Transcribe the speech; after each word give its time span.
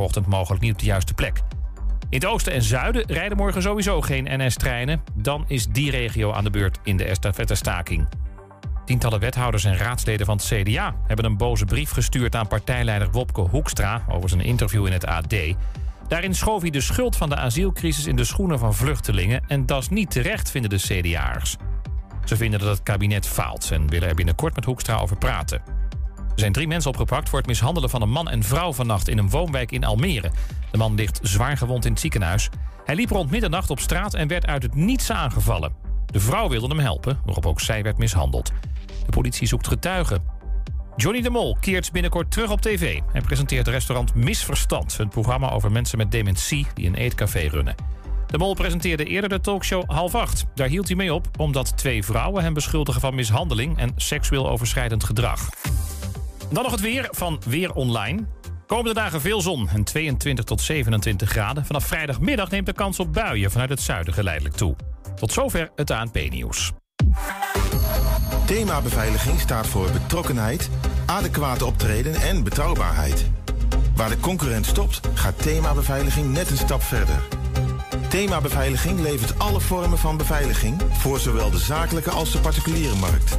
morgenochtend 0.00 0.26
mogelijk 0.26 0.62
niet 0.62 0.72
op 0.72 0.78
de 0.78 0.84
juiste 0.84 1.14
plek. 1.14 1.42
In 2.08 2.18
het 2.18 2.26
oosten 2.26 2.52
en 2.52 2.62
zuiden 2.62 3.04
rijden 3.06 3.36
morgen 3.36 3.62
sowieso 3.62 4.00
geen 4.00 4.26
NS-treinen. 4.30 5.02
Dan 5.14 5.44
is 5.46 5.66
die 5.66 5.90
regio 5.90 6.32
aan 6.32 6.44
de 6.44 6.50
beurt 6.50 6.78
in 6.84 6.96
de 6.96 7.04
estafette-staking. 7.04 8.08
Tientallen 8.84 9.20
wethouders 9.20 9.64
en 9.64 9.76
raadsleden 9.76 10.26
van 10.26 10.36
het 10.36 10.46
CDA 10.46 10.94
hebben 11.06 11.24
een 11.24 11.36
boze 11.36 11.64
brief 11.64 11.90
gestuurd 11.90 12.34
aan 12.34 12.48
partijleider 12.48 13.10
Wopke 13.10 13.40
Hoekstra 13.40 14.04
over 14.08 14.28
zijn 14.28 14.40
interview 14.40 14.86
in 14.86 14.92
het 14.92 15.06
AD. 15.06 15.34
Daarin 16.08 16.34
schoof 16.34 16.60
hij 16.60 16.70
de 16.70 16.80
schuld 16.80 17.16
van 17.16 17.28
de 17.28 17.36
asielcrisis 17.36 18.06
in 18.06 18.16
de 18.16 18.24
schoenen 18.24 18.58
van 18.58 18.74
vluchtelingen 18.74 19.42
en 19.46 19.66
dat 19.66 19.82
is 19.82 19.88
niet 19.88 20.10
terecht, 20.10 20.50
vinden 20.50 20.70
de 20.70 20.76
CDA'ers. 20.76 21.56
Ze 22.24 22.36
vinden 22.36 22.60
dat 22.60 22.68
het 22.68 22.82
kabinet 22.82 23.26
faalt 23.26 23.70
en 23.70 23.88
willen 23.88 24.08
er 24.08 24.14
binnenkort 24.14 24.54
met 24.54 24.64
Hoekstra 24.64 24.96
over 24.96 25.16
praten. 25.16 25.79
Er 26.40 26.46
zijn 26.46 26.58
drie 26.58 26.68
mensen 26.68 26.90
opgepakt 26.90 27.28
voor 27.28 27.38
het 27.38 27.48
mishandelen 27.48 27.90
van 27.90 28.02
een 28.02 28.10
man 28.10 28.28
en 28.28 28.42
vrouw 28.42 28.72
vannacht 28.72 29.08
in 29.08 29.18
een 29.18 29.30
woonwijk 29.30 29.72
in 29.72 29.84
Almere. 29.84 30.30
De 30.70 30.78
man 30.78 30.94
ligt 30.94 31.18
zwaar 31.22 31.56
gewond 31.56 31.84
in 31.84 31.90
het 31.90 32.00
ziekenhuis. 32.00 32.48
Hij 32.84 32.94
liep 32.94 33.10
rond 33.10 33.30
middernacht 33.30 33.70
op 33.70 33.80
straat 33.80 34.14
en 34.14 34.28
werd 34.28 34.46
uit 34.46 34.62
het 34.62 34.74
niets 34.74 35.10
aangevallen. 35.10 35.72
De 36.06 36.20
vrouw 36.20 36.48
wilde 36.48 36.68
hem 36.68 36.78
helpen, 36.78 37.20
waarop 37.24 37.46
ook 37.46 37.60
zij 37.60 37.82
werd 37.82 37.98
mishandeld. 37.98 38.52
De 39.06 39.10
politie 39.10 39.46
zoekt 39.46 39.66
getuigen. 39.68 40.22
Johnny 40.96 41.20
de 41.20 41.30
Mol 41.30 41.56
keert 41.60 41.92
binnenkort 41.92 42.30
terug 42.30 42.50
op 42.50 42.60
tv. 42.60 43.00
Hij 43.12 43.20
presenteert 43.20 43.68
restaurant 43.68 44.14
Misverstand, 44.14 44.98
een 44.98 45.08
programma 45.08 45.50
over 45.50 45.72
mensen 45.72 45.98
met 45.98 46.10
dementie 46.10 46.66
die 46.74 46.86
een 46.86 46.94
eetcafé 46.94 47.48
runnen. 47.48 47.74
De 48.26 48.38
Mol 48.38 48.54
presenteerde 48.54 49.04
eerder 49.04 49.30
de 49.30 49.40
talkshow 49.40 49.90
Half 49.90 50.14
Acht. 50.14 50.44
Daar 50.54 50.68
hield 50.68 50.86
hij 50.86 50.96
mee 50.96 51.14
op 51.14 51.28
omdat 51.38 51.76
twee 51.76 52.04
vrouwen 52.04 52.42
hem 52.42 52.54
beschuldigen 52.54 53.00
van 53.00 53.14
mishandeling 53.14 53.78
en 53.78 53.92
seksueel 53.96 54.50
overschrijdend 54.50 55.04
gedrag. 55.04 55.48
Dan 56.52 56.62
nog 56.62 56.72
het 56.72 56.80
weer 56.80 57.08
van 57.10 57.40
Weer 57.46 57.72
Online. 57.72 58.26
Komende 58.66 58.94
dagen 58.94 59.20
veel 59.20 59.40
zon 59.40 59.68
en 59.68 59.84
22 59.84 60.44
tot 60.44 60.60
27 60.60 61.30
graden. 61.30 61.64
Vanaf 61.64 61.84
vrijdagmiddag 61.84 62.50
neemt 62.50 62.66
de 62.66 62.72
kans 62.72 62.98
op 62.98 63.12
buien 63.12 63.50
vanuit 63.50 63.70
het 63.70 63.80
zuiden 63.80 64.14
geleidelijk 64.14 64.54
toe. 64.54 64.76
Tot 65.16 65.32
zover 65.32 65.70
het 65.76 65.90
ANP-nieuws. 65.90 66.72
Thema 68.46 68.80
beveiliging 68.80 69.40
staat 69.40 69.66
voor 69.66 69.90
betrokkenheid, 69.92 70.70
adequate 71.06 71.64
optreden 71.64 72.14
en 72.14 72.44
betrouwbaarheid. 72.44 73.30
Waar 73.94 74.08
de 74.08 74.20
concurrent 74.20 74.66
stopt, 74.66 75.00
gaat 75.14 75.42
thema 75.42 75.74
beveiliging 75.74 76.32
net 76.32 76.50
een 76.50 76.56
stap 76.56 76.82
verder. 76.82 77.22
Thema 78.08 78.40
beveiliging 78.40 79.00
levert 79.00 79.38
alle 79.38 79.60
vormen 79.60 79.98
van 79.98 80.16
beveiliging 80.16 80.82
voor 80.92 81.18
zowel 81.18 81.50
de 81.50 81.58
zakelijke 81.58 82.10
als 82.10 82.32
de 82.32 82.38
particuliere 82.38 82.96
markt. 82.96 83.38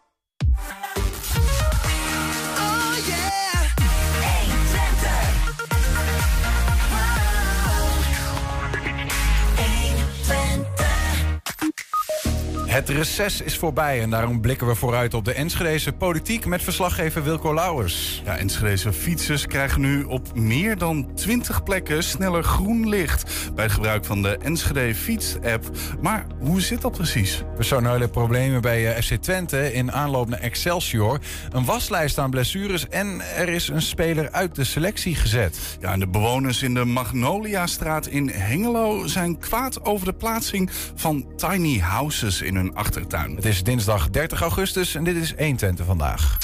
Het 12.71 12.89
reces 12.89 13.41
is 13.41 13.57
voorbij 13.57 14.01
en 14.01 14.09
daarom 14.09 14.41
blikken 14.41 14.67
we 14.67 14.75
vooruit 14.75 15.13
op 15.13 15.25
de 15.25 15.33
Enschedese 15.33 15.91
politiek 15.91 16.45
met 16.45 16.63
verslaggever 16.63 17.23
Wilco 17.23 17.53
Lauwers. 17.53 18.21
Ja, 18.25 18.37
Enschedese 18.37 18.93
fietsers 18.93 19.47
krijgen 19.47 19.81
nu 19.81 20.03
op 20.03 20.35
meer 20.35 20.77
dan 20.77 21.13
20 21.15 21.63
plekken 21.63 22.03
sneller 22.03 22.43
groen 22.43 22.89
licht 22.89 23.51
bij 23.55 23.63
het 23.63 23.73
gebruik 23.73 24.05
van 24.05 24.21
de 24.21 24.37
Enschede 24.37 24.95
Fiets-app. 24.95 25.69
Maar 26.01 26.25
hoe 26.39 26.61
zit 26.61 26.81
dat 26.81 26.91
precies? 26.91 27.43
Personele 27.55 28.07
problemen 28.07 28.61
bij 28.61 28.93
eh, 28.93 29.03
FC 29.03 29.13
Twente 29.13 29.73
in 29.73 29.91
aanloop 29.91 30.29
naar 30.29 30.39
Excelsior. 30.39 31.19
Een 31.49 31.65
waslijst 31.65 32.17
aan 32.17 32.29
blessures 32.29 32.87
en 32.87 33.21
er 33.35 33.49
is 33.49 33.67
een 33.67 33.81
speler 33.81 34.31
uit 34.31 34.55
de 34.55 34.63
selectie 34.63 35.15
gezet. 35.15 35.77
Ja, 35.79 35.91
en 35.91 35.99
de 35.99 36.07
bewoners 36.07 36.63
in 36.63 36.73
de 36.73 36.85
Magnolia-straat 36.85 38.07
in 38.07 38.29
Hengelo 38.29 39.07
zijn 39.07 39.37
kwaad 39.37 39.85
over 39.85 40.05
de 40.05 40.13
plaatsing 40.13 40.69
van 40.95 41.25
tiny 41.35 41.79
houses 41.79 42.41
in 42.41 42.55
hun 42.55 42.60
achtertuin. 42.69 43.35
Het 43.35 43.45
is 43.45 43.63
dinsdag 43.63 44.09
30 44.09 44.41
augustus 44.41 44.95
en 44.95 45.03
dit 45.03 45.15
is 45.15 45.33
120 45.37 45.85
vandaag. 45.85 46.37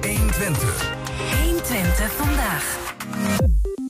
120. 0.00 0.94
120 1.42 2.12
vandaag. 2.12 2.82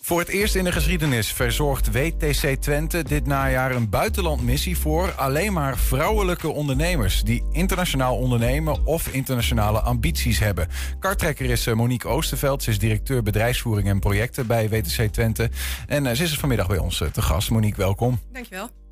Voor 0.04 0.18
het 0.18 0.28
eerst 0.28 0.54
in 0.54 0.64
de 0.64 0.72
geschiedenis 0.72 1.32
verzorgt 1.32 1.92
WTC 1.92 2.56
Twente 2.60 3.02
dit 3.02 3.26
najaar 3.26 3.74
een 3.74 3.88
buitenlandmissie 3.90 4.78
voor 4.78 5.12
alleen 5.12 5.52
maar 5.52 5.78
vrouwelijke 5.78 6.48
ondernemers 6.48 7.22
die 7.22 7.44
internationaal 7.52 8.16
ondernemen 8.16 8.86
of 8.86 9.08
internationale 9.08 9.80
ambities 9.80 10.38
hebben. 10.38 10.68
Kartrekker 10.98 11.50
is 11.50 11.66
Monique 11.66 12.08
Oosterveld. 12.08 12.62
Ze 12.62 12.70
is 12.70 12.78
directeur 12.78 13.22
bedrijfsvoering 13.22 13.88
en 13.88 14.00
projecten 14.00 14.46
bij 14.46 14.68
WTC 14.68 15.12
Twente. 15.12 15.50
En 15.86 16.06
eh, 16.06 16.14
ze 16.14 16.22
is 16.22 16.38
vanmiddag 16.38 16.66
bij 16.66 16.78
ons 16.78 17.00
eh, 17.00 17.08
te 17.08 17.22
gast. 17.22 17.50
Monique, 17.50 17.76
welkom. 17.76 18.18
Dankjewel. 18.32 18.83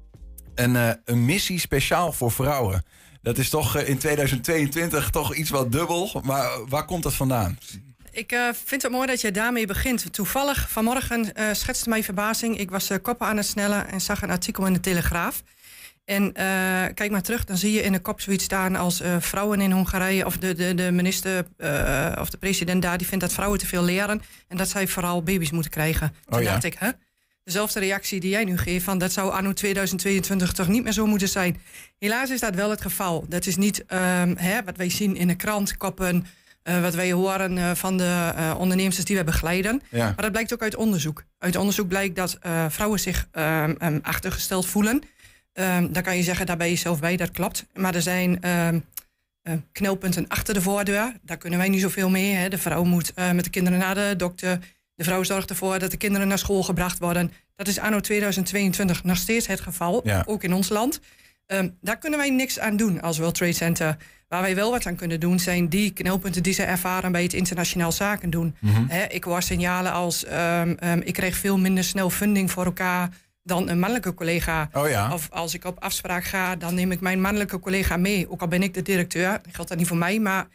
Een, 0.54 0.74
uh, 0.74 0.90
een 1.04 1.24
missie 1.24 1.58
speciaal 1.58 2.12
voor 2.12 2.30
vrouwen. 2.30 2.84
Dat 3.22 3.38
is 3.38 3.48
toch 3.48 3.76
uh, 3.76 3.88
in 3.88 3.98
2022 3.98 5.10
toch 5.10 5.34
iets 5.34 5.50
wat 5.50 5.72
dubbel. 5.72 6.20
Maar 6.24 6.68
waar 6.68 6.84
komt 6.84 7.02
dat 7.02 7.14
vandaan? 7.14 7.58
Ik 8.10 8.32
uh, 8.32 8.48
vind 8.64 8.82
het 8.82 8.92
mooi 8.92 9.06
dat 9.06 9.20
je 9.20 9.30
daarmee 9.30 9.66
begint. 9.66 10.12
Toevallig 10.12 10.70
vanmorgen 10.70 11.32
schetste 11.52 11.88
mij 11.88 12.04
verbazing. 12.04 12.58
Ik 12.58 12.70
was 12.70 12.90
koppen 13.02 13.26
aan 13.26 13.36
het 13.36 13.46
snellen 13.46 13.88
en 13.88 14.00
zag 14.00 14.22
een 14.22 14.30
artikel 14.30 14.66
in 14.66 14.72
de 14.72 14.80
Telegraaf. 14.80 15.42
En 16.04 16.32
kijk 16.94 17.10
maar 17.10 17.22
terug, 17.22 17.44
dan 17.44 17.56
zie 17.56 17.72
je 17.72 17.82
in 17.82 17.92
de 17.92 18.00
kop 18.00 18.20
zoiets 18.20 18.44
staan 18.44 18.76
als 18.76 19.02
vrouwen 19.19 19.60
in 19.60 19.72
Hongarije... 19.72 20.26
of 20.26 20.36
de, 20.36 20.54
de, 20.54 20.74
de 20.74 20.90
minister 20.90 21.46
of 22.20 22.30
de 22.30 22.36
president 22.38 22.82
daar, 22.82 22.98
die 22.98 23.06
vindt 23.06 23.24
dat 23.24 23.32
vrouwen 23.32 23.58
te 23.58 23.66
veel 23.66 23.84
leren... 23.84 24.22
en 24.48 24.56
dat 24.56 24.69
zij 24.69 24.88
vooral 24.88 25.22
baby's 25.22 25.50
moeten 25.50 25.70
krijgen. 25.70 26.14
Toen 26.24 26.38
oh, 26.38 26.44
ja. 26.44 26.50
dacht 26.50 26.64
ik, 26.64 26.76
hè? 26.78 26.90
Dezelfde 27.44 27.80
reactie 27.80 28.20
die 28.20 28.30
jij 28.30 28.44
nu 28.44 28.58
geeft, 28.58 28.84
van 28.84 28.98
dat 28.98 29.12
zou 29.12 29.32
anno 29.32 29.53
2022 29.53 30.53
toch 30.53 30.69
niet 30.69 30.82
meer 30.82 30.92
zo 30.92 31.06
moeten 31.06 31.28
zijn. 31.28 31.60
Helaas 31.98 32.30
is 32.30 32.41
dat 32.41 32.54
wel 32.54 32.70
het 32.70 32.80
geval. 32.80 33.25
Dat 33.28 33.47
is 33.47 33.56
niet 33.56 33.78
um, 33.78 34.36
hè, 34.36 34.64
wat 34.64 34.76
wij 34.76 34.91
zien 34.91 35.16
in 35.16 35.28
de 35.28 35.34
krant, 35.34 35.76
koppen, 35.76 36.26
uh, 36.64 36.81
wat 36.81 36.94
wij 36.94 37.12
horen 37.12 37.56
uh, 37.56 37.70
van 37.70 37.97
de 37.97 38.32
uh, 38.36 38.54
ondernemers 38.58 39.04
die 39.04 39.16
we 39.16 39.25
begeleiden. 39.25 39.82
Ja. 39.88 40.04
Maar 40.04 40.22
dat 40.22 40.32
blijkt 40.32 40.52
ook 40.52 40.62
uit 40.62 40.76
onderzoek. 40.76 41.25
Uit 41.38 41.56
onderzoek 41.56 41.88
blijkt 41.88 42.16
dat 42.16 42.38
vrouwen 42.69 43.00
zich 43.00 43.28
um, 43.32 43.76
um, 43.82 43.98
achtergesteld 44.02 44.66
voelen. 44.66 45.02
dan 45.91 46.02
kan 46.02 46.16
je 46.16 46.22
zeggen, 46.22 46.47
daar 46.47 46.56
ben 46.56 46.69
je 46.69 46.76
zelf 46.76 47.00
bij, 47.00 47.16
dat 47.16 47.31
klopt. 47.31 47.66
Maar 47.75 47.94
er 47.94 48.02
zijn 48.02 48.41
knelpunten 49.72 50.28
achter 50.28 50.54
de 50.54 50.62
voordeur. 50.62 51.12
Daar 51.22 51.36
kunnen 51.36 51.58
wij 51.58 51.69
niet 51.69 51.81
zoveel 51.81 52.10
mee. 52.10 52.34
Hè. 52.34 52.48
De 52.48 52.58
vrouw 52.58 52.84
moet 52.84 53.12
met 53.14 53.44
de 53.44 53.50
kinderen 53.50 53.78
naar 53.78 53.94
de 53.94 54.14
dokter 54.16 54.58
de 55.02 55.08
vrouw 55.08 55.22
zorgt 55.22 55.50
ervoor 55.50 55.78
dat 55.78 55.90
de 55.90 55.96
kinderen 55.96 56.28
naar 56.28 56.38
school 56.38 56.62
gebracht 56.62 56.98
worden. 56.98 57.32
Dat 57.56 57.68
is 57.68 57.78
anno 57.78 58.00
2022 58.00 59.04
nog 59.04 59.16
steeds 59.16 59.46
het 59.46 59.60
geval, 59.60 60.00
ja. 60.04 60.22
ook 60.26 60.42
in 60.42 60.52
ons 60.52 60.68
land. 60.68 61.00
Um, 61.46 61.76
daar 61.80 61.98
kunnen 61.98 62.19
wij 62.19 62.31
niks 62.31 62.58
aan 62.58 62.76
doen 62.76 63.00
als 63.00 63.19
World 63.19 63.34
Trade 63.34 63.52
Center. 63.52 63.96
Waar 64.28 64.43
wij 64.43 64.54
wel 64.54 64.70
wat 64.70 64.87
aan 64.87 64.96
kunnen 64.96 65.20
doen, 65.20 65.38
zijn 65.38 65.69
die 65.69 65.90
knelpunten 65.90 66.43
die 66.43 66.52
ze 66.52 66.62
ervaren 66.62 67.12
bij 67.12 67.22
het 67.22 67.32
internationaal 67.32 67.93
zaken 67.93 68.31
doen. 68.31 68.56
Mm 68.58 68.75
-hmm. 68.75 68.87
He, 68.88 69.04
ik 69.04 69.25
hoor 69.25 69.43
signalen 69.43 69.93
als 69.93 70.26
um, 70.26 70.76
um, 70.84 71.00
ik 71.04 71.12
kreeg 71.12 71.37
veel 71.37 71.58
minder 71.58 71.84
snel 71.84 72.10
funding 72.10 72.50
voor 72.50 72.64
elkaar 72.64 73.08
dan 73.43 73.69
een 73.69 73.78
mannelijke 73.78 74.14
collega. 74.14 74.69
Oh 74.72 74.88
ja. 74.88 75.12
Of 75.12 75.28
als 75.31 75.54
ik 75.54 75.64
op 75.64 75.81
afspraak 75.81 76.25
ga, 76.25 76.56
dan 76.56 76.75
neem 76.75 76.93
ik 76.93 77.00
mijn 77.00 77.20
mannelijke 77.20 77.58
collega 77.58 77.96
mee. 77.96 78.31
Ook 78.31 78.40
al 78.40 78.49
ben 78.49 78.62
ik 78.62 78.75
de 78.75 78.82
directeur, 78.82 79.31
dat 79.31 79.54
geldt 79.54 79.70
dat 79.70 79.78
niet 79.78 79.88
voor 79.88 79.96
mij, 79.96 80.19
maar 80.19 80.46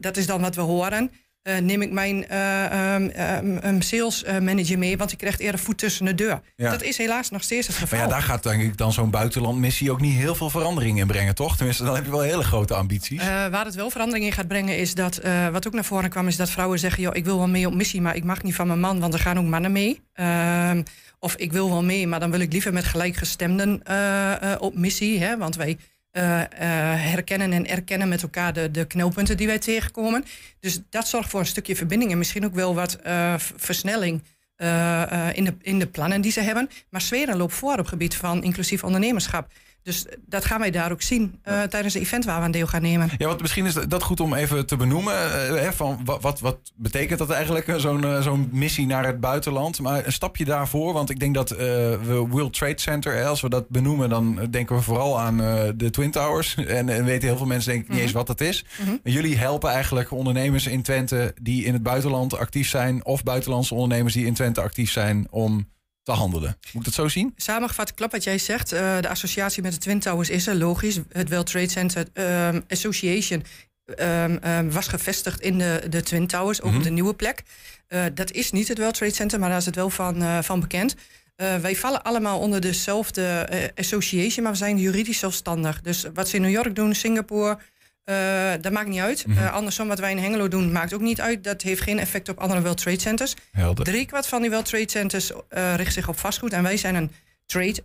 dat 0.00 0.16
is 0.16 0.26
dan 0.26 0.40
wat 0.40 0.54
we 0.54 0.60
horen. 0.60 1.10
Eh, 1.44 1.58
neem 1.58 1.82
ik 1.82 1.90
mijn 1.90 2.28
eh, 2.28 2.94
ehm, 2.94 3.08
ehm, 3.08 3.56
ehm, 3.56 3.80
sales 3.80 4.22
eh, 4.22 4.38
manager 4.38 4.78
mee, 4.78 4.96
want 4.96 5.10
die 5.10 5.18
krijgt 5.18 5.40
eerder 5.40 5.60
voet 5.60 5.78
tussen 5.78 6.04
de 6.04 6.14
deur. 6.14 6.40
Ja. 6.56 6.70
Dat 6.70 6.82
is 6.82 6.96
helaas 6.96 7.30
nog 7.30 7.42
steeds 7.42 7.66
het 7.66 7.76
geval. 7.76 7.98
Maar 7.98 8.06
ja, 8.06 8.12
daar 8.12 8.22
gaat 8.22 8.42
denk 8.42 8.62
ik 8.62 8.76
dan 8.76 8.92
zo'n 8.92 9.10
buitenlandmissie 9.10 9.90
ook 9.90 10.00
niet 10.00 10.16
heel 10.16 10.34
veel 10.34 10.50
verandering 10.50 10.98
in 10.98 11.06
brengen, 11.06 11.34
toch? 11.34 11.56
Tenminste, 11.56 11.84
dan 11.84 11.94
heb 11.94 12.04
je 12.04 12.10
wel 12.10 12.20
hele 12.20 12.42
grote 12.42 12.74
ambities. 12.74 13.22
Waar 13.24 13.64
het 13.64 13.74
wel 13.74 13.90
verandering 13.90 14.26
in 14.26 14.32
gaat 14.32 14.48
brengen 14.48 14.78
is 14.78 14.94
dat, 14.94 15.20
wat 15.52 15.66
ook 15.66 15.72
naar 15.72 15.84
voren 15.84 16.10
kwam, 16.10 16.28
is 16.28 16.36
dat 16.36 16.50
vrouwen 16.50 16.78
zeggen: 16.78 17.02
joh, 17.02 17.16
ik 17.16 17.24
wil 17.24 17.36
wel 17.36 17.48
mee 17.48 17.66
op 17.66 17.74
missie, 17.74 18.00
maar 18.00 18.16
ik 18.16 18.24
mag 18.24 18.42
niet 18.42 18.54
van 18.54 18.66
mijn 18.66 18.80
man, 18.80 19.00
want 19.00 19.14
er 19.14 19.20
gaan 19.20 19.38
ook 19.38 19.44
mannen 19.44 19.72
mee. 19.72 20.00
Of 21.18 21.34
ik 21.36 21.52
wil 21.52 21.68
wel 21.68 21.82
mee, 21.82 22.06
maar 22.06 22.20
dan 22.20 22.30
wil 22.30 22.40
ik 22.40 22.52
liever 22.52 22.72
met 22.72 22.84
gelijkgestemden 22.84 23.82
op 24.60 24.76
missie. 24.76 25.20
Hè, 25.20 25.36
want 25.36 25.56
wij 25.56 25.78
eh, 26.14 26.40
eh, 26.40 26.48
herkennen 27.00 27.52
en 27.52 27.66
erkennen 27.66 28.08
met 28.08 28.22
elkaar 28.22 28.52
de, 28.52 28.70
de 28.70 28.86
knelpunten 28.86 29.36
die 29.36 29.46
wij 29.46 29.58
tegenkomen. 29.58 30.24
Dus 30.60 30.80
dat 30.90 31.08
zorgt 31.08 31.30
voor 31.30 31.40
een 31.40 31.46
stukje 31.46 31.76
verbinding 31.76 32.10
en 32.10 32.18
misschien 32.18 32.44
ook 32.44 32.54
wel 32.54 32.74
wat 32.74 32.94
eh, 32.94 33.34
versnelling. 33.38 34.22
in, 35.32 35.44
de, 35.44 35.54
in 35.60 35.78
de 35.78 35.86
plannen 35.90 36.20
die 36.20 36.32
ze 36.32 36.40
hebben. 36.40 36.68
Maar 36.90 37.00
Zweden 37.00 37.36
loopt 37.36 37.54
voor 37.54 37.72
op 37.72 37.78
het 37.78 37.88
gebied 37.88 38.16
van 38.16 38.42
inclusief 38.42 38.84
ondernemerschap. 38.84 39.52
Dus 39.84 40.06
dat 40.26 40.44
gaan 40.44 40.60
wij 40.60 40.70
daar 40.70 40.92
ook 40.92 41.02
zien 41.02 41.38
eh, 41.42 41.62
tijdens 41.62 41.94
het 41.94 42.02
event 42.02 42.24
waar 42.24 42.38
we 42.38 42.44
aan 42.44 42.50
deel 42.50 42.66
gaan 42.66 42.82
nemen. 42.82 43.10
Ja, 43.18 43.26
want 43.26 43.40
misschien 43.40 43.66
is 43.66 43.74
dat 43.74 44.02
goed 44.02 44.20
om 44.20 44.34
even 44.34 44.66
te 44.66 44.76
benoemen. 44.76 45.14
eh, 45.14 45.62
hè, 45.62 45.72
van 45.72 46.00
wat, 46.04 46.20
wat, 46.20 46.40
wat 46.40 46.58
betekent 46.76 47.18
dat 47.18 47.30
eigenlijk, 47.30 47.68
eh, 47.68 47.76
zo'n 47.76 48.04
eh, 48.04 48.22
zo'n 48.22 48.48
missie 48.52 48.86
naar 48.86 49.06
het 49.06 49.20
buitenland? 49.20 49.80
Maar 49.80 50.06
een 50.06 50.12
stapje 50.12 50.44
daarvoor, 50.44 50.92
want 50.92 51.10
ik 51.10 51.20
denk 51.20 51.34
dat 51.34 51.50
eh, 51.50 51.56
we 52.02 52.26
World 52.30 52.52
Trade 52.52 52.80
Center, 52.80 53.14
hè, 53.14 53.24
als 53.26 53.40
we 53.40 53.48
dat 53.48 53.68
benoemen, 53.68 54.08
dan 54.08 54.46
denken 54.50 54.76
we 54.76 54.82
vooral 54.82 55.20
aan 55.20 55.40
eh, 55.42 55.62
de 55.74 55.90
Twin 55.90 56.10
Towers. 56.10 56.54
En, 56.74 56.88
en 56.88 57.04
weten 57.04 57.28
heel 57.28 57.36
veel 57.36 57.46
mensen 57.46 57.72
denk 57.72 57.84
ik 57.84 57.90
niet 57.90 58.00
eens 58.00 58.12
wat 58.12 58.26
dat 58.26 58.40
is. 58.40 58.64
En 59.02 59.12
jullie 59.12 59.36
helpen 59.36 59.70
eigenlijk 59.70 60.10
ondernemers 60.10 60.66
in 60.66 60.82
Twente 60.82 61.34
die 61.42 61.64
in 61.64 61.72
het 61.72 61.82
buitenland 61.82 62.36
actief 62.38 62.68
zijn, 62.68 63.04
of 63.04 63.22
buitenlandse 63.22 63.74
ondernemers 63.74 64.14
die 64.14 64.26
in 64.26 64.34
Twente 64.34 64.60
actief 64.60 64.90
zijn 64.90 65.26
om 65.30 65.68
te 66.04 66.12
handelen. 66.12 66.56
Moet 66.72 66.74
ik 66.74 66.84
dat 66.84 66.94
zo 66.94 67.08
zien? 67.08 67.32
Samengevat, 67.36 67.94
klopt 67.94 68.12
wat 68.12 68.24
jij 68.24 68.38
zegt. 68.38 68.72
Eh, 68.72 68.98
de 69.00 69.08
associatie 69.08 69.62
met 69.62 69.72
de 69.72 69.78
Twin 69.78 69.98
Towers 69.98 70.30
is 70.30 70.46
er, 70.46 70.54
logisch. 70.54 71.00
Het 71.08 71.28
World 71.28 71.46
Trade 71.46 71.70
Center 71.70 72.06
ehm, 72.12 72.60
Association 72.68 73.44
ehm, 73.84 74.36
ehm, 74.36 74.70
was 74.70 74.88
gevestigd 74.88 75.40
in 75.40 75.58
de, 75.58 75.86
de 75.88 76.02
Twin 76.02 76.26
Towers, 76.26 76.62
ook 76.62 76.74
op 76.74 76.82
de 76.82 76.90
nieuwe 76.90 77.14
plek. 77.14 77.42
Eh, 77.88 78.04
dat 78.14 78.30
is 78.32 78.50
niet 78.50 78.68
het 78.68 78.78
World 78.78 78.94
Trade 78.94 79.14
Center, 79.14 79.38
maar 79.38 79.48
daar 79.48 79.58
is 79.58 79.66
het 79.66 79.74
wel 79.74 79.90
van, 79.90 80.22
eh, 80.22 80.42
van 80.42 80.60
bekend. 80.60 80.94
Wij 81.36 81.76
vallen 81.76 82.02
allemaal 82.02 82.38
onder 82.38 82.60
dezelfde 82.60 83.48
association, 83.74 84.42
maar 84.42 84.52
we 84.52 84.58
zijn 84.58 84.78
juridisch 84.78 85.18
zelfstandig. 85.18 85.80
Dus 85.80 86.06
wat 86.14 86.28
ze 86.28 86.36
in 86.36 86.42
New 86.42 86.50
York 86.50 86.74
doen, 86.74 86.94
Singapore, 86.94 87.58
eh, 88.04 88.52
dat 88.60 88.72
maakt 88.72 88.88
niet 88.88 89.00
uit. 89.00 89.24
Eh, 89.36 89.52
andersom, 89.52 89.88
wat 89.88 89.98
wij 89.98 90.10
in 90.10 90.18
Hengelo 90.18 90.48
doen, 90.48 90.72
maakt 90.72 90.94
ook 90.94 91.00
niet 91.00 91.20
uit. 91.20 91.44
Dat 91.44 91.62
heeft 91.62 91.80
geen 91.80 91.98
effect 91.98 92.28
op 92.28 92.38
andere 92.38 92.62
World 92.62 92.76
Trade 92.76 93.00
Centers. 93.00 93.34
Helder. 93.52 93.84
Drie 93.84 94.06
kwart 94.06 94.26
van 94.26 94.40
die 94.40 94.50
World 94.50 94.64
Trade 94.64 94.90
Centers 94.90 95.32
eh, 95.48 95.74
richt 95.74 95.92
zich 95.92 96.08
op 96.08 96.18
vastgoed. 96.18 96.52
En 96.52 96.62
wij 96.62 96.76
zijn 96.76 96.94
een 96.94 97.10
trade 97.46 97.82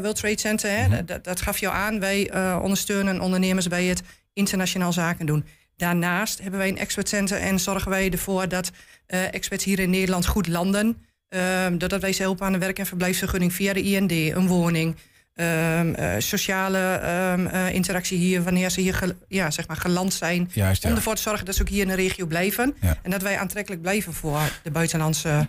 World 0.00 0.16
Trade 0.16 0.38
Center. 0.38 0.70
Hè? 0.70 1.04
dat, 1.04 1.24
dat 1.24 1.40
gaf 1.40 1.58
jou 1.58 1.74
aan. 1.74 2.00
Wij 2.00 2.34
ondersteunen 2.56 3.20
ondernemers 3.20 3.68
bij 3.68 3.84
het 3.84 4.02
internationaal 4.32 4.92
zaken 4.92 5.26
doen. 5.26 5.44
Daarnaast 5.76 6.40
hebben 6.40 6.58
wij 6.58 6.68
een 6.68 6.78
expert 6.78 7.08
center 7.08 7.38
en 7.38 7.60
zorgen 7.60 7.90
wij 7.90 8.10
ervoor 8.10 8.48
dat 8.48 8.70
experts 9.06 9.64
hier 9.64 9.78
in 9.78 9.90
Nederland 9.90 10.26
goed 10.26 10.46
landen. 10.46 10.96
Ehm, 11.28 11.78
doordat 11.78 12.00
wij 12.00 12.12
ze 12.12 12.22
helpen 12.22 12.46
aan 12.46 12.52
een 12.52 12.60
werk- 12.60 12.78
en 12.78 12.86
verblijfsvergunning 12.86 13.52
via 13.52 13.72
de 13.72 13.82
IND, 13.82 14.12
een 14.12 14.46
woning. 14.46 14.96
Ehm, 15.34 15.94
eh, 15.94 16.14
sociale 16.18 16.78
ehm, 16.78 17.46
eh, 17.46 17.74
interactie 17.74 18.18
hier, 18.18 18.42
wanneer 18.42 18.70
ze 18.70 18.80
hier 18.80 19.14
ja, 19.28 19.50
zeg 19.50 19.68
maar 19.68 19.76
geland 19.76 20.12
zijn. 20.12 20.50
Juist, 20.52 20.82
ja. 20.82 20.88
Om 20.88 20.96
ervoor 20.96 21.14
te 21.14 21.22
zorgen 21.22 21.44
dat 21.44 21.54
ze 21.54 21.62
ook 21.62 21.68
hier 21.68 21.82
in 21.82 21.88
de 21.88 21.94
regio 21.94 22.26
blijven. 22.26 22.76
Ja. 22.80 22.98
En 23.02 23.10
dat 23.10 23.22
wij 23.22 23.38
aantrekkelijk 23.38 23.82
blijven 23.82 24.12
voor 24.12 24.40
de 24.62 24.70
buitenlandse 24.70 25.48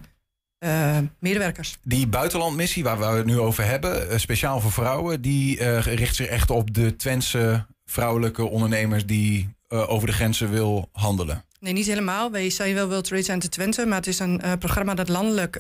eh, 0.57 0.97
medewerkers. 1.19 1.77
Die 1.83 2.07
buitenlandmissie 2.07 2.83
waar 2.83 2.99
we 2.99 3.05
het 3.05 3.25
nu 3.25 3.39
over 3.39 3.65
hebben, 3.65 4.19
speciaal 4.19 4.59
voor 4.59 4.71
vrouwen, 4.71 5.21
die 5.21 5.63
richt 5.79 6.15
zich 6.15 6.27
echt 6.27 6.49
op 6.49 6.73
de 6.73 6.95
Twentse 6.95 7.65
vrouwelijke 7.85 8.43
ondernemers 8.43 9.05
die 9.05 9.49
over 9.67 10.07
de 10.07 10.13
grenzen 10.13 10.51
wil 10.51 10.89
handelen. 10.91 11.43
Nee, 11.59 11.73
niet 11.73 11.85
helemaal. 11.85 12.31
Wij 12.31 12.49
zijn 12.49 12.73
wel 12.73 12.87
World 12.87 13.03
Trade 13.03 13.23
Center 13.23 13.49
Twente, 13.49 13.85
maar 13.85 13.97
het 13.97 14.07
is 14.07 14.19
een 14.19 14.41
programma 14.59 14.93
dat 14.93 15.09
landelijk 15.09 15.55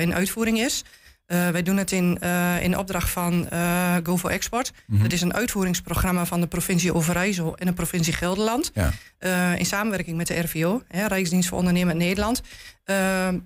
in 0.00 0.14
uitvoering 0.14 0.58
is. 0.58 0.84
Eh, 1.26 1.48
wij 1.48 1.62
doen 1.62 1.76
het 1.76 1.92
in, 1.92 2.18
eh, 2.20 2.62
in 2.62 2.78
opdracht 2.78 3.10
van 3.10 3.48
eh, 3.48 3.96
Go 4.02 4.18
for 4.18 4.30
Export. 4.30 4.72
Dat 4.86 5.12
is 5.12 5.20
een 5.20 5.34
uitvoeringsprogramma 5.34 6.24
van 6.24 6.40
de 6.40 6.46
provincie 6.46 6.94
Overijssel 6.94 7.56
en 7.56 7.66
de 7.66 7.72
provincie 7.72 8.12
Gelderland. 8.12 8.70
Ja. 8.74 8.92
In 9.56 9.66
samenwerking 9.66 10.16
met 10.16 10.26
de 10.26 10.38
RVO, 10.40 10.82
hè, 10.88 11.06
Rijksdienst 11.06 11.48
voor 11.48 11.58
Ondernemen 11.58 11.96
Nederland. 11.96 12.42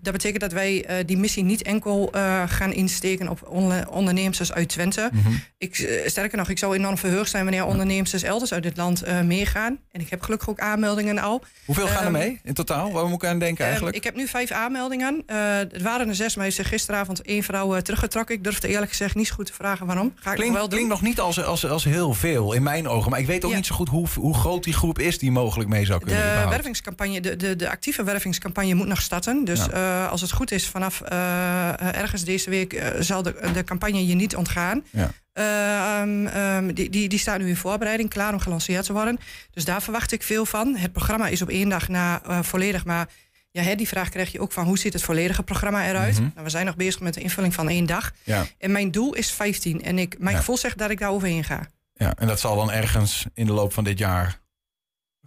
Dat 0.00 0.12
betekent 0.12 0.40
dat 0.40 0.52
wij 0.52 1.02
die 1.06 1.16
missie 1.16 1.44
niet 1.44 1.62
enkel 1.62 2.12
gaan 2.46 2.72
insteken 2.72 3.28
op 3.28 3.48
ondernemers 3.90 4.52
uit 4.52 4.68
Twente. 4.68 5.10
ik, 5.58 5.78
eh, 5.78 6.08
sterker 6.08 6.38
nog, 6.38 6.48
ik 6.48 6.58
zou 6.58 6.74
enorm 6.74 6.98
verheugd 6.98 7.30
zijn 7.30 7.42
wanneer 7.44 7.64
ondernemers 7.64 8.22
elders 8.22 8.52
uit 8.52 8.62
dit 8.62 8.76
land 8.76 9.24
meegaan. 9.24 9.78
En 9.90 10.00
ik 10.00 10.10
heb 10.10 10.22
gelukkig 10.22 10.48
ook 10.48 10.58
aanmeldingen 10.58 11.18
al. 11.18 11.44
Hoeveel 11.64 11.86
gaan 11.86 11.96
er 11.96 12.02
Ehm, 12.02 12.12
mee 12.12 12.40
in 12.44 12.54
totaal? 12.54 12.92
Waar 12.92 13.06
moet 13.06 13.22
ik 13.22 13.28
aan 13.28 13.38
denken 13.38 13.58
Ehm, 13.58 13.66
eigenlijk? 13.66 13.96
ik 13.96 14.04
heb 14.04 14.16
nu 14.16 14.26
vijf 14.26 14.50
aanmeldingen. 14.50 15.22
Het 15.26 15.82
waren 15.82 16.08
er 16.08 16.14
zes, 16.14 16.36
maar 16.36 16.44
heeft 16.44 16.64
gisteravond 16.64 17.22
één 17.22 17.42
vrouw 17.42 17.65
eh, 17.74 17.80
teruggetrokken. 17.82 18.34
Ik 18.34 18.44
durfde 18.44 18.68
eerlijk 18.68 18.90
gezegd 18.90 19.14
niet 19.14 19.26
zo 19.26 19.34
goed 19.34 19.46
te 19.46 19.52
vragen 19.52 19.86
waarom. 19.86 20.12
Ga 20.14 20.32
ik 20.32 20.52
wel 20.52 20.68
Klinkt, 20.68 20.88
nog 20.88 21.02
niet 21.02 21.20
als, 21.20 21.44
als, 21.44 21.66
als 21.66 21.84
heel 21.84 22.14
veel 22.14 22.52
in 22.52 22.62
mijn 22.62 22.88
ogen. 22.88 23.10
Maar 23.10 23.20
ik 23.20 23.26
weet 23.26 23.44
ook 23.44 23.50
Ja. 23.50 23.56
niet 23.56 23.66
zo 23.66 23.74
goed 23.74 23.88
hoe, 23.88 24.06
hoe 24.14 24.34
groot 24.34 24.64
die 24.64 24.72
groep 24.72 24.98
is 24.98 25.18
die 25.18 25.30
mogelijk 25.30 25.68
mee 25.68 25.84
zou 25.84 25.98
kunnen. 25.98 26.16
De 26.18 26.22
überhaupt. 26.24 26.50
wervingscampagne, 26.54 27.20
de, 27.20 27.36
de, 27.36 27.56
de 27.56 27.68
actieve 27.70 28.04
wervingscampagne 28.04 28.74
moet 28.74 28.86
nog 28.86 29.00
starten. 29.00 29.44
Dus 29.44 29.64
Ja. 29.64 29.70
eh, 30.04 30.10
als 30.10 30.20
het 30.20 30.32
goed 30.32 30.50
is, 30.50 30.66
vanaf 30.68 31.00
eh, 31.00 31.94
ergens 31.96 32.24
deze 32.24 32.50
week 32.50 32.82
zal 32.98 33.22
de, 33.22 33.50
de 33.52 33.64
campagne 33.64 34.06
je 34.06 34.14
niet 34.14 34.36
ontgaan. 34.36 34.84
Ja. 34.90 35.10
Eh, 35.32 36.00
ehm, 36.00 36.26
ehm, 36.26 36.72
die, 36.74 36.90
die, 36.90 37.08
die 37.08 37.18
staat 37.18 37.38
nu 37.38 37.48
in 37.48 37.56
voorbereiding, 37.56 38.08
klaar 38.10 38.32
om 38.32 38.40
gelanceerd 38.40 38.84
te 38.86 38.92
worden. 38.92 39.18
Dus 39.50 39.64
daar 39.64 39.82
verwacht 39.82 40.12
ik 40.12 40.22
veel 40.22 40.46
van. 40.46 40.76
Het 40.76 40.92
programma 40.92 41.28
is 41.28 41.42
op 41.42 41.48
één 41.48 41.68
dag 41.68 41.88
na 41.88 42.20
volledig, 42.42 42.84
maar 42.84 43.08
ja, 43.56 43.62
hè, 43.62 43.74
die 43.74 43.88
vraag 43.88 44.08
krijg 44.08 44.32
je 44.32 44.40
ook 44.40 44.52
van 44.52 44.64
hoe 44.66 44.78
ziet 44.78 44.92
het 44.92 45.02
volledige 45.02 45.42
programma 45.42 45.88
eruit? 45.88 46.18
Nou, 46.18 46.30
we 46.42 46.50
zijn 46.50 46.66
nog 46.66 46.76
bezig 46.76 47.00
met 47.00 47.14
de 47.14 47.20
invulling 47.20 47.54
van 47.54 47.68
één 47.68 47.86
dag. 47.86 48.12
Ja, 48.22 48.46
En 48.58 48.72
mijn 48.72 48.90
doel 48.90 49.14
is 49.14 49.30
15. 49.30 49.82
En 49.82 49.98
ik, 49.98 50.18
mijn 50.18 50.32
Ja. 50.34 50.38
gevoel 50.40 50.56
zegt 50.56 50.78
dat 50.78 50.90
ik 50.90 50.98
daar 50.98 51.10
overheen 51.10 51.44
ga. 51.44 51.66
ja, 51.94 52.14
en 52.18 52.26
dat 52.26 52.40
zal 52.40 52.56
dan 52.56 52.70
ergens 52.72 53.24
in 53.34 53.46
de 53.46 53.52
loop 53.52 53.72
van 53.72 53.84
dit 53.84 53.98
jaar 53.98 54.40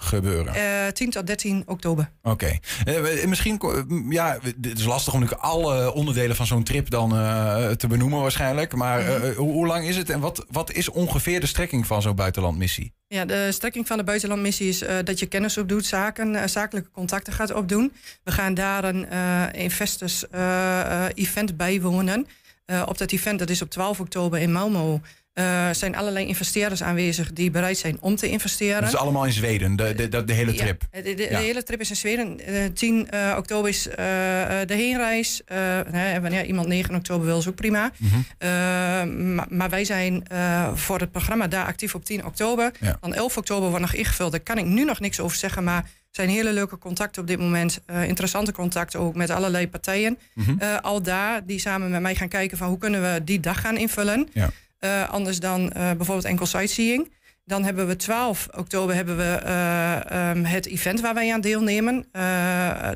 gebeuren. 0.02 0.54
Eh 0.54 0.88
10 0.94 1.10
tot 1.10 1.28
13 1.28 1.64
oktober. 1.66 2.12
Oké. 2.24 2.58
Eh, 2.86 3.26
misschien, 3.26 3.60
ja, 4.10 4.38
het 4.62 4.80
is 4.80 4.86
lastig 4.86 5.14
om 5.14 5.20
natuurlijk 5.20 5.48
alle 5.48 5.94
onderdelen 5.94 6.36
van 6.36 6.46
zo'n 6.46 6.64
trip 6.64 6.90
dan 6.90 7.16
eh, 7.18 7.70
te 7.70 7.88
benoemen 7.88 8.22
waarschijnlijk. 8.22 8.76
Maar 8.76 9.00
Mhm. 9.02 9.10
eh, 9.12 9.36
hoe, 9.36 9.52
hoe 9.52 9.68
lang 9.68 9.88
is 9.88 9.96
het 9.98 10.10
en 10.10 10.20
wat, 10.20 10.46
wat 10.52 10.72
is 10.72 10.90
ongeveer 10.90 11.40
de 11.40 11.46
strekking 11.48 11.88
van 11.88 12.02
zo'n 12.02 12.16
buitenlandmissie? 12.16 12.94
Ja, 13.08 13.26
de 13.26 13.52
strekking 13.52 13.88
van 13.88 13.98
de 13.98 14.04
buitenlandmissie 14.04 14.68
is 14.70 14.82
eh, 14.82 14.98
dat 15.04 15.20
je 15.20 15.26
kennis 15.26 15.58
opdoet, 15.58 15.86
zaken, 15.86 16.36
eh, 16.36 16.48
zakelijke 16.48 16.92
contacten 16.92 17.34
gaat 17.34 17.54
opdoen. 17.54 17.92
We 18.24 18.32
gaan 18.32 18.54
daar 18.54 18.84
een 18.84 19.10
eh 19.10 19.44
investors 19.52 20.30
eh, 20.30 20.80
eh, 21.06 21.12
event 21.16 21.58
bijwonen. 21.58 22.28
Eh, 22.66 22.84
op 22.88 22.98
dat 22.98 23.12
event, 23.12 23.40
dat 23.40 23.50
is 23.50 23.62
op 23.62 23.70
12 23.70 24.00
oktober 24.00 24.40
in 24.40 24.52
Malmo, 24.52 25.02
eh, 25.34 25.70
zijn 25.72 25.96
allerlei 25.96 26.26
investeerders 26.28 26.84
aanwezig 26.84 27.34
die 27.34 27.52
bereid 27.52 27.78
zijn 27.78 27.98
om 28.02 28.16
te 28.16 28.30
investeren. 28.30 28.82
Dat 28.82 28.90
is 28.94 28.96
allemaal 29.00 29.26
in 29.26 29.32
Zweden, 29.32 29.76
de, 29.76 29.94
de, 29.96 30.08
de, 30.10 30.24
de 30.24 30.34
hele 30.34 30.54
trip. 30.54 30.84
Ja, 30.92 31.02
de, 31.02 31.10
de- 31.10 31.16
de 31.16 31.28
Ja. 31.30 31.40
hele 31.40 31.64
trip 31.64 31.80
is 31.80 31.90
in 31.90 31.96
Zweden. 31.96 32.40
Eh, 32.40 32.66
10 32.74 33.10
eh, 33.10 33.36
oktober 33.38 33.70
is 33.70 33.84
de 33.84 34.66
heenreis. 34.74 35.42
Hè, 35.46 36.12
en 36.14 36.22
wanneer 36.22 36.46
iemand 36.46 36.68
9 36.68 36.96
oktober 36.96 37.26
wil, 37.26 37.38
is 37.38 37.48
ook 37.48 37.56
prima. 37.56 37.92
Mhm. 37.98 39.36
Maar, 39.36 39.48
maar 39.50 39.70
wij 39.70 39.86
zijn 39.86 40.24
voor 40.74 41.00
het 41.00 41.12
programma 41.12 41.48
daar 41.48 41.66
actief 41.66 41.96
op 41.96 42.06
10 42.06 42.26
oktober. 42.26 42.72
Ja. 42.80 42.98
Dan 43.02 43.14
11 43.14 43.38
oktober 43.38 43.68
wordt 43.70 43.82
nog 43.86 43.94
ingevuld. 43.94 44.32
Daar 44.32 44.40
kan 44.40 44.58
ik 44.58 44.66
nu 44.66 44.84
nog 44.84 45.00
niks 45.00 45.20
over 45.20 45.38
zeggen. 45.38 45.64
Maar 45.64 45.86
zijn 46.12 46.30
hele 46.30 46.54
leuke 46.54 46.78
contacten 46.78 47.22
op 47.22 47.28
dit 47.28 47.40
moment. 47.40 47.80
Interessante 48.06 48.52
contacten 48.52 49.00
ook 49.00 49.16
met 49.16 49.30
allerlei 49.30 49.68
partijen. 49.70 50.18
Mhm. 50.34 50.76
Al 50.82 51.02
daar 51.02 51.46
die 51.46 51.60
samen 51.60 51.90
met 51.90 52.02
mij 52.02 52.16
gaan 52.16 52.28
kijken 52.28 52.58
van 52.58 52.68
hoe 52.68 52.78
kunnen 52.78 53.02
we 53.02 53.24
die 53.24 53.40
dag 53.40 53.62
gaan 53.62 53.78
invullen. 53.78 54.28
Ja. 54.34 54.50
Eh, 54.80 55.10
anders 55.10 55.40
dan 55.40 55.72
eh, 55.72 55.92
bijvoorbeeld 55.92 56.26
enkel 56.26 56.46
sightseeing. 56.46 57.12
Dan 57.46 57.64
hebben 57.64 57.88
we 57.88 57.96
12 57.96 58.48
oktober 58.58 58.96
hebben 58.96 59.18
we, 59.18 59.24
eh, 59.24 60.30
ehm, 60.30 60.44
het 60.44 60.66
event 60.66 61.02
waar 61.02 61.14
wij 61.14 61.34
aan 61.34 61.42
deelnemen. 61.42 62.06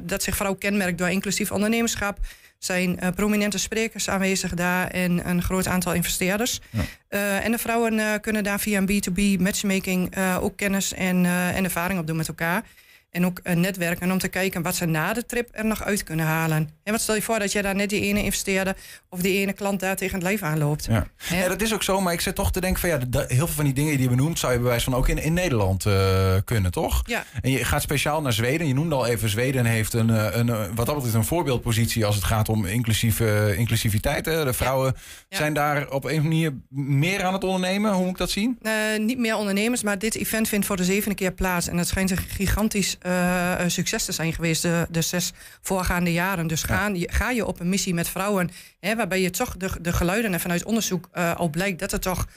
Dat 0.01 0.23
zich 0.23 0.35
vooral 0.35 0.55
kenmerkt 0.55 0.97
door 0.97 1.09
inclusief 1.09 1.51
ondernemerschap. 1.51 2.17
zijn 2.57 2.99
prominente 3.15 3.57
sprekers 3.57 4.09
aanwezig 4.09 4.53
daar 4.53 4.87
en 4.87 5.29
een 5.29 5.41
groot 5.41 5.67
aantal 5.67 5.93
investeerders. 5.93 6.59
Ja. 6.69 7.39
En 7.39 7.51
de 7.51 7.57
vrouwen 7.57 8.21
kunnen 8.21 8.43
daar 8.43 8.59
via 8.59 8.77
een 8.77 8.87
B2B 8.87 9.41
matchmaking 9.41 10.15
ook 10.39 10.57
kennis 10.57 10.93
en, 10.93 11.25
en 11.25 11.63
ervaring 11.63 11.99
op 11.99 12.07
doen 12.07 12.15
met 12.15 12.27
elkaar. 12.27 12.63
En 13.13 13.25
ook 13.25 13.39
eh, 13.43 13.55
netwerken 13.55 14.11
om 14.11 14.17
te 14.17 14.27
kijken 14.27 14.61
wat 14.61 14.75
ze 14.75 14.85
na 14.85 15.13
de 15.13 15.25
trip 15.25 15.49
er 15.51 15.65
nog 15.65 15.83
uit 15.83 16.03
kunnen 16.03 16.25
halen. 16.25 16.69
En 16.83 16.91
wat 16.91 17.01
stel 17.01 17.15
je 17.15 17.21
voor 17.21 17.39
dat 17.39 17.51
je 17.51 17.61
daar 17.61 17.75
net 17.75 17.89
die 17.89 18.01
ene 18.01 18.23
investeerde 18.23 18.75
of 19.09 19.19
die 19.21 19.39
ene 19.39 19.53
klant 19.53 19.79
daar 19.79 19.95
tegen 19.95 20.13
het 20.15 20.23
lijf 20.23 20.41
aanloopt. 20.41 20.85
Ja. 20.85 21.07
ja, 21.29 21.47
dat 21.47 21.61
is 21.61 21.73
ook 21.73 21.83
zo. 21.83 22.01
Maar 22.01 22.13
ik 22.13 22.21
zit 22.21 22.35
toch 22.35 22.51
te 22.51 22.61
denken 22.61 22.79
van 22.81 22.89
ja, 22.89 22.97
de- 22.97 23.25
heel 23.27 23.37
veel 23.45 23.47
van 23.47 23.63
die 23.65 23.73
dingen 23.73 23.91
die 23.91 24.01
je 24.01 24.09
benoemt, 24.09 24.39
zou 24.39 24.53
je 24.53 24.59
bewijs 24.59 24.83
van 24.83 24.95
ook 24.95 25.07
in, 25.07 25.17
in 25.17 25.33
Nederland 25.33 25.85
eh, 25.85 26.35
kunnen, 26.45 26.71
toch? 26.71 27.01
Ja. 27.05 27.23
En 27.41 27.51
je 27.51 27.65
gaat 27.65 27.81
speciaal 27.81 28.21
naar 28.21 28.33
Zweden. 28.33 28.67
Je 28.67 28.73
noemde 28.73 28.95
al 28.95 29.05
even, 29.05 29.29
Zweden 29.29 29.65
heeft 29.65 29.93
een, 29.93 30.09
eh, 30.09 30.27
een, 30.37 30.75
wat 30.75 30.85
dat 30.85 30.95
betreft 30.95 31.13
een 31.15 31.25
voorbeeldpositie 31.25 32.05
als 32.05 32.15
het 32.15 32.23
gaat 32.23 32.49
om 32.49 32.65
inclusief, 32.65 33.19
eh, 33.19 33.57
inclusiviteit. 33.59 34.25
Hè. 34.25 34.45
De 34.45 34.53
vrouwen 34.53 34.95
Ja. 35.29 35.37
zijn 35.37 35.53
daar 35.53 35.89
op 35.89 36.03
een 36.05 36.21
manier 36.21 36.53
meer 36.69 37.23
aan 37.23 37.33
het 37.33 37.43
ondernemen. 37.43 37.91
Hoe 37.93 38.01
moet 38.01 38.11
ik 38.11 38.17
dat 38.17 38.29
zien? 38.31 38.57
Eh, 38.61 38.71
niet 38.97 39.17
meer 39.17 39.35
ondernemers, 39.35 39.83
maar 39.83 39.99
dit 39.99 40.15
event 40.15 40.47
vindt 40.47 40.65
voor 40.65 40.77
de 40.77 40.83
zevende 40.83 41.15
keer 41.15 41.31
plaats. 41.33 41.67
En 41.67 41.77
het 41.77 41.87
schijnt 41.87 42.11
een 42.11 42.17
gigantisch 42.17 42.97
eh, 43.03 43.59
eh, 43.59 43.69
succes 43.69 44.05
te 44.05 44.11
zijn 44.11 44.33
geweest 44.33 44.61
de, 44.61 44.87
de 44.89 45.01
zes 45.01 45.33
voorgaande 45.61 46.11
jaren. 46.11 46.47
Dus 46.47 46.63
gaan, 46.63 46.95
je, 46.95 47.11
ga 47.11 47.29
je 47.29 47.45
op 47.45 47.59
een 47.59 47.69
missie 47.69 47.93
met 47.93 48.09
vrouwen, 48.09 48.49
hè, 48.79 48.95
waarbij 48.95 49.21
je 49.21 49.29
toch 49.29 49.57
de, 49.57 49.69
de 49.81 49.93
geluiden 49.93 50.33
en 50.33 50.39
vanuit 50.39 50.63
onderzoek 50.63 51.09
eh, 51.11 51.35
al 51.35 51.49
blijkt 51.49 51.79
dat 51.79 51.91
er 51.91 51.99
toch 51.99 52.27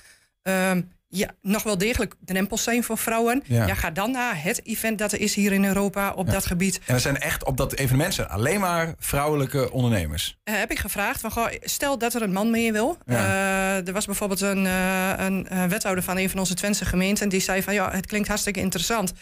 ehm, 0.43 0.83
ja, 1.09 1.31
nog 1.43 1.63
wel 1.63 1.79
degelijk 1.79 2.15
drempels 2.25 2.63
zijn 2.63 2.85
voor 2.85 2.99
vrouwen. 2.99 3.43
Ja. 3.45 3.67
Ja. 3.67 3.75
ga 3.75 3.91
dan 3.91 4.11
naar 4.11 4.43
het 4.43 4.67
event 4.67 4.99
dat 4.99 5.13
er 5.13 5.21
is 5.21 5.35
hier 5.35 5.53
in 5.53 5.65
Europa 5.65 6.13
op 6.13 6.31
dat 6.31 6.47
gebied. 6.47 6.81
En 6.87 6.95
er 6.95 7.01
zijn 7.01 7.19
echt 7.19 7.45
op 7.45 7.57
dat 7.57 7.75
evenement 7.75 8.29
alleen 8.29 8.61
maar 8.61 8.95
vrouwelijke 8.99 9.73
ondernemers. 9.73 10.39
Eh, 10.45 10.55
heb 10.59 10.71
ik 10.71 10.79
gevraagd 10.79 11.21
van, 11.21 11.31
goh, 11.31 11.47
stel 11.61 11.99
dat 11.99 12.15
er 12.15 12.23
een 12.23 12.33
man 12.33 12.51
mee 12.51 12.73
wil. 12.73 12.99
Ja. 13.07 13.17
Eh, 13.17 13.87
er 13.87 13.93
was 13.93 14.07
bijvoorbeeld 14.07 14.41
een, 14.41 14.67
eh, 14.67 15.13
een 15.17 15.69
wethouder 15.69 16.05
van 16.05 16.19
een 16.19 16.31
van 16.31 16.39
onze 16.39 16.55
Twentse 16.55 16.85
gemeenten... 16.85 17.29
die 17.29 17.41
zei 17.41 17.63
van, 17.63 17.75
ja, 17.75 17.91
het 17.91 18.07
klinkt 18.07 18.29
hartstikke 18.29 18.61
interessant. 18.61 19.13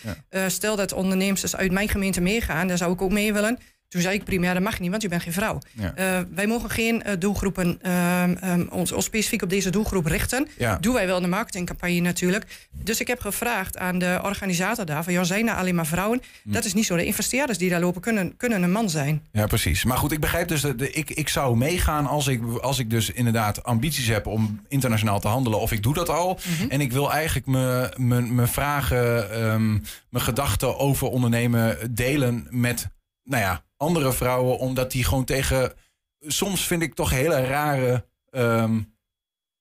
Stel 0.46 0.76
dat 0.76 0.92
ondernemers 0.92 1.56
uit 1.56 1.72
mijn 1.72 1.88
gemeente 1.88 2.20
meegaan, 2.20 2.68
daar 2.68 2.78
zou 2.78 2.92
ik 2.92 3.02
ook 3.02 3.12
mee 3.12 3.32
willen. 3.32 3.58
Toen 3.94 4.02
zei 4.02 4.14
ik 4.14 4.24
prima, 4.24 4.52
dat 4.52 4.62
mag 4.62 4.80
niet, 4.80 4.90
want 4.90 5.02
je 5.02 5.08
bent 5.08 5.22
geen 5.22 5.32
vrouw. 5.32 5.58
Ja. 5.72 5.94
Eh, 5.94 6.20
wij 6.34 6.46
mogen 6.46 6.70
geen 6.70 7.02
eh, 7.02 7.12
doelgroepen, 7.18 7.78
ehm, 7.82 8.34
ehm, 8.40 8.66
ons, 8.70 8.92
ons 8.92 9.04
specifiek 9.04 9.42
op 9.42 9.50
deze 9.50 9.70
doelgroep 9.70 10.06
richten. 10.06 10.48
Ja. 10.58 10.78
Doen 10.80 10.94
wij 10.94 11.06
wel 11.06 11.16
in 11.16 11.22
de 11.22 11.28
marketingcampagne 11.28 12.00
natuurlijk. 12.00 12.68
Dus 12.70 13.00
ik 13.00 13.06
heb 13.06 13.20
gevraagd 13.20 13.78
aan 13.78 13.98
de 13.98 14.20
organisator 14.22 14.84
daar... 14.84 15.04
van, 15.04 15.12
ja, 15.12 15.24
zijn 15.24 15.48
er 15.48 15.54
alleen 15.54 15.74
maar 15.74 15.86
vrouwen? 15.86 16.22
Hm. 16.42 16.52
Dat 16.52 16.64
is 16.64 16.74
niet 16.74 16.86
zo. 16.86 16.96
De 16.96 17.04
investeerders 17.04 17.58
die 17.58 17.70
daar 17.70 17.80
lopen 17.80 18.00
kunnen, 18.00 18.36
kunnen 18.36 18.62
een 18.62 18.72
man 18.72 18.90
zijn. 18.90 19.22
Ja, 19.32 19.46
precies. 19.46 19.84
Maar 19.84 19.98
goed, 19.98 20.12
ik 20.12 20.20
begrijp 20.20 20.48
dus 20.48 20.60
dat 20.60 20.78
de- 20.78 20.90
ik, 20.92 21.10
ik 21.10 21.28
zou 21.28 21.56
meegaan 21.56 22.06
als 22.06 22.26
ik, 22.26 22.42
als 22.60 22.78
ik 22.78 22.90
dus 22.90 23.10
inderdaad 23.10 23.64
ambities 23.64 24.06
heb 24.06 24.26
om 24.26 24.60
internationaal 24.68 25.20
te 25.20 25.28
handelen. 25.28 25.60
Of 25.60 25.72
ik 25.72 25.82
doe 25.82 25.94
dat 25.94 26.08
al. 26.08 26.38
En 26.68 26.80
ik 26.80 26.92
wil 26.92 27.12
eigenlijk 27.12 27.46
mijn 27.46 28.48
vragen, 28.48 29.30
ehm, 29.30 29.70
mijn 30.08 30.24
gedachten 30.24 30.78
over 30.78 31.06
ondernemen 31.08 31.94
delen 31.94 32.46
met 32.50 32.92
nou 33.24 33.42
ja, 33.42 33.62
andere 33.84 34.12
vrouwen. 34.12 34.58
Omdat 34.58 34.90
die 34.90 35.04
gewoon 35.04 35.24
tegen, 35.24 35.72
soms 36.20 36.66
vind 36.66 36.82
ik 36.82 36.94
toch 36.94 37.10
hele 37.10 37.46
rare 37.46 38.04
ehm, 38.30 38.80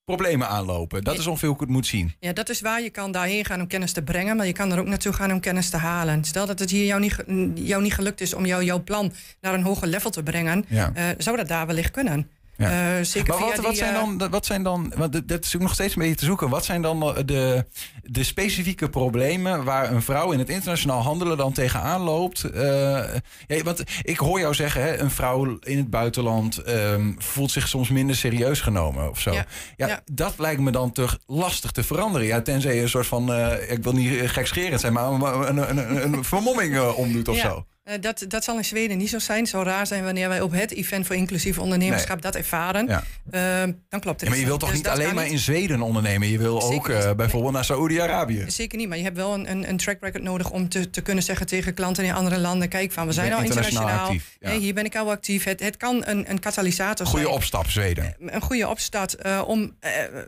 problemen 0.05 0.47
aanlopen. 0.47 1.03
Dat 1.03 1.17
is 1.17 1.27
ongeveer 1.27 1.47
hoe 1.47 1.55
ik 1.57 1.61
het 1.63 1.71
moet 1.71 1.85
zien. 1.87 2.13
Ja, 2.19 2.33
dat 2.33 2.49
is 2.49 2.61
waar. 2.61 2.81
Je 2.81 2.89
kan 2.89 3.11
daarheen 3.11 3.45
gaan 3.45 3.61
om 3.61 3.67
kennis 3.67 3.91
te 3.91 4.01
brengen, 4.03 4.35
maar 4.37 4.45
je 4.45 4.53
kan 4.53 4.71
er 4.71 4.79
ook 4.79 4.87
naartoe 4.87 5.13
gaan 5.13 5.31
om 5.31 5.39
kennis 5.39 5.69
te 5.69 5.77
halen. 5.77 6.23
Stel 6.23 6.45
dat 6.45 6.59
het 6.59 6.69
hier 6.69 6.85
jou 6.85 6.99
niet, 7.01 7.23
jou 7.55 7.81
niet 7.81 7.93
gelukt 7.93 8.21
is 8.21 8.33
om 8.33 8.45
jou, 8.45 8.63
jouw 8.63 8.83
plan 8.83 9.13
naar 9.41 9.53
een 9.53 9.63
hoger 9.63 9.87
level 9.87 10.09
te 10.09 10.23
brengen, 10.23 10.65
Ja. 10.67 10.91
eh, 10.93 11.05
zou 11.17 11.37
dat 11.37 11.47
daar 11.47 11.67
wellicht 11.67 11.91
kunnen. 11.91 12.29
Ja. 12.63 12.97
Eh, 12.97 13.03
zeker 13.05 13.27
Maar 13.27 13.37
via 13.37 13.47
wat, 13.47 13.55
wat, 13.55 13.65
die, 13.65 13.75
zijn 13.75 13.93
eh, 13.93 14.17
dan, 14.17 14.29
wat 14.29 14.45
zijn 14.45 14.63
dan, 14.63 14.93
want 14.95 15.27
dit 15.27 15.45
is 15.45 15.55
ook 15.55 15.61
nog 15.61 15.73
steeds 15.73 15.95
een 15.95 16.01
beetje 16.01 16.17
te 16.17 16.25
zoeken. 16.25 16.49
Wat 16.49 16.65
zijn 16.65 16.81
dan 16.81 16.99
de, 17.25 17.65
de 18.03 18.23
specifieke 18.23 18.89
problemen 18.89 19.63
waar 19.63 19.91
een 19.91 20.01
vrouw 20.01 20.31
in 20.31 20.39
het 20.39 20.49
internationaal 20.49 21.01
handelen 21.01 21.37
dan 21.37 21.53
tegenaan 21.53 22.01
loopt? 22.01 22.43
Eh, 22.43 23.15
ja, 23.47 23.63
want 23.63 23.83
ik 24.01 24.17
hoor 24.17 24.39
jou 24.39 24.53
zeggen, 24.53 24.81
hè, 24.81 24.99
een 24.99 25.11
vrouw 25.11 25.57
in 25.59 25.77
het 25.77 25.89
buitenland 25.89 26.57
ehm, 26.57 27.11
voelt 27.17 27.51
zich 27.51 27.67
soms 27.67 27.89
minder 27.89 28.15
serieus 28.15 28.61
genomen 28.61 29.09
of 29.09 29.19
zo. 29.19 29.35
Ja, 29.77 30.01
dat 30.11 30.33
lijkt 30.37 30.61
me 30.61 30.71
dan 30.71 30.91
toch 30.91 31.17
lastig 31.25 31.71
te 31.71 31.83
veranderen. 31.83 32.27
Ja, 32.27 32.41
tenzij 32.41 32.75
je 32.75 32.81
een 32.81 32.89
soort 32.89 33.07
van, 33.07 33.33
eh, 33.33 33.71
ik 33.71 33.83
wil 33.83 33.93
niet 33.93 34.29
gekscherend 34.29 34.81
zijn, 34.81 34.93
maar 34.93 35.05
een, 35.05 35.57
een, 35.57 35.77
een, 35.77 36.13
een 36.13 36.23
vermomming 36.23 36.75
eh, 36.75 36.97
omdoet 36.97 37.27
of 37.27 37.37
zo. 37.37 37.65
Eh, 37.83 38.01
dat, 38.01 38.25
dat 38.27 38.43
zal 38.43 38.57
in 38.57 38.65
Zweden 38.65 38.97
niet 38.97 39.09
zo 39.09 39.19
zijn. 39.19 39.39
Het 39.39 39.49
zou 39.49 39.63
raar 39.63 39.87
zijn 39.87 40.03
wanneer 40.03 40.29
wij 40.29 40.41
op 40.41 40.51
het 40.51 40.71
event 40.71 41.05
voor 41.05 41.15
inclusief 41.15 41.59
ondernemerschap 41.59 42.21
dat 42.21 42.35
ervaren. 42.35 42.87
Ja. 42.87 43.03
Eh, 43.31 43.73
dan 43.89 43.99
klopt 43.99 44.19
het. 44.19 44.21
Ja, 44.21 44.29
maar 44.29 44.37
je 44.37 44.45
wilt 44.45 44.59
toch 44.59 44.69
Dus 44.69 44.77
niet 44.77 44.87
alleen 44.87 45.15
maar 45.15 45.27
in 45.27 45.39
Zweden 45.39 45.81
ondernemen? 45.81 46.27
Je 46.27 46.37
wil 46.37 46.61
Zeker 46.61 46.97
ook 46.97 47.03
eh, 47.03 47.13
bijvoorbeeld 47.13 47.53
naar 47.53 47.65
Saoedi-Arabië. 47.65 48.45
Zeker 48.47 48.77
niet, 48.77 48.87
maar 48.87 48.97
je 48.97 49.03
hebt 49.03 49.17
wel 49.17 49.33
een, 49.33 49.51
een, 49.51 49.69
een 49.69 49.77
track 49.77 49.97
record 50.01 50.23
nodig 50.23 50.49
om 50.51 50.69
te, 50.69 50.89
te 50.89 51.01
kunnen 51.01 51.23
zeggen 51.23 51.47
tegen 51.47 51.73
klanten 51.73 52.03
in 52.03 52.13
andere 52.13 52.39
landen: 52.39 52.69
kijk, 52.69 52.91
van 52.91 53.07
we 53.07 53.13
zijn 53.13 53.33
al 53.33 53.41
internationaal 53.41 53.81
internationaal. 53.81 54.09
actief, 54.09 54.37
ja. 54.39 54.49
Hè, 54.49 54.57
hier 54.57 54.73
ben 54.73 54.85
ik 54.85 54.95
al 54.95 55.11
actief. 55.11 55.43
Het, 55.43 55.59
het 55.59 55.77
kan 55.77 56.03
een, 56.05 56.29
een 56.29 56.39
katalysator 56.39 57.05
Goede 57.05 57.23
zijn. 57.23 57.35
opstap, 57.35 57.69
Zweden. 57.69 58.15
een 58.19 58.41
goede 58.41 58.67
opstart. 58.67 59.15
om, 59.45 59.75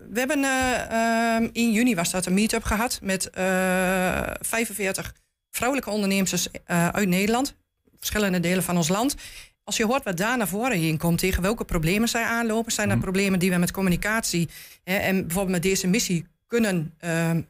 we 0.10 0.20
hebben 0.20 0.44
eh, 0.44 1.36
ehm, 1.36 1.50
in 1.52 1.72
juni 1.72 1.96
was 1.96 2.12
dat 2.12 2.26
een 2.26 2.34
meet-up 2.34 2.64
gehad 2.64 3.00
met 3.02 3.30
eh 3.30 3.44
45 4.40 5.14
vrouwelijke 5.56 5.90
ondernemers 5.92 6.48
eh, 6.66 6.88
uit 6.88 7.08
Nederland, 7.08 7.56
verschillende 7.98 8.40
delen 8.40 8.64
van 8.64 8.78
ons 8.78 8.88
land. 8.88 9.16
Als 9.64 9.78
je 9.78 9.86
hoort 9.86 10.04
wat 10.04 10.18
daar 10.18 10.38
naar 10.38 10.48
voren 10.48 10.78
heen 10.78 10.98
komt, 10.98 11.20
tegen 11.20 11.42
welke 11.42 11.66
problemen 11.66 12.08
zij 12.08 12.24
aanlopen, 12.24 12.72
zijn 12.72 12.90
er 12.90 12.98
problemen 12.98 13.40
die 13.40 13.52
we 13.52 13.58
met 13.58 13.72
communicatie 13.72 14.50
hè, 14.84 14.96
en 14.96 15.22
bijvoorbeeld 15.22 15.54
met 15.54 15.64
deze 15.64 15.88
missie 15.88 16.26
kunnen 16.48 16.94
ehm, 17.00 17.42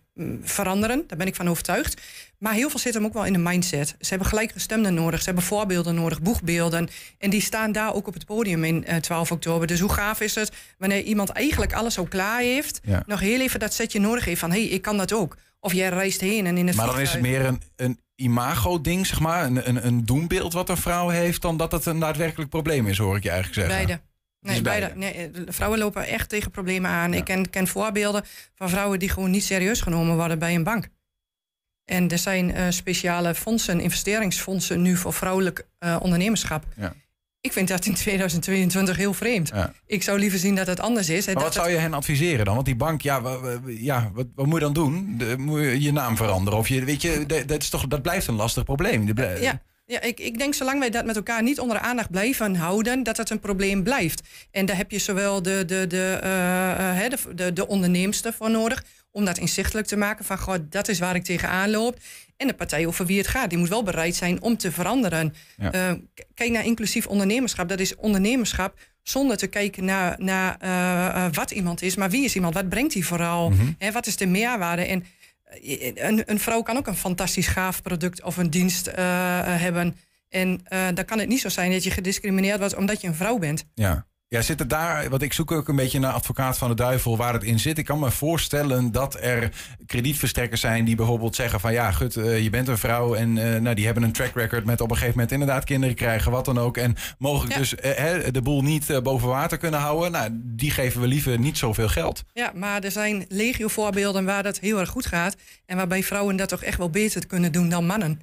veranderen. 0.41 1.03
Daar 1.07 1.17
ben 1.17 1.27
ik 1.27 1.35
van 1.35 1.49
overtuigd. 1.49 2.01
Maar 2.37 2.53
heel 2.53 2.69
veel 2.69 2.79
zit 2.79 2.93
hem 2.93 3.05
ook 3.05 3.13
wel 3.13 3.25
in 3.25 3.33
de 3.33 3.39
mindset. 3.39 3.87
Ze 3.87 4.09
hebben 4.09 4.27
gelijkgestemden 4.27 4.93
nodig, 4.93 5.19
ze 5.19 5.25
hebben 5.25 5.43
voorbeelden 5.43 5.95
nodig, 5.95 6.21
boegbeelden. 6.21 6.89
En 7.17 7.29
die 7.29 7.41
staan 7.41 7.71
daar 7.71 7.93
ook 7.93 8.07
op 8.07 8.13
het 8.13 8.25
podium 8.25 8.63
in 8.63 8.85
eh, 8.85 8.97
12 8.97 9.31
oktober. 9.31 9.67
Dus 9.67 9.79
hoe 9.79 9.93
gaaf 9.93 10.21
is 10.21 10.35
het 10.35 10.51
wanneer 10.77 11.01
iemand 11.01 11.29
eigenlijk 11.29 11.73
alles 11.73 11.97
al 11.97 12.05
klaar 12.05 12.39
heeft, 12.39 12.79
Ja. 12.83 13.03
nog 13.05 13.19
heel 13.19 13.39
even 13.39 13.59
dat 13.59 13.73
setje 13.73 13.99
nodig 13.99 14.25
heeft 14.25 14.39
van 14.39 14.51
hé, 14.51 14.61
hey, 14.61 14.69
ik 14.69 14.81
kan 14.81 14.97
dat 14.97 15.13
ook. 15.13 15.37
Of 15.65 15.73
jij 15.73 15.89
reist 15.89 16.21
heen 16.21 16.45
en 16.45 16.57
in 16.57 16.67
het 16.67 16.75
Maar 16.75 16.85
dan 16.85 16.99
is 16.99 17.11
het 17.11 17.21
meer 17.21 17.45
een, 17.45 17.61
een 17.75 17.99
imago-ding, 18.15 19.07
zeg 19.07 19.19
maar. 19.19 19.45
Een, 19.45 19.69
een, 19.69 19.85
een 19.85 20.05
doembeeld 20.05 20.53
wat 20.53 20.69
een 20.69 20.77
vrouw 20.77 21.09
heeft... 21.09 21.41
dan 21.41 21.57
dat 21.57 21.71
het 21.71 21.85
een 21.85 21.99
daadwerkelijk 21.99 22.49
probleem 22.49 22.87
is, 22.87 22.97
hoor 22.97 23.17
ik 23.17 23.23
je 23.23 23.29
eigenlijk 23.29 23.59
zeggen. 23.59 23.85
Beide. 23.85 24.01
Nee, 24.39 24.61
beide. 24.61 24.91
Nee, 24.95 25.13
eh, 25.13 25.41
vrouwen 25.47 25.79
lopen 25.79 26.07
echt 26.07 26.29
tegen 26.29 26.51
problemen 26.51 26.91
aan. 26.91 27.11
Ja. 27.11 27.17
Ik 27.17 27.23
ken, 27.23 27.49
ken 27.49 27.67
voorbeelden 27.67 28.23
van 28.55 28.69
vrouwen 28.69 28.99
die 28.99 29.09
gewoon 29.09 29.31
niet 29.31 29.43
serieus 29.43 29.81
genomen 29.81 30.15
worden 30.15 30.39
bij 30.39 30.55
een 30.55 30.63
bank. 30.63 30.87
En 31.85 32.09
er 32.09 32.17
zijn 32.17 32.53
eh, 32.53 32.65
speciale 32.69 33.35
fondsen, 33.35 33.79
investeringsfondsen 33.79 34.81
nu 34.81 34.95
voor 34.95 35.13
vrouwelijk 35.13 35.67
eh, 35.79 35.97
ondernemerschap. 36.01 36.65
Ja. 36.75 36.93
Ik 37.45 37.53
vind 37.53 37.67
dat 37.67 37.85
in 37.85 37.93
2022 37.93 38.97
heel 38.97 39.13
vreemd. 39.13 39.49
Ja. 39.53 39.73
Ik 39.87 40.03
zou 40.03 40.19
liever 40.19 40.39
zien 40.39 40.55
dat 40.55 40.67
het 40.67 40.79
anders 40.79 41.09
is. 41.09 41.25
hè, 41.25 41.33
Maar 41.33 41.43
wat 41.43 41.53
zou 41.53 41.69
je 41.69 41.77
hen 41.77 41.93
adviseren 41.93 42.45
dan? 42.45 42.53
Want 42.53 42.65
die 42.65 42.75
bank, 42.75 43.01
ja, 43.01 43.21
ja 43.67 44.11
wat, 44.13 44.25
wat 44.35 44.45
moet 44.45 44.53
je 44.53 44.59
dan 44.59 44.73
doen? 44.73 45.15
De- 45.17 45.37
moet 45.37 45.59
je 45.61 45.81
je 45.81 45.91
naam 45.91 46.17
veranderen? 46.17 46.59
Of 46.59 46.67
je, 46.67 46.83
weet 46.83 47.01
je, 47.01 47.25
dat, 47.25 47.47
dat 47.47 47.61
is 47.61 47.69
toch, 47.69 47.87
dat 47.87 48.01
blijft 48.01 48.27
een 48.27 48.35
lastig 48.35 48.63
probleem. 48.63 49.15
De 49.15 49.37
Ja, 49.41 49.61
ja 49.85 50.01
ik, 50.01 50.19
ik 50.19 50.37
denk 50.37 50.53
zolang 50.53 50.79
wij 50.79 50.89
dat 50.89 51.05
met 51.05 51.15
elkaar 51.15 51.43
niet 51.43 51.59
onder 51.59 51.77
de 51.77 51.83
aandacht 51.83 52.11
blijven 52.11 52.55
houden, 52.55 53.03
dat 53.03 53.17
het 53.17 53.29
een 53.29 53.39
probleem 53.39 53.83
blijft. 53.83 54.21
En 54.51 54.65
daar 54.65 54.77
heb 54.77 54.91
je 54.91 54.99
zowel 54.99 55.41
de, 55.41 55.63
de, 55.65 55.87
de, 55.87 56.19
eh, 56.21 56.71
eh, 56.71 56.97
hè, 56.97 57.09
de, 57.09 57.17
de, 57.35 57.53
de 57.53 57.67
onderneemster 57.67 58.33
voor 58.33 58.51
nodig 58.51 58.83
om 59.11 59.25
dat 59.25 59.37
inzichtelijk 59.37 59.87
te 59.87 59.97
maken 59.97 60.25
van 60.25 60.37
goh, 60.37 60.55
dat 60.69 60.87
is 60.87 60.99
waar 60.99 61.15
ik 61.15 61.23
tegenaan 61.23 61.69
loop. 61.69 61.97
En 62.37 62.47
de 62.47 62.53
partij 62.53 62.85
over 62.85 63.05
wie 63.05 63.17
het 63.17 63.27
gaat, 63.27 63.49
die 63.49 63.59
moet 63.59 63.69
wel 63.69 63.83
bereid 63.83 64.15
zijn 64.15 64.41
om 64.41 64.57
te 64.57 64.71
veranderen. 64.71 65.33
Ja. 65.57 65.71
Eh, 65.71 65.93
kijk 66.33 66.51
naar 66.51 66.65
inclusief 66.65 67.07
ondernemerschap. 67.07 67.69
Dat 67.69 67.79
is 67.79 67.95
ondernemerschap 67.95 68.79
zonder 69.03 69.37
te 69.37 69.47
kijken 69.47 69.85
naar, 69.85 70.15
naar 70.17 70.57
eh, 70.59 71.25
eh, 71.25 71.33
wat 71.33 71.51
iemand 71.51 71.81
is, 71.81 71.95
maar 71.95 72.09
wie 72.09 72.23
is 72.23 72.35
iemand? 72.35 72.53
Wat 72.53 72.69
brengt 72.69 72.93
hij 72.93 73.01
vooral? 73.01 73.53
Hè, 73.77 73.91
wat 73.91 74.07
is 74.07 74.17
de 74.17 74.25
meerwaarde? 74.25 74.81
En 74.81 75.05
een, 75.95 76.23
een 76.25 76.39
vrouw 76.39 76.61
kan 76.61 76.77
ook 76.77 76.87
een 76.87 76.95
fantastisch 76.95 77.47
gaaf 77.47 77.81
product 77.81 78.23
of 78.23 78.37
een 78.37 78.49
dienst 78.49 78.91
hebben. 78.95 79.97
En 80.29 80.63
dan 80.93 81.05
kan 81.05 81.19
het 81.19 81.27
niet 81.27 81.41
zo 81.41 81.49
zijn 81.49 81.71
dat 81.71 81.83
je 81.83 81.91
gediscrimineerd 81.91 82.59
wordt 82.59 82.75
omdat 82.75 83.01
je 83.01 83.07
een 83.07 83.15
vrouw 83.15 83.37
bent. 83.37 83.65
Ja. 83.73 84.05
Ja, 84.35 84.41
zit 84.41 84.59
het 84.59 84.69
daar, 84.69 85.09
want 85.09 85.21
ik 85.21 85.33
zoek 85.33 85.51
ook 85.51 85.67
een 85.67 85.75
beetje 85.75 85.99
naar 85.99 86.13
advocaat 86.13 86.57
van 86.57 86.69
de 86.69 86.75
duivel 86.75 87.17
waar 87.17 87.33
het 87.33 87.43
in 87.43 87.59
zit. 87.59 87.77
Ik 87.77 87.85
kan 87.85 87.99
me 87.99 88.11
voorstellen 88.11 88.91
dat 88.91 89.17
er 89.21 89.51
kredietverstrekkers 89.85 90.61
zijn 90.61 90.85
die 90.85 90.95
bijvoorbeeld 90.95 91.35
zeggen 91.35 91.59
van 91.59 91.73
ja, 91.73 91.91
gut, 91.91 92.15
eh, 92.15 92.43
je 92.43 92.49
bent 92.49 92.67
een 92.67 92.77
vrouw 92.77 93.15
en 93.15 93.37
eh, 93.37 93.61
nou, 93.61 93.75
die 93.75 93.85
hebben 93.85 94.03
een 94.03 94.11
track 94.11 94.35
record 94.35 94.65
met 94.65 94.81
op 94.81 94.89
een 94.89 94.95
gegeven 94.95 95.13
moment 95.13 95.31
inderdaad 95.31 95.63
kinderen 95.63 95.95
krijgen, 95.95 96.31
wat 96.31 96.45
dan 96.45 96.57
ook. 96.57 96.77
En 96.77 96.95
mogelijk 97.17 97.53
Ja. 97.53 97.59
dus 97.59 97.75
eh, 97.75 98.31
de 98.31 98.41
boel 98.41 98.61
niet 98.61 98.99
boven 99.03 99.27
water 99.27 99.57
kunnen 99.57 99.79
houden. 99.79 100.11
Nou, 100.11 100.29
die 100.33 100.71
geven 100.71 101.01
we 101.01 101.07
liever 101.07 101.39
niet 101.39 101.57
zoveel 101.57 101.89
geld. 101.89 102.23
Ja, 102.33 102.51
maar 102.55 102.83
er 102.83 102.91
zijn 102.91 103.25
legio 103.27 103.67
voorbeelden 103.67 104.25
waar 104.25 104.43
dat 104.43 104.59
heel 104.59 104.79
erg 104.79 104.89
goed 104.89 105.05
gaat. 105.05 105.35
En 105.65 105.77
waarbij 105.77 106.03
vrouwen 106.03 106.35
dat 106.35 106.49
toch 106.49 106.63
echt 106.63 106.77
wel 106.77 106.89
beter 106.89 107.27
kunnen 107.27 107.51
doen 107.51 107.69
dan 107.69 107.85
mannen. 107.85 108.19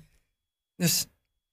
Dus, 0.77 1.07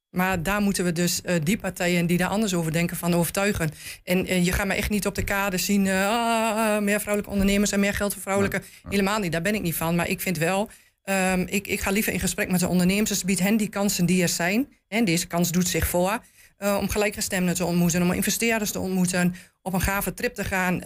maar 0.10 0.44
daar 0.44 0.62
moeten 0.62 0.84
we 0.84 0.92
dus 0.92 1.22
eh, 1.22 1.36
die 1.44 1.58
partijen 1.58 2.06
die 2.06 2.18
daar 2.18 2.30
anders 2.30 2.54
over 2.54 2.72
denken 2.72 2.98
van 2.98 3.14
overtuigen. 3.14 3.72
En 4.04 4.26
eh, 4.26 4.46
je 4.46 4.52
gaat 4.52 4.68
me 4.68 4.74
echt 4.74 4.90
niet 4.90 5.06
op 5.06 5.16
de 5.16 5.24
kade 5.24 5.58
zien, 5.58 5.88
eh, 5.88 6.08
ah, 6.08 6.58
ah, 6.58 6.84
meer 6.84 7.00
vrouwelijke 7.00 7.34
ondernemers 7.34 7.72
en 7.72 7.80
meer 7.80 7.94
geld 7.94 8.14
voor 8.14 8.22
vrouwelijke. 8.22 8.62
Helemaal 8.90 9.20
niet, 9.20 9.32
daar 9.32 9.42
ben 9.42 9.56
ik 9.56 9.62
niet 9.62 9.76
van. 9.76 9.96
Maar 9.96 10.10
ik 10.10 10.22
vind 10.22 10.38
wel, 10.38 10.70
Ehm, 11.10 11.44
ik, 11.46 11.68
ik 11.68 11.80
ga 11.80 11.92
liever 11.92 12.14
in 12.14 12.20
gesprek 12.20 12.52
met 12.52 12.60
de 12.60 12.68
ondernemers. 12.68 13.10
Dus 13.10 13.24
bied 13.24 13.40
hen 13.40 13.58
die 13.58 13.70
kansen 13.70 14.06
die 14.06 14.22
er 14.22 14.30
zijn. 14.30 14.68
En 14.88 15.06
deze 15.06 15.28
kans 15.28 15.52
doet 15.52 15.68
zich 15.68 15.88
voor. 15.88 16.20
Uh, 16.60 16.78
om 16.80 16.90
gelijkgestemden 16.90 17.56
te 17.56 17.66
ontmoeten, 17.66 18.02
om 18.02 18.12
investeerders 18.12 18.72
te 18.72 18.80
ontmoeten, 18.80 19.36
op 19.62 19.74
een 19.74 19.82
gave 19.82 20.14
trip 20.14 20.36
te 20.36 20.44
gaan 20.44 20.76
uh, 20.76 20.84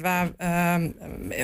waar 0.00 0.30
uh, 0.38 0.74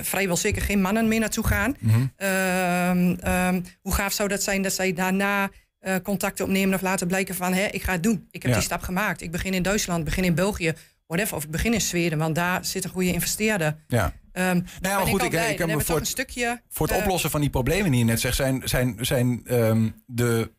vrijwel 0.02 0.36
zeker 0.36 0.62
geen 0.62 0.80
mannen 0.80 1.08
meer 1.08 1.20
naartoe 1.20 1.46
gaan. 1.46 1.76
Mm 1.78 1.90
-hmm. 2.16 3.62
hoe 3.80 3.94
gaaf 3.94 4.12
zou 4.12 4.28
dat 4.28 4.42
zijn 4.42 4.62
dat 4.62 4.72
zij 4.72 4.92
daarna 4.92 5.50
uh, 5.80 5.94
contacten 6.02 6.44
opnemen 6.44 6.74
of 6.74 6.80
laten 6.80 7.06
blijken 7.06 7.34
van 7.34 7.52
hé, 7.52 7.64
ik 7.64 7.82
ga 7.82 7.92
het 7.92 8.02
doen. 8.02 8.28
Ik 8.30 8.42
heb 8.42 8.52
die 8.52 8.62
stap 8.62 8.82
gemaakt. 8.82 9.20
Ik 9.20 9.30
begin 9.30 9.54
in 9.54 9.62
Duitsland, 9.62 10.04
begin 10.04 10.24
in 10.24 10.34
België, 10.34 10.72
whatever. 11.06 11.36
Of 11.36 11.44
ik 11.44 11.50
begin 11.50 11.74
in 11.74 11.80
Zweden, 11.80 12.18
want 12.18 12.34
daar 12.34 12.64
zit 12.64 12.84
een 12.84 12.90
goede 12.90 13.12
investeerder. 13.12 13.76
Ja. 13.86 14.12
Um, 14.32 14.64
nou 14.80 15.00
ja, 15.00 15.10
goed, 15.10 15.22
ik, 15.22 15.32
ik, 15.32 15.48
ik 15.48 15.58
heb 15.58 15.68
me 15.68 15.80
voor, 15.80 15.98
een 15.98 16.06
stukje, 16.06 16.62
voor 16.68 16.88
het 16.88 16.96
oplossen 16.96 17.30
van 17.30 17.40
die 17.40 17.50
problemen 17.50 17.90
die 17.90 18.00
je 18.00 18.06
net 18.06 18.20
zegt, 18.20 18.36
zijn, 18.36 18.62
zijn, 18.64 18.96
zijn 19.00 19.54
um, 19.54 20.02
de 20.06 20.50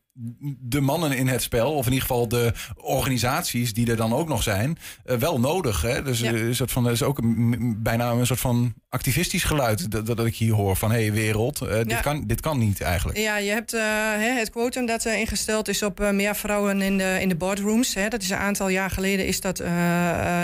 de 0.59 0.81
mannen 0.81 1.11
in 1.11 1.27
het 1.27 1.41
spel, 1.41 1.73
of 1.73 1.85
in 1.85 1.91
ieder 1.91 2.07
geval 2.07 2.27
de 2.27 2.53
organisaties 2.75 3.73
die 3.73 3.89
er 3.89 3.95
dan 3.95 4.13
ook 4.13 4.27
nog 4.27 4.43
zijn, 4.43 4.77
uh, 5.05 5.15
wel 5.15 5.39
nodig. 5.39 5.81
Hè? 5.81 6.03
Dus 6.03 6.19
ja. 6.19 6.31
een 6.31 6.55
soort 6.55 6.71
van, 6.71 6.89
is 6.89 7.03
ook 7.03 7.17
een, 7.17 7.75
bijna 7.83 8.11
een 8.11 8.25
soort 8.25 8.39
van 8.39 8.73
activistisch 8.89 9.43
geluid 9.43 9.91
dat, 9.91 10.05
dat 10.05 10.25
ik 10.25 10.35
hier 10.35 10.53
hoor 10.53 10.75
van 10.75 10.91
hé 10.91 11.01
hey, 11.01 11.11
wereld, 11.11 11.61
uh, 11.63 11.69
ja. 11.69 11.83
dit, 11.83 11.99
kan, 11.99 12.23
dit 12.27 12.41
kan 12.41 12.57
niet 12.57 12.81
eigenlijk. 12.81 13.17
Ja, 13.17 13.37
je 13.37 13.51
hebt 13.51 13.73
uh, 13.73 13.81
het 14.15 14.49
quotum 14.49 14.85
dat 14.85 15.05
ingesteld 15.05 15.67
is 15.67 15.83
op 15.83 16.11
meer 16.11 16.35
vrouwen 16.35 16.81
in 16.81 16.97
de, 16.97 17.17
in 17.21 17.29
de 17.29 17.35
boardrooms. 17.35 17.93
Hè? 17.93 18.07
Dat 18.07 18.21
is 18.21 18.29
een 18.29 18.37
aantal 18.37 18.69
jaar 18.69 18.91
geleden 18.91 19.27
is 19.27 19.41
dat 19.41 19.63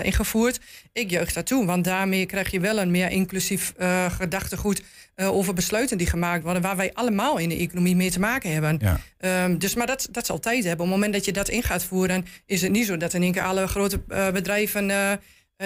ingevoerd. 0.03 0.59
Ik 0.93 1.09
jeug 1.09 1.33
daartoe, 1.33 1.65
want 1.65 1.83
daarmee 1.83 2.25
krijg 2.25 2.51
je 2.51 2.59
wel 2.59 2.79
een 2.79 2.91
meer 2.91 3.09
inclusief 3.09 3.73
gedachtegoed 4.17 4.81
uh, 5.15 5.35
over 5.35 5.53
besluiten 5.53 5.97
die 5.97 6.07
gemaakt 6.07 6.43
worden, 6.43 6.61
waar 6.61 6.75
wij 6.75 6.93
allemaal 6.93 7.37
in 7.37 7.49
de 7.49 7.57
economie 7.57 7.95
mee 7.95 8.11
te 8.11 8.19
maken 8.19 8.51
hebben. 8.51 8.79
Ja. 8.81 9.43
Um, 9.43 9.57
dus, 9.57 9.75
maar 9.75 9.87
dat, 9.87 10.07
dat 10.11 10.25
zal 10.25 10.39
tijd 10.39 10.63
hebben. 10.63 10.85
Op 10.85 10.91
het 10.91 10.95
moment 10.95 11.13
dat 11.13 11.25
je 11.25 11.31
dat 11.31 11.49
in 11.49 11.63
gaat 11.63 11.83
voeren, 11.83 12.25
is 12.45 12.61
het 12.61 12.71
niet 12.71 12.85
zo 12.85 12.97
dat 12.97 13.13
in 13.13 13.21
één 13.21 13.31
keer 13.31 13.43
alle 13.43 13.67
grote 13.67 14.01
uh, 14.09 14.31
bedrijven 14.31 14.89
uh, 14.89 15.11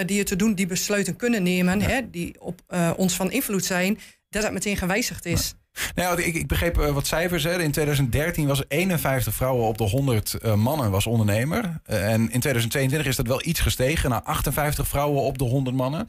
die 0.06 0.18
het 0.18 0.26
te 0.26 0.36
doen, 0.36 0.54
die 0.54 0.66
besluiten 0.66 1.16
kunnen 1.16 1.42
nemen, 1.42 1.80
ja. 1.80 1.86
hè, 1.86 2.10
die 2.10 2.40
op 2.40 2.60
ons 2.96 3.14
van 3.14 3.30
invloed 3.30 3.64
zijn, 3.64 3.98
dat 4.28 4.42
dat 4.42 4.52
meteen 4.52 4.76
gewijzigd 4.76 5.26
is. 5.26 5.54
Nou, 5.94 6.22
ik, 6.22 6.34
ik 6.34 6.46
begreep 6.46 6.78
uh, 6.78 6.90
wat 6.90 7.06
cijfers. 7.06 7.44
Hè. 7.44 7.62
In 7.62 7.70
2013 7.70 8.46
was 8.46 8.62
51 8.68 9.34
vrouwen 9.34 9.66
op 9.66 9.78
de 9.78 9.84
100 9.84 10.36
uh, 10.44 10.54
mannen 10.54 10.90
was 10.90 11.06
ondernemer. 11.06 11.80
Uh, 11.86 12.12
en 12.12 12.20
in 12.20 12.40
2022 12.40 13.08
is 13.08 13.16
dat 13.16 13.26
wel 13.26 13.46
iets 13.46 13.60
gestegen 13.60 14.10
naar 14.10 14.22
58 14.22 14.88
vrouwen 14.88 15.22
op 15.22 15.38
de 15.38 15.44
100 15.44 15.76
mannen. 15.76 16.06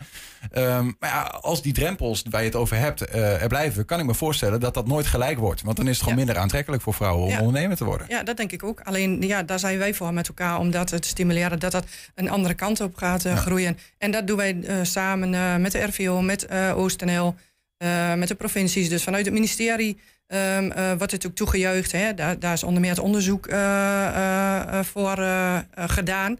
Um, 0.57 0.95
maar 0.99 1.09
ja, 1.09 1.21
als 1.21 1.61
die 1.61 1.73
drempels 1.73 2.23
waar 2.29 2.41
je 2.41 2.47
het 2.47 2.55
over 2.55 2.77
hebt 2.77 3.13
er 3.13 3.47
blijven, 3.47 3.85
kan 3.85 3.99
ik 3.99 4.05
me 4.05 4.13
voorstellen 4.13 4.59
dat 4.59 4.73
dat 4.73 4.87
nooit 4.87 5.05
gelijk 5.05 5.37
wordt. 5.37 5.61
Want 5.61 5.77
dan 5.77 5.87
is 5.87 5.91
het 5.91 6.03
gewoon 6.03 6.17
ja. 6.17 6.25
minder 6.25 6.43
aantrekkelijk 6.43 6.83
voor 6.83 6.93
vrouwen 6.93 7.25
om 7.25 7.31
ja. 7.31 7.39
ondernemer 7.39 7.77
te 7.77 7.85
worden. 7.85 8.07
Ja, 8.09 8.23
dat 8.23 8.37
denk 8.37 8.51
ik 8.51 8.63
ook. 8.63 8.81
Alleen 8.83 9.21
ja, 9.21 9.43
daar 9.43 9.59
zijn 9.59 9.77
wij 9.77 9.93
voor 9.93 10.13
met 10.13 10.27
elkaar 10.27 10.59
om 10.59 10.71
dat 10.71 10.87
te 10.87 11.07
stimuleren, 11.07 11.59
dat 11.59 11.71
dat 11.71 11.85
een 12.15 12.29
andere 12.29 12.53
kant 12.53 12.81
op 12.81 12.95
gaat 12.95 13.23
groeien. 13.23 13.77
En 13.97 14.11
dat 14.11 14.27
doen 14.27 14.37
wij 14.37 14.57
samen 14.81 15.61
met 15.61 15.71
de 15.71 15.83
RVO, 15.83 16.21
met 16.21 16.47
OostNL. 16.75 17.35
Uh, 17.83 18.13
met 18.13 18.27
de 18.27 18.35
provincies. 18.35 18.89
Dus 18.89 19.03
vanuit 19.03 19.25
het 19.25 19.33
ministerie 19.33 19.97
um, 20.27 20.73
wordt 20.97 21.25
ook 21.25 21.35
toegejuicht. 21.35 21.91
Hè. 21.91 22.13
Daar, 22.13 22.39
daar, 22.39 22.53
is 22.53 22.63
onder 22.63 22.81
meer 22.81 22.89
het 22.89 22.99
onderzoek 22.99 23.47
uh, 23.47 24.79
voor 24.83 25.17
gedaan. 25.75 26.37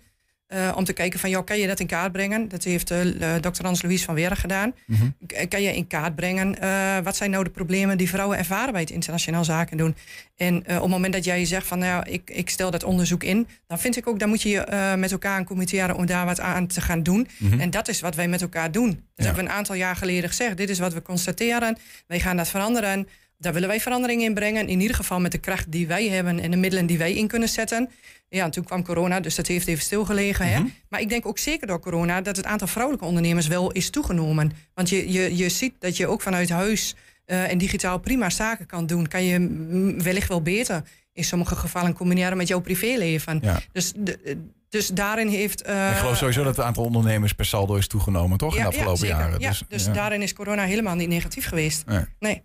Uh, 0.54 0.72
om 0.76 0.84
te 0.84 0.94
kijken 0.94 1.20
van, 1.20 1.30
joh, 1.30 1.46
kan 1.46 1.60
je 1.60 1.68
dat 1.68 1.80
in 1.80 1.88
kaart 1.88 2.12
brengen? 2.12 2.48
Dat 2.48 2.64
heeft 2.64 2.92
uh, 2.92 3.36
dokter 3.42 3.66
Hans-Louise 3.66 4.06
van 4.06 4.16
Weer 4.16 4.36
gedaan. 4.36 4.74
Mm 4.86 4.96
-hmm. 4.96 5.48
Kan 5.48 5.62
je 5.62 5.76
in 5.76 5.88
kaart 5.88 6.16
brengen, 6.16 6.56
uh, 6.64 6.98
wat 7.04 7.16
zijn 7.16 7.32
nou 7.32 7.44
de 7.44 7.50
problemen 7.50 7.98
die 7.98 8.10
vrouwen 8.10 8.38
ervaren 8.38 8.72
bij 8.72 8.82
het 8.82 8.90
internationaal 8.90 9.44
zaken 9.44 9.78
doen? 9.78 9.96
En 10.36 10.58
op 10.58 10.66
het 10.68 10.88
moment 10.88 11.14
dat 11.14 11.24
jij 11.24 11.46
zegt 11.46 11.68
van, 11.68 11.80
nou, 11.80 12.10
ik, 12.10 12.30
ik 12.30 12.50
stel 12.50 12.72
dat 12.72 12.84
onderzoek 12.84 13.24
in, 13.24 13.48
dan 13.68 13.80
vind 13.80 13.98
ik 13.98 14.08
ook, 14.08 14.20
dan 14.20 14.30
moet 14.30 14.42
je 14.42 14.94
met 14.98 15.12
elkaar 15.12 15.38
een 15.38 15.46
committeren 15.46 15.96
om 15.96 16.06
daar 16.06 16.26
wat 16.26 16.40
aan 16.40 16.68
te 16.68 16.82
gaan 16.82 17.04
doen. 17.04 17.28
Mm 17.38 17.52
-hmm. 17.52 17.60
En 17.60 17.70
dat 17.70 17.88
is 17.88 18.02
wat 18.02 18.16
wij 18.16 18.28
met 18.28 18.42
elkaar 18.42 18.72
doen. 18.72 18.90
Dat 18.90 18.98
ja. 19.16 19.24
hebben 19.26 19.44
we 19.44 19.50
een 19.50 19.56
aantal 19.56 19.76
jaar 19.76 19.96
geleden 19.96 20.30
gezegd. 20.30 20.58
Dit 20.58 20.70
is 20.70 20.80
wat 20.80 20.94
we 20.94 21.02
constateren. 21.02 21.78
Wij 22.08 22.20
gaan 22.20 22.38
dat 22.38 22.50
veranderen. 22.50 23.08
Daar 23.42 23.54
willen 23.54 23.68
wij 23.68 23.80
verandering 23.80 24.22
in 24.22 24.34
brengen. 24.34 24.68
In 24.68 24.82
ieder 24.82 24.96
geval 24.96 25.20
met 25.20 25.32
de 25.32 25.38
kracht 25.38 25.72
die 25.72 25.88
wij 25.88 26.08
hebben 26.08 26.40
en 26.40 26.52
de 26.52 26.58
middelen 26.58 26.86
die 26.86 26.98
wij 26.98 27.14
in 27.14 27.28
kunnen 27.28 27.50
zetten. 27.50 27.90
Ja, 28.30 28.44
en 28.44 28.52
toen 28.52 28.64
kwam 28.64 28.84
corona, 28.84 29.20
dus 29.20 29.36
dat 29.36 29.48
heeft 29.48 29.68
even 29.68 29.84
stilgelegen. 29.84 30.46
Mm 30.46 30.54
-hmm. 30.54 30.66
hè? 30.66 30.72
Maar 30.90 31.02
ik 31.02 31.10
denk 31.10 31.26
ook 31.26 31.38
zeker 31.38 31.68
door 31.68 31.80
corona 31.80 32.22
dat 32.22 32.38
het 32.38 32.46
aantal 32.46 32.68
vrouwelijke 32.68 33.08
ondernemers 33.08 33.48
wel 33.48 33.72
is 33.72 33.90
toegenomen. 33.90 34.52
Want 34.74 34.90
je, 34.90 35.12
je, 35.12 35.38
je 35.38 35.50
ziet 35.50 35.74
dat 35.80 35.98
je 35.98 36.08
ook 36.08 36.22
vanuit 36.22 36.50
huis 36.50 36.96
uh, 37.26 37.52
en 37.52 37.58
digitaal 37.58 38.00
prima 38.00 38.30
zaken 38.30 38.66
kan 38.66 38.86
doen. 38.86 39.08
Kan 39.08 39.24
je 39.24 39.96
wellicht 39.98 40.28
wel 40.28 40.42
beter 40.42 40.84
in 41.14 41.24
sommige 41.24 41.56
gevallen 41.56 41.94
combineren 41.94 42.38
met 42.38 42.48
jouw 42.48 42.60
privéleven. 42.60 43.40
Ja. 43.42 43.60
Dus, 43.72 43.94
de, 43.96 44.38
dus 44.70 44.88
daarin 44.88 45.28
heeft. 45.28 45.68
Uh, 45.68 45.90
ik 45.90 45.98
geloof 45.98 46.18
sowieso 46.18 46.44
dat 46.44 46.56
het 46.56 46.66
aantal 46.66 46.84
ondernemers 46.84 47.34
per 47.34 47.46
saldo 47.46 47.76
is 47.76 47.88
toegenomen, 47.88 48.38
toch? 48.38 48.56
Ja, 48.56 48.58
in 48.58 48.70
de 48.70 48.76
afgelopen 48.76 49.08
ja, 49.08 49.20
jaren. 49.20 49.40
Ja, 49.40 49.50
dus, 49.50 49.64
dus 49.68 49.86
daarin 49.86 50.22
is 50.22 50.34
corona 50.34 50.64
helemaal 50.64 50.96
niet 50.96 51.10
negatief 51.10 51.48
geweest. 51.48 51.86
Nee. 51.86 52.06
nee. 52.20 52.44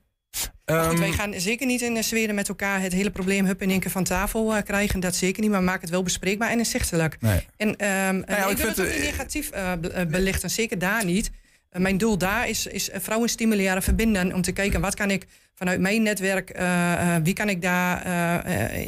Um, 0.64 0.88
goed, 0.88 0.98
wij 0.98 1.12
gaan 1.12 1.34
zeker 1.36 1.66
niet 1.66 1.82
in 1.82 2.04
Zweden 2.04 2.34
met 2.34 2.48
elkaar 2.48 2.80
het 2.80 2.92
hele 2.92 3.10
probleem 3.10 3.46
hup 3.46 3.62
in 3.62 3.70
één 3.70 3.80
keer 3.80 3.90
van 3.90 4.04
tafel 4.04 4.56
uh, 4.56 4.62
krijgen. 4.62 5.00
Dat 5.00 5.14
zeker 5.14 5.42
niet, 5.42 5.50
maar 5.50 5.62
maak 5.62 5.80
het 5.80 5.90
wel 5.90 6.02
bespreekbaar 6.02 6.50
en 6.50 6.58
inzichtelijk. 6.58 7.16
Nee. 7.20 7.46
En 7.56 7.68
um, 7.68 7.76
nou 7.76 8.24
ja, 8.26 8.46
ik 8.46 8.56
wil 8.56 8.68
het 8.68 8.80
ook 8.80 8.86
niet 8.86 8.98
negatief 8.98 9.50
uh, 9.54 9.72
belichten, 10.08 10.50
zeker 10.50 10.78
daar 10.78 11.04
niet. 11.04 11.30
Uh, 11.72 11.82
mijn 11.82 11.98
doel 11.98 12.18
daar 12.18 12.48
is, 12.48 12.66
is 12.66 12.90
vrouwen 12.92 13.28
stimuleren, 13.28 13.82
verbinden 13.82 14.34
om 14.34 14.42
te 14.42 14.52
kijken 14.52 14.80
wat 14.80 14.94
kan 14.94 15.10
ik 15.10 15.26
vanuit 15.54 15.80
mijn 15.80 16.02
netwerk, 16.02 16.60
wie 17.22 17.34
kan 17.34 17.48
ik 17.48 17.62
daar 17.62 18.06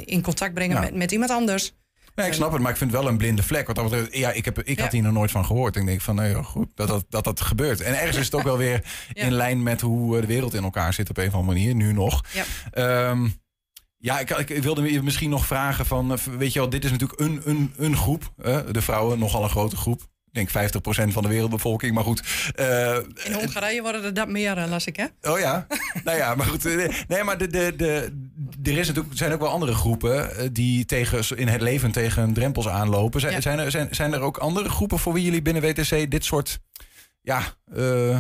in 0.05 0.23
contact 0.23 0.55
brengen 0.55 0.75
nou. 0.75 0.87
met, 0.87 0.95
met 0.95 1.13
iemand 1.13 1.31
anders. 1.31 1.75
Nee, 2.19 2.27
ik 2.27 2.33
snap 2.33 2.53
het, 2.53 2.63
maar 2.63 2.71
ik 2.71 2.77
vind 2.77 2.93
het 2.93 3.01
wel 3.01 3.11
een 3.11 3.17
blinde 3.17 3.43
vlek. 3.43 3.67
Want 3.73 3.91
dat, 3.91 4.17
ja, 4.17 4.33
ik, 4.33 4.45
heb, 4.45 4.63
ik 4.63 4.79
had 4.79 4.93
hier 4.93 5.03
nog 5.03 5.13
nooit 5.13 5.31
van 5.31 5.45
gehoord. 5.45 5.77
Ik 5.77 5.87
denk 5.87 6.01
van, 6.01 6.15
nou 6.15 6.43
goed, 6.43 6.69
dat 6.75 6.89
dat, 6.89 7.05
dat 7.09 7.25
dat 7.25 7.41
gebeurt. 7.41 7.81
En 7.81 7.99
ergens 7.99 8.17
is 8.17 8.25
het 8.25 8.35
ook 8.35 8.43
wel 8.43 8.59
weer 8.59 8.85
ja. 9.13 9.25
in 9.25 9.33
lijn 9.33 9.63
met 9.63 9.81
hoe 9.81 10.21
de 10.21 10.27
wereld 10.27 10.55
in 10.55 10.63
elkaar 10.63 10.93
zit 10.93 11.11
op 11.11 11.17
een 11.17 11.27
of 11.27 11.35
andere 11.35 11.59
manier, 11.59 11.75
nu 11.75 11.93
nog. 11.93 12.25
Ja. 12.73 13.11
Um, 13.11 13.41
ja, 13.97 14.19
ik, 14.19 14.31
ik, 14.31 14.63
wilde 14.63 15.03
misschien 15.03 15.31
nog 15.31 15.47
vragen 15.47 15.87
van, 15.87 16.19
weet 16.39 16.53
je 16.53 16.59
wel, 16.59 16.69
dit 16.69 16.85
is 16.85 16.91
natuurlijk 16.91 17.21
een, 17.21 17.41
een, 17.45 17.73
een 17.77 17.97
groep. 17.97 18.33
De 18.71 18.83
vrouwen, 18.83 19.19
nogal 19.19 19.43
een 19.43 19.51
grote 19.51 19.77
groep. 19.77 20.07
Ik 20.39 20.53
denk 20.53 20.73
50% 21.09 21.13
van 21.13 21.23
de 21.23 21.29
wereldbevolking, 21.29 21.95
maar 21.95 22.05
goed. 22.05 22.23
Uh, 22.61 22.97
in 23.25 23.33
Hongarije 23.33 23.83
worden 23.83 24.05
er 24.05 24.15
dat 24.15 24.29
meer, 24.29 24.67
las 24.69 24.87
ik, 24.87 24.97
hè? 24.97 25.31
Oh 25.31 25.39
ja, 25.39 25.67
nou 26.05 26.17
ja, 26.17 26.35
maar 26.35 26.47
goed. 26.47 26.65
Nee, 27.09 27.25
maar 27.25 27.39
de, 27.39 27.47
de, 27.47 27.75
de, 27.77 28.13
er 28.63 28.79
is 28.79 28.87
natuurlijk, 28.87 29.17
zijn 29.17 29.33
ook 29.33 29.41
wel 29.41 29.49
andere 29.49 29.75
groepen 29.75 30.53
die 30.53 30.85
tegen, 30.85 31.39
in 31.39 31.49
het 31.49 31.61
leven 31.61 31.93
tegen 31.93 32.33
drempels 32.33 32.69
aanlopen. 32.69 33.21
Zijn, 33.21 33.33
ja. 33.33 33.41
zijn, 33.41 33.59
er, 33.59 33.71
zijn, 33.71 33.89
zijn 33.91 34.13
er 34.13 34.21
ook 34.21 34.37
andere 34.37 34.69
groepen 34.69 34.99
voor 34.99 35.13
wie 35.13 35.25
jullie 35.25 35.43
binnen 35.43 35.63
WTC 35.63 36.11
dit 36.11 36.25
soort 36.25 36.59
ja, 37.23 37.43
uh, 37.75 38.19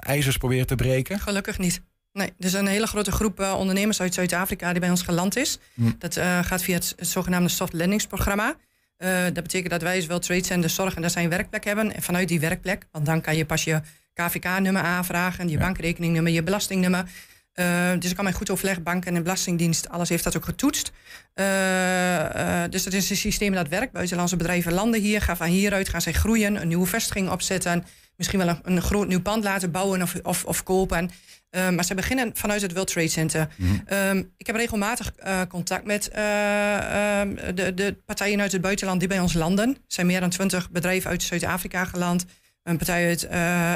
ijzers 0.00 0.36
proberen 0.36 0.66
te 0.66 0.74
breken? 0.74 1.20
Gelukkig 1.20 1.58
niet. 1.58 1.82
Nee, 2.12 2.32
er 2.38 2.44
is 2.44 2.52
een 2.52 2.66
hele 2.66 2.86
grote 2.86 3.12
groep 3.12 3.40
uh, 3.40 3.54
ondernemers 3.58 4.00
uit 4.00 4.14
Zuid-Afrika 4.14 4.70
die 4.70 4.80
bij 4.80 4.90
ons 4.90 5.02
geland 5.02 5.36
is. 5.36 5.58
Hm. 5.74 5.90
Dat 5.98 6.16
uh, 6.16 6.44
gaat 6.44 6.62
via 6.62 6.74
het, 6.74 6.94
het 6.96 7.08
zogenaamde 7.08 7.48
soft 7.48 7.72
landingsprogramma. 7.72 8.56
Uh, 9.04 9.24
dat 9.24 9.34
betekent 9.34 9.70
dat 9.70 9.82
wij 9.82 10.00
zowel 10.00 10.18
trade 10.18 10.44
centers 10.44 10.74
zorgen 10.74 11.02
dat 11.02 11.12
zij 11.12 11.22
een 11.22 11.30
werkplek 11.30 11.64
hebben. 11.64 11.94
En 11.94 12.02
vanuit 12.02 12.28
die 12.28 12.40
werkplek, 12.40 12.86
want 12.90 13.06
dan 13.06 13.20
kan 13.20 13.36
je 13.36 13.44
pas 13.44 13.64
je 13.64 13.80
KVK-nummer 14.14 14.82
aanvragen, 14.82 15.48
je 15.48 15.52
ja. 15.52 15.58
bankrekeningnummer, 15.58 16.32
je 16.32 16.42
belastingnummer. 16.42 17.04
Uh, 17.54 17.90
dus 17.98 18.08
ik 18.10 18.14
kan 18.14 18.24
mijn 18.24 18.36
goed 18.36 18.50
overleg, 18.50 18.82
banken 18.82 19.16
en 19.16 19.22
belastingdienst, 19.22 19.88
alles 19.88 20.08
heeft 20.08 20.24
dat 20.24 20.36
ook 20.36 20.44
getoetst. 20.44 20.92
Uh, 21.34 21.44
dus 22.70 22.82
dat 22.82 22.92
is 22.92 23.10
een 23.10 23.16
systeem 23.16 23.52
dat 23.52 23.68
werkt. 23.68 23.92
Buitenlandse 23.92 24.36
bedrijven 24.36 24.72
landen 24.72 25.00
hier, 25.00 25.22
gaan 25.22 25.36
van 25.36 25.46
hieruit, 25.46 25.88
gaan 25.88 26.00
zij 26.00 26.12
groeien, 26.12 26.60
een 26.60 26.68
nieuwe 26.68 26.86
vestiging 26.86 27.30
opzetten. 27.30 27.84
Misschien 28.16 28.38
wel 28.38 28.48
een, 28.48 28.60
een 28.62 28.82
groot 28.82 29.08
nieuw 29.08 29.22
pand 29.22 29.44
laten 29.44 29.70
bouwen 29.70 30.02
of, 30.02 30.14
of, 30.22 30.44
of 30.44 30.62
kopen. 30.62 31.10
Uh, 31.56 31.70
maar 31.70 31.84
ze 31.84 31.94
beginnen 31.94 32.30
vanuit 32.34 32.62
het 32.62 32.72
World 32.72 32.86
Trade 32.86 33.08
Center. 33.08 33.48
Mm 33.56 33.66
-hmm. 33.66 33.98
um, 33.98 34.32
ik 34.36 34.46
heb 34.46 34.56
regelmatig 34.56 35.12
uh, 35.26 35.40
contact 35.48 35.84
met 35.84 36.10
uh, 36.16 37.20
um, 37.20 37.54
de, 37.54 37.74
de, 37.74 37.96
partijen 38.06 38.40
uit 38.40 38.52
het 38.52 38.60
buitenland 38.60 39.00
die 39.00 39.08
bij 39.08 39.20
ons 39.20 39.32
landen. 39.32 39.68
Er 39.68 39.80
zijn 39.86 40.06
meer 40.06 40.20
dan 40.20 40.30
twintig 40.30 40.70
bedrijven 40.70 41.10
uit 41.10 41.22
Zuid-Afrika 41.22 41.84
geland. 41.84 42.24
Een 42.62 42.76
partij 42.76 43.06
uit 43.06 43.26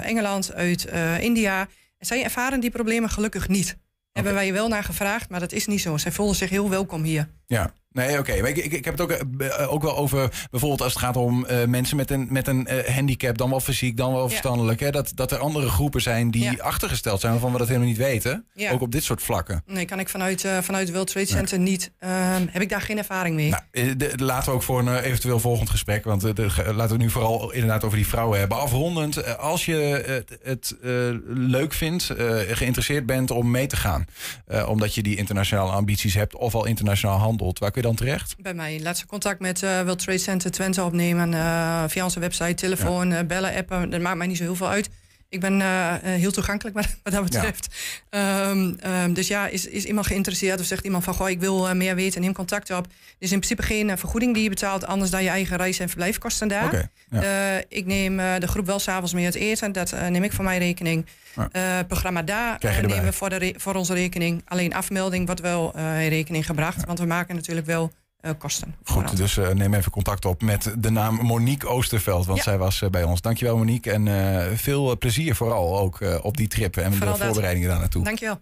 Engeland, 0.05 0.55
uit 0.55 0.85
India. 1.21 1.61
En 1.99 2.07
zij 2.07 2.25
ervaren 2.25 2.61
die 2.61 2.71
problemen 2.71 3.11
gelukkig 3.11 3.49
niet. 3.49 3.69
Okay. 3.69 3.81
Hebben 4.13 4.35
wij 4.35 4.53
wel 4.53 4.69
naar 4.69 4.85
gevraagd, 4.85 5.29
maar 5.29 5.41
dat 5.41 5.53
is 5.53 5.67
niet 5.67 5.81
zo. 5.81 5.97
Zij 5.97 6.13
voelen 6.13 6.37
zich 6.37 6.51
heel 6.51 6.71
welkom 6.71 7.03
hier. 7.03 7.29
Ja. 7.49 7.71
Nee, 7.93 8.19
oké. 8.19 8.41
Maar 8.41 8.51
ik, 8.51 8.57
ik, 8.57 8.73
ik 8.73 8.85
heb 8.85 8.99
het 8.99 9.03
ook, 9.03 9.11
eh, 9.11 9.73
ook 9.73 9.83
wel 9.83 9.97
over 9.97 10.47
bijvoorbeeld 10.51 10.83
als 10.83 10.93
het 10.93 11.03
gaat 11.03 11.17
om 11.17 11.45
eh, 11.45 11.65
mensen 11.67 11.97
met 11.97 12.11
een, 12.11 12.27
met 12.31 12.47
een 12.47 12.67
eh, 12.67 12.95
handicap, 12.95 13.39
dan 13.39 13.51
wel 13.51 13.61
fysiek, 13.61 13.97
dan 13.97 14.13
wel 14.13 14.29
verstandelijk. 14.29 14.81
Hè? 14.81 14.91
Dat, 14.91 15.13
dat 15.15 15.33
er 15.33 15.39
andere 15.39 15.69
groepen 15.69 16.01
zijn 16.03 16.31
die 16.31 16.63
achtergesteld 16.63 17.21
zijn 17.21 17.33
waarvan 17.33 17.53
we 17.53 17.59
dat 17.59 17.67
helemaal 17.67 17.89
niet 17.89 17.97
weten. 17.97 18.47
Ja. 18.55 18.71
Ook 18.73 18.81
op 18.81 18.93
dit 18.93 19.05
soort 19.05 19.23
vlakken. 19.23 19.63
Nee, 19.67 19.85
kan 19.85 19.99
ik 20.01 20.09
vanuit, 20.09 20.45
eh 20.45 20.59
vanuit 20.59 20.91
World 20.93 21.07
Trade 21.07 21.27
Center 21.27 21.59
niet. 21.59 21.91
ehm, 21.99 22.47
heb 22.51 22.63
ik 22.63 22.69
daar 22.69 22.81
geen 22.81 22.99
ervaring 22.99 23.35
mee. 23.37 23.51
Nou, 23.51 23.63
eh, 23.71 23.91
de- 23.97 24.13
laten 24.17 24.49
we 24.49 24.55
ook 24.55 24.63
voor 24.63 24.79
een 24.79 24.89
eh, 24.89 25.05
eventueel 25.05 25.41
volgend 25.41 25.71
gesprek, 25.71 26.05
want 26.05 26.25
eh, 26.25 26.35
de- 26.35 26.73
laten 26.75 26.97
we 26.97 27.03
nu 27.03 27.11
vooral 27.11 27.53
inderdaad 27.53 27.85
over 27.85 27.97
die 27.97 28.07
vrouwen 28.07 28.39
hebben. 28.39 28.59
Afrondend, 28.59 29.17
eh, 29.17 29.35
als 29.35 29.65
je 29.65 30.03
het, 30.07 30.39
het 30.43 30.77
eh, 30.83 30.91
leuk 31.27 31.73
vindt, 31.73 32.11
eh, 32.11 32.37
geïnteresseerd 32.49 33.07
bent 33.07 33.31
om 33.31 33.51
mee 33.51 33.67
te 33.67 33.77
gaan, 33.77 34.05
eh, 34.47 34.69
omdat 34.69 34.95
je 34.95 35.03
die 35.03 35.17
internationale 35.17 35.71
ambities 35.73 36.15
hebt 36.15 36.35
of 36.37 36.55
al 36.55 36.65
internationaal 36.67 37.19
handelt, 37.19 37.37
waar 37.39 37.71
kun 37.71 37.81
je 37.83 37.87
dan 37.87 37.97
terecht? 37.97 38.35
Bij 38.39 38.55
mij. 38.55 38.81
Laat 38.83 38.99
ze 38.99 39.07
contact 39.07 39.41
met 39.41 39.63
eh 39.63 39.81
World 39.83 39.99
Trade 39.99 40.19
Center 40.19 40.51
Twente 40.51 40.83
opnemen. 40.83 41.35
eh, 41.35 41.85
via 41.87 42.05
onze 42.05 42.21
website, 42.21 42.55
telefoon, 42.55 43.13
eh, 43.13 43.27
bellen, 43.27 43.55
appen. 43.55 43.91
Dat 43.91 44.01
maakt 44.01 44.17
mij 44.17 44.27
niet 44.27 44.37
zo 44.37 44.43
heel 44.43 44.55
veel 44.57 44.69
uit. 44.69 44.91
Ik 45.31 45.41
ben 45.41 45.61
eh, 45.61 45.95
eh, 45.95 46.01
heel 46.03 46.31
toegankelijk 46.31 46.77
wat, 46.77 46.87
wat 47.03 47.13
dat 47.13 47.23
betreft. 47.23 47.69
Ehm, 48.11 48.73
ehm, 48.81 49.13
dus 49.13 49.29
ja, 49.29 49.47
is, 49.47 49.67
is 49.67 49.85
iemand 49.85 50.07
geïnteresseerd 50.07 50.61
of 50.61 50.67
zegt 50.67 50.85
iemand 50.85 51.05
van... 51.05 51.15
Goh, 51.15 51.29
ik 51.29 51.41
wil 51.41 51.69
eh, 51.69 51.75
meer 51.75 51.95
weten, 51.95 52.21
neem 52.21 52.33
contact 52.33 52.71
op. 52.71 52.85
Er 52.87 52.93
is 53.19 53.33
in 53.33 53.41
principe 53.41 53.63
geen 53.63 53.99
vergoeding 53.99 54.35
die 54.35 54.43
je 54.43 54.49
betaalt... 54.49 54.87
anders 54.87 55.11
dan 55.11 55.23
je 55.23 55.29
eigen 55.29 55.57
reis- 55.57 55.79
en 55.79 55.89
verblijfkosten 55.89 56.49
daar. 56.49 56.91
Ja. 57.11 57.63
Ik 57.69 57.87
neem 57.87 58.17
de 58.17 58.49
groep 58.49 58.67
wel 58.67 58.79
s'avonds 58.79 59.13
mee 59.13 59.25
uit 59.25 59.35
eten. 59.35 59.73
Dat 59.73 59.95
neem 60.09 60.25
ik 60.25 60.33
voor 60.33 60.45
mijn 60.45 60.59
rekening. 60.59 61.07
Ja. 61.53 61.85
Programma 61.85 62.23
daar 62.23 62.59
nemen 62.61 63.05
we 63.05 63.13
voor, 63.13 63.29
de 63.29 63.55
voor 63.57 63.75
onze 63.75 63.95
rekening. 63.95 64.43
Alleen 64.45 64.75
afmelding 64.75 65.27
wordt 65.27 65.41
wel 65.41 65.77
in 65.77 66.09
rekening 66.09 66.47
gebracht. 66.47 66.85
Want 66.85 66.99
we 66.99 67.07
maken 67.07 67.35
natuurlijk 67.35 67.67
wel 67.67 67.93
eh, 68.21 68.31
kosten. 68.39 68.75
Goed, 68.85 69.17
dus 69.17 69.37
eh, 69.37 69.49
neem 69.49 69.75
even 69.75 69.91
contact 69.91 70.25
op 70.25 70.43
met 70.43 70.75
de 70.79 70.91
naam 70.91 71.15
Monique 71.15 71.69
Oosterveld, 71.69 72.27
want 72.27 72.39
Ja. 72.39 72.45
zij 72.45 72.59
was 72.59 72.83
eh, 72.83 72.91
bij 72.91 73.03
ons. 73.03 73.21
Dankjewel 73.21 73.57
Monique 73.57 73.93
en 73.93 74.09
eh, 74.09 74.57
veel 74.57 74.99
plezier 74.99 75.35
vooral 75.35 75.79
ook 75.79 76.01
eh, 76.01 76.19
op 76.23 76.37
die 76.37 76.49
trip 76.49 76.77
en 76.77 76.95
Vooral 76.95 77.17
de 77.17 77.25
voorbereidingen 77.25 77.69
daar 77.69 77.79
naartoe. 77.79 78.05
Dankjewel. 78.05 78.41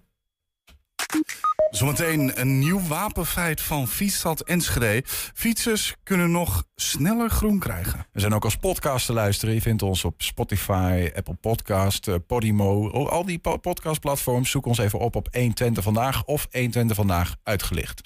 Zometeen 1.70 2.40
een 2.40 2.58
nieuw 2.58 2.80
wapenfeit 2.86 3.60
van 3.60 3.88
Fietsstad 3.88 4.40
Enschede. 4.40 5.02
Fietsers 5.34 5.94
kunnen 6.02 6.30
nog 6.30 6.64
sneller 6.76 7.30
groen 7.30 7.58
krijgen. 7.58 8.06
We 8.12 8.20
zijn 8.20 8.34
ook 8.34 8.44
als 8.44 8.56
podcast 8.56 9.06
te 9.06 9.12
luisteren. 9.12 9.54
Je 9.54 9.60
vindt 9.60 9.82
ons 9.82 10.04
op 10.04 10.22
Spotify, 10.22 11.10
Apple 11.16 11.34
Podcast, 11.34 12.26
Podimo. 12.26 12.90
Al 13.06 13.24
die 13.24 13.38
po- 13.38 13.56
podcastplatforms. 13.56 14.50
Zoek 14.50 14.66
ons 14.66 14.78
even 14.78 14.98
op 14.98 15.16
op 15.16 15.28
120 15.32 15.82
Vandaag 15.84 16.24
of 16.24 16.46
120 16.50 16.96
Vandaag 16.96 17.36
uitgelicht. 17.42 18.00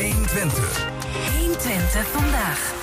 120. 0.00 0.88
120 1.38 2.06
vandaag. 2.06 2.74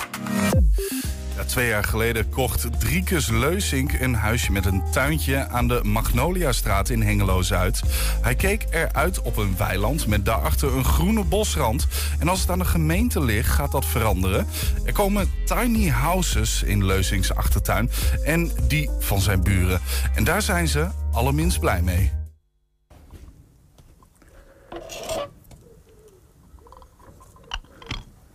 Ja, 1.36 1.44
twee 1.44 1.68
jaar 1.68 1.84
geleden 1.84 2.28
kocht 2.28 2.80
Driekes 2.80 3.28
Leusink 3.28 3.92
een 3.92 4.14
huisje 4.14 4.52
met 4.52 4.66
een 4.66 4.82
tuintje 4.90 5.48
aan 5.48 5.68
de 5.68 5.80
Magnoliastraat 5.82 6.88
in 6.88 7.02
Hengelo-Zuid. 7.02 7.82
Hij 8.22 8.34
keek 8.34 8.66
eruit 8.70 9.22
op 9.22 9.36
een 9.36 9.56
weiland 9.56 10.06
met 10.06 10.24
daarachter 10.24 10.76
een 10.76 10.84
groene 10.84 11.24
bosrand. 11.24 11.86
En 12.18 12.28
als 12.28 12.40
het 12.40 12.50
aan 12.50 12.58
de 12.58 12.64
gemeente 12.64 13.24
ligt, 13.24 13.50
gaat 13.50 13.72
dat 13.72 13.86
veranderen. 13.86 14.46
Er 14.84 14.92
komen 14.92 15.30
tiny 15.44 15.88
houses 15.88 16.62
in 16.62 16.84
Leusinks 16.84 17.34
achtertuin 17.34 17.90
en 18.24 18.50
die 18.68 18.90
van 18.98 19.20
zijn 19.20 19.42
buren. 19.42 19.80
En 20.14 20.24
daar 20.24 20.42
zijn 20.42 20.68
ze 20.68 20.88
allerminst 21.12 21.60
blij 21.60 21.82
mee. 21.82 22.23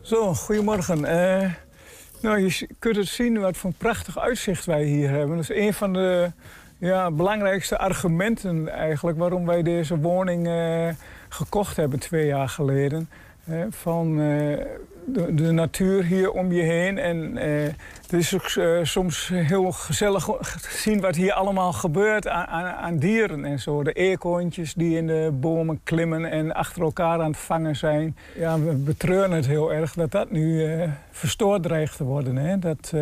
Zo, 0.09 0.33
goedemorgen. 0.33 1.05
Eh, 1.05 1.51
nou, 2.21 2.39
je 2.39 2.67
kunt 2.79 2.95
het 2.95 3.07
zien 3.07 3.39
wat 3.39 3.57
voor 3.57 3.71
prachtig 3.77 4.19
uitzicht 4.19 4.65
wij 4.65 4.83
hier 4.83 5.09
hebben. 5.09 5.35
Dat 5.35 5.49
is 5.49 5.57
een 5.57 5.73
van 5.73 5.93
de 5.93 6.31
ja, 6.77 7.11
belangrijkste 7.11 7.77
argumenten 7.77 8.67
eigenlijk 8.69 9.17
waarom 9.17 9.45
wij 9.45 9.63
deze 9.63 9.99
woning 9.99 10.47
eh, 10.47 10.89
gekocht 11.29 11.75
hebben 11.75 11.99
twee 11.99 12.25
jaar 12.25 12.49
geleden. 12.49 13.09
Eh, 13.45 13.61
van 13.69 14.19
de, 15.11 15.51
natuur 15.51 16.03
hier 16.03 16.31
om 16.31 16.51
je 16.51 16.61
heen. 16.61 16.97
En 16.97 17.37
eh, 17.37 17.73
het 18.01 18.13
is 18.13 18.33
ook 18.33 18.43
eh, 18.43 18.79
soms 18.83 19.27
heel 19.33 19.71
gezellig 19.71 20.29
zien 20.69 20.99
wat 20.99 21.15
hier 21.15 21.33
allemaal 21.33 21.73
gebeurt 21.73 22.27
aan, 22.27 22.65
aan, 22.65 22.97
dieren 22.97 23.45
en 23.45 23.59
zo. 23.59 23.83
De 23.83 23.93
eekhoorntjes 23.93 24.73
die 24.73 24.97
in 24.97 25.07
de 25.07 25.29
bomen 25.33 25.79
klimmen 25.83 26.25
en 26.25 26.53
achter 26.53 26.81
elkaar 26.81 27.21
aan 27.21 27.31
het 27.31 27.39
vangen 27.39 27.75
zijn. 27.75 28.17
Ja, 28.35 28.59
we 28.59 28.73
betreuren 28.73 29.31
het 29.31 29.47
heel 29.47 29.73
erg 29.73 29.93
dat 29.93 30.11
dat 30.11 30.31
nu 30.31 30.65
eh, 30.65 30.89
verstoord 31.11 31.63
dreigt 31.63 31.97
te 31.97 32.03
worden. 32.03 32.35
Hè? 32.35 32.59
Dat, 32.59 32.93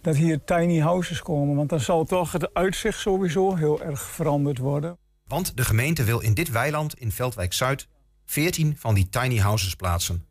dat 0.00 0.16
hier 0.16 0.44
tiny 0.44 0.78
houses 0.78 1.22
komen. 1.22 1.56
Want 1.56 1.68
dan 1.68 1.80
zal 1.80 2.04
toch 2.04 2.32
het 2.32 2.54
uitzicht 2.54 2.98
sowieso 2.98 3.54
heel 3.54 3.82
erg 3.82 4.00
veranderd 4.00 4.58
worden. 4.58 4.96
Want 5.26 5.56
de 5.56 5.64
gemeente 5.64 6.04
wil 6.04 6.20
in 6.20 6.34
dit 6.34 6.50
weiland 6.50 6.98
in 6.98 7.12
Veldwijk 7.12 7.52
Zuid 7.52 7.88
14 8.24 8.76
van 8.78 8.94
die 8.94 9.08
tiny 9.08 9.38
houses 9.38 9.74
plaatsen. 9.74 10.25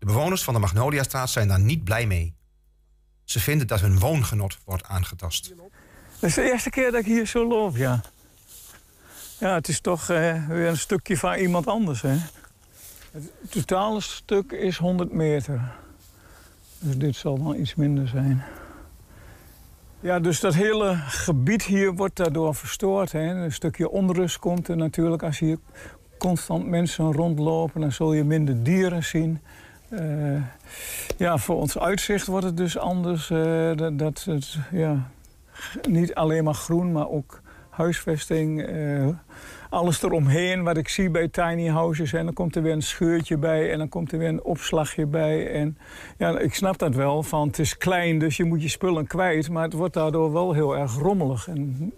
De 0.00 0.06
bewoners 0.06 0.44
van 0.44 0.54
de 0.54 0.60
Magnoliastraat 0.60 1.30
zijn 1.30 1.48
daar 1.48 1.60
niet 1.60 1.84
blij 1.84 2.06
mee. 2.06 2.34
Ze 3.24 3.40
vinden 3.40 3.66
dat 3.66 3.80
hun 3.80 3.98
woongenot 3.98 4.58
wordt 4.64 4.84
aangetast. 4.84 5.52
Dat 6.20 6.28
is 6.28 6.34
de 6.34 6.50
eerste 6.50 6.70
keer 6.70 6.90
dat 6.90 7.00
ik 7.00 7.06
hier 7.06 7.26
zo 7.26 7.46
loop, 7.46 7.76
ja. 7.76 8.00
Ja, 9.38 9.54
het 9.54 9.68
is 9.68 9.80
toch 9.80 10.10
eh, 10.10 10.48
weer 10.48 10.68
een 10.68 10.78
stukje 10.78 11.16
van 11.16 11.34
iemand 11.34 11.66
anders, 11.66 12.02
hè. 12.02 12.16
Het 13.10 13.50
totale 13.50 14.00
stuk 14.00 14.52
is 14.52 14.76
100 14.76 15.12
meter. 15.12 15.72
Dus 16.78 16.96
dit 16.96 17.16
zal 17.16 17.42
wel 17.44 17.54
iets 17.54 17.74
minder 17.74 18.08
zijn. 18.08 18.44
Ja, 20.00 20.20
dus 20.20 20.40
dat 20.40 20.54
hele 20.54 20.94
gebied 20.96 21.62
hier 21.62 21.94
wordt 21.94 22.16
daardoor 22.16 22.54
verstoord. 22.54 23.12
Hè. 23.12 23.20
Een 23.20 23.52
stukje 23.52 23.90
onrust 23.90 24.38
komt 24.38 24.68
er 24.68 24.76
natuurlijk. 24.76 25.22
Als 25.22 25.38
hier 25.38 25.58
constant 26.18 26.66
mensen 26.66 27.12
rondlopen, 27.12 27.80
dan 27.80 27.92
zul 27.92 28.12
je 28.12 28.24
minder 28.24 28.62
dieren 28.62 29.04
zien. 29.04 29.40
Eh, 29.90 30.42
ja, 31.16 31.38
voor 31.38 31.56
ons 31.56 31.78
uitzicht 31.78 32.26
wordt 32.26 32.46
het 32.46 32.56
dus 32.56 32.78
anders. 32.78 33.30
eh, 33.30 33.70
dat, 33.92 34.24
het, 34.24 34.56
ja, 34.72 35.10
niet 35.88 36.14
alleen 36.14 36.44
maar 36.44 36.54
groen, 36.54 36.92
maar 36.92 37.08
ook 37.08 37.40
huisvesting. 37.70 38.62
eh, 38.62 39.08
alles 39.70 40.02
eromheen 40.02 40.62
wat 40.62 40.76
ik 40.76 40.88
zie 40.88 41.10
bij 41.10 41.28
tiny 41.28 41.66
houses. 41.66 42.12
En 42.12 42.24
dan 42.24 42.34
komt 42.34 42.56
er 42.56 42.62
weer 42.62 42.72
een 42.72 42.82
scheurtje 42.82 43.36
bij 43.36 43.72
en 43.72 43.78
dan 43.78 43.88
komt 43.88 44.12
er 44.12 44.18
weer 44.18 44.28
een 44.28 44.42
opslagje 44.42 45.06
bij. 45.06 45.52
En 45.52 45.78
ja, 46.18 46.38
ik 46.38 46.54
snap 46.54 46.78
dat 46.78 46.94
wel, 46.94 47.22
van 47.22 47.46
het 47.46 47.58
is 47.58 47.76
klein, 47.76 48.18
dus 48.18 48.36
je 48.36 48.44
moet 48.44 48.62
je 48.62 48.68
spullen 48.68 49.06
kwijt. 49.06 49.50
Maar 49.50 49.62
het 49.64 49.72
wordt 49.72 49.94
daardoor 49.94 50.32
wel 50.32 50.52
heel 50.52 50.76
erg 50.76 50.94
rommelig. 50.94 51.48
En 51.48 51.92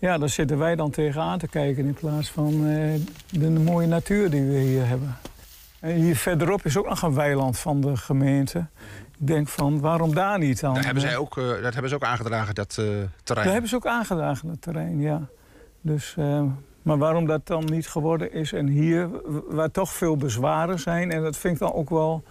ja, 0.00 0.18
daar 0.18 0.28
zitten 0.28 0.58
wij 0.58 0.76
dan 0.76 0.90
tegenaan 0.90 1.38
te 1.38 1.48
kijken 1.48 1.84
in 1.86 1.94
plaats 1.94 2.30
van 2.30 2.50
de 3.30 3.50
mooie 3.50 3.86
natuur 3.86 4.30
die 4.30 4.42
we 4.42 4.58
hier 4.58 4.86
hebben. 4.86 5.16
En 5.86 5.94
hier 5.94 6.16
verderop 6.16 6.64
is 6.64 6.76
ook 6.76 6.88
nog 6.88 7.02
een 7.02 7.14
weiland 7.14 7.58
van 7.58 7.80
de 7.80 7.96
gemeente. 7.96 8.66
Ik 9.18 9.26
denk 9.26 9.48
van, 9.48 9.80
waarom 9.80 10.14
daar 10.14 10.38
niet 10.38 10.60
dan? 10.60 10.74
Daar 10.74 10.84
hebben 10.84 11.02
zij 11.02 11.16
ook, 11.16 11.36
eh, 11.36 11.44
dat 11.62 11.72
hebben 11.72 11.88
ze 11.88 11.94
ook 11.94 12.04
aangedragen, 12.04 12.54
dat 12.54 12.70
eh, 12.70 12.76
terrein. 12.76 13.08
Daar 13.24 13.44
hebben 13.44 13.68
ze 13.68 13.76
ook 13.76 13.86
aangedragen, 13.86 14.48
het 14.48 14.62
terrein, 14.62 15.00
ja. 15.00 15.28
Dus, 15.80 16.14
eh, 16.18 16.42
maar 16.82 16.98
waarom 16.98 17.26
dat 17.26 17.46
dan 17.46 17.64
niet 17.64 17.88
geworden 17.88 18.32
is 18.32 18.52
en 18.52 18.66
hier, 18.66 19.08
waar 19.48 19.70
toch 19.70 19.92
veel 19.92 20.16
bezwaren 20.16 20.78
zijn... 20.78 21.10
en 21.10 21.22
dat 21.22 21.36
vind 21.36 21.54
ik 21.54 21.60
dan 21.60 21.72
ook 21.72 21.90
wel 21.90 22.22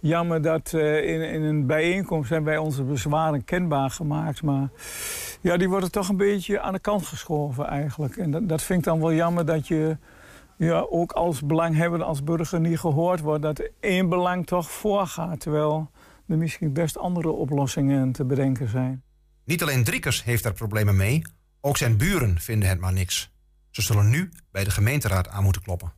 jammer 0.00 0.42
dat 0.42 0.72
in, 0.72 1.22
in 1.30 1.42
een 1.42 1.66
bijeenkomst... 1.66 2.28
zijn 2.28 2.44
wij 2.44 2.56
onze 2.56 2.82
bezwaren 2.82 3.44
kenbaar 3.44 3.90
gemaakt, 3.90 4.42
maar... 4.42 4.68
ja, 5.40 5.56
die 5.56 5.68
worden 5.68 5.90
toch 5.90 6.08
een 6.08 6.16
beetje 6.16 6.60
aan 6.60 6.72
de 6.72 6.78
kant 6.78 7.06
geschoven 7.06 7.66
eigenlijk. 7.66 8.16
En 8.16 8.30
dat, 8.30 8.48
dat 8.48 8.62
vind 8.62 8.78
ik 8.78 8.84
dan 8.84 9.00
wel 9.00 9.12
jammer 9.12 9.46
dat 9.46 9.68
je 9.68 9.96
ja, 10.58 10.86
ook 10.90 11.12
als 11.12 11.42
belanghebbende, 11.42 12.04
als 12.04 12.24
burger 12.24 12.60
niet 12.60 12.78
gehoord 12.78 13.20
wordt... 13.20 13.42
dat 13.42 13.62
één 13.80 14.08
belang 14.08 14.46
toch 14.46 14.70
voorgaat, 14.70 15.40
terwijl 15.40 15.90
er 16.26 16.38
misschien 16.38 16.72
best 16.72 16.98
andere 16.98 17.30
oplossingen 17.30 18.12
te 18.12 18.24
bedenken 18.24 18.68
zijn. 18.68 19.02
Niet 19.44 19.62
alleen 19.62 19.84
Driekers 19.84 20.24
heeft 20.24 20.44
er 20.44 20.52
problemen 20.52 20.96
mee, 20.96 21.22
ook 21.60 21.76
zijn 21.76 21.96
buren 21.96 22.38
vinden 22.38 22.68
het 22.68 22.80
maar 22.80 22.92
niks. 22.92 23.30
Ze 23.70 23.82
zullen 23.82 24.10
nu 24.10 24.30
bij 24.50 24.64
de 24.64 24.70
gemeenteraad 24.70 25.28
aan 25.28 25.42
moeten 25.42 25.62
kloppen. 25.62 25.92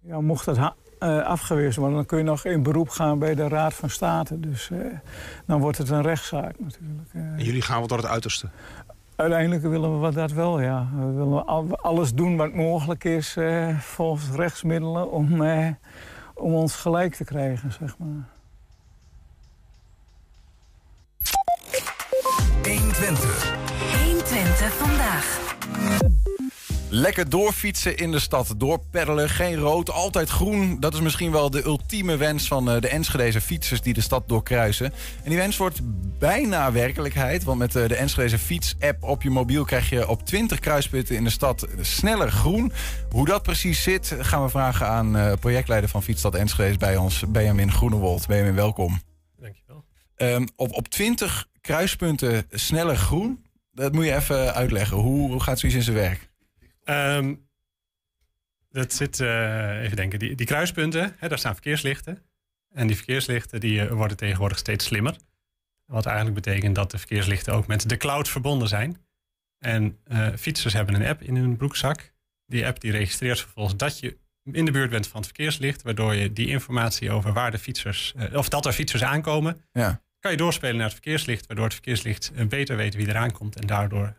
Ja, 0.00 0.20
mocht 0.20 0.44
dat 0.44 0.74
eh, 0.98 1.24
afgewezen 1.24 1.80
worden, 1.80 1.96
dan 1.98 2.06
kun 2.06 2.18
je 2.18 2.24
nog 2.24 2.44
in 2.44 2.62
beroep 2.62 2.88
gaan 2.88 3.18
bij 3.18 3.34
de 3.34 3.48
Raad 3.48 3.74
van 3.74 3.90
State. 3.90 4.40
Dus 4.40 4.70
eh, 4.70 4.78
dan 5.46 5.60
wordt 5.60 5.78
het 5.78 5.88
een 5.88 6.02
rechtszaak 6.02 6.58
natuurlijk. 6.58 7.08
Eh, 7.12 7.20
En 7.20 7.44
jullie 7.44 7.62
gaan 7.62 7.78
wel 7.78 7.86
tot 7.86 8.02
het 8.02 8.06
uiterste. 8.06 8.48
Uiteindelijk 9.16 9.62
willen 9.62 10.00
we 10.02 10.12
dat 10.12 10.32
wel, 10.32 10.60
ja. 10.60 10.88
We 10.94 11.12
willen 11.12 11.46
al- 11.46 11.76
alles 11.76 12.14
doen 12.14 12.36
wat 12.36 12.52
mogelijk 12.54 13.04
is 13.04 13.36
eh, 13.36 13.78
volgens 13.78 14.30
rechtsmiddelen 14.30 15.10
om, 15.10 15.42
eh, 15.42 15.68
om 16.34 16.54
ons 16.54 16.74
gelijk 16.76 17.14
te 17.14 17.24
krijgen, 17.24 17.72
zeg 17.72 17.98
maar. 17.98 18.28
120. 22.62 23.55
Lekker 26.88 27.28
doorfietsen 27.28 27.96
in 27.96 28.10
de 28.10 28.18
stad, 28.18 28.54
doorpeddelen, 28.56 29.28
geen 29.28 29.56
rood, 29.56 29.90
altijd 29.90 30.28
groen. 30.28 30.80
Dat 30.80 30.94
is 30.94 31.00
misschien 31.00 31.32
wel 31.32 31.50
de 31.50 31.64
ultieme 31.64 32.16
wens 32.16 32.48
van 32.48 32.70
eh, 32.70 32.80
de 32.80 32.88
Enschedeze 32.88 33.40
fietsers 33.40 33.82
die 33.82 33.94
de 33.94 34.00
stad 34.00 34.28
doorkruisen. 34.28 34.92
En 35.22 35.30
die 35.30 35.38
wens 35.38 35.56
wordt 35.56 35.80
bijna 36.18 36.72
werkelijkheid, 36.72 37.44
want 37.44 37.58
met 37.58 37.76
eh, 37.76 37.88
de 37.88 37.96
Enschedeze 37.96 38.38
fiets-app 38.38 39.02
op 39.02 39.22
je 39.22 39.30
mobiel 39.30 39.64
krijg 39.64 39.90
je 39.90 40.08
op 40.08 40.26
20 40.26 40.58
kruispunten 40.58 41.16
in 41.16 41.24
de 41.24 41.30
stad 41.30 41.66
sneller 41.80 42.30
groen. 42.30 42.72
Hoe 43.10 43.26
dat 43.26 43.42
precies 43.42 43.82
zit, 43.82 44.14
gaan 44.18 44.42
we 44.42 44.48
vragen 44.48 44.86
aan 44.86 45.16
eh, 45.16 45.32
projectleider 45.40 45.90
van 45.90 46.02
Fietsstad 46.02 46.34
Enschede 46.34 46.78
bij 46.78 46.96
ons, 46.96 47.24
Benjamin 47.28 47.72
Groenewold. 47.72 48.26
Benjamin, 48.26 48.54
welkom. 48.54 49.00
Dankjewel. 49.40 49.84
Um, 50.16 50.48
op, 50.56 50.72
op 50.72 50.88
20 50.88 51.46
kruispunten 51.60 52.46
sneller 52.50 52.96
groen, 52.96 53.44
dat 53.72 53.92
moet 53.92 54.04
je 54.04 54.14
even 54.14 54.54
uitleggen. 54.54 54.96
Hoe, 54.96 55.30
hoe 55.30 55.42
gaat 55.42 55.58
zoiets 55.58 55.78
in 55.78 55.84
zijn 55.84 55.96
werk? 55.96 56.28
Um, 56.88 57.48
dat 58.70 58.92
zit, 58.92 59.20
uh, 59.20 59.82
even 59.82 59.96
denken, 59.96 60.18
die, 60.18 60.34
die 60.34 60.46
kruispunten, 60.46 61.14
hè, 61.18 61.28
daar 61.28 61.38
staan 61.38 61.52
verkeerslichten. 61.52 62.22
En 62.72 62.86
die 62.86 62.96
verkeerslichten 62.96 63.60
die, 63.60 63.80
uh, 63.80 63.90
worden 63.90 64.16
tegenwoordig 64.16 64.58
steeds 64.58 64.84
slimmer. 64.84 65.16
Wat 65.84 66.06
eigenlijk 66.06 66.34
betekent 66.36 66.74
dat 66.74 66.90
de 66.90 66.98
verkeerslichten 66.98 67.52
ook 67.52 67.66
met 67.66 67.88
de 67.88 67.96
cloud 67.96 68.28
verbonden 68.28 68.68
zijn. 68.68 69.04
En 69.58 69.98
uh, 70.08 70.28
fietsers 70.38 70.72
hebben 70.72 70.94
een 70.94 71.06
app 71.06 71.22
in 71.22 71.36
hun 71.36 71.56
broekzak. 71.56 72.12
Die 72.46 72.66
app 72.66 72.80
die 72.80 72.90
registreert 72.90 73.40
vervolgens 73.40 73.76
dat 73.76 73.98
je 73.98 74.18
in 74.52 74.64
de 74.64 74.70
buurt 74.70 74.90
bent 74.90 75.06
van 75.06 75.16
het 75.16 75.26
verkeerslicht. 75.26 75.82
Waardoor 75.82 76.14
je 76.14 76.32
die 76.32 76.48
informatie 76.48 77.10
over 77.10 77.32
waar 77.32 77.50
de 77.50 77.58
fietsers, 77.58 78.14
of 78.32 78.48
dat 78.48 78.66
er 78.66 78.72
fietsers 78.72 79.02
aankomen, 79.02 79.64
ja. 79.72 80.02
kan 80.18 80.30
je 80.30 80.36
doorspelen 80.36 80.76
naar 80.76 80.84
het 80.84 80.92
verkeerslicht. 80.92 81.46
Waardoor 81.46 81.64
het 81.64 81.74
verkeerslicht 81.74 82.48
beter 82.48 82.76
weet 82.76 82.94
wie 82.94 83.08
er 83.08 83.16
aankomt. 83.16 83.60
En 83.60 83.66
daardoor 83.66 84.16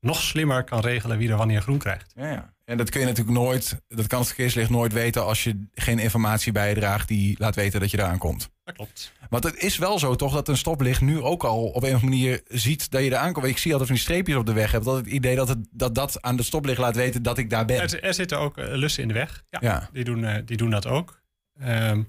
nog 0.00 0.20
slimmer 0.20 0.64
kan 0.64 0.80
regelen 0.80 1.18
wie 1.18 1.30
er 1.30 1.36
wanneer 1.36 1.62
groen 1.62 1.78
krijgt. 1.78 2.12
Ja, 2.16 2.30
ja. 2.30 2.54
En 2.64 2.76
dat 2.76 2.90
kun 2.90 3.00
je 3.00 3.06
natuurlijk 3.06 3.38
nooit, 3.38 3.80
dat 3.88 4.06
kan 4.06 4.18
het 4.18 4.28
verkeerslicht 4.28 4.70
nooit 4.70 4.92
weten 4.92 5.24
als 5.24 5.44
je 5.44 5.66
geen 5.74 5.98
informatie 5.98 6.52
bijdraagt 6.52 7.08
die 7.08 7.34
laat 7.38 7.54
weten 7.54 7.80
dat 7.80 7.90
je 7.90 7.98
eraan 7.98 8.18
komt. 8.18 8.50
Dat 8.64 8.74
klopt. 8.74 9.12
Want 9.30 9.44
het 9.44 9.56
is 9.56 9.78
wel 9.78 9.98
zo 9.98 10.14
toch 10.14 10.34
dat 10.34 10.48
een 10.48 10.56
stoplicht 10.56 11.00
nu 11.00 11.20
ook 11.20 11.44
al 11.44 11.64
op 11.64 11.82
een 11.82 11.94
of 11.94 12.02
andere 12.02 12.04
manier 12.04 12.40
ziet 12.48 12.90
dat 12.90 13.02
je 13.02 13.10
eraan 13.10 13.32
komt. 13.32 13.46
Ik 13.46 13.58
zie 13.58 13.70
altijd 13.72 13.88
van 13.88 13.98
die 13.98 14.06
streepjes 14.06 14.36
op 14.36 14.46
de 14.46 14.52
weg. 14.52 14.72
Heb 14.72 14.86
altijd 14.86 15.04
het 15.04 15.14
idee 15.14 15.36
dat, 15.36 15.48
het, 15.48 15.58
dat 15.70 15.94
dat 15.94 16.22
aan 16.22 16.36
de 16.36 16.42
stoplicht 16.42 16.78
laat 16.78 16.96
weten 16.96 17.22
dat 17.22 17.38
ik 17.38 17.50
daar 17.50 17.64
ben. 17.64 17.80
Er, 17.80 18.02
er 18.02 18.14
zitten 18.14 18.38
ook 18.38 18.58
uh, 18.58 18.64
lussen 18.74 19.02
in 19.02 19.08
de 19.08 19.14
weg. 19.14 19.44
Ja, 19.50 19.58
ja. 19.62 19.88
Die, 19.92 20.04
doen, 20.04 20.22
uh, 20.22 20.36
die 20.44 20.56
doen 20.56 20.70
dat 20.70 20.86
ook. 20.86 21.20
Um, 21.62 22.08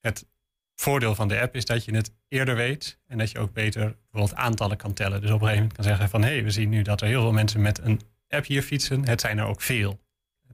het 0.00 0.26
voordeel 0.74 1.14
van 1.14 1.28
de 1.28 1.40
app 1.40 1.54
is 1.54 1.64
dat 1.64 1.84
je 1.84 1.94
het 1.94 2.12
eerder 2.28 2.56
weet 2.56 2.98
en 3.06 3.18
dat 3.18 3.30
je 3.30 3.38
ook 3.38 3.52
beter 3.52 3.96
bijvoorbeeld 4.10 4.40
aantallen 4.40 4.76
kan 4.76 4.92
tellen. 4.92 5.20
Dus 5.20 5.30
op 5.30 5.40
een 5.40 5.46
gegeven 5.46 5.56
moment 5.56 5.72
kan 5.72 5.84
zeggen 5.84 6.08
van 6.08 6.22
hé, 6.22 6.28
hey, 6.28 6.44
we 6.44 6.50
zien 6.50 6.68
nu 6.68 6.82
dat 6.82 7.00
er 7.00 7.06
heel 7.06 7.20
veel 7.20 7.32
mensen 7.32 7.60
met 7.60 7.78
een 7.78 8.00
app 8.28 8.46
hier 8.46 8.62
fietsen. 8.62 9.06
Het 9.06 9.20
zijn 9.20 9.38
er 9.38 9.46
ook 9.46 9.60
veel. 9.60 10.02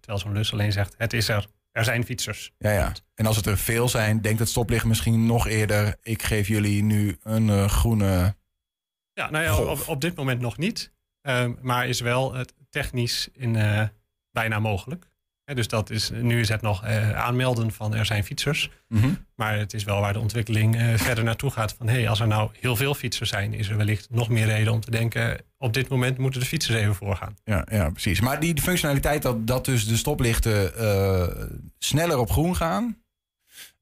Terwijl 0.01 0.19
zo'n 0.19 0.33
lus 0.33 0.53
alleen 0.53 0.73
zegt 0.73 0.95
het 0.99 1.13
is 1.13 1.29
er. 1.29 1.47
Er 1.73 1.85
zijn 1.85 2.05
fietsers. 2.05 2.53
Ja, 2.59 2.71
ja. 2.71 2.93
En 3.15 3.27
als 3.27 3.37
het 3.37 3.47
er 3.47 3.59
veel 3.59 3.89
zijn, 3.89 4.21
denkt 4.21 4.39
het 4.39 4.49
stoplicht 4.49 4.85
misschien 4.85 5.27
nog 5.27 5.47
eerder. 5.47 5.97
Ik 6.03 6.23
geef 6.23 6.49
jullie 6.49 6.83
nu 6.83 7.19
een 7.23 7.49
uh, 7.49 7.69
groene. 7.69 8.35
Ja, 9.13 9.31
nou 9.31 9.45
ja, 9.45 9.59
op, 9.59 9.89
op, 9.89 10.01
dit 10.01 10.17
moment 10.17 10.41
nog 10.41 10.59
niet. 10.59 10.93
Um, 11.23 11.59
maar 11.63 11.89
is 11.89 12.01
wel 12.01 12.35
het 12.35 12.55
technisch 12.71 13.29
in, 13.33 13.55
uh, 13.55 13.83
bijna 14.31 14.59
mogelijk. 14.59 15.10
Dus 15.55 15.69
dat 15.69 15.91
is, 15.91 16.11
nu 16.11 16.41
is 16.41 16.49
het 16.49 16.61
nog 16.61 16.85
uh, 16.85 17.13
aanmelden 17.13 17.73
van 17.73 17.95
er 17.95 18.07
zijn 18.07 18.25
fietsers. 18.25 18.71
Mm 18.89 19.01
-hmm. 19.01 19.27
Maar 19.35 19.59
het 19.59 19.75
is 19.75 19.85
wel 19.85 20.01
waar 20.01 20.13
de 20.13 20.19
ontwikkeling 20.19 20.77
uh, 20.77 20.95
verder 20.97 21.25
naartoe 21.25 21.51
gaat. 21.51 21.75
Van 21.79 21.89
hé, 21.89 21.95
hey, 21.95 22.09
als 22.09 22.21
er 22.21 22.27
nou 22.27 22.51
heel 22.61 22.77
veel 22.77 22.95
fietsers 22.95 23.29
zijn, 23.29 23.55
is 23.55 23.69
er 23.69 23.77
wellicht 23.77 24.11
nog 24.11 24.29
meer 24.29 24.47
reden 24.47 24.73
om 24.73 24.81
te 24.81 24.91
denken. 24.91 25.39
Op 25.59 25.73
dit 25.73 25.89
moment 25.89 26.19
moeten 26.19 26.41
de 26.41 26.47
fietsers 26.47 26.77
even 26.77 26.95
voorgaan. 26.95 27.37
Ja, 27.45 27.67
ja 27.71 27.91
precies. 27.91 28.21
Maar 28.21 28.41
die 28.41 28.61
functionaliteit 28.61 29.23
dat, 29.23 29.47
dat 29.47 29.65
dus 29.65 29.87
de 29.87 29.97
stoplichten 29.97 30.73
uh, 30.79 31.29
sneller 31.79 32.19
op 32.19 32.31
groen 32.31 32.57
gaan. 32.57 33.03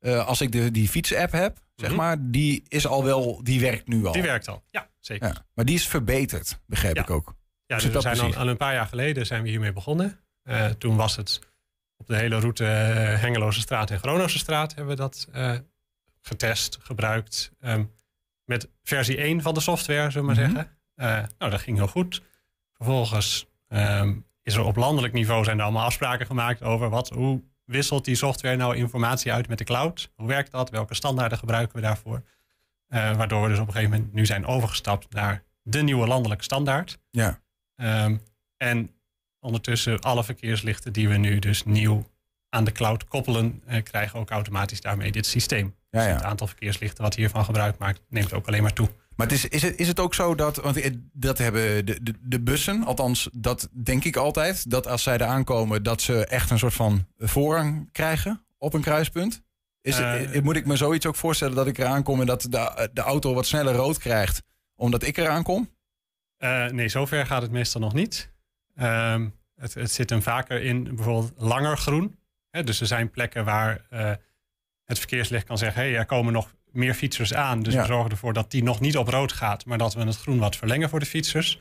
als 0.00 0.40
ik 0.40 0.52
de, 0.52 0.70
die 0.70 0.88
fiets-app 0.88 1.32
heb, 1.32 1.58
zeg 1.76 1.90
mm 1.90 1.96
-hmm. 1.96 2.04
maar, 2.04 2.16
die 2.20 2.62
is 2.68 2.86
al 2.86 3.04
wel, 3.04 3.40
die 3.42 3.60
werkt 3.60 3.88
nu 3.88 4.06
al. 4.06 4.12
Die 4.12 4.22
werkt 4.22 4.48
al, 4.48 4.62
ja, 4.70 4.88
zeker. 5.00 5.28
Ja, 5.28 5.46
maar 5.54 5.64
die 5.64 5.74
is 5.74 5.86
verbeterd, 5.86 6.60
begrijp 6.66 6.96
ja. 6.96 7.02
ik 7.02 7.10
ook. 7.10 7.34
Ja, 7.66 7.76
dus 7.76 7.84
we 7.84 8.00
zijn 8.00 8.20
al, 8.20 8.34
al, 8.34 8.48
een 8.48 8.56
paar 8.56 8.74
jaar 8.74 8.86
geleden 8.86 9.26
zijn 9.26 9.42
we 9.42 9.48
hiermee 9.48 9.72
begonnen. 9.72 10.20
toen 10.78 10.96
was 10.96 11.16
het 11.16 11.40
op 11.98 12.06
de 12.06 12.16
hele 12.16 12.38
route 12.38 12.64
uh, 12.64 13.20
Hengeloze 13.20 13.60
straat 13.60 13.90
en 13.90 13.98
Groningse 13.98 14.38
straat 14.38 14.74
hebben 14.74 14.96
we 14.96 15.00
dat 15.00 15.28
uh, 15.34 15.54
getest, 16.20 16.78
gebruikt. 16.80 17.52
Um, 17.60 17.96
met 18.44 18.68
versie 18.82 19.16
1 19.16 19.42
van 19.42 19.54
de 19.54 19.60
software, 19.60 20.10
zullen 20.10 20.28
we 20.28 20.34
maar 20.34 20.48
mm 20.48 20.54
-hmm. 20.54 20.68
zeggen. 20.96 21.22
Uh, 21.22 21.28
nou, 21.38 21.50
dat 21.50 21.60
ging 21.60 21.76
heel 21.76 21.88
goed. 21.88 22.22
Vervolgens 22.72 23.46
um, 23.68 24.26
is 24.42 24.54
er 24.54 24.64
op 24.64 24.76
landelijk 24.76 25.12
niveau 25.12 25.44
zijn 25.44 25.58
er 25.58 25.64
allemaal 25.64 25.84
afspraken 25.84 26.26
gemaakt 26.26 26.62
over 26.62 26.88
wat, 26.88 27.08
hoe 27.08 27.42
wisselt 27.64 28.04
die 28.04 28.14
software 28.14 28.56
nou 28.56 28.76
informatie 28.76 29.32
uit 29.32 29.48
met 29.48 29.58
de 29.58 29.64
cloud? 29.64 30.12
Hoe 30.14 30.28
werkt 30.28 30.50
dat? 30.50 30.70
Welke 30.70 30.94
standaarden 30.94 31.38
gebruiken 31.38 31.76
we 31.76 31.82
daarvoor? 31.82 32.22
waardoor 32.88 33.42
we 33.42 33.48
dus 33.48 33.58
op 33.58 33.66
een 33.66 33.72
gegeven 33.72 33.96
moment 33.96 34.12
nu 34.12 34.26
zijn 34.26 34.46
overgestapt 34.46 35.12
naar 35.12 35.44
de 35.62 35.82
nieuwe 35.82 36.06
landelijke 36.06 36.44
standaard. 36.44 36.98
Ja. 37.10 37.40
Um, 37.76 38.22
en 38.56 38.97
ondertussen 39.40 40.00
alle 40.00 40.24
verkeerslichten 40.24 40.92
die 40.92 41.08
we 41.08 41.16
nu 41.16 41.38
dus 41.38 41.64
nieuw 41.64 42.04
aan 42.48 42.64
de 42.64 42.72
cloud 42.72 43.04
koppelen, 43.04 43.62
eh, 43.66 43.82
krijgen 43.82 44.18
ook 44.18 44.30
automatisch 44.30 44.80
daarmee 44.80 45.12
dit 45.12 45.26
systeem. 45.26 45.74
Ja, 45.90 46.00
ja. 46.00 46.06
Dus 46.06 46.16
het 46.16 46.24
aantal 46.24 46.46
verkeerslichten 46.46 47.02
wat 47.02 47.14
hiervan 47.14 47.44
gebruik 47.44 47.78
maakt, 47.78 48.00
neemt 48.08 48.32
ook 48.32 48.46
alleen 48.46 48.62
maar 48.62 48.72
toe. 48.72 48.88
Maar 49.16 49.26
het 49.26 49.36
is, 49.36 49.44
is, 49.44 49.62
het, 49.62 49.78
is 49.78 49.88
het 49.88 50.00
ook 50.00 50.14
zo 50.14 50.34
dat, 50.34 50.56
want 50.56 50.90
dat 51.12 51.38
hebben 51.38 51.86
de, 51.86 52.02
de, 52.02 52.14
de 52.20 52.40
bussen, 52.40 52.84
althans 52.84 53.28
dat 53.32 53.68
denk 53.72 54.04
ik 54.04 54.16
altijd, 54.16 54.70
dat 54.70 54.86
als 54.86 55.02
zij 55.02 55.18
er 55.18 55.26
aankomen, 55.26 55.82
dat 55.82 56.02
ze 56.02 56.26
echt 56.26 56.50
een 56.50 56.58
soort 56.58 56.74
van 56.74 57.06
voorrang 57.16 57.92
krijgen 57.92 58.44
op 58.58 58.74
een 58.74 58.80
kruispunt? 58.80 59.42
Is 59.80 59.98
het, 59.98 60.34
uh, 60.34 60.42
moet 60.42 60.56
ik 60.56 60.66
me 60.66 60.76
zoiets 60.76 61.06
ook 61.06 61.16
voorstellen 61.16 61.54
dat 61.54 61.66
ik 61.66 61.78
eraan 61.78 62.02
kom 62.02 62.20
en 62.20 62.26
dat 62.26 62.42
de, 62.42 62.90
de 62.92 63.00
auto 63.00 63.34
wat 63.34 63.46
sneller 63.46 63.74
rood 63.74 63.98
krijgt, 63.98 64.42
omdat 64.76 65.02
ik 65.02 65.16
eraan 65.16 65.42
kom? 65.42 65.70
Uh, 66.38 66.66
nee, 66.66 66.88
zover 66.88 67.26
gaat 67.26 67.42
het 67.42 67.50
meestal 67.50 67.80
nog 67.80 67.92
niet. 67.92 68.32
Um, 68.80 69.34
het, 69.54 69.74
het, 69.74 69.90
zit 69.92 70.10
hem 70.10 70.22
vaker 70.22 70.62
in 70.62 70.94
bijvoorbeeld 70.94 71.32
langer 71.36 71.78
groen. 71.78 72.18
He, 72.50 72.64
dus 72.64 72.80
er 72.80 72.86
zijn 72.86 73.10
plekken 73.10 73.44
waar 73.44 73.86
uh, 73.92 74.12
het 74.84 74.98
verkeerslicht 74.98 75.44
kan 75.46 75.58
zeggen: 75.58 75.82
hé, 75.82 75.88
hey, 75.88 75.98
er 75.98 76.06
komen 76.06 76.32
nog 76.32 76.54
meer 76.72 76.94
fietsers 76.94 77.34
aan. 77.34 77.62
Dus 77.62 77.74
Ja. 77.74 77.80
we 77.80 77.86
zorgen 77.86 78.10
ervoor 78.10 78.32
dat 78.32 78.50
die 78.50 78.62
nog 78.62 78.80
niet 78.80 78.96
op 78.96 79.08
rood 79.08 79.32
gaat, 79.32 79.64
maar 79.64 79.78
dat 79.78 79.94
we 79.94 80.00
het 80.04 80.16
groen 80.16 80.38
wat 80.38 80.56
verlengen 80.56 80.88
voor 80.88 81.00
de 81.00 81.06
fietsers. 81.06 81.60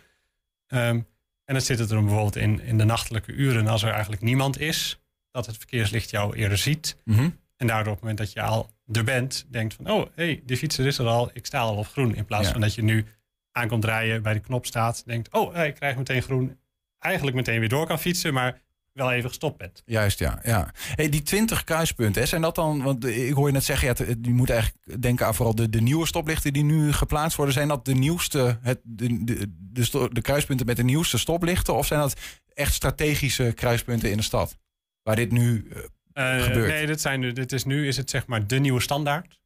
Ehm, 0.68 1.00
en 1.46 1.56
het 1.56 1.66
zit 1.66 1.80
er 1.80 1.88
dan 1.88 2.04
bijvoorbeeld 2.04 2.36
in, 2.36 2.62
in 2.62 2.78
de 2.78 2.84
nachtelijke 2.84 3.32
uren, 3.32 3.68
als 3.68 3.84
er 3.84 3.92
eigenlijk 3.92 4.22
niemand 4.22 4.60
is, 4.60 5.00
dat 5.32 5.46
het 5.46 5.58
verkeerslicht 5.58 6.10
jou 6.10 6.36
eerder 6.36 6.58
ziet. 6.58 6.98
Mhm. 7.04 7.30
En 7.58 7.68
daardoor 7.68 7.94
op 7.94 8.00
het 8.00 8.02
moment 8.02 8.18
dat 8.18 8.32
je 8.34 8.42
al 8.42 8.70
er 8.92 9.04
bent, 9.04 9.46
denkt 9.50 9.74
van: 9.74 9.90
oh, 9.92 10.06
hé, 10.16 10.26
hey, 10.26 10.42
de 10.46 10.58
fietser 10.58 10.86
is 10.86 10.98
er 10.98 11.08
al, 11.08 11.30
ik 11.34 11.46
sta 11.46 11.60
al 11.60 11.76
op 11.76 11.88
groen. 11.88 12.16
In 12.16 12.26
plaats 12.26 12.46
Ja. 12.46 12.52
van 12.52 12.62
dat 12.62 12.76
je 12.76 12.84
nu 12.84 13.06
aankomt 13.52 13.86
rijden, 13.86 14.22
bij 14.22 14.34
de 14.34 14.40
knop 14.40 14.66
staat, 14.66 15.06
denkt: 15.06 15.34
oh, 15.34 15.56
ik 15.66 15.76
krijg 15.76 15.96
meteen 15.98 16.22
groen. 16.22 16.58
Eigenlijk 17.00 17.36
meteen 17.36 17.60
weer 17.60 17.70
door 17.70 17.88
kan 17.88 18.00
fietsen, 18.00 18.34
maar 18.34 18.62
wel 18.94 19.12
even 19.12 19.30
gestopt 19.30 19.58
bent. 19.58 19.82
Juist, 19.86 20.20
ja. 20.20 20.40
ja. 20.44 20.72
Hey, 20.78 21.10
die 21.10 21.22
20 21.22 21.64
kruispunten, 21.64 22.22
hè, 22.22 22.28
zijn 22.28 22.42
dat 22.42 22.56
dan, 22.56 22.84
want 22.84 23.06
ik 23.06 23.34
hoor 23.34 23.48
je 23.48 23.54
net 23.54 23.64
zeggen, 23.64 23.88
ja, 23.88 24.16
je 24.22 24.34
moet 24.34 24.50
eigenlijk 24.50 25.02
denken 25.02 25.26
aan 25.26 25.36
vooral 25.36 25.56
de, 25.56 25.70
de 25.70 25.82
nieuwe 25.82 26.06
stoplichten 26.06 26.54
die 26.54 26.64
nu 26.64 26.94
geplaatst 26.94 27.38
worden. 27.38 27.54
Zijn 27.56 27.68
dat 27.68 27.86
de 27.86 27.94
nieuwste, 27.94 28.58
het, 28.62 28.80
de, 28.84 29.24
de, 29.24 29.48
de, 29.72 30.10
de 30.12 30.22
kruispunten 30.22 30.66
met 30.66 30.76
de 30.78 30.84
nieuwste 30.84 31.18
stoplichten? 31.18 31.76
Of 31.76 31.86
zijn 31.88 32.00
dat 32.00 32.20
echt 32.54 32.74
strategische 32.74 33.52
kruispunten 33.56 34.12
in 34.12 34.18
de 34.18 34.24
stad? 34.24 34.58
Waar 35.04 35.16
dit 35.16 35.32
nu 35.32 35.68
eh, 36.14 36.38
Eh, 36.38 36.44
gebeurt? 36.44 36.68
Nee, 36.72 36.86
dit, 36.86 37.02
zijn, 37.02 37.20
nu- 37.20 37.32
dit 37.34 37.52
is 37.52 37.64
nu 37.64 37.88
is 37.88 37.98
het 37.98 38.10
zeg 38.10 38.28
maar 38.28 38.48
de 38.48 38.60
nieuwe 38.60 38.80
standaard. 38.82 39.40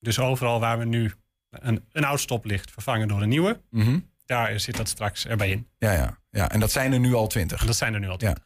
Dus 0.00 0.18
overal 0.18 0.60
waar 0.60 0.78
we 0.78 0.84
nu 0.84 1.12
een, 1.50 1.84
een 1.92 2.04
oud 2.04 2.20
stoplicht 2.20 2.70
vervangen 2.70 3.08
door 3.08 3.22
een 3.22 3.28
nieuwe, 3.28 3.60
Mhm. 3.70 3.98
daar 4.26 4.60
zit 4.60 4.76
dat 4.76 4.88
straks 4.88 5.26
erbij 5.26 5.50
in. 5.50 5.68
Ja, 5.78 5.92
ja, 5.92 6.18
ja, 6.38 6.50
en 6.50 6.60
dat 6.60 6.70
zijn 6.72 6.92
er 6.92 7.00
nu 7.00 7.14
al 7.14 7.26
20. 7.26 7.64
Dat 7.64 7.76
zijn 7.76 7.94
er 7.94 8.00
nu 8.00 8.08
al 8.08 8.16
Ja. 8.18 8.36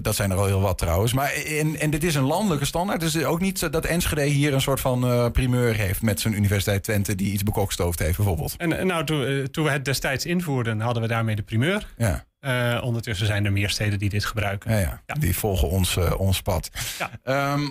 Dat, 0.00 0.14
zijn 0.14 0.30
er 0.30 0.36
al 0.36 0.46
heel 0.46 0.60
wat 0.60 0.78
trouwens. 0.78 1.12
Maar 1.12 1.32
en, 1.32 1.76
en 1.80 1.90
dit 1.90 2.04
is 2.04 2.14
een 2.14 2.22
landelijke 2.22 2.64
standaard. 2.64 3.00
Dus 3.00 3.24
ook 3.24 3.40
niet 3.40 3.72
dat 3.72 3.84
Enschede 3.84 4.22
hier 4.24 4.52
een 4.54 4.60
soort 4.60 4.80
van 4.80 5.04
eh, 5.04 5.30
primeur 5.30 5.74
heeft 5.74 6.02
met 6.02 6.20
zijn 6.20 6.34
Universiteit 6.34 6.82
Twente 6.82 7.14
die 7.14 7.32
iets 7.32 7.42
bekokstoofd 7.42 7.98
heeft 7.98 8.16
bijvoorbeeld. 8.16 8.54
En, 8.56 8.78
en 8.78 8.86
nou, 8.86 9.04
toen, 9.04 9.24
eh, 9.26 9.44
toen 9.44 9.64
we 9.64 9.70
het 9.70 9.84
destijds 9.84 10.24
invoerden, 10.26 10.80
hadden 10.80 11.02
we 11.02 11.08
daarmee 11.08 11.36
de 11.36 11.42
primeur. 11.42 11.86
Ja. 11.96 12.24
Eh, 12.40 12.80
ondertussen 12.84 13.26
zijn 13.26 13.44
er 13.44 13.52
meer 13.52 13.70
steden 13.70 13.98
die 13.98 14.08
dit 14.10 14.24
gebruiken. 14.24 14.70
Ja, 14.70 15.00
ja. 15.06 15.14
Die 15.14 15.36
volgen 15.36 15.68
ons, 15.68 15.96
ons 16.16 16.42
pad. 16.42 16.70
Ja. 16.98 17.10
Ehm, 17.22 17.68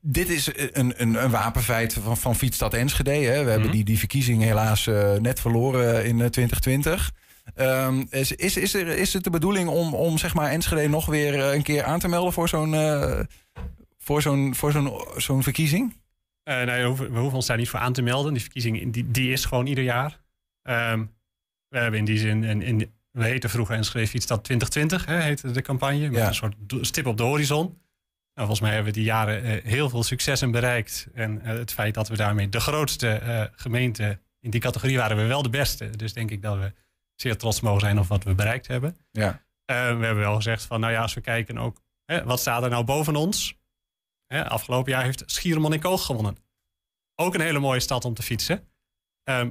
dit 0.00 0.28
is 0.28 0.50
een, 0.72 0.94
een, 1.02 1.22
een 1.22 1.30
wapenfeit 1.30 1.96
van, 2.02 2.16
van 2.16 2.36
Fietsstad 2.36 2.74
Enschede. 2.74 3.10
Hè. 3.10 3.44
We 3.44 3.50
hebben 3.50 3.60
Mhm. 3.60 3.70
die, 3.70 3.84
die 3.84 3.98
verkiezing 3.98 4.42
helaas 4.42 4.86
net 5.20 5.40
verloren 5.40 6.04
in 6.04 6.20
eh, 6.20 6.26
2020. 6.28 7.10
Ehm, 7.54 8.04
is, 8.10 8.32
is, 8.32 8.56
is, 8.56 8.74
er, 8.74 8.86
is 8.88 9.12
het 9.12 9.24
de 9.24 9.30
bedoeling 9.30 9.68
om, 9.68 9.94
om 9.94 10.18
zeg 10.18 10.34
maar 10.34 10.50
Enschede 10.50 10.88
nog 10.88 11.06
weer 11.06 11.34
eh, 11.34 11.54
een 11.54 11.62
keer 11.62 11.84
aan 11.84 11.98
te 11.98 12.08
melden 12.08 12.32
voor 12.32 12.48
zo'n 12.48 12.74
eh, 12.74 13.20
voor 13.98 14.22
zo'n 14.22 14.54
voor 14.54 14.72
zo'n 14.72 14.92
zo'n 15.16 15.42
verkiezing? 15.42 15.94
Eh, 16.42 16.62
nee, 16.62 16.80
we 16.80 16.86
hoeven, 16.86 17.12
we 17.12 17.18
hoeven 17.18 17.36
ons 17.36 17.46
daar 17.46 17.56
niet 17.56 17.68
voor 17.68 17.80
aan 17.80 17.92
te 17.92 18.02
melden. 18.02 18.32
Die 18.32 18.42
verkiezing 18.42 18.92
die, 18.92 19.10
die 19.10 19.32
is 19.32 19.44
gewoon 19.44 19.66
ieder 19.66 19.84
jaar. 19.84 20.20
Ehm, 20.62 21.04
we 21.68 21.78
hebben 21.78 21.98
in 21.98 22.04
die 22.04 22.18
zin 22.18 22.42
een, 22.42 22.68
een 22.68 22.92
we 23.10 23.24
heten 23.24 23.50
vroeger 23.50 23.76
Enschede 23.76 24.06
Fietsstad 24.06 24.44
2020, 24.44 25.06
hè, 25.06 25.22
heette 25.22 25.50
de 25.50 25.62
campagne. 25.62 26.08
Met 26.08 26.18
Ja. 26.20 26.26
een 26.26 26.34
soort 26.34 26.54
stip 26.80 27.06
op 27.06 27.16
de 27.16 27.22
horizon. 27.22 27.64
Nou, 28.34 28.46
volgens 28.48 28.60
mij 28.60 28.70
hebben 28.74 28.92
we 28.92 28.98
die 28.98 29.06
jaren 29.06 29.60
heel 29.64 29.88
veel 29.88 30.02
successen 30.02 30.50
bereikt. 30.50 31.08
En 31.14 31.40
het 31.40 31.72
feit 31.72 31.94
dat 31.94 32.08
we 32.08 32.16
daarmee 32.16 32.48
de 32.48 32.60
grootste 32.60 33.50
gemeente 33.56 34.18
in 34.40 34.50
die 34.50 34.60
categorie 34.60 34.96
waren, 34.96 35.16
we 35.16 35.22
wel 35.24 35.42
de 35.42 35.50
beste. 35.50 35.90
Dus 35.96 36.12
denk 36.12 36.30
ik 36.30 36.42
dat 36.42 36.58
we 36.58 36.72
zeer 37.14 37.36
trots 37.36 37.60
mogen 37.60 37.80
zijn 37.80 37.98
op 37.98 38.06
wat 38.06 38.24
we 38.24 38.34
bereikt 38.34 38.66
hebben. 38.66 38.96
Ja. 39.10 39.42
Eh, 39.64 39.76
we 39.76 40.04
hebben 40.04 40.16
wel 40.16 40.34
gezegd 40.34 40.62
van, 40.62 40.80
nou 40.80 40.92
ja, 40.92 41.02
als 41.02 41.14
we 41.14 41.20
kijken 41.20 41.58
ook, 41.58 41.82
hè, 42.04 42.24
wat 42.24 42.40
staat 42.40 42.62
er 42.62 42.70
nou 42.70 42.84
boven 42.84 43.16
ons? 43.16 43.58
Hè, 44.26 44.48
afgelopen 44.48 44.92
jaar 44.92 45.04
heeft 45.04 45.22
Schiermonnikoog 45.26 46.04
gewonnen. 46.06 46.36
Ook 47.14 47.34
een 47.34 47.40
hele 47.40 47.58
mooie 47.58 47.80
stad 47.80 48.04
om 48.04 48.14
te 48.14 48.22
fietsen. 48.22 48.68
Ehm, 49.24 49.50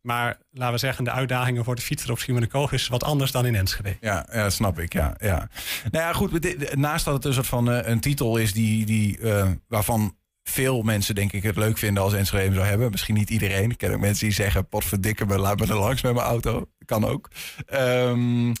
maar 0.00 0.38
laten 0.50 0.74
we 0.74 0.78
zeggen, 0.78 1.04
de 1.04 1.10
uitdagingen 1.10 1.64
voor 1.64 1.74
de 1.74 1.82
fietser 1.82 2.10
op 2.10 2.18
Schiermonnikoog 2.18 2.72
is 2.72 2.88
wat 2.88 3.04
anders 3.04 3.32
dan 3.32 3.46
in 3.46 3.54
Enschede. 3.54 3.96
Ja, 4.00 4.26
ja 4.32 4.50
snap 4.50 4.78
ik. 4.78 4.92
Ja, 4.92 5.14
ja. 5.18 5.48
Nou 5.90 6.04
ja, 6.04 6.12
goed. 6.12 6.74
Naast 6.76 7.04
dat 7.04 7.14
het 7.14 7.24
een 7.24 7.32
soort 7.32 7.46
van 7.46 7.70
eh, 7.70 7.88
een 7.88 8.00
titel 8.00 8.36
is 8.36 8.52
die, 8.52 8.86
die, 8.86 9.18
eh, 9.18 9.50
waarvan 9.68 10.16
veel 10.42 10.82
mensen 10.82 11.14
denk 11.14 11.32
ik 11.32 11.42
het 11.42 11.56
leuk 11.56 11.78
vinden 11.78 12.02
als 12.02 12.12
Enschede 12.12 12.54
zou 12.54 12.66
hebben. 12.66 12.90
Misschien 12.90 13.14
niet 13.14 13.30
iedereen. 13.30 13.70
Ik 13.70 13.78
ken 13.78 13.92
ook 13.92 14.00
mensen 14.00 14.26
die 14.26 14.34
zeggen, 14.34 14.68
potverdikke 14.68 15.26
me, 15.26 15.38
laat 15.38 15.58
me 15.58 15.66
er 15.66 15.78
langs 15.78 16.02
met 16.02 16.14
mijn 16.14 16.26
auto. 16.26 16.68
Kan 16.84 17.04
ook. 17.04 17.30
Ehm, 17.66 18.52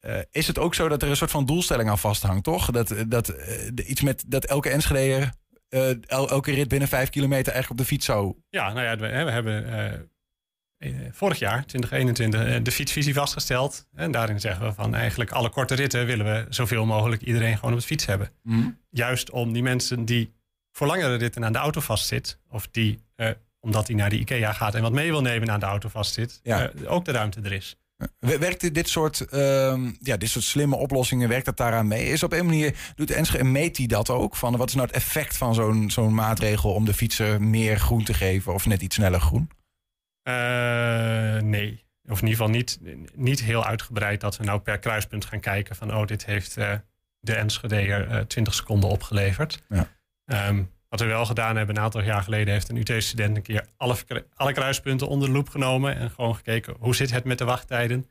eh, 0.00 0.18
is 0.30 0.46
het 0.46 0.58
ook 0.58 0.74
zo 0.74 0.88
dat 0.88 1.02
er 1.02 1.08
een 1.08 1.16
soort 1.16 1.30
van 1.30 1.46
doelstelling 1.46 1.88
aan 1.90 1.98
vasthangt, 1.98 2.44
toch? 2.44 2.70
Dat, 2.70 2.94
dat, 3.08 3.28
eh, 3.28 3.88
iets 3.88 4.00
met 4.00 4.24
dat 4.26 4.44
elke 4.44 4.70
Enschedeer 4.70 5.32
el- 6.06 6.30
elke 6.30 6.52
rit 6.52 6.68
binnen 6.68 6.88
vijf 6.88 7.10
kilometer 7.10 7.52
eigenlijk 7.52 7.70
op 7.80 7.86
de 7.86 7.92
fiets 7.92 8.06
zou... 8.06 8.34
Ja, 8.50 8.72
nou 8.72 8.86
ja, 8.86 8.96
we, 8.96 9.24
we 9.24 9.30
hebben 9.30 10.10
vorig 11.12 11.38
jaar, 11.38 11.66
2021, 11.66 12.44
eh, 12.44 12.62
de 12.62 12.72
fietsvisie 12.72 13.14
vastgesteld. 13.14 13.86
En 13.94 14.10
daarin 14.10 14.40
zeggen 14.40 14.66
we 14.66 14.72
van 14.72 14.94
eigenlijk 14.94 15.30
alle 15.30 15.50
korte 15.50 15.74
ritten 15.74 16.06
willen 16.06 16.26
we 16.26 16.46
zoveel 16.48 16.86
mogelijk 16.86 17.22
iedereen 17.22 17.58
gewoon 17.58 17.72
op 17.74 17.80
de 17.80 17.86
fiets 17.86 18.06
hebben. 18.06 18.30
Mhm. 18.42 18.68
Juist 18.90 19.30
om 19.30 19.52
die 19.52 19.62
mensen 19.62 20.04
die 20.04 20.32
voor 20.72 20.86
langere 20.86 21.14
ritten 21.14 21.44
aan 21.44 21.52
de 21.52 21.58
auto 21.58 21.80
vastzit, 21.80 22.38
of 22.50 22.68
die 22.70 23.02
eh, 23.16 23.30
omdat 23.60 23.86
hij 23.86 23.96
naar 23.96 24.10
de 24.10 24.18
IKEA 24.18 24.52
gaat 24.52 24.74
en 24.74 24.82
wat 24.82 24.92
mee 24.92 25.10
wil 25.10 25.20
nemen 25.22 25.50
aan 25.50 25.60
de 25.60 25.66
auto 25.66 25.88
vastzit, 25.88 26.40
Ja. 26.42 26.68
eh, 26.70 26.92
ook 26.92 27.04
de 27.04 27.12
ruimte 27.12 27.40
er 27.40 27.52
is. 27.52 27.76
Wer- 28.18 28.38
Werkt 28.38 28.60
dit, 28.60 28.74
dit 28.74 28.88
soort, 28.88 29.20
ehm, 29.20 29.90
ja, 30.00 30.16
dit 30.16 30.28
soort 30.28 30.44
slimme 30.44 30.76
oplossingen, 30.76 31.28
werkt 31.28 31.44
dat 31.44 31.56
daaraan 31.56 31.86
mee? 31.88 32.06
Is 32.08 32.22
op 32.22 32.32
een 32.32 32.44
manier, 32.46 32.92
doet 32.94 33.10
Enschede, 33.10 33.44
meet 33.44 33.76
die 33.76 33.88
dat 33.88 34.10
ook? 34.10 34.36
Van 34.36 34.56
wat 34.56 34.68
is 34.68 34.74
nou 34.74 34.86
het 34.86 34.96
effect 34.96 35.36
van 35.36 35.54
zo'n 35.54 35.90
zo'n 35.90 36.14
maatregel 36.14 36.72
om 36.74 36.84
de 36.84 36.94
fietser 36.94 37.42
meer 37.42 37.78
groen 37.78 38.04
te 38.04 38.14
geven 38.14 38.54
of 38.54 38.66
net 38.66 38.82
iets 38.82 38.94
sneller 38.96 39.20
groen? 39.20 39.50
Eh, 40.22 41.42
nee. 41.42 41.84
Of 42.04 42.20
in 42.20 42.26
ieder 42.28 42.44
geval 42.44 42.48
niet, 42.48 42.78
niet 43.14 43.40
heel 43.42 43.64
uitgebreid 43.64 44.20
dat 44.20 44.36
we 44.36 44.44
nou 44.44 44.60
per 44.60 44.78
kruispunt 44.78 45.24
gaan 45.24 45.40
kijken 45.40 45.76
van 45.76 45.94
oh, 45.94 46.06
dit 46.06 46.24
heeft 46.24 46.56
eh, 46.56 46.74
de 47.20 47.34
Enschedeer 47.34 48.08
eh 48.08 48.20
20 48.20 48.54
seconden 48.54 48.90
opgeleverd. 48.90 49.62
Ja. 49.68 49.88
Ehm, 50.32 50.62
wat 50.88 51.00
we 51.00 51.06
wel 51.06 51.26
gedaan 51.26 51.56
hebben, 51.56 51.76
een 51.76 51.82
aantal 51.82 52.02
jaar 52.02 52.22
geleden 52.22 52.52
heeft 52.52 52.68
een 52.68 52.76
UT-student 52.76 53.36
een 53.36 53.42
keer 53.42 53.66
alle, 53.76 53.96
alle 54.34 54.52
kruispunten 54.52 55.08
onder 55.08 55.28
de 55.28 55.34
loep 55.34 55.48
genomen 55.48 55.96
en 55.96 56.10
gewoon 56.10 56.34
gekeken 56.34 56.74
hoe 56.78 56.94
zit 56.94 57.10
het 57.10 57.24
met 57.24 57.38
de 57.38 57.44
wachttijden. 57.44 58.06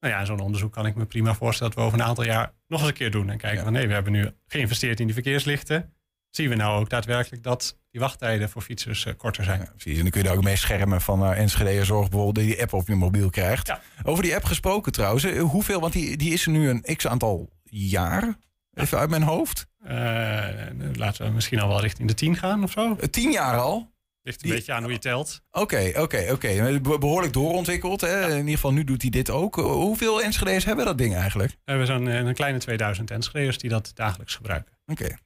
Nou 0.00 0.14
ja, 0.14 0.24
zo'n 0.24 0.40
onderzoek 0.40 0.72
kan 0.72 0.86
ik 0.86 0.94
me 0.94 1.04
prima 1.04 1.34
voorstellen 1.34 1.72
dat 1.72 1.82
we 1.82 1.86
over 1.86 2.00
een 2.00 2.06
aantal 2.06 2.24
jaar 2.24 2.52
nog 2.68 2.80
eens 2.80 2.88
een 2.88 2.94
keer 2.94 3.10
doen 3.10 3.30
en 3.30 3.38
kijken 3.38 3.64
van 3.64 3.72
nee, 3.72 3.86
we 3.86 3.92
hebben 3.92 4.12
nu 4.12 4.30
geïnvesteerd 4.46 5.00
in 5.00 5.06
die 5.06 5.14
verkeerslichten. 5.14 5.92
Zien 6.30 6.48
we 6.48 6.54
nou 6.54 6.80
ook 6.80 6.90
daadwerkelijk 6.90 7.42
dat 7.42 7.78
die 7.90 8.00
wachttijden 8.00 8.48
voor 8.48 8.62
fietsers 8.62 9.06
eh, 9.06 9.12
korter 9.16 9.44
zijn? 9.44 9.68
Precies, 9.68 9.96
en 9.96 10.02
dan 10.02 10.10
kun 10.10 10.20
je 10.20 10.26
daar 10.26 10.36
ook 10.36 10.44
mee 10.44 10.56
schermen 10.56 11.00
van 11.00 11.22
uh, 11.22 11.38
Enschede 11.38 11.84
zorg 11.84 12.08
bijvoorbeeld 12.08 12.46
die 12.46 12.62
app 12.62 12.72
op 12.72 12.86
je 12.86 12.94
mobiel 12.94 13.30
krijgt. 13.30 13.72
Over 14.02 14.22
die 14.22 14.34
app 14.34 14.44
gesproken 14.44 14.92
trouwens, 14.92 15.24
eh, 15.24 15.40
hoeveel, 15.40 15.80
want 15.80 15.92
die, 15.92 16.16
die 16.16 16.32
is 16.32 16.46
er 16.46 16.52
nu 16.52 16.68
een 16.68 16.96
x 16.96 17.06
aantal 17.06 17.50
jaar, 17.62 18.36
even 18.76 18.98
uit 18.98 19.10
mijn 19.10 19.22
hoofd. 19.22 19.66
Eh, 19.84 20.48
laten 20.92 21.26
we 21.26 21.30
misschien 21.32 21.60
al 21.60 21.68
wel 21.68 21.80
richting 21.80 22.08
de 22.08 22.14
10 22.14 22.36
gaan 22.36 22.62
of 22.62 22.70
zo. 22.70 22.96
Tien 23.10 23.30
jaar 23.30 23.56
al? 23.58 23.94
Ligt 24.22 24.44
een 24.44 24.50
beetje 24.50 24.72
aan 24.72 24.82
hoe 24.82 24.92
je 24.92 24.98
telt. 24.98 25.40
Oké, 25.50 25.92
oké, 25.96 26.26
oké. 26.32 26.80
Be- 26.80 26.98
Behoorlijk 26.98 27.32
doorontwikkeld. 27.32 28.00
Hè? 28.00 28.30
In 28.30 28.36
ieder 28.38 28.54
geval, 28.54 28.72
nu 28.72 28.84
doet 28.84 29.02
hij 29.02 29.10
dit 29.10 29.30
ook. 29.30 29.54
Hoeveel 29.54 30.22
Enschede's 30.22 30.64
hebben 30.64 30.84
dat 30.84 30.98
ding 30.98 31.14
eigenlijk? 31.14 31.50
We 31.50 31.58
hebben 31.64 31.86
zo'n 31.86 32.08
eh, 32.08 32.14
een 32.18 32.34
kleine 32.34 32.58
2000 32.58 33.10
Enschede'ers 33.10 33.58
die 33.58 33.70
dat 33.70 33.90
dagelijks 33.94 34.34
gebruiken. 34.34 34.72
Oké, 34.86 35.16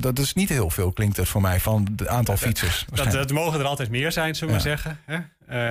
dat 0.00 0.18
is 0.18 0.34
niet 0.34 0.48
heel 0.48 0.70
veel, 0.70 0.92
klinkt 0.92 1.16
het 1.16 1.28
voor 1.28 1.40
mij, 1.40 1.60
van 1.60 1.88
het 1.96 2.08
aantal 2.08 2.36
fietsers. 2.36 2.84
Dat, 2.94 3.10
dat 3.12 3.32
mogen 3.32 3.60
er 3.60 3.66
altijd 3.66 3.90
meer 3.90 4.12
zijn, 4.12 4.34
zullen 4.34 4.54
we 4.54 4.60
Ja. 4.60 4.66
zeggen. 4.66 5.00
Hè? 5.06 5.18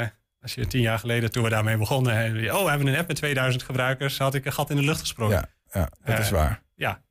Eh, 0.02 0.08
als 0.42 0.54
je 0.56 0.68
tien 0.68 0.82
jaar 0.82 1.00
geleden, 1.00 1.32
toen 1.32 1.44
we 1.44 1.50
daarmee 1.50 1.78
begonnen... 1.78 2.14
oh, 2.56 2.64
we 2.64 2.70
hebben 2.70 2.88
een 2.88 2.98
app 2.98 3.08
met 3.08 3.16
2000 3.18 3.64
gebruikers... 3.64 4.18
had 4.18 4.34
ik 4.36 4.46
een 4.46 4.54
gat 4.54 4.70
in 4.70 4.76
de 4.76 4.82
lucht 4.84 5.00
gesprongen. 5.00 5.36
Ja, 5.36 5.50
ja 5.80 5.90
dat 6.04 6.20
is 6.20 6.26
Eh, 6.26 6.32
waar. 6.32 6.62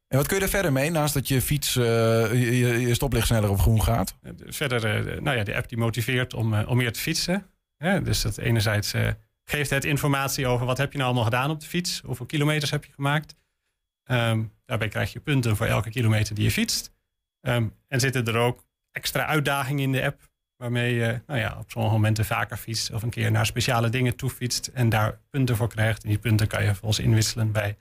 En 0.09 0.17
wat 0.17 0.27
kun 0.27 0.37
je 0.37 0.43
er 0.43 0.49
verder 0.49 0.73
mee, 0.73 0.91
naast 0.91 1.15
dat 1.15 1.29
je 1.29 1.41
fiets, 1.41 1.77
eh, 1.77 2.85
je, 2.87 2.95
stoplicht 2.95 3.27
sneller 3.27 3.51
op 3.51 3.59
groen 3.59 3.83
gaat? 3.83 4.17
verder, 4.47 4.85
eh, 4.85 5.21
nou 5.21 5.37
ja, 5.37 5.45
de 5.45 5.57
app 5.57 5.69
die 5.69 5.79
motiveert 5.79 6.35
om, 6.35 6.55
eh, 6.55 6.69
om 6.69 6.77
meer 6.77 6.93
te 6.93 7.01
fietsen. 7.01 7.47
Dus 8.03 8.23
dat 8.23 8.39
enerzijds 8.39 8.95
geeft 9.45 9.71
het 9.71 9.85
informatie 9.85 10.47
over 10.47 10.67
wat 10.67 10.79
heb 10.79 10.93
je 10.93 10.99
nou 10.99 11.11
allemaal 11.11 11.31
gedaan 11.31 11.51
op 11.51 11.61
de 11.61 11.67
fiets. 11.67 12.03
Hoeveel 12.05 12.27
kilometers 12.27 12.71
heb 12.71 12.85
je 12.85 12.93
gemaakt. 12.93 13.37
Ehm, 14.05 14.45
daarbij 14.65 14.89
krijg 14.89 15.13
je 15.13 15.21
punten 15.21 15.57
voor 15.57 15.67
elke 15.67 15.91
kilometer 15.91 16.35
die 16.35 16.45
je 16.45 16.51
fietst. 16.51 16.93
Ehm, 17.41 17.69
en 17.89 18.01
zitten 18.01 18.27
er 18.27 18.37
ook 18.37 18.65
extra 18.91 19.27
uitdagingen 19.27 19.83
in 19.83 19.93
de 19.93 20.05
app. 20.05 20.31
Waarmee 20.57 20.95
je 20.95 21.21
nou 21.27 21.41
ja, 21.41 21.57
op 21.59 21.71
sommige 21.71 21.95
momenten 21.95 22.25
vaker 22.25 22.57
fietst. 22.57 22.93
Of 22.93 23.03
een 23.03 23.11
keer 23.11 23.31
naar 23.31 23.47
speciale 23.47 23.89
dingen 23.89 24.17
toe 24.17 24.31
fietst. 24.31 24.67
En 24.67 24.89
daar 24.89 25.21
punten 25.31 25.57
voor 25.57 25.69
krijgt. 25.69 26.03
En 26.03 26.09
die 26.09 26.19
punten 26.19 26.47
kan 26.47 26.61
je 26.61 26.69
vervolgens 26.69 27.05
inwisselen 27.05 27.53
bij 27.53 27.77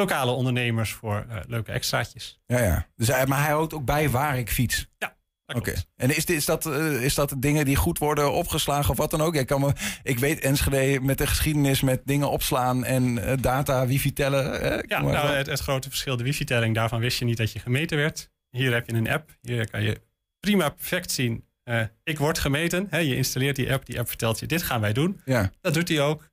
lokale 0.00 0.30
ondernemers 0.30 0.92
voor 0.92 1.26
eh, 1.30 1.36
leuke 1.46 1.72
extraatjes. 1.72 2.40
Ja, 2.46 2.60
ja. 2.62 2.86
Dus, 2.96 3.08
hij- 3.08 3.26
maar 3.26 3.42
hij 3.42 3.52
houdt 3.52 3.74
ook 3.74 3.84
bij 3.84 4.10
waar 4.10 4.38
ik 4.38 4.50
fiets? 4.50 4.86
Ja. 4.98 5.18
Oké. 5.54 5.74
En 5.96 6.16
is, 6.16 6.24
dit, 6.26 6.36
is, 6.36 6.44
dat, 6.44 6.66
eh, 6.66 7.02
is 7.04 7.14
dat 7.14 7.34
dingen 7.38 7.64
die 7.64 7.76
goed 7.76 7.98
worden 7.98 8.32
opgeslagen 8.32 8.90
of 8.90 8.96
wat 8.96 9.10
dan 9.10 9.20
ook? 9.20 9.34
Ik, 9.34 9.46
kan 9.46 9.60
me, 9.60 9.72
ik 10.02 10.18
weet 10.18 10.40
Enschede 10.40 11.00
met 11.00 11.18
de 11.18 11.26
geschiedenis 11.26 11.80
met 11.80 12.00
dingen 12.04 12.30
opslaan 12.30 12.84
en 12.84 13.24
eh, 13.24 13.36
data, 13.40 13.86
wifi 13.86 14.12
tellen. 14.12 14.60
eh, 14.60 14.78
Ja, 14.88 15.02
nou, 15.02 15.26
het, 15.36 15.46
het 15.46 15.60
grote 15.60 15.88
verschil, 15.88 16.16
de 16.16 16.24
wifi-telling, 16.24 16.74
daarvan 16.74 17.00
wist 17.00 17.18
je 17.18 17.24
niet 17.24 17.36
dat 17.36 17.52
je 17.52 17.58
gemeten 17.58 17.96
werd. 17.96 18.30
Hier 18.50 18.72
heb 18.72 18.86
je 18.90 18.94
een 18.96 19.08
app, 19.10 19.30
hier 19.40 19.70
kan 19.70 19.82
je 19.82 20.00
prima 20.40 20.68
perfect 20.68 21.10
zien. 21.10 21.44
eh, 21.64 21.82
ik 22.04 22.18
word 22.18 22.38
gemeten. 22.38 22.86
Hè, 22.90 22.98
je 22.98 23.16
installeert 23.16 23.56
die 23.56 23.72
app, 23.72 23.86
die 23.86 23.98
app 23.98 24.08
vertelt 24.08 24.38
je, 24.40 24.46
dit 24.46 24.62
gaan 24.62 24.80
wij 24.80 24.92
doen. 24.92 25.20
Ja. 25.24 25.50
Dat 25.60 25.74
doet 25.74 25.88
hij 25.88 26.00
ook. 26.00 26.28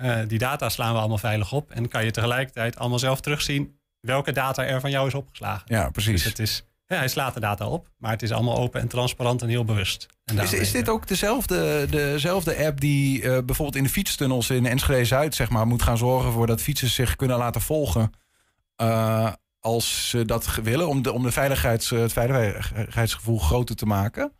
Eh, 0.00 0.18
die 0.26 0.38
data 0.38 0.68
slaan 0.68 0.92
we 0.92 0.98
allemaal 0.98 1.18
veilig 1.18 1.52
op. 1.52 1.70
En 1.70 1.88
kan 1.88 2.04
je 2.04 2.10
tegelijkertijd 2.10 2.78
allemaal 2.78 2.98
zelf 2.98 3.20
terugzien 3.20 3.78
welke 4.00 4.32
data 4.32 4.64
er 4.64 4.80
van 4.80 4.90
jou 4.90 5.06
is 5.06 5.14
opgeslagen. 5.14 5.62
Ja, 5.66 5.90
precies. 5.90 6.12
Dus 6.12 6.24
het 6.24 6.38
is, 6.38 6.64
ja, 6.86 6.96
hij 6.96 7.08
slaat 7.08 7.34
de 7.34 7.40
data 7.40 7.66
op, 7.66 7.88
maar 7.98 8.10
het 8.10 8.22
is 8.22 8.32
allemaal 8.32 8.56
open 8.56 8.80
en 8.80 8.88
transparant 8.88 9.42
en 9.42 9.48
heel 9.48 9.64
bewust. 9.64 10.06
En 10.24 10.38
Is, 10.38 10.52
is 10.52 10.70
dit 10.70 10.88
ook 10.88 11.06
dezelfde, 11.06 11.86
dezelfde 11.90 12.66
app 12.66 12.80
die 12.80 13.22
eh, 13.22 13.30
bijvoorbeeld 13.30 13.76
in 13.76 13.82
de 13.82 13.88
fietstunnels 13.88 14.50
in 14.50 14.66
Enschede 14.66 15.04
Zuid 15.04 15.34
zeg 15.34 15.50
maar, 15.50 15.66
moet 15.66 15.82
gaan 15.82 15.98
zorgen 15.98 16.32
voor 16.32 16.46
dat 16.46 16.62
fietsers 16.62 16.94
zich 16.94 17.16
kunnen 17.16 17.38
laten 17.38 17.60
volgen 17.60 18.12
eh, 18.76 19.32
als 19.58 20.08
ze 20.08 20.24
dat 20.24 20.54
willen, 20.62 20.88
om, 20.88 21.02
de, 21.02 21.12
om 21.12 21.22
de 21.22 21.32
veiligheids, 21.32 21.90
het 21.90 22.12
veiligheidsgevoel 22.12 23.38
groter 23.38 23.76
te 23.76 23.86
maken? 23.86 24.32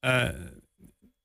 Eh, 0.00 0.28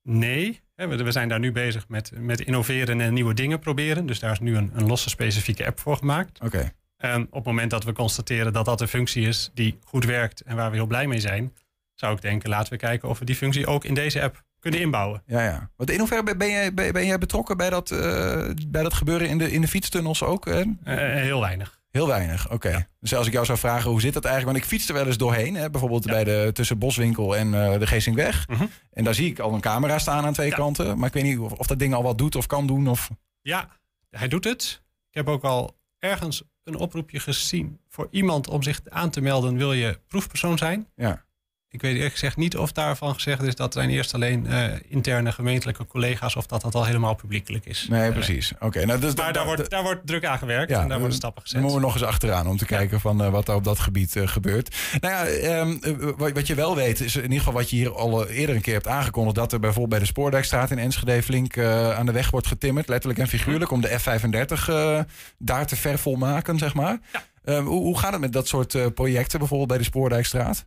nee, 0.03 0.61
we, 0.89 1.11
zijn 1.11 1.29
daar 1.29 1.39
nu 1.39 1.51
bezig 1.51 1.87
met, 1.87 2.11
met 2.19 2.39
innoveren 2.39 3.01
en 3.01 3.13
nieuwe 3.13 3.33
dingen 3.33 3.59
proberen. 3.59 4.05
Dus 4.05 4.19
daar 4.19 4.31
is 4.31 4.39
nu 4.39 4.55
een, 4.57 4.71
een 4.73 4.87
losse 4.87 5.09
specifieke 5.09 5.65
app 5.65 5.79
voor 5.79 5.97
gemaakt. 5.97 6.39
Oké. 6.41 6.71
En 6.97 7.21
op 7.21 7.33
het 7.33 7.45
moment 7.45 7.71
dat 7.71 7.83
we 7.83 7.93
constateren 7.93 8.53
dat 8.53 8.65
dat 8.65 8.81
een 8.81 8.87
functie 8.87 9.27
is 9.27 9.51
die 9.53 9.79
goed 9.83 10.05
werkt 10.05 10.41
en 10.41 10.55
waar 10.55 10.69
we 10.69 10.75
heel 10.75 10.85
blij 10.85 11.07
mee 11.07 11.19
zijn, 11.19 11.53
zou 11.93 12.15
ik 12.15 12.21
denken, 12.21 12.49
laten 12.49 12.73
we 12.73 12.79
kijken 12.79 13.09
of 13.09 13.19
we 13.19 13.25
die 13.25 13.35
functie 13.35 13.67
ook 13.67 13.85
in 13.85 13.93
deze 13.93 14.21
app 14.21 14.43
kunnen 14.59 14.79
inbouwen. 14.79 15.23
Ja, 15.25 15.43
ja. 15.43 15.69
Want 15.75 15.89
in 15.89 15.99
hoeverre 15.99 16.35
ben- 16.35 16.49
jij, 16.49 16.73
ben, 16.73 16.93
ben 16.93 17.05
jij 17.05 17.17
betrokken 17.17 17.57
bij 17.57 17.69
dat, 17.69 17.91
eh, 17.91 18.49
bij 18.67 18.83
dat 18.83 18.93
gebeuren 18.93 19.27
in 19.27 19.37
de, 19.37 19.51
in 19.51 19.61
de 19.61 19.67
fietstunnels 19.67 20.23
ook? 20.23 20.45
hè? 20.45 20.61
Eh, 20.83 20.95
heel 21.21 21.41
weinig. 21.41 21.79
Heel 21.91 22.07
weinig, 22.07 22.51
oké. 22.51 22.87
Dus 22.99 23.15
als 23.15 23.27
ik 23.27 23.33
jou 23.33 23.45
zou 23.45 23.57
vragen, 23.57 23.89
hoe 23.89 24.01
zit 24.01 24.13
dat 24.13 24.25
eigenlijk? 24.25 24.53
Want 24.57 24.65
ik 24.65 24.71
fiets 24.71 24.89
er 24.89 24.95
wel 24.95 25.05
eens 25.05 25.17
doorheen, 25.17 25.55
hè? 25.55 25.69
bijvoorbeeld 25.69 26.05
bij 26.05 26.23
de, 26.23 26.49
tussen 26.53 26.77
Boswinkel 26.77 27.37
en 27.37 27.53
eh, 27.53 27.79
de 27.79 27.87
Geesingweg. 27.87 28.47
Mhm. 28.47 28.65
En 28.91 29.03
daar 29.03 29.13
zie 29.13 29.29
ik 29.29 29.39
al 29.39 29.53
een 29.53 29.61
camera 29.61 29.99
staan 29.99 30.25
aan 30.25 30.33
twee 30.33 30.51
kanten. 30.51 30.97
Maar 30.97 31.07
ik 31.07 31.13
weet 31.13 31.23
niet 31.23 31.39
of, 31.39 31.51
of 31.51 31.67
dat 31.67 31.79
ding 31.79 31.93
al 31.93 32.03
wat 32.03 32.17
doet 32.17 32.35
of 32.35 32.45
kan 32.45 32.67
doen. 32.67 32.87
Of... 32.87 33.09
Ja, 33.41 33.69
hij 34.09 34.27
doet 34.27 34.43
het. 34.43 34.81
Ik 35.09 35.15
heb 35.15 35.27
ook 35.27 35.43
al 35.43 35.79
ergens 35.99 36.43
een 36.63 36.75
oproepje 36.75 37.19
gezien 37.19 37.79
voor 37.89 38.07
iemand 38.11 38.47
om 38.47 38.63
zich 38.63 38.81
aan 38.89 39.09
te 39.09 39.21
melden. 39.21 39.57
Wil 39.57 39.73
je 39.73 39.99
proefpersoon 40.07 40.57
zijn? 40.57 40.87
Ja. 40.95 41.25
Ik 41.73 41.81
weet 41.81 41.95
eerlijk 41.95 42.11
gezegd 42.11 42.37
niet 42.37 42.57
of 42.57 42.71
daarvan 42.71 43.13
gezegd 43.13 43.41
is 43.41 43.55
dat 43.55 43.73
zijn 43.73 43.89
eerst 43.89 44.13
alleen 44.13 44.47
eh, 44.47 44.63
interne 44.87 45.31
gemeentelijke 45.31 45.87
collega's 45.87 46.35
of 46.35 46.45
dat 46.45 46.61
dat 46.61 46.75
al 46.75 46.85
helemaal 46.85 47.15
publiekelijk 47.15 47.65
is. 47.65 47.87
Nee, 47.89 48.11
precies. 48.11 48.53
Oké, 48.59 48.85
nou, 48.85 48.99
dus 48.99 49.15
maar 49.15 49.33
daar, 49.33 49.45
wordt, 49.45 49.69
daar 49.69 49.83
wordt 49.83 50.07
druk 50.07 50.25
aan 50.25 50.37
gewerkt 50.37 50.71
en 50.71 50.87
daar 50.87 50.99
worden 50.99 51.17
stappen 51.17 51.41
gezet. 51.41 51.61
Dan 51.61 51.71
moeten 51.71 51.81
we 51.81 51.93
nog 51.93 52.01
eens 52.01 52.11
achteraan 52.11 52.47
om 52.47 52.57
te 52.57 52.65
kijken 52.65 52.99
van 52.99 53.23
eh, 53.23 53.29
wat 53.29 53.47
er 53.47 53.55
op 53.55 53.63
dat 53.63 53.79
gebied 53.79 54.15
eh, 54.15 54.27
gebeurt. 54.27 54.75
Nou 54.99 55.13
ja, 55.13 55.25
ehm, 55.25 55.77
eh, 55.81 56.09
wat, 56.17 56.31
wat 56.31 56.47
je 56.47 56.55
wel 56.55 56.75
weet 56.75 56.99
is 56.99 57.15
in 57.15 57.21
ieder 57.21 57.37
geval 57.37 57.53
wat 57.53 57.69
je 57.69 57.75
hier 57.75 57.95
al 57.95 58.27
eerder 58.27 58.55
een 58.55 58.61
keer 58.61 58.73
hebt 58.73 58.87
aangekondigd... 58.87 59.35
dat 59.35 59.51
er 59.51 59.59
bijvoorbeeld 59.59 59.89
bij 59.89 59.99
de 59.99 60.05
Spoordijkstraat 60.05 60.71
in 60.71 60.79
Enschede 60.79 61.23
flink 61.23 61.57
aan 61.57 62.05
de 62.05 62.11
weg 62.11 62.31
wordt 62.31 62.47
getimmerd. 62.47 62.87
Letterlijk 62.87 63.19
en 63.19 63.27
figuurlijk 63.27 63.71
om 63.71 63.81
de 63.81 63.99
F35 63.99 64.69
eh, 64.69 64.99
daar 65.37 65.67
te 65.67 65.75
ver 65.75 65.99
volmaken, 65.99 66.57
zeg 66.57 66.73
maar. 66.73 66.99
Ehm, 67.43 67.63
hoe, 67.63 67.81
hoe 67.81 67.99
gaat 67.99 68.11
het 68.11 68.21
met 68.21 68.33
dat 68.33 68.47
soort 68.47 68.93
projecten 68.93 69.39
bijvoorbeeld 69.39 69.69
bij 69.69 69.77
de 69.77 69.83
Spoordijkstraat? 69.83 70.65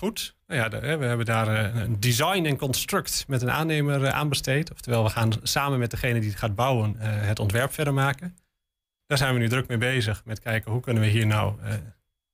Goed. 0.00 0.36
Nou 0.46 0.60
ja, 0.60 0.68
de- 0.68 0.96
we 0.96 1.04
hebben 1.04 1.26
daar 1.26 1.48
eh, 1.74 1.80
een 1.82 2.00
design 2.00 2.44
en 2.44 2.56
construct 2.56 3.24
met 3.28 3.42
een 3.42 3.50
aannemer 3.50 4.04
eh, 4.04 4.12
aanbesteed. 4.14 4.72
Oftewel, 4.72 5.04
we 5.04 5.10
gaan 5.10 5.32
samen 5.42 5.78
met 5.78 5.90
degene 5.90 6.20
die 6.20 6.28
het 6.30 6.38
gaat 6.38 6.54
bouwen 6.54 6.96
eh, 7.00 7.08
het 7.10 7.38
ontwerp 7.38 7.72
verder 7.72 7.94
maken. 7.94 8.36
Daar 9.06 9.18
zijn 9.18 9.34
we 9.34 9.40
nu 9.40 9.48
druk 9.48 9.68
mee 9.68 9.78
bezig 9.78 10.22
met 10.24 10.40
kijken 10.40 10.72
hoe 10.72 10.80
kunnen 10.80 11.02
we 11.02 11.08
hier 11.08 11.26
nou 11.26 11.54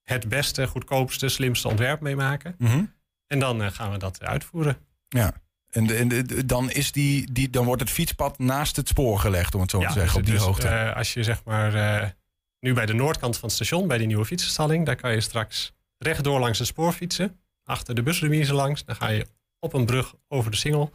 het 0.02 0.29
beste, 0.29 0.66
goedkoopste, 0.66 1.29
slimste 1.29 1.68
ontwerp 1.68 2.00
mee 2.00 2.16
maken. 2.16 2.55
Mhm. 2.59 2.85
En 3.26 3.38
dan 3.38 3.72
gaan 3.72 3.92
we 3.92 3.98
dat 3.98 4.22
uitvoeren. 4.22 4.76
Ja. 5.09 5.33
En, 5.70 5.87
de- 5.87 5.94
en 5.96 6.09
de- 6.09 6.47
dan, 6.47 6.70
is 6.70 6.93
die, 6.93 7.32
die, 7.32 7.51
dan 7.51 7.64
wordt 7.64 7.80
het 7.82 7.90
fietspad 7.90 8.38
naast 8.38 8.76
het 8.76 8.88
spoor 8.88 9.18
gelegd, 9.18 9.55
om 9.55 9.61
het 9.61 9.70
zo 9.70 9.78
te 9.80 9.93
zeggen, 9.93 10.05
dus- 10.07 10.14
op 10.16 10.24
die 10.24 10.34
dus, 10.34 10.43
hoogte. 10.43 10.95
als 10.95 11.14
je 11.14 11.22
zeg 11.22 11.45
maar 11.45 12.14
nu 12.61 12.72
bij 12.74 12.86
de 12.86 12.95
noordkant 12.95 13.34
van 13.38 13.45
het 13.49 13.57
station, 13.57 13.88
bij 13.88 13.99
die 13.99 14.07
nieuwe 14.07 14.24
fietsenstalling, 14.24 14.86
daar 14.86 14.97
kan 14.97 15.12
je 15.12 15.20
straks 15.20 15.72
rechtdoor 15.99 16.40
langs 16.40 16.59
het 16.59 16.66
spoor 16.68 16.93
fietsen. 16.93 17.40
Achter 17.66 17.94
de 17.94 18.02
busremise 18.02 18.54
langs. 18.54 18.84
Dan 18.84 18.96
ga 18.96 19.08
je 19.08 19.26
op 19.58 19.72
een 19.72 19.86
brug 19.86 20.14
over 20.28 20.50
de 20.50 20.56
Singel. 20.56 20.92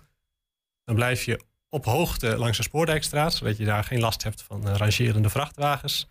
Dan 0.84 0.96
blijf 0.96 1.24
je 1.24 1.40
op 1.70 1.86
hoogte 1.86 2.38
langs 2.38 2.58
de 2.58 2.64
Spoordijkstraat, 2.64 3.34
zodat 3.34 3.58
je 3.58 3.66
daar 3.66 3.84
geen 3.84 4.00
last 4.00 4.24
hebt 4.24 4.42
van 4.42 4.68
eh, 4.68 4.76
rangerende 4.76 5.30
vrachtwagens. 5.30 6.10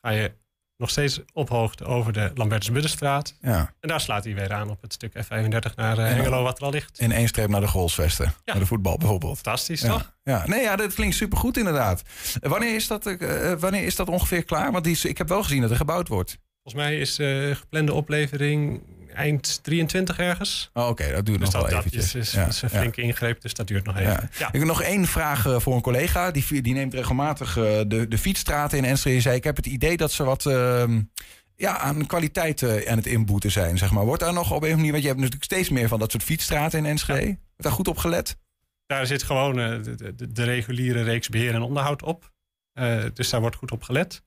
Ga 0.00 0.10
je 0.10 0.32
nog 0.76 0.90
steeds 0.90 1.20
op 1.32 1.48
hoogte 1.48 1.84
over 1.84 2.12
de 2.12 2.30
Lambertus-Buddenstraat. 2.34 3.34
Ja. 3.40 3.74
En 3.80 3.88
daar 3.88 4.00
slaat 4.00 4.24
hij 4.24 4.34
weer 4.34 4.52
aan 4.52 4.70
op 4.70 4.82
het 4.82 4.92
stuk 4.92 5.12
F35 5.24 5.74
naar 5.74 5.96
Hengelo, 5.96 6.42
wat 6.42 6.58
er 6.58 6.64
al 6.64 6.70
ligt. 6.70 7.00
In 7.00 7.12
één 7.12 7.28
streep 7.28 7.48
naar 7.48 7.60
de 7.60 7.68
golfsvesten. 7.68 8.34
Naar 8.44 8.58
de 8.58 8.66
voetbal 8.66 8.96
bijvoorbeeld. 8.96 9.34
Fantastisch, 9.34 9.80
ja. 9.80 9.88
toch? 9.88 10.16
Ja. 10.22 10.46
Nee, 10.46 10.60
ja, 10.62 10.76
dat 10.76 10.94
klinkt 10.94 11.16
supergoed 11.16 11.56
inderdaad. 11.56 12.02
Eh, 12.40 12.50
Wanneer 12.50 12.74
is 12.74 12.86
dat, 12.86 13.04
wanneer 13.58 13.84
is 13.84 13.96
dat 13.96 14.08
ongeveer 14.08 14.44
klaar? 14.44 14.72
Want 14.72 14.84
die 14.84 14.92
is, 14.92 15.04
ik 15.04 15.18
heb 15.18 15.28
wel 15.28 15.42
gezien 15.42 15.60
dat 15.60 15.70
er 15.70 15.76
gebouwd 15.76 16.08
wordt. 16.08 16.38
Volgens 16.62 16.84
mij 16.84 16.98
is 17.00 17.18
eh 17.18 17.56
geplande 17.56 17.92
oplevering 17.92 18.82
eind 19.18 19.62
23 19.62 20.18
ergens. 20.18 20.70
Oh, 20.72 20.88
Oké, 20.88 21.12
dat 21.12 21.26
duurt 21.26 21.38
Dus 21.40 21.50
nog 21.50 21.62
wel 21.62 21.62
dat, 21.62 21.70
dat 21.70 21.78
eventjes. 21.78 22.14
is, 22.14 22.28
is, 22.28 22.32
Ja, 22.32 22.46
is 22.46 22.62
een 22.62 22.68
ja. 22.72 22.78
flinke 22.78 23.00
ingreep, 23.00 23.40
dus 23.40 23.54
dat 23.54 23.66
duurt 23.66 23.84
nog 23.84 23.96
even. 23.96 24.10
Ja. 24.10 24.28
Ja. 24.38 24.46
Ik 24.46 24.52
heb 24.52 24.64
nog 24.64 24.82
één 24.82 25.06
vraag 25.06 25.46
eh, 25.46 25.60
voor 25.60 25.74
een 25.74 25.80
collega. 25.80 26.30
Die, 26.30 26.62
die 26.62 26.74
neemt 26.74 26.94
regelmatig 26.94 27.56
eh, 27.56 27.64
de, 27.86 28.08
de 28.08 28.18
fietsstraten 28.18 28.78
in 28.78 28.84
Enschede. 28.84 29.20
Zei, 29.20 29.36
ik 29.36 29.44
heb 29.44 29.56
het 29.56 29.66
idee 29.66 29.96
dat 29.96 30.12
ze 30.12 30.24
wat 30.24 30.46
ehm, 30.46 31.02
ja, 31.56 31.78
aan 31.78 32.06
kwaliteit 32.06 32.62
eh, 32.62 32.90
aan 32.90 32.96
het 32.96 33.06
inboeten 33.06 33.50
zijn. 33.50 33.78
Zeg 33.78 33.90
maar. 33.90 34.04
Wordt 34.04 34.22
daar 34.22 34.32
nog 34.32 34.50
op 34.50 34.50
een 34.50 34.54
of 34.56 34.62
andere 34.62 34.76
manier... 34.76 34.92
Want 34.92 35.02
je 35.02 35.08
hebt 35.08 35.20
natuurlijk 35.20 35.52
steeds 35.52 35.68
meer 35.68 35.88
van 35.88 35.98
dat 35.98 36.10
soort 36.10 36.22
fietsstraten 36.22 36.78
in 36.78 36.86
Enschede. 36.86 37.24
Wordt 37.26 37.38
daar 37.56 37.72
goed 37.72 37.88
op 37.88 37.98
gelet? 37.98 38.36
Daar 38.86 39.06
zit 39.06 39.22
gewoon 39.22 39.56
de, 39.56 40.12
de, 40.16 40.32
de 40.32 40.44
reguliere 40.44 41.02
reeks 41.02 41.28
beheer 41.28 41.54
en 41.54 41.62
onderhoud 41.62 42.02
op. 42.02 42.32
Dus 43.12 43.30
daar 43.30 43.40
wordt 43.40 43.56
goed 43.56 43.70
op 43.70 43.82
gelet. 43.82 44.22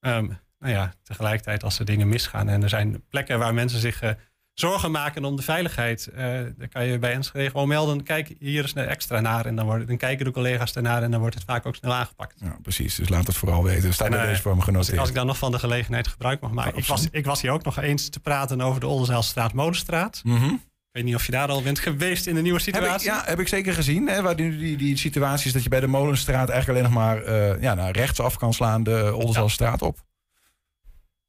Ehm, 0.00 0.28
nou 0.66 0.78
ja, 0.78 0.92
tegelijkertijd 1.02 1.62
als 1.64 1.78
er 1.78 1.84
dingen 1.84 2.08
misgaan 2.08 2.48
en 2.48 2.62
er 2.62 2.68
zijn 2.68 3.02
plekken 3.08 3.38
waar 3.38 3.54
mensen 3.54 3.80
zich 3.80 4.00
eh, 4.00 4.10
zorgen 4.54 4.90
maken 4.90 5.24
om 5.24 5.36
de 5.36 5.42
veiligheid, 5.42 6.06
eh, 6.06 6.24
dan 6.58 6.68
kan 6.68 6.84
je 6.86 6.98
bij 6.98 7.12
Enschede 7.12 7.50
gewoon 7.50 7.68
melden. 7.68 8.02
Kijk, 8.02 8.34
hier 8.38 8.64
is 8.64 8.74
er 8.74 8.86
extra 8.86 9.20
naar. 9.20 9.46
En 9.46 9.56
dan, 9.56 9.64
worden, 9.66 9.86
dan 9.86 9.96
kijken 9.96 10.24
de 10.24 10.30
collega's 10.30 10.74
ernaar 10.74 11.02
en 11.02 11.10
dan 11.10 11.20
wordt 11.20 11.34
het 11.34 11.44
vaak 11.44 11.66
ook 11.66 11.74
snel 11.76 11.94
aangepakt. 11.94 12.34
Ja, 12.40 12.56
precies. 12.62 12.94
Dus 12.94 13.08
laat 13.08 13.26
het 13.26 13.36
vooral 13.36 13.62
weten. 13.64 13.88
Er 13.88 13.94
staat 13.94 14.10
bij 14.10 14.26
deze 14.26 14.42
vorm 14.42 14.54
als, 14.58 14.64
ik- 14.68 14.72
genoteerd. 14.72 14.98
als 14.98 15.08
ik 15.08 15.14
dan 15.14 15.26
nog 15.26 15.38
van 15.38 15.50
de 15.52 15.58
gelegenheid 15.58 16.08
gebruik 16.08 16.40
mag 16.40 16.50
maken. 16.50 16.78
Ik 16.78 16.84
was, 16.86 17.06
ik 17.10 17.24
was 17.24 17.40
hier 17.42 17.50
ook 17.50 17.64
nog 17.64 17.78
eens 17.78 18.08
te 18.08 18.20
praten 18.20 18.60
over 18.60 18.80
de 18.80 18.86
Oldenzaalstraat 18.86 19.52
Molenstraat. 19.52 20.20
Mhm. 20.24 20.44
Ik 20.44 21.02
weet 21.02 21.04
niet 21.04 21.20
of 21.20 21.26
je 21.26 21.32
daar 21.32 21.48
al 21.48 21.62
bent 21.62 21.78
geweest 21.78 22.26
in 22.26 22.34
de 22.34 22.42
nieuwe 22.42 22.58
Heb 22.64 22.68
ik, 22.68 22.74
situatie. 22.74 23.08
ja, 23.10 23.22
heb 23.24 23.40
ik 23.40 23.48
zeker 23.48 23.72
gezien. 23.74 24.08
Hè, 24.08 24.22
waar 24.22 24.36
die, 24.36 24.56
die, 24.56 24.76
die 24.76 24.96
situatie 24.96 25.46
is 25.46 25.52
dat 25.52 25.62
je 25.62 25.68
bij 25.68 25.80
de 25.80 25.86
Molenstraat 25.86 26.48
eigenlijk 26.48 26.68
alleen 26.68 26.92
nog 26.92 27.02
maar 27.02 27.22
eh, 27.22 27.62
ja, 27.62 27.74
naar 27.74 27.90
rechts 27.90 28.20
af 28.20 28.36
kan 28.36 28.52
slaan 28.54 28.82
de 28.82 29.14
Oldenzaalstraat 29.14 29.82
op. 29.82 29.98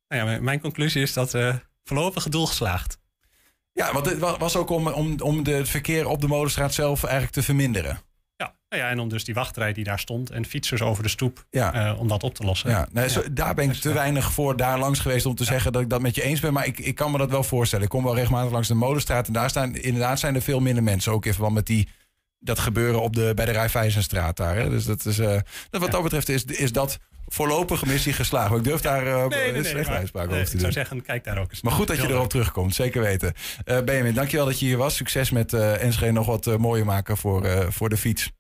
Nou 0.08 0.30
ja, 0.32 0.40
mijn- 0.42 0.60
conclusie 0.62 1.02
is 1.02 1.14
dat 1.14 1.34
eh 1.34 1.56
voorlopig 1.84 2.24
het 2.24 2.32
doel 2.32 2.48
geslaagd. 2.48 2.98
Ja, 3.74 3.94
want 3.94 4.06
het 4.06 4.20
wa- 4.20 4.38
was 4.38 4.56
ook 4.56 4.70
om, 4.70 4.88
om, 4.88 5.20
om 5.22 5.44
de, 5.44 5.52
het 5.52 5.70
verkeer 5.70 6.08
op 6.08 6.22
de 6.22 6.28
Molenstraat 6.28 6.74
zelf 6.74 7.04
eigenlijk 7.04 7.34
te 7.34 7.44
verminderen. 7.44 8.00
Ja, 8.36 8.56
nou 8.70 8.84
ja, 8.84 8.90
en 8.90 9.00
om 9.00 9.10
dus 9.10 9.24
die 9.26 9.34
wachtrij 9.34 9.74
die 9.74 9.84
daar 9.84 10.00
stond 10.00 10.30
en 10.30 10.46
fietsers 10.46 10.82
over 10.82 11.04
de 11.04 11.10
stoep, 11.10 11.46
Ja. 11.50 11.74
eh, 11.74 12.00
om 12.00 12.08
dat 12.08 12.24
op 12.24 12.34
te 12.36 12.44
lossen. 12.44 12.70
Ja, 12.94 13.08
zo- 13.08 13.34
daar 13.34 13.54
ben 13.56 13.70
ik 13.70 13.76
te 13.76 13.94
weinig 13.94 14.32
voor 14.32 14.58
daar 14.58 14.80
langs 14.80 15.00
geweest 15.00 15.26
om 15.26 15.36
te 15.36 15.44
zeggen 15.44 15.72
dat 15.72 15.82
ik 15.82 15.90
dat 15.90 16.02
met 16.02 16.16
je 16.16 16.22
eens 16.24 16.40
ben. 16.40 16.54
Maar 16.54 16.66
ik, 16.66 16.80
ik 16.80 16.96
kan 16.96 17.12
me 17.12 17.18
dat 17.18 17.30
wel 17.30 17.44
voorstellen. 17.44 17.86
Ik 17.86 17.92
kom 17.92 18.04
wel 18.04 18.16
regelmatig 18.16 18.52
langs 18.52 18.68
de 18.68 18.74
Molenstraat 18.74 19.28
en 19.28 19.34
daar 19.34 19.50
staan 19.50 19.76
inderdaad 19.76 20.20
zijn 20.20 20.36
er 20.36 20.42
veel 20.42 20.60
minder 20.60 20.84
mensen. 20.84 21.12
Ook 21.12 21.26
in 21.26 21.34
verband 21.34 21.54
met 21.56 21.66
die, 21.66 21.88
dat 22.40 22.60
gebeuren 22.60 23.02
op 23.02 23.16
de, 23.16 23.32
bij 23.36 23.46
de 23.46 23.52
Rijvijzenstraat 23.52 24.38
daar. 24.38 24.56
Hè. 24.56 24.70
Dus 24.70 24.86
dat 24.86 25.06
is, 25.06 25.20
eh, 25.20 25.40
dat 25.70 25.82
wat 25.82 25.92
dat 25.92 26.04
betreft 26.04 26.30
is, 26.30 26.44
is 26.46 26.72
dat 26.72 26.98
voorlopige 27.26 27.86
missie 27.86 28.14
geslaagd. 28.14 28.50
Maar 28.50 28.58
ik 28.58 28.64
durf 28.64 28.82
daar 28.82 29.08
uh, 29.08 29.26
Nee, 29.26 29.28
nee, 29.42 29.52
nee, 29.52 29.64
slechte 29.64 29.90
maar- 29.90 30.00
uitspraak 30.00 30.28
nee, 30.30 30.34
over 30.40 30.46
te 30.50 30.54
ik 30.54 30.60
zou 30.60 30.74
doen. 30.74 30.82
zeggen, 30.84 31.02
kijk 31.02 31.24
daar 31.24 31.38
ook 31.38 31.50
eens 31.52 31.62
Maar 31.62 31.72
goed 31.74 31.88
dat 31.88 31.98
je 31.98 32.08
erop 32.10 32.30
terugkomt, 32.30 32.76
zeker 32.76 33.02
weten. 33.02 33.34
Eh 33.64 33.82
Benjamin, 33.82 34.14
dankjewel 34.14 34.46
dat 34.46 34.60
je 34.60 34.66
hier 34.66 34.78
was. 34.78 34.96
Succes 34.96 35.30
met 35.32 35.54
eh 35.54 35.84
Enschede 35.84 36.12
nog 36.12 36.26
wat 36.26 36.48
eh, 36.48 36.56
mooier 36.56 36.86
maken 36.86 37.18
voor, 37.18 37.46
eh, 37.46 37.68
voor 37.70 37.90
de 37.90 37.98
fiets. 37.98 38.32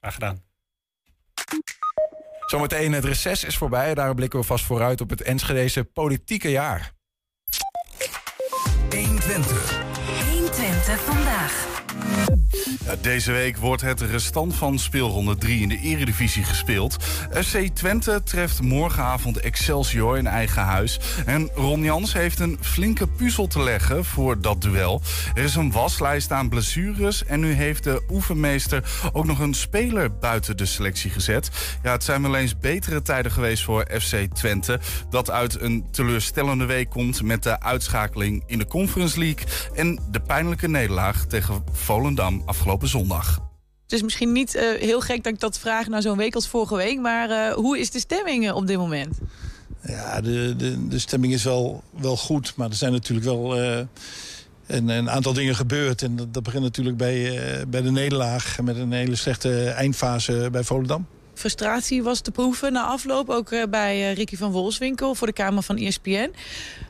Graag 0.00 0.14
gedaan. 0.14 0.42
Zometeen 2.46 2.92
het 2.92 3.04
reces 3.04 3.44
is 3.44 3.56
voorbij. 3.56 3.94
Daar 3.94 4.14
blikken 4.14 4.38
we 4.38 4.44
vast 4.46 4.64
vooruit 4.64 5.00
op 5.00 5.10
het 5.10 5.22
Enschedese 5.22 5.84
politieke 5.84 6.50
jaar. 6.50 6.92
120. 8.90 9.82
120 10.30 11.00
vandaag. 11.00 11.66
Deze 13.00 13.32
week 13.32 13.56
wordt 13.56 13.82
het 13.82 14.00
restant 14.00 14.54
van 14.54 14.78
speelronde 14.78 15.36
3 15.36 15.60
in 15.60 15.68
de 15.68 15.78
Eredivisie 15.78 16.44
gespeeld. 16.44 16.96
FC 17.32 17.58
Twente 17.74 18.20
treft 18.24 18.62
morgenavond 18.62 19.40
Excelsior 19.40 20.18
in 20.18 20.26
eigen 20.26 20.62
huis. 20.62 21.00
En 21.26 21.50
Ron 21.54 21.82
Jans 21.82 22.12
heeft 22.12 22.38
een 22.38 22.58
flinke 22.60 23.06
puzzel 23.06 23.46
te 23.46 23.62
leggen 23.62 24.04
voor 24.04 24.40
dat 24.40 24.62
duel. 24.62 25.02
Er 25.34 25.42
is 25.42 25.54
een 25.54 25.72
waslijst 25.72 26.32
aan 26.32 26.48
blessures 26.48 27.24
en 27.24 27.40
nu 27.40 27.52
heeft 27.52 27.84
de 27.84 28.02
oefenmeester 28.08 28.90
ook 29.12 29.24
nog 29.24 29.38
een 29.38 29.54
speler 29.54 30.18
buiten 30.18 30.56
de 30.56 30.66
selectie 30.66 31.10
gezet. 31.10 31.50
Ja, 31.82 31.92
het 31.92 32.04
zijn 32.04 32.22
wel 32.22 32.36
eens 32.36 32.58
betere 32.58 33.02
tijden 33.02 33.32
geweest 33.32 33.62
voor 33.62 33.86
FC 34.00 34.16
Twente. 34.34 34.80
Dat 35.10 35.30
uit 35.30 35.60
een 35.60 35.86
teleurstellende 35.90 36.64
week 36.64 36.90
komt 36.90 37.22
met 37.22 37.42
de 37.42 37.60
uitschakeling 37.60 38.42
in 38.46 38.58
de 38.58 38.66
Conference 38.66 39.18
League 39.18 39.46
en 39.74 39.98
de 40.10 40.20
pijnlijke 40.20 40.68
nederlaag 40.68 41.24
tegen 41.24 41.64
Volendam 41.72 42.42
afgelopen 42.46 42.88
zondag. 42.88 43.40
Het 43.82 43.92
is 43.92 44.02
misschien 44.02 44.32
niet 44.32 44.54
eh, 44.54 44.80
heel 44.80 45.00
gek 45.00 45.24
dat 45.24 45.32
ik 45.32 45.40
dat 45.40 45.58
vraag 45.58 45.88
na 45.88 46.00
zo'n 46.00 46.16
week 46.16 46.34
als 46.34 46.48
vorige 46.48 46.76
week. 46.76 46.98
Maar 46.98 47.30
eh, 47.30 47.54
hoe 47.54 47.78
is 47.78 47.90
de 47.90 47.98
stemming 47.98 48.48
eh, 48.48 48.54
op 48.54 48.66
dit 48.66 48.76
moment? 48.76 49.18
Ja, 49.86 50.20
de, 50.20 50.54
de, 50.56 50.88
de 50.88 50.98
stemming 50.98 51.32
is 51.32 51.44
wel, 51.44 51.82
wel 52.00 52.16
goed. 52.16 52.52
Maar 52.56 52.68
er 52.68 52.74
zijn 52.74 52.92
natuurlijk 52.92 53.26
wel 53.26 53.56
eh, 53.56 53.78
een, 54.66 54.88
een 54.88 55.10
aantal 55.10 55.32
dingen 55.32 55.54
gebeurd. 55.54 56.02
En 56.02 56.16
dat, 56.16 56.34
dat 56.34 56.42
begint 56.42 56.62
natuurlijk 56.62 56.96
bij, 56.96 57.38
eh, 57.38 57.66
bij 57.66 57.82
de 57.82 57.90
nederlaag. 57.90 58.58
Met 58.62 58.76
een 58.76 58.92
hele 58.92 59.16
slechte 59.16 59.68
eindfase 59.68 60.48
bij 60.52 60.64
Volendam. 60.64 61.06
Frustratie 61.36 62.02
was 62.02 62.20
te 62.20 62.30
proeven 62.30 62.72
na 62.72 62.82
afloop. 62.82 63.30
Ook 63.30 63.50
eh, 63.50 63.62
bij 63.70 63.94
eh, 63.94 64.16
Ricky 64.16 64.36
van 64.36 64.50
Wolfswinkel 64.50 65.14
voor 65.14 65.26
de 65.26 65.32
Kamer 65.32 65.62
van 65.62 65.76
ESPN. 65.76 66.34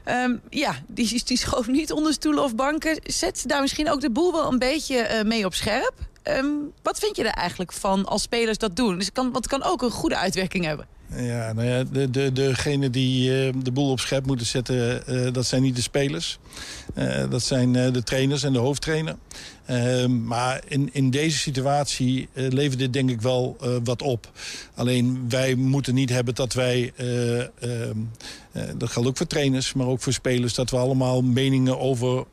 Ehm, 0.04 0.36
ja, 0.50 0.74
die, 0.86 1.22
die 1.24 1.40
niet 1.66 1.92
onder 1.92 2.12
stoelen 2.12 2.44
of 2.44 2.54
banken. 2.54 3.00
Zet 3.04 3.44
daar 3.46 3.60
misschien 3.60 3.90
ook 3.90 4.00
de 4.00 4.10
boel 4.10 4.32
wel 4.32 4.52
een 4.52 4.58
beetje 4.58 4.96
eh, 4.96 5.24
mee 5.24 5.44
op 5.44 5.54
scherp. 5.54 5.94
Ehm, 6.22 6.46
wat 6.82 6.98
vind 6.98 7.16
je 7.16 7.24
er 7.24 7.34
eigenlijk 7.34 7.72
van 7.72 8.04
als 8.04 8.22
spelers 8.22 8.58
dat 8.58 8.76
doen? 8.76 8.98
Dus 8.98 9.12
kan, 9.12 9.24
want 9.24 9.36
het 9.36 9.48
kan 9.48 9.62
ook 9.62 9.82
een 9.82 9.90
goede 9.90 10.16
uitwerking 10.16 10.64
hebben. 10.64 10.86
Ja, 11.14 11.52
nou 11.52 11.68
ja, 11.68 11.84
de, 11.84 12.10
de, 12.10 12.32
degene 12.32 12.90
die 12.90 13.46
eh, 13.46 13.52
de 13.62 13.70
boel 13.70 13.90
op 13.90 14.00
scherp 14.00 14.26
moeten 14.26 14.46
zetten, 14.46 15.06
eh, 15.06 15.32
dat 15.32 15.46
zijn 15.46 15.62
niet 15.62 15.76
de 15.76 15.82
spelers. 15.82 16.38
Eh, 16.94 17.30
dat 17.30 17.42
zijn 17.42 17.72
de 17.72 18.02
trainers 18.02 18.42
en 18.42 18.52
de 18.52 18.58
hoofdtrainer. 18.58 19.16
Eh, 19.66 20.06
maar 20.06 20.62
in, 20.68 20.88
in 20.92 21.10
deze 21.10 21.38
situatie 21.38 22.28
levert 22.32 22.78
dit 22.78 22.92
denk 22.92 23.10
ik 23.10 23.20
wel 23.20 23.56
wat 23.84 24.02
op. 24.02 24.30
Alleen 24.74 25.24
wij 25.28 25.54
moeten 25.54 25.94
niet 25.94 26.10
hebben 26.10 26.34
dat 26.34 26.52
wij, 26.52 26.92
eh, 26.96 27.40
ehm, 27.40 27.50
eh, 28.52 28.62
dat 28.76 28.90
geldt 28.90 29.08
ook 29.08 29.16
voor 29.16 29.26
trainers, 29.26 29.72
maar 29.72 29.86
ook 29.86 30.00
voor 30.00 30.12
spelers, 30.12 30.54
dat 30.54 30.70
we 30.70 30.76
allemaal 30.76 31.22
meningen 31.22 31.78
over 31.78 32.24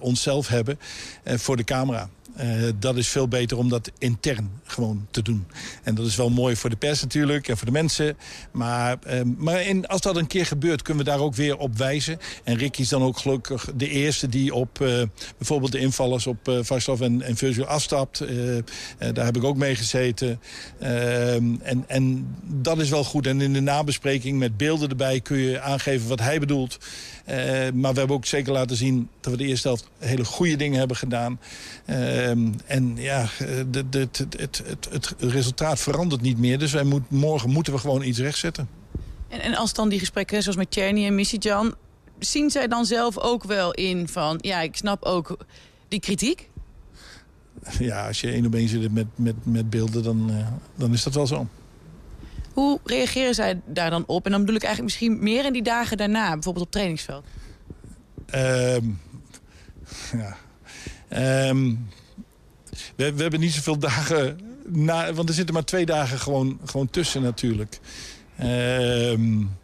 onszelf 0.00 0.48
hebben 0.48 0.78
voor 1.24 1.56
de 1.56 1.64
camera. 1.64 2.08
Eh, 2.36 2.48
dat 2.78 2.96
is 2.96 3.08
veel 3.08 3.28
beter 3.28 3.58
om 3.58 3.68
dat 3.68 3.90
intern 3.98 4.50
gewoon 4.64 5.06
te 5.10 5.22
doen. 5.22 5.46
En 5.82 5.94
dat 5.94 6.06
is 6.06 6.16
wel 6.16 6.30
mooi 6.30 6.56
voor 6.56 6.70
de 6.70 6.76
pers 6.76 7.00
natuurlijk 7.00 7.48
en 7.48 7.56
voor 7.56 7.66
de 7.66 7.72
mensen. 7.72 8.16
Maar, 8.50 8.98
eh, 9.02 9.20
maar 9.36 9.86
als 9.86 10.00
dat 10.00 10.16
een 10.16 10.26
keer 10.26 10.46
gebeurt, 10.46 10.82
kunnen 10.82 11.04
we 11.04 11.10
daar 11.10 11.20
ook 11.20 11.34
weer 11.34 11.56
op 11.56 11.76
wijzen. 11.76 12.18
En 12.44 12.56
Ricky 12.56 12.80
is 12.80 12.88
dan 12.88 13.02
ook 13.02 13.18
gelukkig 13.18 13.68
de 13.76 13.88
eerste 13.88 14.28
die 14.28 14.54
op 14.54 14.80
eh, 14.80 15.02
bijvoorbeeld 15.36 15.72
de 15.72 15.78
invallers 15.78 16.26
op 16.26 16.48
uh, 16.48 17.00
en, 17.00 17.22
en 17.22 17.36
Virgil 17.36 17.66
afstapt. 17.66 18.24
Daar 18.98 19.24
heb 19.24 19.36
ik 19.36 19.44
ook 19.44 19.56
mee 19.56 19.74
gezeten. 19.74 20.40
Ehm, 20.78 21.54
en, 21.62 21.84
en 21.86 22.36
dat 22.46 22.78
is 22.78 22.90
wel 22.90 23.04
goed. 23.04 23.26
En 23.26 23.40
in 23.40 23.52
de 23.52 23.60
nabespreking 23.60 24.38
met 24.38 24.56
beelden 24.56 24.88
erbij 24.88 25.20
kun 25.20 25.38
je 25.38 25.60
aangeven 25.60 26.08
wat 26.08 26.20
hij 26.20 26.38
bedoelt. 26.38 26.78
Maar 27.74 27.92
we 27.92 27.98
hebben 27.98 28.16
ook 28.16 28.26
zeker 28.26 28.52
laten 28.52 28.76
zien 28.76 29.08
dat 29.20 29.32
we 29.32 29.38
de 29.38 29.44
eerste 29.44 29.68
helft 29.68 29.88
hele 29.98 30.24
goede 30.24 30.56
dingen 30.56 30.78
hebben 30.78 30.96
gedaan. 30.96 31.40
Ehm, 31.84 32.48
en 32.66 32.96
ja, 32.96 33.28
de, 33.70 33.88
de, 33.88 33.98
het, 33.98 34.18
het, 34.36 34.62
het, 34.66 34.88
het, 34.90 35.14
resultaat 35.18 35.80
verandert 35.80 36.20
niet 36.20 36.38
meer. 36.38 36.58
Dus 36.58 36.72
wij 36.72 36.84
moet, 36.84 37.10
morgen 37.10 37.50
moeten 37.50 37.72
we 37.72 37.78
gewoon 37.78 38.02
iets 38.02 38.18
rechtzetten. 38.18 38.68
En, 39.28 39.40
en 39.40 39.54
als 39.54 39.72
dan 39.72 39.88
die 39.88 39.98
gesprekken, 39.98 40.42
zoals 40.42 40.56
met 40.58 40.66
Cherny 40.70 41.06
en 41.06 41.14
Missy 41.14 41.36
Jan... 41.38 41.74
zien 42.18 42.50
zij 42.50 42.68
dan 42.68 42.84
zelf 42.84 43.18
ook 43.18 43.44
wel 43.44 43.72
in 43.72 44.08
van... 44.08 44.38
ja, 44.40 44.60
ik 44.60 44.76
snap 44.76 45.02
ook 45.02 45.36
die 45.88 46.00
kritiek? 46.00 46.48
Ja, 47.78 48.06
als 48.06 48.20
je 48.20 48.30
één 48.30 48.46
op 48.46 48.54
één 48.54 48.68
zit 48.68 48.92
met, 48.92 49.06
met, 49.14 49.34
met 49.42 49.70
beelden, 49.70 50.02
dan, 50.02 50.30
uh, 50.30 50.46
dan 50.74 50.92
is 50.92 51.02
dat 51.02 51.14
wel 51.14 51.26
zo. 51.26 51.46
Hoe 52.52 52.80
reageren 52.84 53.34
zij 53.34 53.60
daar 53.66 53.90
dan 53.90 54.04
op? 54.06 54.24
En 54.24 54.30
dan 54.30 54.40
bedoel 54.40 54.56
ik 54.56 54.62
eigenlijk 54.62 54.94
misschien 54.94 55.22
meer 55.22 55.44
in 55.44 55.52
die 55.52 55.62
dagen 55.62 55.96
daarna, 55.96 56.32
bijvoorbeeld 56.32 56.64
op 56.64 56.72
trainingsveld. 56.72 57.24
Um, 58.34 59.00
ja. 60.12 60.36
Um, 61.48 61.88
we, 62.96 63.12
we, 63.14 63.22
hebben 63.22 63.40
niet 63.40 63.52
zoveel 63.52 63.78
dagen... 63.78 64.40
Na, 64.66 65.12
want 65.12 65.28
er 65.28 65.34
zitten 65.34 65.54
maar 65.54 65.64
twee 65.64 65.86
dagen 65.86 66.18
gewoon, 66.18 66.60
gewoon 66.64 66.90
tussen 66.90 67.22
natuurlijk. 67.22 67.78
Um, 68.42 69.58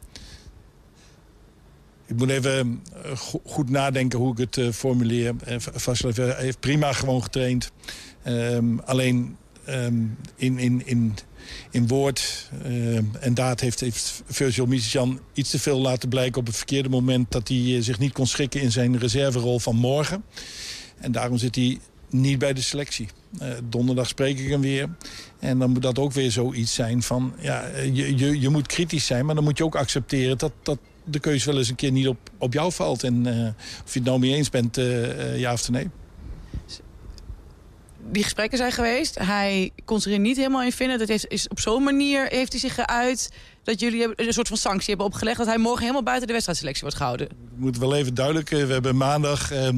ik 2.06 2.16
moet 2.16 2.30
even 2.30 2.82
eh, 3.02 3.16
goed 3.44 3.70
nadenken 3.70 4.18
hoe 4.18 4.32
ik 4.32 4.38
het 4.38 4.56
uh, 4.56 4.70
formuleer. 4.72 5.34
Uh, 5.48 5.56
Vassilev 5.58 6.16
heeft 6.36 6.60
prima 6.60 6.92
gewoon 6.92 7.22
getraind. 7.22 7.70
Alleen 8.84 9.36
um, 9.68 10.16
in, 10.36 10.58
in, 10.58 10.86
in, 10.86 11.14
in 11.70 11.86
woord 11.86 12.50
en 13.20 13.34
daad 13.34 13.60
heeft, 13.60 13.80
heeft 13.80 14.22
Virgil 14.26 14.66
Misicjan 14.66 15.20
iets 15.32 15.50
te 15.50 15.58
veel 15.58 15.80
laten 15.80 16.08
blijken... 16.08 16.40
op 16.40 16.46
het 16.46 16.56
verkeerde 16.56 16.88
moment 16.88 17.32
dat 17.32 17.48
hij 17.48 17.82
zich 17.82 17.98
niet 17.98 18.12
kon 18.12 18.26
schikken 18.26 18.60
in 18.60 18.72
zijn 18.72 18.98
reserverol 18.98 19.58
van 19.58 19.76
morgen. 19.76 20.24
En 20.98 21.12
daarom 21.12 21.38
zit 21.38 21.54
hij 21.54 21.78
niet 22.10 22.38
bij 22.38 22.52
de 22.52 22.60
selectie. 22.60 23.08
Uh, 23.42 23.48
donderdag 23.68 24.08
spreek 24.08 24.38
ik 24.38 24.48
hem 24.48 24.60
weer. 24.60 24.88
En 25.38 25.58
dan 25.58 25.70
moet 25.70 25.82
dat 25.82 25.98
ook 25.98 26.12
weer 26.12 26.30
zoiets 26.30 26.74
zijn 26.74 27.02
van... 27.02 27.34
Ja, 27.40 27.66
je, 27.92 28.16
je, 28.16 28.40
je 28.40 28.48
moet 28.48 28.66
kritisch 28.66 29.06
zijn, 29.06 29.26
maar 29.26 29.34
dan 29.34 29.44
moet 29.44 29.58
je 29.58 29.64
ook 29.64 29.76
accepteren... 29.76 30.38
dat, 30.38 30.52
dat 30.62 30.78
de 31.04 31.18
keuze 31.18 31.46
wel 31.46 31.58
eens 31.58 31.68
een 31.68 31.74
keer 31.74 31.92
niet 31.92 32.08
op, 32.08 32.30
op 32.38 32.52
jou 32.52 32.72
valt. 32.72 33.02
En 33.02 33.26
of 33.84 33.92
je 33.92 33.98
het 33.98 34.04
nou 34.08 34.18
mee 34.18 34.34
eens 34.34 34.50
bent, 34.50 34.78
ja 35.36 35.52
of 35.52 35.70
nee. 35.70 35.88
Die 38.08 38.22
gesprekken 38.22 38.58
zijn 38.58 38.72
geweest. 38.72 39.18
Hij 39.18 39.70
kon 39.84 40.00
zich 40.00 40.12
er 40.12 40.18
niet 40.18 40.36
helemaal 40.36 40.62
in 40.62 40.72
vinden. 40.72 40.98
Dat 40.98 41.08
is, 41.08 41.48
op 41.48 41.60
zo'n 41.60 41.82
manier 41.82 42.26
heeft 42.26 42.52
hij 42.52 42.60
zich 42.60 42.74
geuit 42.74 43.30
dat 43.66 43.80
jullie 43.80 44.08
een 44.16 44.32
soort 44.32 44.48
van 44.48 44.56
sanctie 44.56 44.88
hebben 44.88 45.06
opgelegd... 45.06 45.38
dat 45.38 45.46
hij 45.46 45.58
morgen 45.58 45.80
helemaal 45.80 46.02
buiten 46.02 46.26
de 46.26 46.32
wedstrijdselectie 46.32 46.82
wordt 46.82 46.96
gehouden. 46.96 47.28
We 47.28 47.62
moeten 47.62 47.80
wel 47.80 47.94
even 47.94 48.14
duidelijk. 48.14 48.48
We 48.48 48.56
hebben 48.56 48.96
maandag... 48.96 49.52
Uh, 49.52 49.68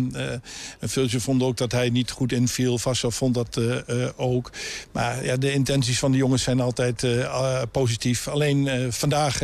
uh, 0.80 1.08
vond 1.08 1.42
ook 1.42 1.56
dat 1.56 1.72
hij 1.72 1.90
niet 1.90 2.10
goed 2.10 2.32
inviel. 2.32 2.78
Vassel 2.78 3.10
vond 3.10 3.34
dat 3.34 3.56
uh, 3.56 4.08
ook. 4.16 4.50
Maar 4.92 5.24
ja, 5.24 5.36
de 5.36 5.52
intenties 5.52 5.98
van 5.98 6.12
de 6.12 6.16
jongens 6.16 6.42
zijn 6.42 6.60
altijd 6.60 7.06
positief. 7.70 8.28
Alleen 8.28 8.92
vandaag 8.92 9.38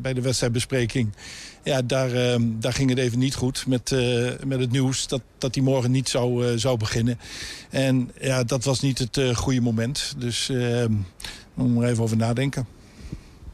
bij 0.00 0.12
de 0.14 0.20
wedstrijdbespreking... 0.20 1.12
Ja, 1.62 1.82
daar, 1.82 2.14
uh, 2.14 2.34
daar 2.40 2.72
ging 2.72 2.90
het 2.90 2.98
even 2.98 3.18
niet 3.18 3.34
goed 3.34 3.66
met, 3.66 3.90
met 4.46 4.60
het 4.60 4.70
nieuws 4.70 5.06
dat, 5.06 5.20
dat 5.38 5.54
hij 5.54 5.64
morgen 5.64 5.90
niet 5.90 6.08
zou, 6.08 6.58
zou 6.58 6.76
beginnen. 6.78 7.18
En 7.70 8.10
ja, 8.20 8.44
dat 8.44 8.64
was 8.64 8.80
niet 8.80 8.98
het 8.98 9.20
goede 9.34 9.60
moment. 9.60 10.14
Dus 10.18 10.48
ehm, 10.48 10.92
daar 11.54 11.66
moet 11.66 11.82
er 11.82 11.88
even 11.88 12.02
over 12.02 12.16
nadenken. 12.16 12.73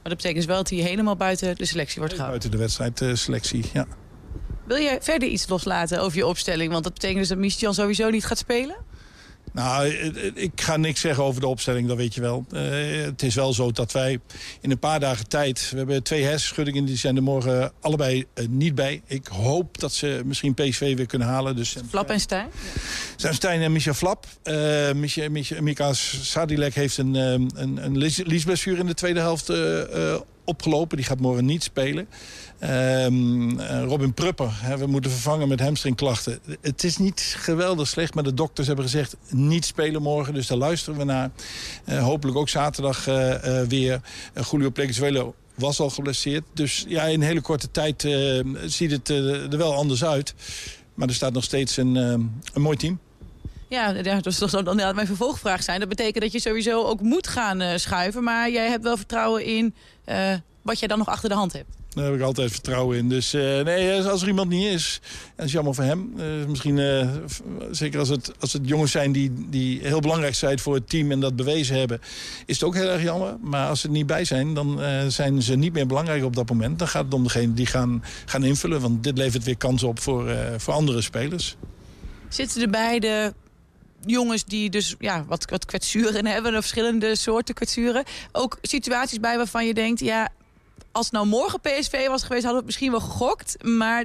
Maar 0.02 0.12
dat 0.12 0.22
betekent 0.22 0.36
dus 0.36 0.46
wel 0.46 0.56
dat 0.56 0.70
hij 0.70 0.78
helemaal 0.78 1.16
buiten 1.16 1.56
de 1.56 1.64
selectie 1.64 1.98
wordt 1.98 2.14
gehouden? 2.14 2.40
Buiten 2.40 2.50
de 2.50 2.64
wedstrijdselectie, 2.64 3.64
ja. 3.72 3.86
Wil 4.66 4.76
je 4.76 4.98
verder 5.00 5.28
iets 5.28 5.48
loslaten 5.48 6.00
over 6.00 6.16
je 6.18 6.26
opstelling? 6.26 6.72
Want 6.72 6.84
dat 6.84 6.92
betekent 6.92 7.18
dus 7.18 7.28
dat 7.28 7.38
Michian 7.38 7.74
sowieso 7.74 8.10
niet 8.10 8.24
gaat 8.24 8.38
spelen? 8.38 8.76
Nou, 9.52 9.86
ik 10.34 10.60
ga 10.60 10.76
niks 10.76 11.00
zeggen 11.00 11.24
over 11.24 11.40
de 11.40 11.46
opstelling, 11.46 11.88
dat 11.88 11.96
weet 11.96 12.14
je 12.14 12.20
wel. 12.20 12.44
Uh, 12.52 12.60
het 13.04 13.22
is 13.22 13.34
wel 13.34 13.52
zo 13.52 13.70
dat 13.70 13.92
wij 13.92 14.18
in 14.60 14.70
een 14.70 14.78
paar 14.78 15.00
dagen 15.00 15.28
tijd... 15.28 15.68
We 15.70 15.76
hebben 15.76 16.02
twee 16.02 16.22
hersenschuddingen, 16.22 16.84
die 16.84 16.96
zijn 16.96 17.16
er 17.16 17.22
morgen 17.22 17.72
allebei 17.80 18.24
uh, 18.34 18.46
niet 18.48 18.74
bij. 18.74 19.02
Ik 19.06 19.26
hoop 19.26 19.78
dat 19.78 19.92
ze 19.92 20.22
misschien 20.24 20.54
PSV 20.54 20.96
weer 20.96 21.06
kunnen 21.06 21.28
halen. 21.28 21.56
Dus, 21.56 21.76
Flap 21.88 22.10
en 22.10 22.20
Stijn? 22.20 22.48
Zijn 23.16 23.34
Stijn 23.34 23.60
en 23.60 23.72
Micha 23.72 23.94
Flap. 23.94 24.26
Uh, 24.44 24.92
Micha, 24.92 25.28
Micha, 25.28 25.62
Mika 25.62 25.92
Sadilek 25.92 26.74
heeft 26.74 26.98
een, 26.98 27.14
een, 27.14 27.50
een 27.84 27.96
liesblessure 28.24 28.80
in 28.80 28.86
de 28.86 28.94
tweede 28.94 29.20
helft 29.20 29.52
opgelopen. 30.44 30.96
Die 30.96 31.06
gaat 31.06 31.20
morgen 31.20 31.44
niet 31.44 31.62
spelen. 31.62 32.08
Um, 32.62 33.60
Robin 33.60 34.14
Prupper, 34.14 34.50
hè, 34.52 34.78
we 34.78 34.86
moeten 34.86 35.10
vervangen 35.10 35.48
met 35.48 35.60
hamstringklachten. 35.60 36.38
Het 36.60 36.84
is 36.84 36.96
niet 36.96 37.34
geweldig 37.38 37.88
slecht, 37.88 38.14
maar 38.14 38.24
de 38.24 38.34
dokters 38.34 38.66
hebben 38.66 38.84
gezegd... 38.84 39.16
niet 39.28 39.64
spelen 39.64 40.02
morgen, 40.02 40.34
dus 40.34 40.46
daar 40.46 40.58
luisteren 40.58 40.98
we 40.98 41.04
naar. 41.04 41.30
Uh, 41.88 42.02
hopelijk 42.02 42.38
ook 42.38 42.48
zaterdag 42.48 43.08
uh, 43.08 43.62
weer. 43.62 44.00
Julio 44.50 44.70
Plexizuelo 44.70 45.34
was 45.54 45.80
al 45.80 45.90
geblesseerd. 45.90 46.44
Dus 46.54 46.84
ja, 46.88 47.04
in 47.04 47.22
hele 47.22 47.40
korte 47.40 47.70
tijd 47.70 48.08
ziet 48.64 48.90
het 48.90 49.08
er 49.08 49.56
wel 49.56 49.74
anders 49.74 50.04
uit. 50.04 50.34
Maar 50.94 51.08
er 51.08 51.14
staat 51.14 51.32
nog 51.32 51.44
steeds 51.44 51.76
een, 51.76 51.94
een 51.94 52.62
mooi 52.62 52.76
team. 52.76 52.98
Ja, 53.68 53.92
dat 54.20 54.34
zal 54.34 54.64
dan 54.64 54.76
mijn 54.76 55.06
vervolgvraag 55.06 55.62
zijn. 55.62 55.80
Dat 55.80 55.88
betekent 55.88 56.22
dat 56.22 56.32
je 56.32 56.40
sowieso 56.40 56.84
ook 56.84 57.00
moet 57.00 57.28
gaan 57.28 57.78
schuiven. 57.78 58.24
Maar 58.24 58.50
jij 58.50 58.68
hebt 58.68 58.84
wel 58.84 58.96
vertrouwen 58.96 59.44
in 59.44 59.74
wat 60.62 60.78
jij 60.78 60.88
dan 60.88 60.98
nog 60.98 61.08
achter 61.08 61.28
de 61.28 61.34
hand 61.34 61.52
hebt. 61.52 61.78
Daar 61.90 62.04
heb 62.04 62.14
ik 62.14 62.20
altijd 62.20 62.50
vertrouwen 62.50 62.98
in. 62.98 63.08
Dus 63.08 63.34
uh, 63.34 63.60
nee, 63.60 64.02
als 64.02 64.22
er 64.22 64.28
iemand 64.28 64.48
niet 64.48 64.66
is, 64.66 65.00
dat 65.36 65.46
is 65.46 65.52
jammer 65.52 65.74
voor 65.74 65.84
hem. 65.84 66.12
Uh, 66.16 66.24
misschien, 66.48 66.78
zeker 67.70 67.98
als 67.98 68.08
het, 68.08 68.32
als 68.40 68.52
het 68.52 68.62
jongens 68.68 68.90
zijn 68.90 69.12
die, 69.12 69.46
die 69.48 69.80
heel 69.80 70.00
belangrijk 70.00 70.34
zijn 70.34 70.58
voor 70.58 70.74
het 70.74 70.88
team 70.88 71.10
en 71.10 71.20
dat 71.20 71.36
bewezen 71.36 71.78
hebben, 71.78 72.00
is 72.46 72.54
het 72.54 72.64
ook 72.64 72.74
heel 72.74 72.88
erg 72.88 73.02
jammer. 73.02 73.36
Maar 73.40 73.68
als 73.68 73.80
ze 73.80 73.86
er 73.86 73.92
niet 73.92 74.06
bij 74.06 74.24
zijn, 74.24 74.54
dan 74.54 74.80
zijn 75.08 75.42
ze 75.42 75.54
niet 75.56 75.72
meer 75.72 75.86
belangrijk 75.86 76.24
op 76.24 76.36
dat 76.36 76.48
moment. 76.48 76.78
Dan 76.78 76.88
gaat 76.88 77.04
het 77.04 77.14
om 77.14 77.22
degene 77.22 77.54
die 77.54 77.66
gaan, 77.66 78.04
gaan 78.24 78.44
invullen. 78.44 78.80
Want 78.80 79.04
dit 79.04 79.18
levert 79.18 79.44
weer 79.44 79.56
kansen 79.56 79.88
op 79.88 80.00
voor, 80.00 80.36
voor 80.56 80.74
andere 80.74 81.00
spelers. 81.00 81.56
Zitten 82.28 82.62
er 82.62 82.70
beide 82.70 83.32
jongens 84.06 84.44
die 84.44 84.70
dus 84.70 84.94
ja, 84.98 85.24
wat, 85.24 85.50
wat 85.50 85.64
kwetsuren 85.64 86.26
hebben, 86.34 86.52
verschillende 86.52 87.16
soorten 87.16 87.54
kwetsuren. 87.54 88.04
Ook 88.32 88.58
situaties 88.62 89.20
bij 89.20 89.36
waarvan 89.36 89.66
je 89.66 89.74
denkt, 89.74 90.00
ja, 90.00 90.28
als 90.92 91.10
nou 91.10 91.26
morgen 91.26 91.60
PSV 91.60 92.06
was 92.06 92.22
geweest, 92.22 92.44
hadden 92.44 92.50
we 92.50 92.56
het 92.56 92.64
misschien 92.64 92.90
wel 92.90 93.00
gegokt. 93.00 93.64
Maar 93.64 94.04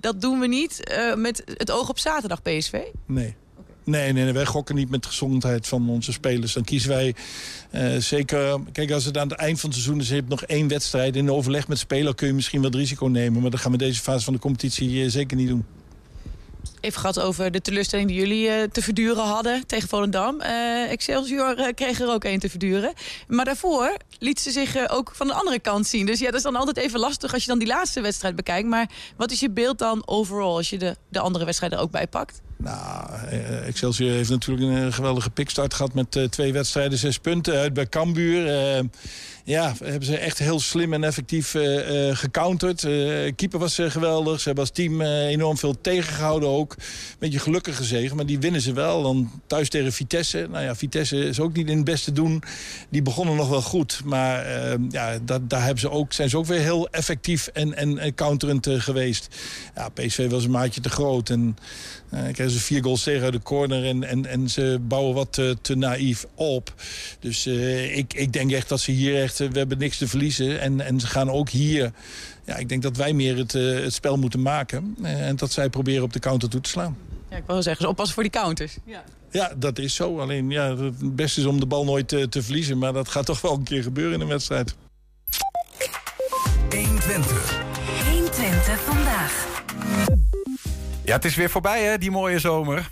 dat 0.00 0.20
doen 0.20 0.40
we 0.40 0.46
niet 0.46 0.90
uh, 0.92 1.14
met 1.14 1.42
het 1.46 1.70
oog 1.70 1.88
op 1.88 1.98
zaterdag 1.98 2.42
PSV? 2.42 2.80
Nee. 3.06 3.34
Nee, 3.84 4.12
nee, 4.12 4.24
nee, 4.24 4.32
wij 4.32 4.46
gokken 4.46 4.74
niet 4.74 4.90
met 4.90 5.02
de 5.02 5.08
gezondheid 5.08 5.66
van 5.66 5.88
onze 5.88 6.12
spelers. 6.12 6.52
Dan 6.52 6.64
kiezen 6.64 6.88
wij 6.88 7.14
uh, 7.72 7.96
zeker... 7.96 8.60
Kijk, 8.72 8.90
als 8.90 9.04
het 9.04 9.18
aan 9.18 9.28
het 9.28 9.38
eind 9.38 9.60
van 9.60 9.70
het 9.70 9.78
seizoen 9.78 10.00
is... 10.00 10.08
je 10.08 10.14
hebt 10.14 10.28
nog 10.28 10.42
één 10.42 10.68
wedstrijd 10.68 11.16
in 11.16 11.30
overleg 11.30 11.68
met 11.68 11.78
speler... 11.78 12.14
kun 12.14 12.26
je 12.26 12.32
misschien 12.32 12.62
wat 12.62 12.74
risico 12.74 13.06
nemen. 13.06 13.42
Maar 13.42 13.50
dat 13.50 13.60
gaan 13.60 13.72
we 13.72 13.78
deze 13.78 14.00
fase 14.00 14.24
van 14.24 14.32
de 14.32 14.38
competitie 14.38 14.90
uh, 14.90 15.10
zeker 15.10 15.36
niet 15.36 15.48
doen 15.48 15.64
even 16.80 17.00
gehad 17.00 17.20
over 17.20 17.50
de 17.50 17.60
teleurstelling 17.60 18.08
die 18.08 18.18
jullie 18.18 18.48
uh, 18.48 18.62
te 18.72 18.82
verduren 18.82 19.24
hadden 19.24 19.66
tegen 19.66 19.88
Volendam. 19.88 20.40
Uh, 20.40 20.90
Excelsior 20.90 21.58
uh, 21.58 21.66
kreeg 21.74 22.00
er 22.00 22.08
ook 22.08 22.24
één 22.24 22.38
te 22.38 22.50
verduren. 22.50 22.92
Maar 23.28 23.44
daarvoor 23.44 23.96
liet 24.18 24.40
ze 24.40 24.50
zich 24.50 24.90
ook 24.90 25.12
van 25.14 25.26
de 25.26 25.32
andere 25.32 25.58
kant 25.58 25.86
zien. 25.86 26.06
Dus 26.06 26.18
ja, 26.18 26.26
dat 26.26 26.34
is 26.34 26.42
dan 26.42 26.56
altijd 26.56 26.76
even 26.76 27.00
lastig 27.00 27.32
als 27.32 27.42
je 27.42 27.48
dan 27.48 27.58
die 27.58 27.68
laatste 27.68 28.00
wedstrijd 28.00 28.36
bekijkt. 28.36 28.68
Maar 28.68 28.90
wat 29.16 29.30
is 29.30 29.40
je 29.40 29.50
beeld 29.50 29.78
dan 29.78 30.02
overal 30.06 30.56
als 30.56 30.70
je 30.70 30.78
de, 30.78 30.96
de 31.08 31.20
andere 31.20 31.44
wedstrijden 31.44 31.78
er 31.78 31.84
ook 31.84 31.90
bij 31.90 32.06
pakt? 32.06 32.42
Nou, 32.56 33.10
Excelsior 33.64 34.10
heeft 34.10 34.30
natuurlijk 34.30 34.68
een 34.68 34.92
geweldige 34.92 35.30
pikstart 35.30 35.74
gehad 35.74 35.94
met 35.94 36.26
twee 36.30 36.52
wedstrijden, 36.52 36.98
zes 36.98 37.18
punten 37.18 37.54
uit 37.54 37.72
bij 37.72 37.88
Cambuur 37.88 38.46
ja, 39.48 39.74
hebben 39.82 40.04
ze 40.04 40.18
echt 40.18 40.38
heel 40.38 40.60
slim 40.60 40.92
en 40.92 41.04
effectief 41.04 41.54
uh, 41.54 42.16
gecounterd. 42.16 42.82
Uh, 42.82 43.32
keeper 43.36 43.58
was 43.58 43.80
geweldig. 43.82 44.38
Ze 44.40 44.44
hebben 44.44 44.64
als 44.64 44.74
team 44.74 45.00
enorm 45.02 45.56
veel 45.58 45.80
tegengehouden 45.80 46.48
ook. 46.48 46.74
Beetje 47.18 47.38
gelukkig 47.38 47.76
gezegen, 47.76 48.16
maar 48.16 48.26
die 48.26 48.38
winnen 48.38 48.60
ze 48.60 48.72
wel. 48.72 49.02
Dan 49.02 49.30
thuis 49.46 49.68
tegen 49.68 49.92
Vitesse. 49.92 50.46
Nou 50.50 50.64
ja, 50.64 50.74
Vitesse 50.74 51.16
is 51.24 51.40
ook 51.40 51.52
niet 51.52 51.68
in 51.68 51.76
het 51.76 51.84
beste 51.84 52.12
doen. 52.12 52.42
Die 52.88 53.02
begonnen 53.02 53.36
nog 53.36 53.48
wel 53.48 53.62
goed. 53.62 54.00
Maar 54.04 54.46
ja, 54.90 55.18
dat, 55.22 55.50
daar 55.50 55.62
hebben 55.62 55.80
ze 55.80 55.90
ook, 55.90 56.12
zijn 56.12 56.28
ze 56.28 56.36
ook 56.36 56.46
weer 56.46 56.60
heel 56.60 56.88
effectief 56.88 57.46
en, 57.46 57.74
en, 57.74 57.98
en 57.98 58.14
counterend 58.14 58.66
geweest. 58.70 59.36
Ja, 59.74 59.88
PSV 59.88 60.30
was 60.30 60.44
een 60.44 60.50
maatje 60.50 60.80
te 60.80 60.90
groot. 60.90 61.30
En 61.30 61.56
uh, 62.10 62.20
krijgen 62.20 62.50
ze 62.50 62.60
vier 62.60 62.82
goals 62.82 63.02
tegen 63.02 63.22
uit 63.22 63.32
de 63.32 63.42
corner 63.42 63.84
en, 63.84 64.04
en, 64.04 64.26
en 64.26 64.50
ze 64.50 64.78
bouwen 64.80 65.14
wat 65.14 65.32
te, 65.32 65.56
te 65.60 65.76
naïef 65.76 66.26
op. 66.34 66.74
Dus 67.20 67.46
uh, 67.46 67.96
ik, 67.96 68.14
ik 68.14 68.32
denk 68.32 68.52
echt 68.52 68.68
dat 68.68 68.80
ze 68.80 68.90
hier 68.90 69.22
echt, 69.22 69.38
we 69.38 69.58
hebben 69.58 69.78
niks 69.78 69.98
te 69.98 70.08
verliezen. 70.08 70.60
En, 70.60 70.80
en 70.80 71.00
ze 71.00 71.06
gaan 71.06 71.30
ook 71.30 71.48
hier, 71.48 71.92
ja, 72.44 72.56
ik 72.56 72.68
denk 72.68 72.82
dat 72.82 72.96
wij 72.96 73.12
meer 73.12 73.36
het, 73.36 73.54
uh, 73.54 73.82
het 73.82 73.94
spel 73.94 74.16
moeten 74.16 74.42
maken. 74.42 74.96
en 75.02 75.36
dat 75.36 75.52
zij 75.52 75.68
proberen 75.68 76.02
op 76.02 76.12
de 76.12 76.18
counter 76.18 76.48
toe 76.48 76.60
te 76.60 76.70
slaan. 76.70 76.96
Ja, 77.30 77.36
ik 77.36 77.42
wil 77.46 77.62
zeggen, 77.62 77.82
ze 77.82 77.88
oppassen 77.88 78.14
voor 78.14 78.22
die 78.22 78.32
counters. 78.32 78.76
Ja. 78.84 79.04
Ja, 79.30 79.52
dat 79.56 79.78
is 79.78 79.94
zo. 79.94 80.18
Alleen 80.18 80.50
ja, 80.50 80.76
het 80.76 81.16
beste 81.16 81.40
is 81.40 81.46
om 81.46 81.60
de 81.60 81.66
bal 81.66 81.84
nooit 81.84 82.08
te, 82.08 82.28
te 82.28 82.42
verliezen. 82.42 82.78
Maar 82.78 82.92
dat 82.92 83.08
gaat 83.08 83.26
toch 83.26 83.40
wel 83.40 83.52
een 83.52 83.62
keer 83.62 83.82
gebeuren 83.82 84.14
in 84.14 84.20
een 84.20 84.28
wedstrijd. 84.28 84.74
120. 86.68 86.98
120 87.08 87.67
Ja, 91.08 91.14
het 91.14 91.24
is 91.24 91.34
weer 91.34 91.50
voorbij 91.50 91.82
hè, 91.82 91.98
die 91.98 92.10
mooie 92.10 92.38
zomer. 92.38 92.90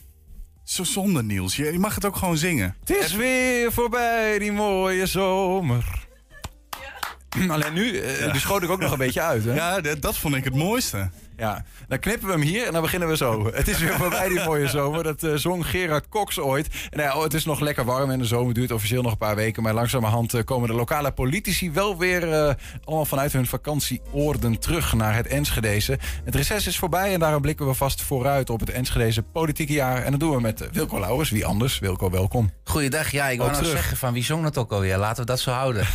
Zo 0.64 0.84
zonde 0.84 1.22
Niels, 1.22 1.56
je 1.56 1.78
mag 1.78 1.94
het 1.94 2.04
ook 2.04 2.16
gewoon 2.16 2.36
zingen. 2.36 2.76
Het 2.80 2.96
is 2.96 3.12
weer 3.12 3.72
voorbij 3.72 4.38
die 4.38 4.52
mooie 4.52 5.06
zomer. 5.06 6.06
Alleen 7.48 7.72
nu, 7.72 7.92
uh, 7.92 8.20
ja. 8.20 8.32
die 8.32 8.40
schoot 8.40 8.62
ik 8.62 8.70
ook 8.70 8.80
nog 8.80 8.92
een 8.92 8.98
beetje 8.98 9.20
uit. 9.20 9.44
Hè? 9.44 9.54
Ja, 9.54 9.80
dat, 9.80 10.02
dat 10.02 10.16
vond 10.16 10.34
ik 10.34 10.44
het 10.44 10.54
mooiste. 10.54 11.10
Ja, 11.36 11.64
dan 11.88 11.98
knippen 11.98 12.26
we 12.26 12.32
hem 12.32 12.42
hier 12.42 12.66
en 12.66 12.72
dan 12.72 12.82
beginnen 12.82 13.08
we 13.08 13.16
zo. 13.16 13.50
Het 13.54 13.68
is 13.68 13.78
weer 13.78 13.92
voorbij 13.92 14.28
die 14.28 14.44
mooie 14.44 14.68
zomer. 14.68 15.02
Dat 15.02 15.22
uh, 15.22 15.34
zong 15.34 15.66
Gerard 15.66 16.08
Cox 16.08 16.38
ooit. 16.38 16.68
En 16.90 16.98
nou 16.98 17.18
ja, 17.18 17.22
het 17.22 17.34
is 17.34 17.44
nog 17.44 17.60
lekker 17.60 17.84
warm 17.84 18.10
en 18.10 18.18
de 18.18 18.24
zomer 18.24 18.54
duurt 18.54 18.70
officieel 18.70 19.02
nog 19.02 19.12
een 19.12 19.18
paar 19.18 19.36
weken. 19.36 19.62
Maar 19.62 19.74
langzamerhand 19.74 20.34
uh, 20.34 20.42
komen 20.44 20.68
de 20.68 20.74
lokale 20.74 21.12
politici 21.12 21.70
wel 21.70 21.98
weer 21.98 22.28
uh, 22.28 22.52
allemaal 22.84 23.04
vanuit 23.04 23.32
hun 23.32 23.46
vakantieoorden 23.46 24.58
terug 24.58 24.92
naar 24.92 25.14
het 25.14 25.26
Enschedeze. 25.26 25.98
Het 26.24 26.34
reces 26.34 26.66
is 26.66 26.78
voorbij 26.78 27.12
en 27.12 27.20
daarom 27.20 27.42
blikken 27.42 27.66
we 27.66 27.74
vast 27.74 28.02
vooruit 28.02 28.50
op 28.50 28.60
het 28.60 28.70
Enschedeze 28.70 29.22
politieke 29.22 29.72
jaar. 29.72 30.02
En 30.02 30.10
dat 30.10 30.20
doen 30.20 30.34
we 30.34 30.40
met 30.40 30.68
Wilco 30.72 31.00
Lauwers. 31.00 31.30
Wie 31.30 31.46
anders? 31.46 31.78
Wilco, 31.78 32.10
welkom. 32.10 32.50
Goeiedag. 32.64 33.10
Ja, 33.10 33.28
ik 33.28 33.38
wou 33.38 33.50
nog 33.50 33.66
zeggen 33.66 33.96
van 33.96 34.12
wie 34.12 34.24
zong 34.24 34.42
dat 34.42 34.58
ook 34.58 34.72
alweer? 34.72 34.96
Laten 34.96 35.20
we 35.20 35.30
dat 35.30 35.40
zo 35.40 35.50
houden. 35.50 35.86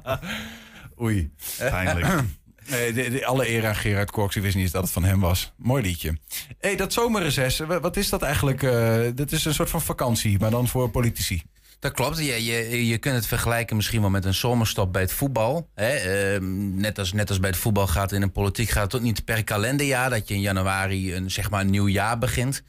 Oei. 1.02 1.30
Pijnlijk. 1.58 2.06
Nee, 2.70 2.92
de, 2.92 3.10
de, 3.10 3.26
alle 3.26 3.48
eer 3.48 3.66
aan 3.66 3.76
Gerard 3.76 4.10
Cox. 4.10 4.36
Ik 4.36 4.42
wist 4.42 4.56
niet 4.56 4.72
dat 4.72 4.82
het 4.82 4.92
van 4.92 5.04
hem 5.04 5.20
was. 5.20 5.52
Mooi 5.56 5.82
liedje. 5.82 6.18
hey, 6.58 6.76
dat 6.76 6.92
zomerreces, 6.92 7.58
wat 7.58 7.96
is 7.96 8.08
dat 8.08 8.22
eigenlijk? 8.22 8.62
Uh, 8.62 8.98
dat 9.14 9.32
is 9.32 9.44
een 9.44 9.54
soort 9.54 9.70
van 9.70 9.82
vakantie, 9.82 10.38
maar 10.38 10.50
dan 10.50 10.68
voor 10.68 10.90
politici. 10.90 11.42
Dat 11.78 11.92
klopt. 11.92 12.18
Je, 12.18 12.44
je, 12.44 12.86
je 12.86 12.98
kunt 12.98 13.14
het 13.14 13.26
vergelijken 13.26 13.76
misschien 13.76 14.00
wel 14.00 14.10
met 14.10 14.24
een 14.24 14.34
zomerstop 14.34 14.92
bij 14.92 15.02
het 15.02 15.12
voetbal. 15.12 15.68
Hè? 15.74 16.34
Uh, 16.34 16.40
net, 16.74 16.98
als, 16.98 17.12
net 17.12 17.28
als 17.28 17.40
bij 17.40 17.50
het 17.50 17.58
voetbal 17.58 17.86
gaat 17.86 18.12
in 18.12 18.22
een 18.22 18.32
politiek 18.32 18.68
gaat 18.68 18.82
het 18.82 18.94
ook 18.94 19.06
niet 19.06 19.24
per 19.24 19.44
kalenderjaar... 19.44 20.10
dat 20.10 20.28
je 20.28 20.34
in 20.34 20.40
januari 20.40 21.14
een, 21.14 21.30
zeg 21.30 21.50
maar 21.50 21.60
een 21.60 21.70
nieuw 21.70 21.88
jaar 21.88 22.18
begint. 22.18 22.62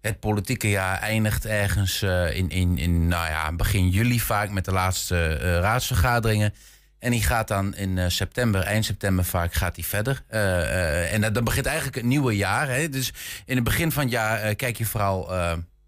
Het 0.00 0.20
politieke 0.20 0.68
jaar 0.68 0.98
eindigt 0.98 1.46
ergens 1.46 2.02
uh, 2.02 2.36
in, 2.36 2.50
in, 2.50 2.78
in 2.78 3.08
nou 3.08 3.28
ja, 3.28 3.52
begin 3.52 3.88
juli 3.88 4.20
vaak... 4.20 4.50
met 4.50 4.64
de 4.64 4.72
laatste 4.72 5.34
raadsvergaderingen... 5.60 6.54
En 7.00 7.10
die 7.10 7.22
gaat 7.22 7.48
dan 7.48 7.74
in 7.74 7.96
uh, 7.96 8.04
september, 8.08 8.60
eind 8.62 8.84
september 8.84 9.24
vaak, 9.24 9.54
gaat 9.54 9.74
die 9.74 9.86
verder. 9.86 10.22
Uh, 10.30 10.40
uh, 10.40 11.12
en 11.12 11.32
dan 11.32 11.44
begint 11.44 11.66
eigenlijk 11.66 11.96
het 11.96 12.04
nieuwe 12.04 12.36
jaar. 12.36 12.68
Hè? 12.68 12.88
Dus 12.88 13.12
in 13.44 13.54
het 13.54 13.64
begin 13.64 13.92
van 13.92 14.02
het 14.02 14.12
jaar 14.12 14.54
kijk 14.54 14.76
je 14.78 14.86
vooral 14.86 15.30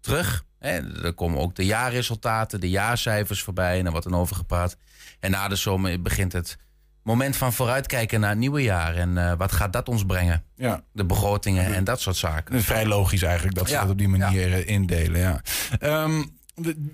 terug. 0.01 0.43
Hè? 0.59 1.03
Er 1.03 1.13
komen 1.13 1.39
ook 1.39 1.55
de 1.55 1.65
jaarresultaten, 1.65 2.59
de 2.59 2.69
jaarcijfers 2.69 3.41
voorbij. 3.41 3.77
En 3.77 3.83
daar 3.83 3.91
wordt 3.91 4.09
dan 4.09 4.19
over 4.19 4.35
gepraat. 4.35 4.77
En 5.19 5.31
na 5.31 5.47
de 5.47 5.55
zomer 5.55 6.01
begint 6.01 6.33
het 6.33 6.57
moment 7.03 7.35
van 7.37 7.53
vooruitkijken 7.53 8.19
naar 8.19 8.29
het 8.29 8.39
nieuwe 8.39 8.61
jaar. 8.61 8.95
En 8.95 9.37
wat 9.37 9.51
gaat 9.51 9.73
dat 9.73 9.89
ons 9.89 10.05
brengen? 10.05 10.43
Ja. 10.55 10.83
De 10.91 11.05
begrotingen 11.05 11.73
en 11.75 11.83
dat 11.83 12.01
soort 12.01 12.15
zaken. 12.15 12.61
Vrij 12.63 12.85
logisch 12.85 13.21
eigenlijk 13.21 13.55
dat 13.57 13.67
ze 13.67 13.73
Ja. 13.73 13.81
dat 13.81 13.89
op 13.89 13.97
die 13.97 14.07
manier 14.07 14.53
eh, 14.53 14.67
indelen. 14.67 15.19
Ja. 15.19 15.41
Ehm, 15.79 16.23
de- 16.55 16.91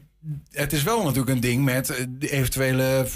het 0.51 0.73
is 0.73 0.83
wel 0.83 1.03
natuurlijk 1.03 1.29
een 1.29 1.39
ding 1.39 1.63
met 1.63 1.89
eh, 1.89 2.05
de 2.09 2.29
eventuele 2.29 3.07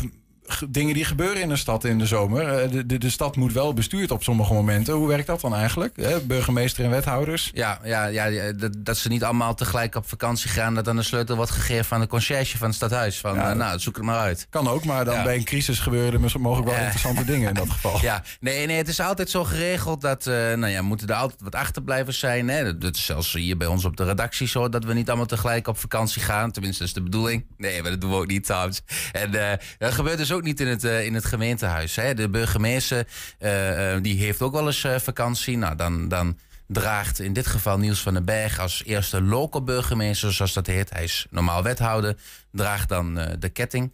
dingen 0.70 0.94
die 0.94 1.06
gebeuren 1.06 1.42
in 1.42 1.50
de 1.50 1.56
stad 1.56 1.84
in 1.84 1.98
de 1.98 2.06
zomer. 2.06 2.48
Eh, 2.48 2.72
De, 2.72 2.86
de, 2.86 2.98
de 2.98 3.10
stad 3.10 3.36
moet 3.36 3.54
wel 3.54 3.74
bestuurd 3.74 4.12
op 4.12 4.24
sommige 4.24 4.54
momenten. 4.54 4.94
Hoe 4.94 5.08
werkt 5.08 5.28
dat 5.28 5.42
dan 5.42 5.56
eigenlijk? 5.56 5.98
Eh, 5.98 6.16
Burgemeester 6.24 6.84
en 6.86 6.90
wethouders? 6.90 7.52
Ja, 7.54 7.80
ja, 7.84 8.06
ja, 8.06 8.52
dat, 8.52 8.72
dat 8.78 8.98
ze 8.98 9.08
niet 9.10 9.24
allemaal 9.24 9.56
tegelijk 9.56 9.96
op 9.96 10.10
vakantie 10.10 10.50
gaan. 10.50 10.76
Dat 10.76 10.86
dan 10.86 10.96
de 10.96 11.04
sleutel 11.04 11.36
wordt 11.36 11.52
gegeven 11.52 11.86
van 11.86 12.00
de 12.00 12.08
conciërge 12.08 12.58
van 12.58 12.68
het 12.68 12.76
stadhuis. 12.76 13.20
Van, 13.20 13.36
Ja. 13.36 13.50
eh, 13.50 13.56
nou, 13.56 13.80
zoek 13.80 13.96
het 13.96 14.06
maar 14.06 14.20
uit. 14.20 14.48
Kan 14.50 14.68
ook, 14.68 14.84
maar 14.86 15.06
dan 15.06 15.14
Ja. 15.16 15.24
bij 15.24 15.36
een 15.36 15.44
crisis 15.44 15.80
gebeuren 15.80 16.24
er 16.24 16.40
mogelijk 16.42 16.68
wel 16.70 16.78
Ja. 16.80 16.84
interessante 16.84 17.26
dingen 17.26 17.48
in 17.48 17.54
dat 17.54 17.70
geval. 17.70 18.00
Ja, 18.02 18.24
nee, 18.40 18.66
nee, 18.66 18.78
het 18.78 18.88
is 18.88 19.00
altijd 19.00 19.30
zo 19.30 19.44
geregeld 19.44 20.02
dat, 20.02 20.28
eh 20.28 20.34
nou 20.34 20.68
ja, 20.68 20.82
moeten 20.82 21.08
er 21.08 21.16
altijd 21.16 21.42
wat 21.42 21.56
achterblijvers 21.56 22.20
zijn. 22.20 22.48
Hè? 22.50 22.78
Dat- 22.78 22.96
is 22.96 23.06
zelfs 23.06 23.34
hier 23.34 23.58
bij 23.58 23.68
ons 23.68 23.86
op 23.86 23.98
de 23.98 24.04
redactie 24.04 24.48
zo, 24.48 24.70
dat 24.70 24.84
we 24.84 24.94
niet 24.94 25.08
allemaal 25.08 25.26
tegelijk 25.26 25.68
op 25.68 25.78
vakantie 25.78 26.22
gaan. 26.22 26.52
Tenminste, 26.52 26.80
dat 26.80 26.88
is 26.88 26.94
de 26.94 27.02
bedoeling. 27.04 27.46
Nee, 27.58 27.82
maar 27.82 27.92
dat 27.92 28.02
doen 28.02 28.10
we 28.10 28.16
ook 28.16 28.28
niet 28.28 28.44
trouwens. 28.46 28.82
En 29.12 29.32
dat 29.78 29.92
gebeurt 29.94 30.18
dus 30.18 30.32
ook 30.34 30.44
niet 30.44 30.60
in 30.60 30.68
het, 30.68 30.84
eh, 30.84 31.06
in 31.06 31.14
het 31.14 31.26
gemeentehuis. 31.26 31.96
Hè? 31.96 32.14
De 32.14 32.30
burgemeester, 32.30 33.08
eh, 33.40 33.94
eh, 33.94 34.04
die 34.04 34.18
heeft 34.24 34.42
ook 34.42 34.54
wel 34.54 34.68
eens 34.68 34.88
vakantie. 34.98 35.58
Nou, 35.58 35.76
dan... 35.76 36.08
dan 36.08 36.38
draagt 36.68 37.20
in 37.20 37.34
dit 37.34 37.48
geval 37.48 37.78
Niels 37.78 38.02
van 38.02 38.14
den 38.14 38.26
Berg 38.26 38.60
als 38.60 38.84
eerste 38.86 39.22
local 39.22 39.64
burgemeester, 39.64 40.34
zoals 40.34 40.54
dat 40.54 40.68
heet. 40.68 40.90
Hij 40.90 41.04
is 41.04 41.28
normaal 41.30 41.64
wethouder, 41.64 42.16
draagt 42.52 42.90
dan 42.90 43.14
de 43.40 43.50
ketting. 43.50 43.94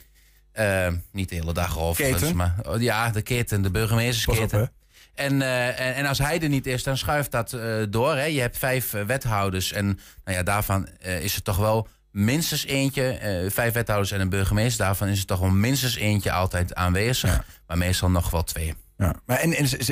Niet 1.12 1.30
de 1.30 1.36
hele 1.36 1.54
dag 1.54 1.80
overigens, 1.80 2.34
maar 2.34 2.56
oh, 2.68 2.82
ja, 2.82 3.10
de 3.10 3.22
keten, 3.22 3.62
de 3.62 3.72
burgemeestersketen. 3.72 4.62
Op, 4.62 4.70
En, 5.14 5.42
en, 5.42 5.96
en 5.96 6.06
als 6.06 6.18
hij 6.18 6.40
er 6.42 6.50
niet 6.50 6.66
is, 6.66 6.84
dan 6.84 6.98
schuift 6.98 7.32
dat 7.32 7.58
door. 7.90 8.16
Hè. 8.16 8.24
Je 8.24 8.42
hebt 8.42 8.58
vijf 8.58 8.92
wethouders 8.92 9.72
en 9.72 9.86
nou 10.24 10.38
ja, 10.38 10.44
daarvan 10.44 10.88
is 11.00 11.36
er 11.36 11.42
toch 11.42 11.58
wel 11.58 11.88
minstens 12.12 12.66
eentje, 12.66 13.04
eh, 13.04 13.52
vijf 13.52 13.74
wethouders 13.74 14.12
en 14.12 14.22
een 14.22 14.30
burgemeester, 14.30 14.86
daarvan 14.86 15.08
is 15.08 15.20
er 15.20 15.26
toch 15.26 15.40
wel 15.40 15.50
minstens 15.50 15.96
eentje 15.96 16.32
altijd 16.32 16.76
aanwezig, 16.76 17.44
maar 17.68 17.78
meestal 17.78 18.10
nog 18.10 18.30
wel 18.30 18.44
twee. 18.44 18.76
Ja. 19.00 19.16
Maar 19.26 19.38
en, 19.38 19.54
en 19.54 19.64
is, 19.64 19.74
is- 19.74 19.92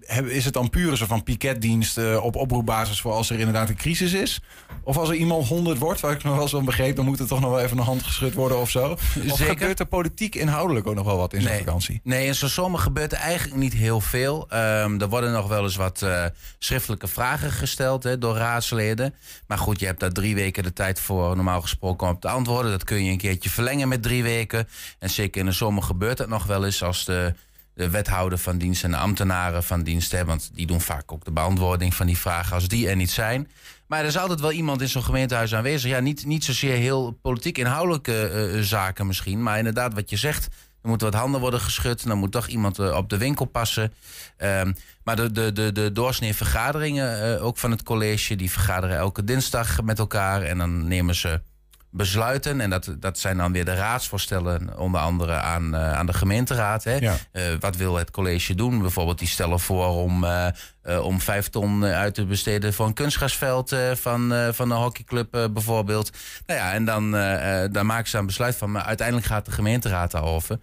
hebben- 0.00 0.32
is 0.32 0.44
het 0.44 0.54
dan 0.54 0.70
puur 0.70 0.96
soort 0.96 1.08
van 1.08 1.22
piketdienst 1.22 1.98
eh, 1.98 2.24
op 2.24 2.36
oproepbasis 2.36 3.00
voor 3.00 3.12
als 3.12 3.30
er 3.30 3.38
inderdaad 3.38 3.68
een 3.68 3.76
crisis 3.76 4.12
is? 4.12 4.40
Of 4.82 4.96
als 4.96 5.08
er 5.08 5.14
iemand 5.14 5.46
100 5.48 5.78
wordt, 5.78 6.00
waar 6.00 6.12
ik 6.12 6.22
nog 6.22 6.32
wel 6.32 6.42
eens 6.42 6.50
van 6.50 6.64
begreep, 6.64 6.96
dan 6.96 7.04
moet 7.04 7.18
er 7.20 7.26
toch 7.26 7.40
nog 7.40 7.50
wel 7.50 7.60
even 7.60 7.78
een 7.78 7.84
hand 7.84 8.02
geschud 8.02 8.34
worden 8.34 8.58
of 8.58 8.70
zo? 8.70 8.90
Of 8.90 9.12
Zeker. 9.14 9.46
gebeurt 9.46 9.80
er 9.80 9.86
politiek 9.86 10.34
inhoudelijk 10.34 10.86
ook 10.86 10.94
nog 10.94 11.04
wel 11.04 11.16
wat 11.16 11.32
in 11.32 11.40
zo'n 11.40 11.50
Nee. 11.50 11.58
vakantie? 11.58 12.00
Nee, 12.04 12.26
in 12.26 12.34
zo'n 12.34 12.48
zomer 12.48 12.78
gebeurt 12.80 13.12
er 13.12 13.18
eigenlijk 13.18 13.60
niet 13.60 13.72
heel 13.72 14.00
veel. 14.00 14.46
Ehm, 14.50 15.00
er 15.00 15.08
worden 15.08 15.32
nog 15.32 15.48
wel 15.48 15.62
eens 15.62 15.76
wat 15.76 16.02
eh, 16.02 16.24
schriftelijke 16.58 17.06
vragen 17.08 17.50
gesteld 17.52 18.02
hè, 18.02 18.18
door 18.18 18.36
raadsleden. 18.36 19.14
Maar 19.46 19.58
goed, 19.58 19.80
je 19.80 19.86
hebt 19.86 20.00
daar 20.00 20.12
drie 20.12 20.34
weken 20.34 20.62
de 20.62 20.72
tijd 20.72 21.00
voor 21.00 21.34
normaal 21.36 21.60
gesproken 21.60 22.06
om 22.06 22.14
op 22.14 22.20
te 22.20 22.28
antwoorden. 22.28 22.70
Dat 22.70 22.84
kun 22.84 23.04
je 23.04 23.10
een 23.10 23.18
keertje 23.18 23.50
verlengen 23.50 23.88
met 23.88 24.02
drie 24.02 24.22
weken. 24.22 24.68
En 24.98 25.10
zeker 25.10 25.40
in 25.40 25.46
de 25.46 25.52
zomer 25.52 25.82
gebeurt 25.82 26.16
dat 26.18 26.28
nog 26.28 26.44
wel 26.46 26.64
eens 26.64 26.82
als 26.82 27.04
de, 27.04 27.34
de 27.78 27.90
wethouder 27.90 28.38
van 28.38 28.58
dienst 28.58 28.84
en 28.84 28.90
de 28.90 28.96
ambtenaren 28.96 29.62
van 29.62 29.82
dienst. 29.82 30.12
Hè, 30.12 30.24
want 30.24 30.50
die 30.54 30.66
doen 30.66 30.80
vaak 30.80 31.12
ook 31.12 31.24
de 31.24 31.30
beantwoording 31.30 31.94
van 31.94 32.06
die 32.06 32.18
vragen 32.18 32.54
als 32.54 32.68
die 32.68 32.88
er 32.88 32.96
niet 32.96 33.10
zijn. 33.10 33.50
Maar 33.86 34.00
er 34.00 34.06
is 34.06 34.18
altijd 34.18 34.40
wel 34.40 34.52
iemand 34.52 34.80
in 34.80 34.88
zo'n 34.88 35.02
gemeentehuis 35.02 35.54
aanwezig. 35.54 35.90
Ja, 35.90 36.00
niet, 36.00 36.26
niet 36.26 36.44
zozeer 36.44 36.76
heel 36.76 37.10
politiek 37.22 37.58
inhoudelijke 37.58 38.28
eh, 38.28 38.58
eh, 38.58 38.62
zaken 38.62 39.06
misschien. 39.06 39.42
Maar 39.42 39.58
inderdaad, 39.58 39.94
wat 39.94 40.10
je 40.10 40.16
zegt, 40.16 40.44
er 40.82 40.88
moeten 40.88 41.10
wat 41.10 41.20
handen 41.20 41.40
worden 41.40 41.60
geschud. 41.60 42.06
Dan 42.06 42.18
moet 42.18 42.32
toch 42.32 42.46
iemand 42.46 42.78
eh, 42.78 42.96
op 42.96 43.08
de 43.08 43.18
winkel 43.18 43.44
passen. 43.44 43.92
Ehm, 44.36 44.72
maar 45.04 45.16
de, 45.16 45.32
de, 45.32 45.52
de, 45.52 45.72
de 45.72 45.92
doorsnee 45.92 46.34
vergaderingen, 46.34 47.40
ook 47.40 47.58
van 47.58 47.70
het 47.70 47.82
college, 47.82 48.36
die 48.36 48.50
vergaderen 48.50 48.96
elke 48.96 49.24
dinsdag 49.24 49.82
met 49.82 49.98
elkaar. 49.98 50.42
En 50.42 50.58
dan 50.58 50.88
nemen 50.88 51.14
ze 51.14 51.40
besluiten. 51.98 52.60
En 52.60 52.70
dat, 52.70 52.94
dat 52.98 53.18
zijn 53.18 53.36
dan 53.36 53.52
weer 53.52 53.64
de 53.64 53.74
raadsvoorstellen, 53.74 54.78
onder 54.78 55.00
andere 55.00 55.32
aan, 55.32 55.74
eh, 55.74 55.92
aan 55.92 56.06
de 56.06 56.12
gemeenteraad. 56.12 56.84
Hè. 56.84 56.96
Ja. 56.96 57.16
Eh, 57.32 57.42
wat 57.60 57.76
wil 57.76 57.96
het 57.96 58.10
college 58.10 58.54
doen? 58.54 58.80
Bijvoorbeeld, 58.80 59.18
die 59.18 59.28
stellen 59.28 59.60
voor 59.60 59.86
om, 59.86 60.24
eh, 60.24 60.48
om 61.02 61.20
vijf 61.20 61.48
ton 61.48 61.84
uit 61.84 62.14
te 62.14 62.24
besteden 62.24 62.74
voor 62.74 62.86
een 62.86 62.92
kunstgrasveld 62.92 63.72
eh, 63.72 63.90
van, 63.94 64.34
van 64.52 64.70
een 64.70 64.78
hockeyclub 64.78 65.30
bijvoorbeeld. 65.30 66.10
Nou 66.46 66.60
ja, 66.60 66.72
en 66.72 66.84
dan, 66.84 67.10
dan 67.72 67.86
maken 67.86 68.06
ze 68.06 68.12
daar 68.12 68.20
een 68.20 68.26
besluit 68.26 68.56
van. 68.56 68.70
Maar 68.70 68.82
uiteindelijk 68.82 69.26
gaat 69.26 69.44
de 69.44 69.50
gemeenteraad 69.50 70.10
daarover. 70.10 70.58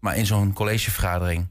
Maar 0.00 0.16
in 0.16 0.26
zo'n 0.26 0.52
collegevergadering, 0.52 1.48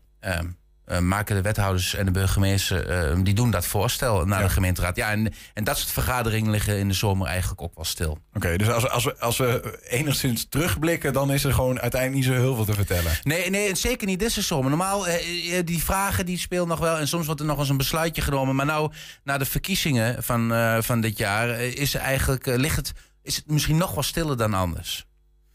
eh, 0.86 1.00
maken 1.00 1.36
de 1.36 1.42
wethouders 1.42 1.96
en 1.96 2.06
de 2.06 2.12
burgemeester, 2.12 2.88
eh, 2.90 3.18
die 3.24 3.34
doen 3.34 3.52
dat 3.52 3.66
voorstel 3.66 4.26
naar 4.26 4.44
de 4.44 4.50
gemeenteraad. 4.50 4.96
Ja, 4.96 5.12
en, 5.12 5.34
en 5.54 5.64
dat 5.64 5.78
soort 5.78 5.92
vergaderingen 5.92 6.52
liggen 6.52 6.78
in 6.78 6.88
de 6.88 6.94
zomer 6.94 7.28
eigenlijk 7.28 7.62
ook 7.62 7.76
wel 7.76 7.86
stil. 7.86 8.18
Oké, 8.34 8.58
dus 8.58 8.70
als, 8.70 8.90
als, 8.90 9.04
we, 9.04 9.20
als 9.20 9.38
we 9.38 9.80
enigszins 9.90 10.46
terugblikken, 10.50 11.14
dan 11.14 11.32
is 11.32 11.44
er 11.44 11.54
gewoon 11.54 11.80
uiteindelijk 11.80 12.26
niet 12.26 12.36
zo 12.36 12.42
heel 12.42 12.56
veel 12.56 12.66
te 12.66 12.74
vertellen. 12.74 13.12
Nee, 13.24 13.50
nee 13.50 13.76
zeker 13.76 14.08
niet 14.08 14.20
deze 14.20 14.42
zomer. 14.42 14.70
Normaal, 14.70 15.08
eh, 15.08 15.60
die 15.66 15.84
vragen 15.84 16.26
die 16.26 16.38
spelen 16.38 16.68
nog 16.68 16.80
wel. 16.80 16.98
En 16.98 17.08
soms 17.08 17.26
wordt 17.26 17.42
er 17.42 17.48
nog 17.48 17.60
eens 17.60 17.70
een 17.70 17.78
besluitje 17.78 18.22
genomen. 18.22 18.56
Maar 18.56 18.66
nou, 18.66 18.92
na 19.24 19.38
de 19.38 19.46
verkiezingen 19.46 20.24
van, 20.24 20.54
van 20.84 21.02
dit 21.02 21.18
jaar, 21.18 21.50
is, 21.60 21.94
er 21.94 22.02
eigenlijk, 22.02 22.46
ligt 22.46 22.76
het, 22.76 22.94
is 23.22 23.36
het 23.36 23.48
misschien 23.48 23.78
nog 23.78 23.94
wel 23.94 24.04
stiller 24.04 24.38
dan 24.38 24.54
anders. 24.54 25.06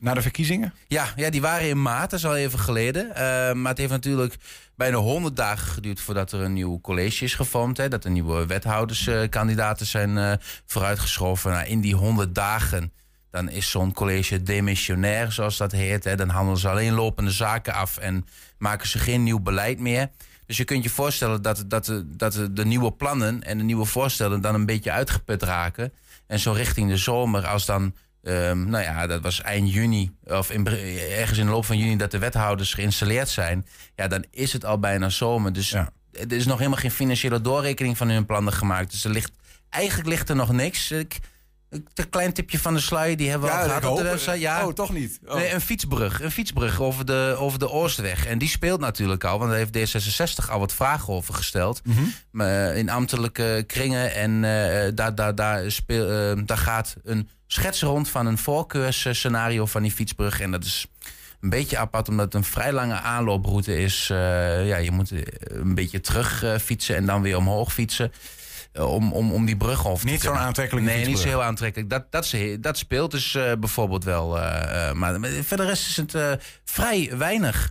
Na 0.01 0.14
de 0.14 0.22
verkiezingen? 0.22 0.74
Ja, 0.86 1.12
ja 1.16 1.30
die 1.30 1.40
waren 1.40 1.68
in 1.68 1.82
maart, 1.82 2.11
dat 2.11 2.18
is 2.18 2.26
al 2.26 2.36
even 2.36 2.59
geleden. 2.59 3.14
Eh, 3.14 3.53
maar 3.53 3.70
het 3.70 3.78
heeft 3.78 3.90
natuurlijk 3.90 4.36
bijna 4.76 4.96
100 4.96 5.36
dagen 5.36 5.66
geduurd 5.66 6.01
voordat 6.01 6.32
er 6.32 6.40
een 6.40 6.53
nieuw 6.53 6.80
college 6.80 7.24
is 7.24 7.34
gevormd. 7.34 7.76
Hè, 7.76 7.88
dat 7.88 8.05
er 8.05 8.11
nieuwe 8.11 8.46
wethouderskandidaten 8.46 9.86
zijn 9.86 10.18
eh, 10.18 10.32
vooruitgeschoven. 10.66 11.51
Nou, 11.51 11.66
in 11.66 11.80
die 11.80 11.94
100 11.94 12.34
dagen 12.34 12.92
dan 13.30 13.48
is 13.48 13.70
zo'n 13.70 13.92
college 13.92 14.42
demissionair, 14.42 15.32
zoals 15.32 15.57
dat 15.57 15.72
heet. 15.72 16.05
Hè. 16.05 16.16
Dan 16.16 16.28
handelen 16.28 16.61
ze 16.61 16.68
alleen 16.68 16.92
lopende 16.92 17.30
zaken 17.30 17.72
af 17.72 17.96
en 17.96 18.26
maken 18.59 18.88
ze 18.88 18.98
geen 18.98 19.22
nieuw 19.22 19.40
beleid 19.40 19.78
meer. 19.78 20.11
Dus 20.46 20.57
je 20.57 20.64
kunt 20.64 20.82
je 20.82 20.90
voorstellen 20.90 21.42
dat, 21.42 21.64
dat, 21.66 22.03
dat 22.07 22.48
de 22.51 22.64
nieuwe 22.64 22.92
plannen 22.92 23.42
en 23.42 23.59
de 23.59 23.64
nieuwe 23.64 23.84
voorstellen 23.84 24.40
dan 24.40 24.55
een 24.55 24.66
beetje 24.66 24.90
uitgeput 24.90 25.42
raken. 25.42 25.92
En 26.26 26.38
zo 26.38 26.53
richting 26.53 26.88
de 26.88 26.96
zomer, 26.96 27.46
als 27.46 27.66
dan, 27.66 27.94
ehm, 28.22 28.68
nou 28.68 28.84
ja, 28.84 29.06
dat 29.06 29.22
was 29.22 29.42
eind 29.42 29.72
juni, 29.72 30.10
of 30.24 30.50
in, 30.50 30.66
ergens 31.16 31.38
in 31.38 31.46
de 31.46 31.52
loop 31.52 31.64
van 31.64 31.78
juni, 31.78 31.96
dat 31.96 32.10
de 32.10 32.18
wethouders 32.18 32.74
geïnstalleerd 32.74 33.28
zijn. 33.28 33.66
Ja, 33.94 34.08
dan 34.08 34.24
is 34.30 34.52
het 34.52 34.64
al 34.64 34.78
bijna 34.78 35.08
zomer. 35.08 35.52
Dus 35.52 35.72
er 35.72 36.32
is 36.32 36.46
nog 36.46 36.58
helemaal 36.58 36.78
geen 36.78 36.90
financiële 36.90 37.40
doorrekening 37.40 37.96
van 37.96 38.08
hun 38.08 38.26
plannen 38.26 38.52
gemaakt. 38.52 38.90
Dus 38.90 39.04
er 39.04 39.10
ligt, 39.10 39.32
eigenlijk 39.68 40.08
ligt 40.08 40.28
er 40.28 40.36
nog 40.36 40.52
niks. 40.52 40.90
Ik, 40.90 41.18
een 41.70 42.08
klein 42.10 42.32
tipje 42.32 42.58
van 42.58 42.74
de 42.74 42.80
sluier, 42.80 43.16
die 43.16 43.30
hebben 43.30 43.48
we 43.48 43.54
Ja, 43.54 43.60
al 43.60 43.68
gehad 43.68 43.84
op 43.84 43.96
de 43.96 44.02
website. 44.02 44.38
Ja. 44.38 44.66
Oh, 44.66 44.72
toch 44.72 44.92
niet? 44.92 45.20
Oh. 45.26 45.34
Nee, 45.34 45.52
een 45.52 45.60
fietsbrug. 45.60 46.22
Een 46.22 46.30
fietsbrug 46.30 46.80
over 46.80 47.04
de, 47.04 47.34
over 47.38 47.58
de 47.58 47.70
Oostweg. 47.70 48.26
En 48.26 48.38
die 48.38 48.48
speelt 48.48 48.80
natuurlijk 48.80 49.24
al, 49.24 49.38
want 49.38 49.50
daar 49.50 49.58
heeft 49.58 49.96
D66 49.96 50.50
al 50.50 50.58
wat 50.58 50.72
vragen 50.72 51.14
over 51.14 51.34
gesteld. 51.34 51.80
Mhm. 51.84 52.00
Maar, 52.30 52.70
eh, 52.70 52.76
in 52.76 52.90
ambtelijke 52.90 53.64
kringen. 53.66 54.14
En 54.14 54.44
eh, 54.44 54.90
daar, 54.94 55.14
daar, 55.14 55.34
daar, 55.34 55.70
speel, 55.70 56.10
eh, 56.10 56.42
daar 56.44 56.58
gaat 56.58 56.96
een 57.02 57.28
schets 57.53 57.82
rond 57.82 58.09
van 58.09 58.26
een 58.26 58.38
voorkeursscenario 58.38 59.66
van 59.66 59.82
die 59.82 59.92
fietsbrug. 59.92 60.40
En 60.40 60.51
dat 60.51 60.64
is 60.64 60.86
een 61.40 61.51
beetje 61.51 61.78
apart, 61.78 62.09
omdat 62.09 62.24
het 62.24 62.34
een 62.34 62.44
vrij 62.44 62.72
lange 62.72 62.94
aanlooproute 63.01 63.76
is. 63.78 64.09
Eh, 64.11 64.66
ja, 64.66 64.76
je 64.76 64.90
moet 64.90 65.11
eh, 65.12 65.20
een 65.38 65.74
beetje 65.74 66.01
terug 66.01 66.42
eh, 66.42 66.57
fietsen 66.59 66.96
en 66.96 67.07
dan 67.07 67.22
weer 67.22 67.36
omhoog 67.36 67.72
fietsen. 67.72 68.12
om, 68.74 69.12
om, 69.12 69.32
om 69.32 69.44
die 69.46 69.57
brug 69.57 69.86
over 69.86 70.07
Niet 70.07 70.14
zo'n 70.20 70.28
kunnen. 70.30 70.46
aantrekkelijke 70.46 70.90
Nee, 70.90 71.07
niet 71.07 71.18
zo 71.18 71.28
heel 71.28 71.42
aantrekkelijk. 71.42 71.90
Dat, 71.90 72.12
dat, 72.12 72.34
dat 72.61 72.78
speelt 72.78 73.11
dus 73.11 73.32
bijvoorbeeld 73.32 74.05
wel. 74.05 74.28
maar 74.94 75.18
verder 75.42 75.66
rest 75.66 75.88
is 75.88 75.96
het 75.96 76.38
vrij 76.64 77.11
weinig. 77.16 77.70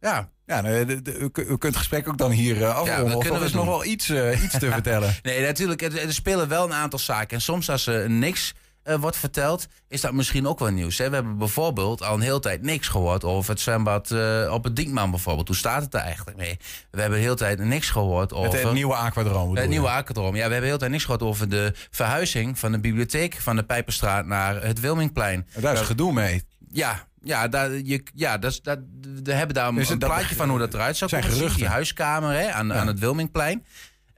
Ja. 0.00 0.32
Ja, 0.46 0.60
nou, 0.60 0.84
de- 0.84 1.02
de- 1.02 1.18
u, 1.18 1.28
ku- 1.28 1.42
u 1.42 1.46
kunt 1.46 1.62
het 1.62 1.76
gesprek 1.76 2.08
ook 2.08 2.18
dan 2.18 2.30
hier 2.30 2.62
eh 2.62 2.68
afronden. 2.68 3.04
dat 3.06 3.14
of 3.14 3.20
kunnen 3.22 3.32
er 3.32 3.40
we 3.40 3.46
is 3.46 3.52
nog 3.52 3.64
wel 3.66 3.84
iets, 3.84 4.10
iets 4.44 4.58
te 4.58 4.70
vertellen. 4.78 5.14
Nee, 5.22 5.40
natuurlijk. 5.40 5.82
Er, 5.82 5.98
er 5.98 6.12
spelen 6.12 6.48
wel 6.48 6.64
een 6.64 6.72
aantal 6.72 6.98
zaken. 6.98 7.36
En 7.36 7.42
soms 7.42 7.70
als 7.70 7.86
er 7.86 8.10
niks 8.10 8.52
eh, 8.84 8.94
wordt 8.96 9.16
verteld, 9.16 9.66
is 9.88 10.00
dat 10.00 10.12
misschien 10.12 10.46
ook 10.46 10.58
wel 10.58 10.68
nieuws. 10.70 10.98
Hè? 10.98 11.08
We 11.08 11.14
hebben 11.14 11.38
bijvoorbeeld 11.38 12.02
al 12.02 12.14
een 12.14 12.20
hele 12.20 12.40
tijd 12.40 12.62
niks 12.62 12.88
gehoord 12.88 13.24
over 13.24 13.50
het 13.50 13.60
zwembad 13.60 14.10
eh, 14.10 14.50
op 14.52 14.64
het 14.64 14.76
Diekman 14.76 15.10
bijvoorbeeld. 15.10 15.48
Hoe 15.48 15.56
staat 15.56 15.82
het 15.82 15.94
er 15.94 16.00
eigenlijk 16.00 16.36
mee? 16.36 16.58
We 16.90 17.00
hebben 17.00 17.18
de 17.18 17.24
hele 17.24 17.36
tijd 17.36 17.58
niks 17.58 17.90
gehoord 17.90 18.32
over... 18.32 18.52
Het, 18.52 18.62
het 18.62 18.72
nieuwe 18.72 18.94
aquadroom. 18.94 19.56
Het 19.56 19.68
nieuwe 19.68 19.88
aquadroom. 19.90 20.26
Ja, 20.26 20.32
we 20.34 20.40
hebben 20.40 20.60
de 20.60 20.66
hele 20.66 20.78
tijd 20.78 20.90
niks 20.90 21.04
gehoord 21.04 21.22
over 21.22 21.48
de 21.48 21.72
verhuizing 21.90 22.58
van 22.58 22.72
de 22.72 22.80
bibliotheek 22.80 23.34
van 23.40 23.56
de 23.56 23.62
Pijperstraat 23.62 24.26
naar 24.26 24.62
het 24.62 24.80
Wilmingplein. 24.80 25.46
Daar 25.56 25.72
is 25.74 25.80
gedoe 25.80 26.12
mee. 26.12 26.42
Ja, 26.68 27.06
ja, 27.22 27.48
daar, 27.48 27.70
je, 27.72 28.02
ja 28.14 28.38
dat, 28.38 28.58
dat, 28.62 28.78
we 29.24 29.32
hebben 29.32 29.54
daar 29.54 29.68
een, 29.68 29.74
Dus 29.74 29.88
een 29.90 29.98
dat- 29.98 30.08
plaatje 30.10 30.34
van 30.34 30.48
hoe 30.48 30.58
dat 30.58 30.74
eruit 30.74 30.96
zou 30.96 31.10
zijn 31.10 31.22
zien. 31.22 31.30
Die 31.32 31.40
geruchten. 31.40 31.66
huiskamer 31.66 32.32
hè, 32.32 32.50
aan, 32.52 32.66
Ja. 32.66 32.74
aan 32.74 32.86
het 32.86 32.98
Wilmingplein. 32.98 33.64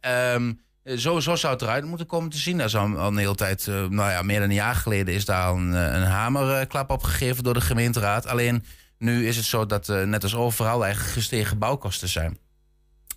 Ehm, 0.01 0.53
zo, 0.95 1.21
zo 1.21 1.37
zou 1.37 1.53
het 1.53 1.63
eruit 1.63 1.85
moeten 1.85 2.07
komen 2.07 2.31
te 2.31 2.39
zien. 2.39 2.59
Dat 2.59 2.67
is 2.67 2.77
al, 2.77 2.97
al 2.99 3.09
een 3.09 3.17
hele 3.17 3.35
tijd, 3.35 3.69
eh, 3.69 3.75
nou 3.75 4.11
ja, 4.11 4.23
meer 4.23 4.41
dan 4.41 4.49
een 4.49 4.55
jaar 4.55 4.75
geleden 4.75 5.15
is 5.15 5.25
daar 5.25 5.45
al 5.45 5.57
een, 5.57 5.75
eh, 5.75 5.95
een 5.95 6.03
hamerklap 6.07 6.91
op 6.91 7.03
gegeven 7.03 7.45
door 7.45 7.55
de 7.55 7.61
gemeenteraad. 7.61 8.27
Alleen 8.27 8.65
nu 8.99 9.27
is 9.29 9.37
het 9.37 9.45
zo 9.45 9.67
dat, 9.67 9.89
eh, 9.89 10.03
net 10.03 10.23
als 10.23 10.35
overal, 10.35 10.85
eigenlijk 10.85 11.15
gestegen 11.15 11.59
bouwkosten 11.59 12.09
zijn. 12.09 12.39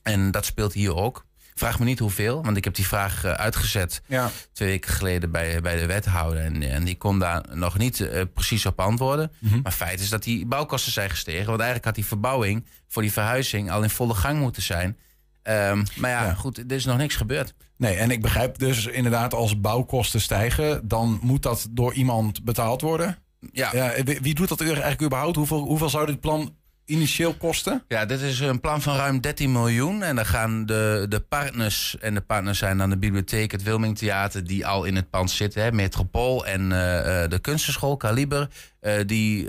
En 0.03 0.32
dat 0.32 0.45
speelt 0.45 0.74
hier 0.74 0.95
ook. 0.95 1.28
Vraag 1.55 1.80
me 1.80 1.86
niet 1.86 1.99
hoeveel, 1.99 2.43
want 2.43 2.57
ik 2.57 2.63
heb 2.63 2.76
die 2.76 2.88
vraag 2.88 3.24
eh, 3.24 3.32
uitgezet 3.32 4.01
Ja. 4.05 4.32
twee 4.53 4.70
weken 4.70 4.93
geleden 4.93 5.32
bij, 5.32 5.61
bij 5.61 5.76
de 5.76 5.86
wethouder. 5.86 6.43
En, 6.43 6.63
en 6.63 6.84
die 6.84 6.97
kon 6.97 7.20
daar 7.20 7.43
nog 7.53 7.78
niet 7.78 7.99
eh, 8.01 8.22
precies 8.34 8.65
op 8.65 8.80
antwoorden. 8.80 9.32
Mhm. 9.39 9.59
Maar 9.61 9.72
feit 9.72 9.99
is 9.99 10.09
dat 10.09 10.24
die 10.24 10.45
bouwkosten 10.45 10.91
zijn 10.91 11.09
gestegen. 11.09 11.45
Want 11.45 11.57
eigenlijk 11.57 11.86
had 11.86 11.95
die 11.95 12.05
verbouwing 12.05 12.65
voor 12.88 13.01
die 13.01 13.11
verhuizing 13.11 13.72
al 13.72 13.84
in 13.84 13.89
volle 13.89 14.13
gang 14.13 14.39
moeten 14.39 14.61
zijn. 14.61 14.97
Ehm, 15.50 15.84
maar 15.95 16.10
ja, 16.10 16.34
goed, 16.34 16.58
er 16.58 16.72
is 16.72 16.86
nog 16.86 16.97
niks 16.97 17.16
gebeurd. 17.16 17.54
Nee, 17.78 17.95
en 17.95 18.12
ik 18.12 18.22
begrijp 18.22 18.58
dus 18.58 18.86
inderdaad 18.86 19.34
als 19.34 19.62
bouwkosten 19.62 20.22
stijgen, 20.22 20.88
dan 20.88 21.20
moet 21.22 21.43
dat 21.43 21.68
door 21.72 21.93
iemand 21.93 22.43
betaald 22.43 22.82
worden. 22.82 23.18
Ja. 23.52 23.93
wie, 24.04 24.20
wie 24.22 24.34
doet 24.34 24.50
dat 24.50 24.62
eigenlijk 24.62 25.02
überhaupt? 25.02 25.36
Hoeveel, 25.36 25.60
hoeveel 25.60 25.89
zou 25.89 26.06
dit 26.06 26.20
plan 26.20 26.56
initieel 26.90 27.34
kosten? 27.34 27.84
Ja, 27.88 28.06
dit 28.06 28.22
is 28.22 28.40
een 28.40 28.60
plan 28.60 28.82
van 28.82 28.96
ruim 28.96 29.22
13 29.22 29.52
miljoen. 29.52 30.04
En 30.04 30.16
dan 30.16 30.26
gaan 30.26 30.66
de, 30.66 31.06
de 31.10 31.20
partners, 31.20 31.96
en 32.00 32.14
de 32.14 32.22
partners 32.22 32.60
zijn 32.60 32.78
dan 32.78 32.90
de 32.90 32.98
bibliotheek, 32.98 33.52
het 33.52 33.64
Wilming 33.64 33.98
Theater, 33.98 34.44
die 34.44 34.68
al 34.68 34.84
in 34.84 34.96
het 34.96 35.10
pand 35.10 35.32
zitten, 35.32 35.62
hè, 35.64 35.72
Metropool 35.72 36.46
en 36.46 36.72
eh, 36.72 37.24
eh, 37.24 37.30
de 37.30 37.40
kunstenschool 37.40 37.98
Kaliber. 37.98 38.48
eh, 38.80 38.94
die 39.06 39.48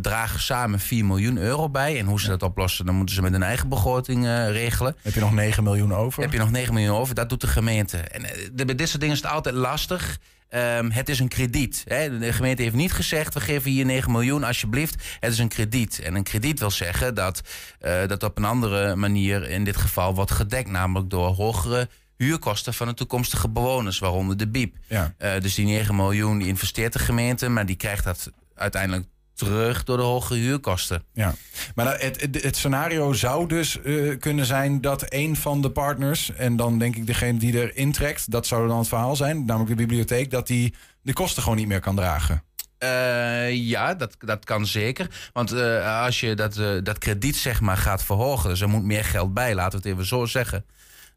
dragen 0.00 0.40
samen 0.40 0.80
4 0.80 1.04
miljoen 1.04 1.38
euro 1.38 1.68
bij. 1.70 1.98
En 1.98 2.06
hoe 2.06 2.20
ze 2.20 2.28
dat 2.28 2.42
oplossen, 2.42 2.86
dan 2.86 2.94
moeten 2.94 3.14
ze 3.14 3.22
met 3.22 3.32
hun 3.32 3.42
eigen 3.42 3.68
begroting 3.68 4.26
regelen. 4.48 4.96
Heb 5.02 5.14
je 5.14 5.20
nog 5.20 5.32
9 5.32 5.62
miljoen 5.62 5.94
over? 5.94 6.22
Heb 6.22 6.32
je 6.32 6.38
nog 6.38 6.50
9 6.50 6.74
miljoen 6.74 6.96
over? 6.96 7.14
Dat 7.14 7.28
doet 7.28 7.40
de 7.40 7.46
gemeente. 7.46 7.96
En 7.98 8.22
de- 8.52 8.64
bij 8.64 8.74
dit 8.74 8.88
soort 8.88 9.00
dingen 9.00 9.16
is 9.16 9.22
het 9.22 9.30
altijd 9.32 9.54
lastig. 9.54 10.18
Ehm, 10.52 10.90
het 10.90 11.08
is 11.08 11.18
een 11.18 11.28
krediet. 11.28 11.82
Hè. 11.84 12.18
De 12.18 12.32
gemeente 12.32 12.62
heeft 12.62 12.74
niet 12.74 12.92
gezegd: 12.92 13.34
we 13.34 13.40
geven 13.40 13.70
hier 13.70 13.84
9 13.84 14.12
miljoen, 14.12 14.44
alsjeblieft. 14.44 15.04
Het 15.20 15.32
is 15.32 15.38
een 15.38 15.48
krediet. 15.48 16.00
En 16.00 16.14
een 16.14 16.22
krediet 16.22 16.58
wil 16.58 16.70
zeggen 16.70 17.14
dat 17.14 17.42
eh, 17.78 18.06
dat 18.06 18.22
op 18.22 18.36
een 18.36 18.44
andere 18.44 18.96
manier 18.96 19.48
in 19.48 19.64
dit 19.64 19.76
geval 19.76 20.14
wordt 20.14 20.30
gedekt, 20.30 20.68
namelijk 20.68 21.10
door 21.10 21.28
hogere 21.28 21.88
huurkosten 22.16 22.74
van 22.74 22.86
de 22.86 22.94
toekomstige 22.94 23.48
bewoners, 23.48 23.98
waaronder 23.98 24.36
de 24.36 24.48
BIEB. 24.48 24.76
Ja. 24.88 25.14
Eh, 25.18 25.40
dus 25.40 25.54
die 25.54 25.66
9 25.66 25.96
miljoen 25.96 26.38
die 26.38 26.48
investeert 26.48 26.92
de 26.92 26.98
gemeente, 26.98 27.48
maar 27.48 27.66
die 27.66 27.76
krijgt 27.76 28.04
dat 28.04 28.30
uiteindelijk 28.54 29.06
terug 29.34 29.84
door 29.84 29.96
de 29.96 30.02
hogere 30.02 30.38
huurkosten. 30.40 31.02
Ja, 31.12 31.34
maar 31.74 31.84
dat- 31.84 32.00
het, 32.00 32.42
het, 32.42 32.56
scenario 32.56 33.12
zou 33.12 33.48
dus 33.48 33.80
eh, 33.82 34.18
kunnen 34.18 34.46
zijn 34.46 34.80
dat 34.80 35.04
een 35.08 35.36
van 35.36 35.60
de 35.60 35.70
partners, 35.70 36.32
en 36.34 36.56
dan 36.56 36.78
denk 36.78 36.96
ik 36.96 37.06
degene 37.06 37.38
die 37.38 37.60
er 37.60 37.76
intrekt, 37.76 38.30
dat 38.30 38.46
zou 38.46 38.68
dan 38.68 38.78
het 38.78 38.88
verhaal 38.88 39.16
zijn, 39.16 39.44
namelijk 39.44 39.70
de 39.70 39.76
bibliotheek, 39.86 40.30
dat 40.30 40.46
die 40.46 40.74
de 41.02 41.12
kosten 41.12 41.42
gewoon 41.42 41.58
niet 41.58 41.68
meer 41.68 41.80
kan 41.80 41.96
dragen. 41.96 42.42
Eh, 42.78 43.52
ja, 43.54 43.94
dat, 43.94 44.16
dat 44.18 44.44
kan 44.44 44.66
zeker. 44.66 45.06
Want 45.32 45.52
eh, 45.52 46.02
als 46.04 46.20
je 46.20 46.34
dat, 46.34 46.54
dat 46.84 46.98
krediet 46.98 47.36
zeg 47.36 47.60
maar 47.60 47.76
gaat 47.76 48.04
verhogen, 48.04 48.48
dus 48.50 48.60
er 48.60 48.68
moet 48.68 48.82
meer 48.84 49.04
geld 49.04 49.34
bij, 49.34 49.54
laten 49.54 49.70
we 49.80 49.88
het 49.88 49.94
even 49.94 50.06
zo 50.06 50.24
zeggen. 50.26 50.64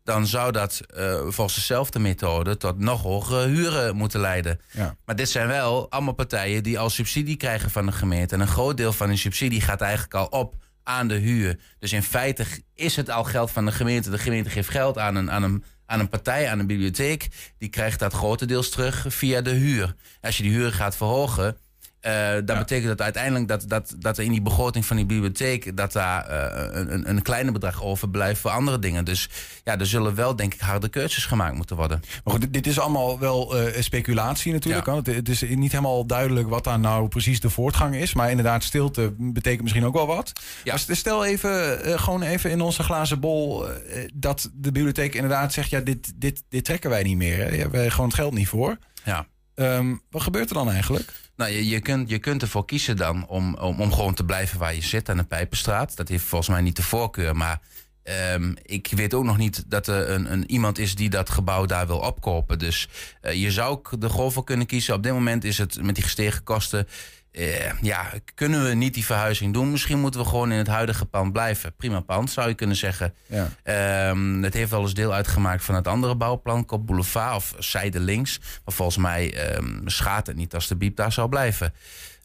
Dan 0.05 0.27
zou 0.27 0.51
dat 0.51 0.81
eh, 0.87 1.19
volgens 1.21 1.55
dezelfde 1.55 1.99
methode 1.99 2.57
tot 2.57 2.79
nog 2.79 3.01
hogere 3.01 3.47
huren 3.47 3.95
moeten 3.95 4.19
leiden. 4.19 4.59
Ja. 4.71 4.95
Maar 5.05 5.15
dit 5.15 5.29
zijn 5.29 5.47
wel 5.47 5.91
allemaal 5.91 6.13
partijen 6.13 6.63
die 6.63 6.79
al 6.79 6.89
subsidie 6.89 7.37
krijgen 7.37 7.71
van 7.71 7.85
de 7.85 7.91
gemeente. 7.91 8.35
En 8.35 8.41
een 8.41 8.47
groot 8.47 8.77
deel 8.77 8.93
van 8.93 9.07
die 9.07 9.17
subsidie 9.17 9.61
gaat 9.61 9.81
eigenlijk 9.81 10.13
al 10.13 10.25
op 10.25 10.55
aan 10.83 11.07
de 11.07 11.15
huur. 11.15 11.59
Dus 11.79 11.93
in 11.93 12.03
feite 12.03 12.45
is 12.75 12.95
het 12.95 13.09
al 13.09 13.23
geld 13.23 13.51
van 13.51 13.65
de 13.65 13.71
gemeente. 13.71 14.09
De 14.09 14.17
gemeente 14.17 14.49
geeft 14.49 14.69
geld 14.69 14.97
aan 14.97 15.15
een, 15.15 15.31
aan 15.31 15.43
een, 15.43 15.63
aan 15.85 15.99
een 15.99 16.09
partij, 16.09 16.49
aan 16.49 16.59
een 16.59 16.67
bibliotheek. 16.67 17.27
Die 17.57 17.69
krijgt 17.69 17.99
dat 17.99 18.13
grotendeels 18.13 18.69
terug 18.69 19.05
via 19.07 19.41
de 19.41 19.49
huur. 19.49 19.95
Als 20.21 20.37
je 20.37 20.43
die 20.43 20.51
huur 20.51 20.73
gaat 20.73 20.97
verhogen. 20.97 21.57
Eh 22.05 22.33
dat 22.45 22.57
betekent 22.57 22.87
dat 22.87 23.01
uiteindelijk 23.01 23.47
dat, 23.47 23.63
dat, 23.67 23.95
dat 23.99 24.17
er 24.17 24.23
in 24.23 24.31
die 24.31 24.41
begroting 24.41 24.85
van 24.85 24.95
die 24.95 25.05
bibliotheek... 25.05 25.77
dat 25.77 25.91
daar 25.91 26.25
eh, 26.25 26.79
een, 26.81 27.09
een- 27.09 27.21
kleiner 27.21 27.53
bedrag 27.53 27.83
overblijft 27.83 28.41
voor 28.41 28.51
andere 28.51 28.79
dingen. 28.79 29.05
Dus 29.05 29.29
ja, 29.63 29.79
er 29.79 29.85
zullen 29.85 30.15
wel, 30.15 30.35
denk 30.35 30.53
ik, 30.53 30.59
harde 30.59 30.89
keuzes 30.89 31.25
gemaakt 31.25 31.55
moeten 31.55 31.75
worden. 31.75 32.01
Maar 32.23 32.33
goed, 32.33 32.53
dit, 32.53 32.67
is 32.67 32.79
allemaal 32.79 33.19
wel 33.19 33.57
eh, 33.57 33.81
speculatie 33.81 34.53
natuurlijk. 34.53 34.85
hoor. 34.85 35.01
Het, 35.03 35.29
is 35.29 35.41
niet 35.41 35.71
helemaal 35.71 36.05
duidelijk 36.05 36.49
wat 36.49 36.63
daar 36.63 36.79
nou 36.79 37.07
precies 37.07 37.39
de 37.39 37.49
voortgang 37.49 37.95
is. 37.95 38.13
Maar 38.13 38.29
inderdaad, 38.29 38.63
stilte 38.63 39.13
betekent 39.17 39.61
misschien 39.61 39.85
ook 39.85 39.93
wel 39.93 40.07
wat. 40.07 40.31
Maar 40.65 40.79
stel 40.79 41.25
even, 41.25 41.79
gewoon 41.99 42.21
even 42.21 42.51
in 42.51 42.61
onze 42.61 42.83
glazen 42.83 43.19
bol... 43.19 43.65
dat 44.13 44.49
de 44.53 44.71
bibliotheek 44.71 45.15
inderdaad 45.15 45.53
zegt... 45.53 45.69
ja, 45.69 45.79
dit, 45.79 46.13
dit, 46.15 46.43
dit 46.49 46.65
trekken 46.65 46.89
wij 46.89 47.03
niet 47.03 47.17
meer. 47.17 47.37
Hè. 47.37 47.43
Daar 47.43 47.59
hebben 47.59 47.79
wij 47.79 47.89
gewoon 47.89 48.05
het 48.05 48.15
geld 48.15 48.33
niet 48.33 48.47
voor. 48.47 48.77
Ja. 49.03 49.25
Ehm, 49.55 49.95
wat 50.09 50.21
gebeurt 50.21 50.49
er 50.49 50.55
dan 50.55 50.71
eigenlijk? 50.71 51.11
Nou, 51.35 51.51
je, 51.51 51.67
je, 51.67 51.79
kunt, 51.79 52.09
je 52.09 52.19
kunt 52.19 52.41
ervoor 52.41 52.65
kiezen 52.65 52.97
dan 52.97 53.27
om, 53.27 53.55
om, 53.55 53.81
om 53.81 53.93
gewoon 53.93 54.13
te 54.13 54.25
blijven 54.25 54.59
waar 54.59 54.75
je 54.75 54.81
zit 54.81 55.09
aan 55.09 55.17
de 55.17 55.23
Pijpenstraat. 55.23 55.95
Dat 55.95 56.07
heeft 56.07 56.23
volgens 56.23 56.49
mij 56.49 56.61
niet 56.61 56.75
de 56.75 56.83
voorkeur, 56.83 57.35
maar 57.35 57.61
Ehm, 58.05 58.53
ik 58.61 58.91
weet 58.95 59.13
ook 59.13 59.23
nog 59.23 59.37
niet 59.37 59.63
dat 59.67 59.87
er 59.87 60.09
een, 60.09 60.31
een, 60.31 60.51
iemand 60.51 60.77
is 60.77 60.95
die 60.95 61.09
dat 61.09 61.29
gebouw 61.29 61.65
daar 61.65 61.87
wil 61.87 61.99
opkopen. 61.99 62.59
Dus 62.59 62.87
eh, 63.21 63.41
je 63.41 63.51
zou 63.51 63.79
gewoon 63.81 64.31
voor 64.31 64.43
kunnen 64.43 64.65
kiezen. 64.65 64.93
Op 64.93 65.03
dit 65.03 65.11
moment 65.11 65.43
is 65.43 65.57
het 65.57 65.81
met 65.81 65.95
die 65.95 66.03
gestegen 66.03 66.43
kosten. 66.43 66.87
Eh, 67.35 67.81
ja, 67.81 68.11
kunnen 68.35 68.63
we 68.63 68.73
niet 68.73 68.93
die 68.93 69.05
verhuizing 69.05 69.53
doen? 69.53 69.71
Misschien 69.71 69.99
moeten 69.99 70.19
we 70.19 70.27
gewoon 70.27 70.51
in 70.51 70.57
het 70.57 70.67
huidige 70.67 71.05
pand 71.05 71.33
blijven. 71.33 71.75
Prima 71.75 71.99
pand, 71.99 72.31
zou 72.31 72.47
je 72.47 72.53
kunnen 72.53 72.75
zeggen. 72.75 73.13
Ja. 73.27 73.49
Ehm, 73.63 74.43
het 74.43 74.53
heeft 74.53 74.71
wel 74.71 74.81
eens 74.81 74.93
deel 74.93 75.13
uitgemaakt 75.13 75.63
van 75.63 75.75
het 75.75 75.87
andere 75.87 76.15
bouwplan, 76.15 76.65
Kop 76.65 76.87
Boulevard 76.87 77.35
of 77.35 77.55
zijde 77.59 77.99
links. 77.99 78.39
Maar 78.39 78.73
volgens 78.73 78.97
mij 78.97 79.33
ehm 79.33 79.73
schaadt 79.85 80.27
het 80.27 80.35
niet 80.35 80.53
als 80.53 80.67
de 80.67 80.75
biep 80.75 80.95
daar 80.95 81.11
zou 81.11 81.29
blijven. 81.29 81.73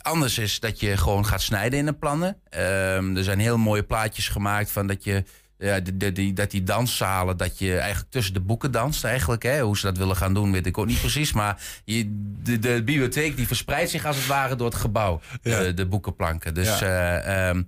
Anders 0.02 0.38
is 0.38 0.60
dat 0.60 0.80
je 0.80 0.96
gewoon 0.96 1.26
gaat 1.26 1.42
snijden 1.42 1.78
in 1.78 1.86
de 1.86 1.92
plannen. 1.92 2.36
Ehm, 2.48 3.16
er 3.16 3.24
zijn 3.24 3.38
heel 3.38 3.58
mooie 3.58 3.82
plaatjes 3.82 4.28
gemaakt 4.28 4.70
van 4.70 4.86
dat 4.86 5.04
je. 5.04 5.24
Ja, 5.62 5.80
de, 5.80 5.96
de, 5.96 6.12
die, 6.12 6.32
dat 6.32 6.50
die 6.50 6.62
danszalen, 6.62 7.36
dat 7.36 7.58
je 7.58 7.78
eigenlijk 7.78 8.10
tussen 8.10 8.34
de 8.34 8.40
boeken 8.40 8.70
danst 8.70 9.04
eigenlijk. 9.04 9.42
Hè? 9.42 9.60
Hoe 9.60 9.78
ze 9.78 9.86
dat 9.86 9.96
willen 9.96 10.16
gaan 10.16 10.34
doen, 10.34 10.52
weet 10.52 10.66
ik 10.66 10.78
ook 10.78 10.86
niet 10.86 11.00
precies. 11.00 11.32
Maar 11.32 11.62
je, 11.84 12.04
de, 12.42 12.58
de 12.58 12.82
bibliotheek 12.84 13.36
die 13.36 13.46
verspreidt 13.46 13.90
zich 13.90 14.04
als 14.06 14.16
het 14.16 14.26
ware 14.26 14.56
door 14.56 14.66
het 14.66 14.76
gebouw. 14.76 15.20
De, 15.42 15.74
de 15.74 15.86
boekenplanken. 15.86 16.54
Dus 16.54 16.78
Ja. 16.78 17.18
eh, 17.18 17.48
ehm, 17.48 17.62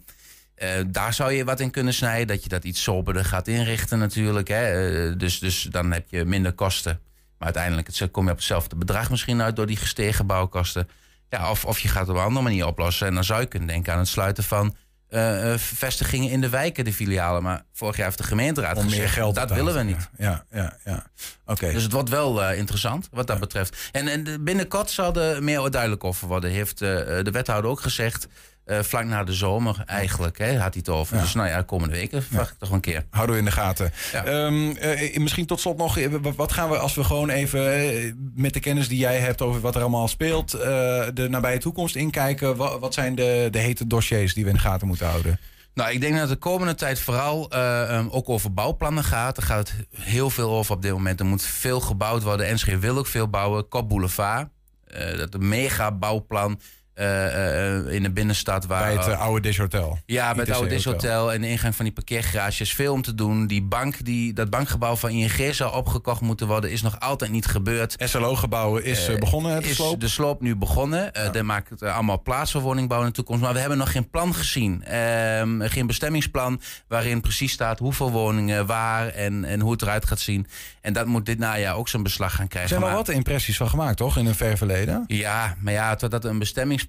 eh, 0.55 0.69
daar 0.87 1.15
zou 1.15 1.33
je 1.33 1.45
wat 1.45 1.61
in 1.61 1.71
kunnen 1.71 1.95
snijden. 1.95 2.27
Dat 2.27 2.43
je 2.43 2.49
dat 2.49 2.65
iets 2.65 2.83
soberder 2.83 3.25
gaat 3.25 3.49
inrichten 3.49 3.99
natuurlijk. 3.99 4.49
Hè? 4.49 4.63
Eh, 5.11 5.19
dus, 5.19 5.39
dus 5.39 5.63
dan 5.63 5.93
heb 5.93 6.07
je 6.11 6.25
minder 6.25 6.53
kosten. 6.53 7.01
Maar 7.39 7.45
uiteindelijk 7.55 7.87
het, 7.87 8.11
kom 8.11 8.25
je 8.25 8.31
op 8.31 8.37
hetzelfde 8.37 8.77
bedrag 8.77 9.11
misschien 9.11 9.43
uit 9.43 9.57
door 9.57 9.67
die 9.67 9.77
gestegen 9.77 10.27
bouwkosten. 10.27 10.89
Ja, 11.29 11.51
of, 11.51 11.65
of 11.65 11.79
je 11.79 11.89
gaat 11.89 12.01
het 12.01 12.09
op 12.11 12.17
een 12.17 12.23
andere 12.23 12.45
manier 12.45 12.67
oplossen. 12.67 13.07
En 13.07 13.15
dan 13.15 13.25
zou 13.25 13.41
je 13.41 13.47
kunnen 13.47 13.69
denken 13.69 13.93
aan 13.93 13.99
het 13.99 14.09
sluiten 14.09 14.45
van 14.45 14.75
eh, 15.13 15.53
eh, 15.53 15.59
vestigingen 15.59 16.31
in 16.31 16.41
de 16.41 16.49
wijken, 16.49 16.85
de 16.85 16.93
filialen. 16.93 17.43
Maar 17.43 17.65
vorig 17.73 17.97
jaar 17.97 18.07
heeft 18.07 18.19
de 18.19 18.25
gemeenteraad 18.25 18.77
Om 18.77 18.85
meer 18.85 18.93
gezegd, 18.93 19.13
geld 19.13 19.35
dat 19.35 19.51
willen 19.51 19.75
we 19.75 19.83
niet. 19.83 20.09
Ja, 20.19 20.45
ja, 20.51 20.77
ja. 20.85 21.07
Oké. 21.47 21.73
Dus 21.73 21.83
het 21.83 21.93
wordt 21.93 22.09
wel 22.09 22.43
eh, 22.43 22.59
interessant 22.59 23.09
wat 23.11 23.27
dat 23.27 23.41
betreft. 23.41 23.77
En, 23.91 24.09
en 24.09 24.45
binnenkort 24.45 24.91
zal 24.91 25.15
er 25.15 25.43
meer 25.43 25.71
duidelijk 25.71 26.05
over 26.05 26.29
worden. 26.29 26.51
Heeft 26.51 26.79
de 26.79 27.29
wethouder 27.33 27.71
ook 27.71 27.81
gezegd. 27.81 28.27
Eh, 28.65 28.79
vlak 28.81 29.05
na 29.05 29.25
de 29.25 29.33
zomer 29.33 29.83
eigenlijk, 29.87 30.39
hè, 30.39 30.53
had 30.53 30.61
hij 30.75 30.83
het 30.87 30.89
over. 30.89 31.21
Dus 31.21 31.35
nou 31.35 31.49
ja, 31.49 31.63
komende 31.63 31.95
weken 31.95 32.23
verwacht 32.23 32.51
ik 32.51 32.59
toch 32.59 32.71
een 32.71 32.81
keer. 32.81 33.05
Houden 33.11 33.35
we 33.35 33.41
in 33.41 33.47
de 33.47 33.53
gaten. 33.55 33.93
Ehm, 34.13 34.71
eh, 34.71 35.17
misschien 35.19 35.47
tot 35.47 35.61
slot 35.61 35.77
nog, 35.77 35.99
eh, 35.99 36.09
wat 36.37 36.53
gaan 36.53 36.71
we 36.71 36.79
als 36.79 36.95
we 36.95 37.05
gewoon 37.05 37.29
even 37.31 38.33
met 38.35 38.53
de 38.55 38.61
kennis 38.61 38.89
die 38.89 38.99
jij 38.99 39.19
hebt 39.19 39.43
over 39.43 39.61
wat 39.61 39.75
er 39.75 39.81
allemaal 39.81 40.09
speelt, 40.09 40.51
de 40.51 41.27
nabije 41.31 41.59
toekomst 41.59 41.97
inkijken? 41.97 42.57
Wa- 42.57 42.79
Wat 42.79 42.95
zijn 42.95 43.15
de, 43.15 43.49
de 43.51 43.59
hete 43.59 43.87
dossiers 43.87 44.35
die 44.35 44.43
we 44.45 44.51
in 44.51 44.57
de 44.57 44.63
gaten 44.63 44.87
moeten 44.87 45.07
houden? 45.07 45.39
Nou, 45.75 45.91
ik 45.93 46.01
denk 46.01 46.17
dat 46.17 46.29
de 46.29 46.37
komende 46.37 46.75
tijd 46.75 47.01
vooral 47.01 47.51
eh, 47.51 47.97
um, 47.99 48.09
ook 48.11 48.29
over 48.29 48.53
bouwplannen 48.55 49.05
gaat. 49.05 49.37
Er 49.37 49.43
gaat 49.43 49.69
het 49.71 49.87
heel 50.01 50.31
veel 50.31 50.51
over 50.51 50.75
op 50.75 50.83
dit 50.83 50.93
moment. 50.93 51.21
Er 51.21 51.27
moet 51.27 51.43
veel 51.43 51.81
gebouwd 51.81 52.23
worden. 52.23 52.47
Enschede 52.47 52.79
wil 52.79 52.99
ook 52.99 53.07
veel 53.07 53.29
bouwen. 53.29 53.69
Kop 53.69 53.89
Boulevard, 53.89 54.49
eh, 54.87 55.17
dat 55.17 55.39
mega 55.39 55.93
bouwplan 55.93 56.61
in 56.95 58.03
de 58.03 58.11
binnenstad. 58.13 58.67
Waar, 58.67 58.83
Bij 58.83 58.93
het 58.93 59.07
eh, 59.07 59.21
oude 59.21 59.41
Dish 59.41 59.59
Hotel. 59.59 59.99
Ja, 60.07 60.35
bij 60.35 60.45
het 60.45 60.55
oude 60.55 60.69
Dishotel 60.69 61.33
en 61.33 61.41
de 61.41 61.49
ingang 61.49 61.75
van 61.75 61.85
die 61.85 61.95
parkeergarages. 61.95 62.73
Veel 62.75 62.93
om 62.93 63.03
te 63.03 63.15
doen. 63.15 63.47
Die 63.47 63.63
bank, 63.63 64.05
die, 64.05 64.33
dat 64.33 64.51
bankgebouw 64.51 64.97
van 64.97 65.11
ING 65.11 65.55
zou 65.55 65.75
opgekocht 65.75 66.21
moeten 66.21 66.47
worden, 66.47 66.71
is 66.71 66.83
nog 66.83 67.01
altijd 67.01 67.31
niet 67.31 67.47
gebeurd. 67.47 67.95
SLO-gebouwen 67.99 68.85
is 68.85 69.07
eh, 69.07 69.15
Eh, 69.15 69.21
begonnen, 69.21 69.63
de 69.63 69.69
is 69.69 69.75
sloop? 69.77 70.01
de 70.01 70.09
sloop 70.09 70.41
nu 70.41 70.57
begonnen. 70.57 71.13
Eh 71.15 71.33
Daar 71.33 71.45
maakt 71.45 71.71
het 71.71 71.83
eh, 71.83 71.95
allemaal 71.95 72.23
plaats 72.23 72.51
voor 72.53 72.61
woningbouw 72.61 73.01
in 73.01 73.07
de 73.07 73.13
toekomst. 73.13 73.43
Maar 73.43 73.53
we 73.53 73.59
hebben 73.59 73.79
nog 73.79 73.93
geen 73.93 74.11
plan 74.11 74.35
gezien. 74.35 74.85
Ehm, 74.85 75.61
geen 75.61 75.87
bestemmingsplan 75.87 76.61
waarin 76.89 77.21
precies 77.21 77.53
staat 77.53 77.79
hoeveel 77.79 78.11
woningen, 78.11 78.67
waar 78.67 79.09
en, 79.09 79.45
en 79.45 79.61
hoe 79.61 79.73
het 79.73 79.83
eruit 79.83 80.07
gaat 80.07 80.21
zien. 80.21 80.47
En 80.81 80.93
dat 80.93 81.07
moet 81.07 81.27
dit 81.27 81.39
najaar 81.39 81.77
ook 81.77 81.89
zijn 81.89 82.03
beslag 82.03 82.31
gaan 82.35 82.43
Er 82.43 82.49
krijgen. 82.49 82.69
zijn 82.71 82.81
wel 82.81 82.91
Maar- 82.91 82.99
wat 83.07 83.09
impressies 83.15 83.57
van 83.57 83.69
gemaakt, 83.69 83.97
toch? 83.97 84.17
In 84.19 84.27
een 84.27 84.35
ver 84.35 84.57
verleden. 84.57 85.05
ja, 85.07 85.57
maar 85.61 85.73
ja, 85.73 85.95
totdat 85.95 86.25
er 86.25 86.31
een 86.31 86.39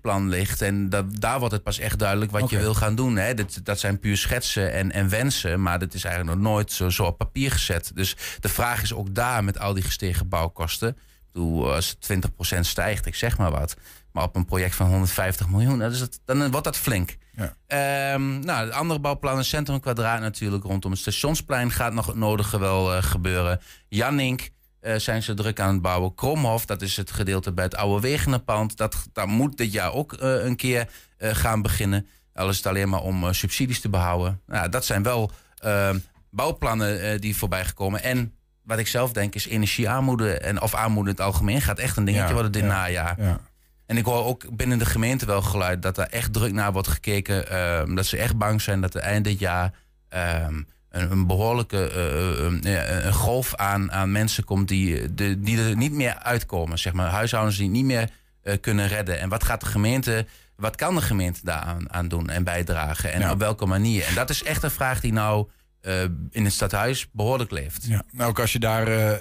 bestemmingsplan 0.02 0.30
ligt. 0.30 0.62
En 0.62 0.90
dat, 0.90 1.20
daar 1.20 1.40
wordt 1.40 1.54
het 1.54 1.64
pas 1.64 1.80
echt 1.80 2.00
duidelijk 2.00 2.32
wat 2.32 2.50
je 2.50 2.58
wil 2.58 2.74
gaan 2.74 2.96
doen. 2.96 3.16
Hè. 3.16 3.34
Dat, 3.34 3.60
dat 3.64 3.80
zijn 3.80 4.00
puur 4.00 4.18
schetsen 4.18 4.74
en, 4.74 4.92
en 4.92 5.10
wensen. 5.10 5.62
Maar 5.62 5.80
dat 5.80 5.94
is 5.94 6.04
eigenlijk 6.04 6.36
nog 6.36 6.52
nooit 6.52 6.72
zo, 6.72 6.90
zo 6.90 7.04
op 7.04 7.18
papier 7.18 7.52
gezet. 7.52 7.92
Dus 7.96 8.16
de 8.40 8.50
vraag 8.50 8.82
is 8.82 8.94
ook 8.94 9.16
daar 9.16 9.44
met 9.44 9.60
al 9.60 9.74
die 9.74 9.84
gestegen 9.84 10.30
bouwkosten. 10.30 10.90
Ik 10.90 10.96
bedoel, 11.32 11.74
als 11.74 11.98
het 12.00 12.28
20% 12.58 12.60
stijgt, 12.60 13.06
ik 13.06 13.16
zeg 13.16 13.38
maar 13.38 13.52
wat. 13.52 13.76
Maar 14.12 14.24
op 14.24 14.36
een 14.36 14.46
project 14.46 14.76
van 14.76 14.88
150 14.88 15.50
miljoen, 15.50 15.80
dan, 15.80 15.92
is 15.92 16.00
het, 16.00 16.20
dan 16.26 16.52
wordt 16.52 16.66
dat 16.66 16.78
flink. 16.78 17.18
Ja. 17.36 17.56
Ehm, 17.68 18.40
nou, 18.40 18.68
de 18.68 18.74
andere 18.74 19.00
bouwplannen, 19.00 19.46
Centrum 19.46 19.80
Kwadraat 19.80 20.20
natuurlijk 20.20 20.64
rondom 20.64 20.92
het 20.92 21.00
stationsplein 21.00 21.72
gaat 21.72 21.94
nog 21.94 22.06
het 22.06 22.16
nodige 22.16 22.60
wel 22.60 22.94
eh, 22.94 23.04
gebeuren. 23.04 23.60
Jannink 23.90 24.50
eh, 24.84 24.96
zijn 24.96 25.24
ze 25.24 25.34
druk 25.34 25.60
aan 25.60 25.74
het 25.74 25.82
bouwen. 25.82 26.16
Kromhof, 26.16 26.66
dat 26.66 26.82
is 26.82 26.98
het 26.98 27.12
gedeelte 27.12 27.52
bij 27.52 27.64
het 27.64 27.76
oude 27.76 28.02
Wegenenpand. 28.02 28.78
Dat, 28.78 28.96
dat 29.14 29.28
moet 29.28 29.58
dit 29.58 29.72
jaar 29.72 29.94
ook 29.94 30.14
eh, 30.14 30.44
een 30.46 30.56
keer 30.56 30.88
eh, 31.18 31.36
gaan 31.36 31.62
beginnen. 31.62 32.08
Al 32.34 32.50
is 32.50 32.58
het 32.58 32.68
alleen 32.68 32.90
maar 32.90 33.02
om 33.02 33.34
subsidies 33.34 33.82
te 33.82 33.90
behouden. 33.90 34.42
Nou, 34.48 34.70
dat 34.70 34.86
zijn 34.86 35.04
wel 35.04 35.32
ehm, 35.58 35.98
bouwplannen 36.30 37.22
die 37.22 37.36
voorbij 37.38 37.66
gekomen. 37.66 38.04
En 38.04 38.34
wat 38.64 38.78
ik 38.80 38.88
zelf 38.88 39.12
denk 39.12 39.36
is 39.36 39.48
energiearmoede 39.48 40.38
en, 40.38 40.62
of 40.62 40.74
armoede 40.74 41.10
in 41.10 41.16
het 41.16 41.26
algemeen 41.26 41.62
gaat 41.62 41.80
echt 41.80 41.98
een 41.98 42.06
dingetje 42.06 42.28
Ja, 42.28 42.34
worden 42.34 42.52
dit 42.52 42.62
ja, 42.62 42.68
najaar. 42.68 43.22
ja. 43.22 43.40
En 43.86 43.98
ik 43.98 44.06
hoor 44.06 44.26
ook 44.26 44.56
binnen 44.56 44.80
de 44.80 44.86
gemeente 44.86 45.26
wel 45.26 45.42
geluid 45.42 45.82
dat 45.82 45.98
er 45.98 46.08
echt 46.08 46.34
druk 46.34 46.54
naar 46.54 46.72
wordt 46.74 46.88
gekeken. 46.88 47.50
ehm, 47.50 47.96
dat 47.96 48.06
ze 48.06 48.18
echt 48.18 48.38
bang 48.38 48.62
zijn 48.62 48.82
dat 48.82 48.96
er 48.96 49.02
eind 49.02 49.24
dit 49.24 49.40
jaar 49.40 49.74
ehm, 50.10 50.62
een, 50.94 51.12
een 51.12 51.28
behoorlijke 51.28 51.90
eh, 51.90 52.46
eh, 52.76 52.98
eh, 52.98 53.06
een 53.06 53.14
golf 53.14 53.56
aan, 53.56 53.92
aan 53.92 54.12
mensen 54.12 54.44
komt 54.44 54.68
die, 54.68 55.14
de, 55.14 55.40
die 55.40 55.62
er 55.62 55.76
niet 55.76 55.92
meer 55.94 56.20
uitkomen. 56.20 56.80
Zeg 56.80 56.94
maar, 56.94 57.10
huishoudens 57.10 57.58
die 57.58 57.70
niet 57.70 57.86
meer 57.86 58.10
eh, 58.44 58.58
kunnen 58.62 58.88
redden. 58.88 59.20
En 59.20 59.30
wat 59.30 59.44
gaat 59.44 59.60
de 59.60 59.66
gemeente, 59.66 60.26
wat 60.56 60.76
kan 60.76 60.96
de 60.96 61.02
gemeente 61.02 61.40
daaraan 61.44 61.94
aan 61.94 62.08
doen 62.08 62.30
en 62.30 62.44
bijdragen? 62.44 63.14
En 63.14 63.20
Ja. 63.20 63.32
op 63.32 63.40
welke 63.40 63.66
manier? 63.66 64.06
En 64.08 64.16
dat 64.16 64.30
is 64.30 64.44
echt 64.44 64.64
een 64.64 64.72
vraag 64.72 65.00
die 65.00 65.14
nou 65.14 65.48
eh, 65.84 66.02
in 66.30 66.44
het 66.44 66.54
stadhuis 66.54 67.08
behoorlijk 67.12 67.52
leeft. 67.52 67.86
Ja, 67.86 68.04
nou 68.12 68.30
ook 68.30 68.40
als 68.40 68.52
je 68.54 68.60
daar 68.60 68.88
eh, 68.88 69.12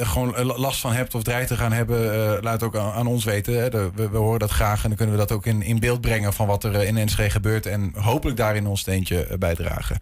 eh, 0.00 0.08
gewoon 0.08 0.42
last 0.42 0.80
van 0.80 0.92
hebt 0.92 1.14
of 1.14 1.22
dreigt 1.22 1.48
te 1.48 1.56
gaan 1.56 1.72
hebben, 1.72 2.42
laat 2.42 2.62
ook 2.62 2.76
aan, 2.76 2.92
aan 2.92 3.06
ons 3.06 3.24
weten. 3.24 3.60
Hè. 3.60 3.70
De- 3.70 3.90
we, 3.94 4.08
we 4.10 4.16
horen 4.16 4.38
dat 4.38 4.50
graag 4.50 4.82
en 4.82 4.88
dan 4.88 4.96
kunnen 4.96 5.14
we 5.14 5.20
dat 5.20 5.32
ook 5.32 5.46
in, 5.46 5.62
in 5.62 5.78
beeld 5.78 6.00
brengen 6.00 6.32
van 6.32 6.46
wat 6.46 6.64
er 6.64 6.82
in 6.82 6.96
Enschede 6.96 7.30
gebeurt. 7.30 7.66
En 7.66 7.92
hopelijk 7.94 8.36
daarin 8.36 8.66
ons 8.66 8.80
steentje 8.80 9.38
bijdragen. 9.38 9.98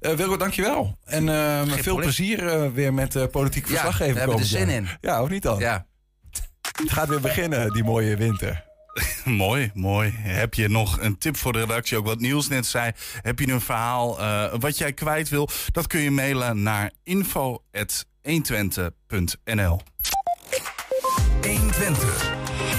Wilco, 0.00 0.36
dankjewel. 0.36 0.98
En 1.04 1.26
veel 1.26 1.82
probleem. 1.82 2.00
plezier 2.00 2.72
weer 2.72 2.94
met 2.94 3.16
eh 3.16 3.24
politieke 3.30 3.72
Ja, 3.72 3.92
we 3.98 4.04
hebben 4.04 4.38
er 4.38 4.44
zin 4.44 4.68
in. 4.68 4.88
Ja, 5.00 5.22
of 5.22 5.28
niet 5.28 5.42
dan? 5.42 5.58
Ja. 5.58 5.86
Het 6.82 6.92
gaat 6.92 7.08
weer 7.08 7.20
beginnen, 7.20 7.72
die 7.72 7.84
mooie 7.84 8.16
winter. 8.16 8.67
mooi, 9.24 9.70
mooi. 9.74 10.12
Heb 10.16 10.54
je 10.54 10.68
nog 10.68 11.00
een 11.00 11.18
tip 11.18 11.36
voor 11.36 11.52
de 11.52 11.58
redactie? 11.58 11.96
Ook 11.96 12.06
wat 12.06 12.20
Niels 12.20 12.48
net 12.48 12.66
zei. 12.66 12.92
Heb 13.22 13.38
je 13.38 13.48
een 13.48 13.60
verhaal 13.60 14.20
eh, 14.20 14.54
wat 14.58 14.78
jij 14.78 14.92
kwijt 14.92 15.28
wil? 15.28 15.48
Dat 15.72 15.86
kun 15.86 16.00
je 16.00 16.10
mailen 16.10 16.62
naar 16.62 16.92
info.120.nl 17.02 19.80
120. 21.42 22.32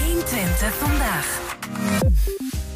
120 0.04 0.74
vandaag. 0.74 1.40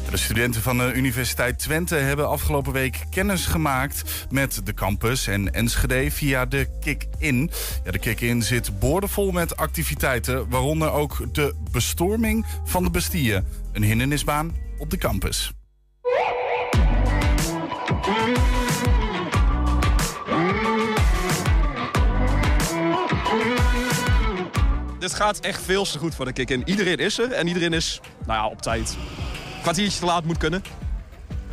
De 0.09 0.17
studenten 0.17 0.61
van 0.61 0.77
de 0.77 0.93
Universiteit 0.93 1.59
Twente 1.59 1.95
hebben 1.95 2.29
afgelopen 2.29 2.73
week 2.73 3.03
kennis 3.09 3.45
gemaakt 3.45 4.25
met 4.29 4.61
de 4.63 4.73
campus 4.73 5.27
en 5.27 5.53
Enschede 5.53 6.11
via 6.11 6.45
de 6.45 6.67
Kick-In. 6.79 7.51
Ja, 7.83 7.91
de 7.91 7.99
Kick-In 7.99 8.41
zit 8.41 8.79
boordevol 8.79 9.31
met 9.31 9.57
activiteiten, 9.57 10.49
waaronder 10.49 10.91
ook 10.91 11.33
de 11.33 11.53
bestorming 11.71 12.45
van 12.63 12.83
de 12.83 12.89
Bastille. 12.89 13.43
Een 13.73 13.83
hindernisbaan 13.83 14.55
op 14.77 14.89
de 14.89 14.97
campus. 14.97 15.53
Dit 24.99 25.13
gaat 25.13 25.39
echt 25.39 25.63
veel 25.63 25.85
te 25.85 25.97
goed 25.97 26.15
voor 26.15 26.25
de 26.25 26.33
kick. 26.33 26.49
En 26.49 26.69
iedereen 26.69 26.97
is 26.97 27.19
er 27.19 27.31
en 27.31 27.47
iedereen 27.47 27.73
is 27.73 28.01
nou 28.25 28.39
ja, 28.39 28.47
op 28.47 28.61
tijd. 28.61 28.97
Kwartiertje 29.65 29.99
te 29.99 30.05
laat 30.05 30.23
moet 30.23 30.37
kunnen. 30.37 30.63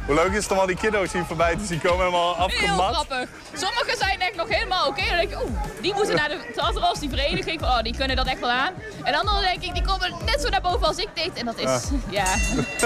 Hoe 0.07 0.15
leuk 0.15 0.33
is 0.33 0.43
het 0.43 0.53
om 0.53 0.59
al 0.59 0.67
die 0.67 0.77
kiddo's 0.77 1.13
hier 1.13 1.25
voorbij 1.25 1.57
te 1.57 1.65
zien 1.65 1.81
komen, 1.81 1.99
helemaal 1.99 2.49
Heel 2.49 2.77
grappig. 2.77 3.29
Sommigen 3.53 3.97
zijn 3.99 4.21
echt 4.21 4.37
nog 4.37 4.49
helemaal 4.49 4.87
oké. 4.87 5.01
Dan 5.09 5.17
denk 5.17 5.31
ik, 5.31 5.43
oeh, 5.43 5.63
die 5.81 5.95
moeten 5.95 6.17
naar 6.17 6.29
de 6.29 6.53
Tatros, 6.55 6.99
die 6.99 7.09
vereniging. 7.09 7.63
Oh, 7.63 7.83
die 7.83 7.97
kunnen 7.97 8.17
dat 8.17 8.27
echt 8.27 8.41
wel 8.41 8.51
aan. 8.51 8.73
En 9.03 9.15
anderen 9.15 9.43
denk 9.43 9.63
ik, 9.63 9.75
die 9.75 9.83
komen 9.83 10.15
net 10.25 10.41
zo 10.41 10.49
naar 10.49 10.61
boven 10.61 10.87
als 10.87 10.97
ik 10.97 11.09
deed. 11.15 11.33
En 11.35 11.45
dat 11.45 11.59
is, 11.59 11.89
ja. 12.19 12.37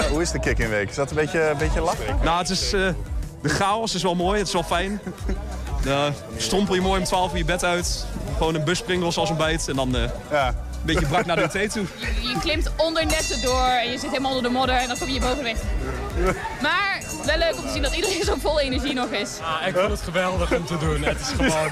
hoe 0.09 0.21
is 0.21 0.31
de 0.31 0.39
Kick-In 0.39 0.69
week? 0.69 0.89
Is 0.89 0.95
dat 0.95 1.09
een 1.09 1.15
beetje, 1.15 1.49
een 1.49 1.57
beetje 1.57 1.81
lachen? 1.81 2.17
Nou, 2.23 2.37
het 2.37 2.49
is, 2.49 2.73
eh, 2.73 2.89
de 3.41 3.49
chaos 3.49 3.95
is 3.95 4.03
wel 4.03 4.15
mooi, 4.15 4.37
het 4.37 4.47
is 4.47 4.53
wel 4.53 4.63
fijn. 4.63 5.01
Dan 5.83 6.13
strompel 6.37 6.75
je 6.75 6.81
mooi 6.81 6.99
om 6.99 7.05
12 7.05 7.31
uur 7.31 7.37
je 7.37 7.45
bed 7.45 7.63
uit. 7.63 8.05
Gewoon 8.37 8.55
een 8.55 8.63
buspringels 8.63 9.17
als 9.17 9.29
ontbijt 9.29 9.67
en 9.67 9.75
dan 9.75 9.95
eh, 9.95 10.01
een 10.01 10.55
beetje 10.81 11.05
brak 11.07 11.25
naar 11.25 11.35
de 11.35 11.41
UT 11.63 11.71
toe. 11.71 11.85
Je, 11.97 12.27
je 12.27 12.39
klimt 12.41 12.71
onder 12.77 13.05
netten 13.05 13.41
door 13.41 13.67
en 13.67 13.91
je 13.91 13.97
zit 13.99 14.09
helemaal 14.09 14.31
onder 14.35 14.43
de 14.51 14.57
modder 14.57 14.75
en 14.75 14.87
dan 14.87 14.97
kom 14.97 15.09
je 15.09 15.19
boven 15.19 15.43
weg. 15.43 15.57
Maar 16.61 17.01
wel 17.25 17.37
leuk 17.37 17.55
om 17.57 17.65
te 17.65 17.71
zien 17.71 17.81
dat 17.81 17.95
iedereen 17.95 18.23
zo 18.23 18.35
vol 18.39 18.59
energie 18.59 18.93
nog 18.93 19.09
is. 19.09 19.37
Ja, 19.39 19.65
ik 19.67 19.75
vind 19.77 19.89
het 19.91 20.01
geweldig 20.01 20.55
om 20.55 20.65
te 20.65 20.77
doen. 20.77 21.03
Het 21.03 21.19
is 21.19 21.27
gewoon... 21.27 21.65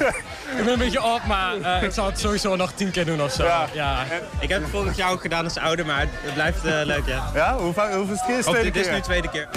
ik 0.58 0.64
ben 0.64 0.68
een 0.74 0.80
beetje 0.80 1.04
op, 1.04 1.22
maar 1.28 1.56
eh, 1.62 1.84
ik 1.84 1.92
zou 1.94 2.10
het 2.10 2.20
sowieso 2.20 2.56
nog 2.56 2.72
tien 2.76 2.92
keer 2.92 3.06
doen 3.06 3.22
of 3.22 3.32
zo. 3.32 3.44
Ja. 3.74 4.06
Ik 4.40 4.50
heb 4.50 4.62
het 4.62 4.72
vorig 4.72 4.96
jaar 4.96 5.12
ook 5.12 5.22
gedaan 5.22 5.44
als 5.44 5.58
ouder, 5.58 5.86
maar 5.86 6.00
het 6.00 6.34
blijft 6.34 6.66
eh, 6.66 6.74
leuk, 6.84 7.06
ja. 7.06 7.30
Ja? 7.34 7.58
Hoe, 7.58 7.74
vaak- 7.74 7.94
hoeveel 7.94 8.18
keer 8.28 8.38
is 8.38 8.46
het 8.46 8.54
tweede 8.54 8.72
dit 8.72 8.76
is 8.76 8.82
keer? 8.82 8.92
nu 8.92 9.00
de 9.00 9.06
tweede 9.06 9.30
keer. 9.30 9.48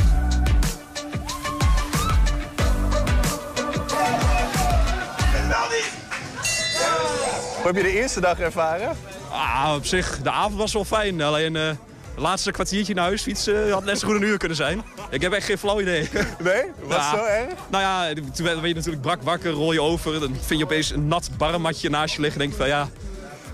Hoe 7.59 7.66
heb 7.66 7.76
je 7.76 7.82
de 7.82 8.00
eerste 8.00 8.20
dag 8.20 8.38
ervaren? 8.38 8.96
Ah, 9.30 9.72
op 9.76 9.86
zich, 9.86 10.22
de 10.22 10.30
avond 10.30 10.54
was 10.54 10.72
wel 10.72 10.84
fijn. 10.84 11.22
Alleen 11.22 11.56
eh, 11.56 11.66
het 11.66 11.78
laatste 12.16 12.50
kwartiertje 12.50 12.94
naar 12.94 13.04
huis 13.04 13.22
fietsen 13.22 13.70
had 13.70 13.84
net 13.84 13.98
zo 13.98 14.06
goed 14.06 14.16
een 14.16 14.22
uur 14.22 14.38
kunnen 14.38 14.56
zijn. 14.56 14.82
Ik 15.11 15.20
heb 15.20 15.32
echt 15.32 15.46
geen 15.46 15.59
flauw 15.59 15.80
idee. 15.80 16.09
Nee? 16.42 16.62
Was 16.82 17.11
zo 17.11 17.24
erg? 17.24 17.52
Nou 17.70 17.82
ja, 17.82 18.14
toen 18.34 18.44
ben 18.44 18.68
je 18.68 18.74
natuurlijk 18.74 19.02
brak 19.02 19.22
wakker, 19.22 19.50
rol 19.50 19.72
je 19.72 19.82
over. 19.82 20.20
Dan 20.20 20.36
vind 20.40 20.59
je 20.59 20.64
opeens 20.64 20.90
een 20.90 21.09
nat 21.09 21.30
barmatje 21.36 21.90
naast 21.90 22.14
je 22.14 22.20
liggen. 22.20 22.40
denk 22.40 22.52
je 22.52 22.59
van 22.59 22.68
ja, 22.68 22.88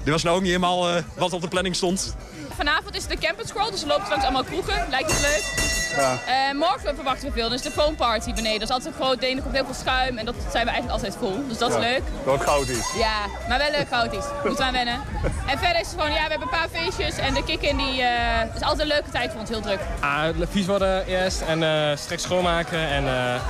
dit 0.03 0.13
was 0.13 0.23
nou 0.23 0.37
ook 0.37 0.43
niet 0.43 0.51
helemaal 0.51 0.89
eh, 0.89 1.03
wat 1.17 1.33
op 1.33 1.41
de 1.41 1.49
planning 1.49 1.77
stond. 1.77 2.17
Vanavond 2.57 2.97
is 2.97 3.03
het 3.03 3.11
de 3.11 3.27
Camp 3.27 3.39
and 3.39 3.49
Scroll, 3.49 3.71
dus 3.71 3.81
we 3.81 3.87
lopen 3.87 4.09
langs 4.09 4.25
allemaal 4.25 4.45
kroegen. 4.45 4.87
Lijkt 4.91 5.11
het 5.13 5.21
leuk. 5.21 5.73
Ja. 5.97 6.19
Eh, 6.27 6.55
morgen 6.55 6.95
verwachten 6.95 7.29
we 7.29 7.35
veel, 7.35 7.49
dus 7.49 7.63
de 7.63 7.71
foam 7.71 7.95
party 7.97 8.33
beneden. 8.35 8.59
Dat 8.61 8.69
is 8.69 8.75
altijd 8.75 8.95
een 8.95 9.03
groot 9.03 9.21
ding, 9.21 9.37
er 9.37 9.43
komt 9.43 9.55
heel 9.55 9.65
veel 9.65 9.75
schuim 9.75 10.19
en 10.19 10.25
dat 10.25 10.35
zijn 10.51 10.65
we 10.65 10.71
eigenlijk 10.71 10.91
altijd 11.05 11.17
vol. 11.21 11.49
Dus 11.49 11.59
dat 11.59 11.69
is 11.69 11.75
Ja, 11.75 11.81
leuk. 11.81 12.03
Dat 12.17 12.25
wordt 12.25 12.43
goudie. 12.45 12.77
Ja, 12.97 13.17
maar 13.49 13.59
wel 13.59 13.71
leuk 13.71 13.89
chaotisch. 13.91 14.25
Moeten 14.45 14.57
we 14.57 14.65
aan 14.65 14.73
wennen. 14.73 15.01
En 15.51 15.59
verder 15.59 15.81
is 15.81 15.87
het 15.87 15.97
gewoon, 16.01 16.13
ja, 16.13 16.23
we 16.25 16.31
hebben 16.31 16.49
een 16.53 16.59
paar 16.59 16.69
feestjes 16.73 17.17
en 17.17 17.35
de 17.35 17.45
kick-in 17.45 17.77
die 17.77 18.03
eh, 18.03 18.55
is 18.55 18.61
altijd 18.61 18.81
een 18.81 18.87
leuke 18.87 19.11
tijd 19.11 19.31
voor 19.31 19.41
ons, 19.41 19.49
heel 19.49 19.61
druk. 19.61 19.79
Ah, 20.01 20.25
vies 20.51 20.67
worden 20.67 21.07
eerst 21.07 21.41
en 21.41 21.63
eh 21.63 21.97
straks 21.97 22.23
schoonmaken 22.23 22.79
en 22.89 23.07
eh 23.07 23.41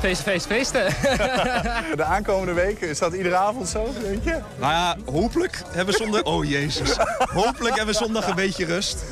feesten, 0.00 0.24
feesten, 0.24 0.50
feesten. 0.56 1.96
De 1.96 2.04
aankomende 2.04 2.52
weken, 2.52 2.88
is 2.88 2.98
dat 2.98 3.12
iedere 3.12 3.36
avond 3.36 3.68
zo, 3.68 3.86
denk 4.02 4.24
je? 4.24 4.38
Nou 4.58 4.72
ja, 4.72 4.96
hopelijk 5.04 5.62
hebben 5.70 5.94
we 5.94 6.02
zondag... 6.02 6.22
Oh 6.22 6.44
jezus. 6.44 6.96
Hopelijk 7.18 7.76
hebben 7.76 7.94
we 7.94 8.00
zondag 8.00 8.28
een 8.28 8.34
beetje 8.34 8.64
rust. 8.64 9.04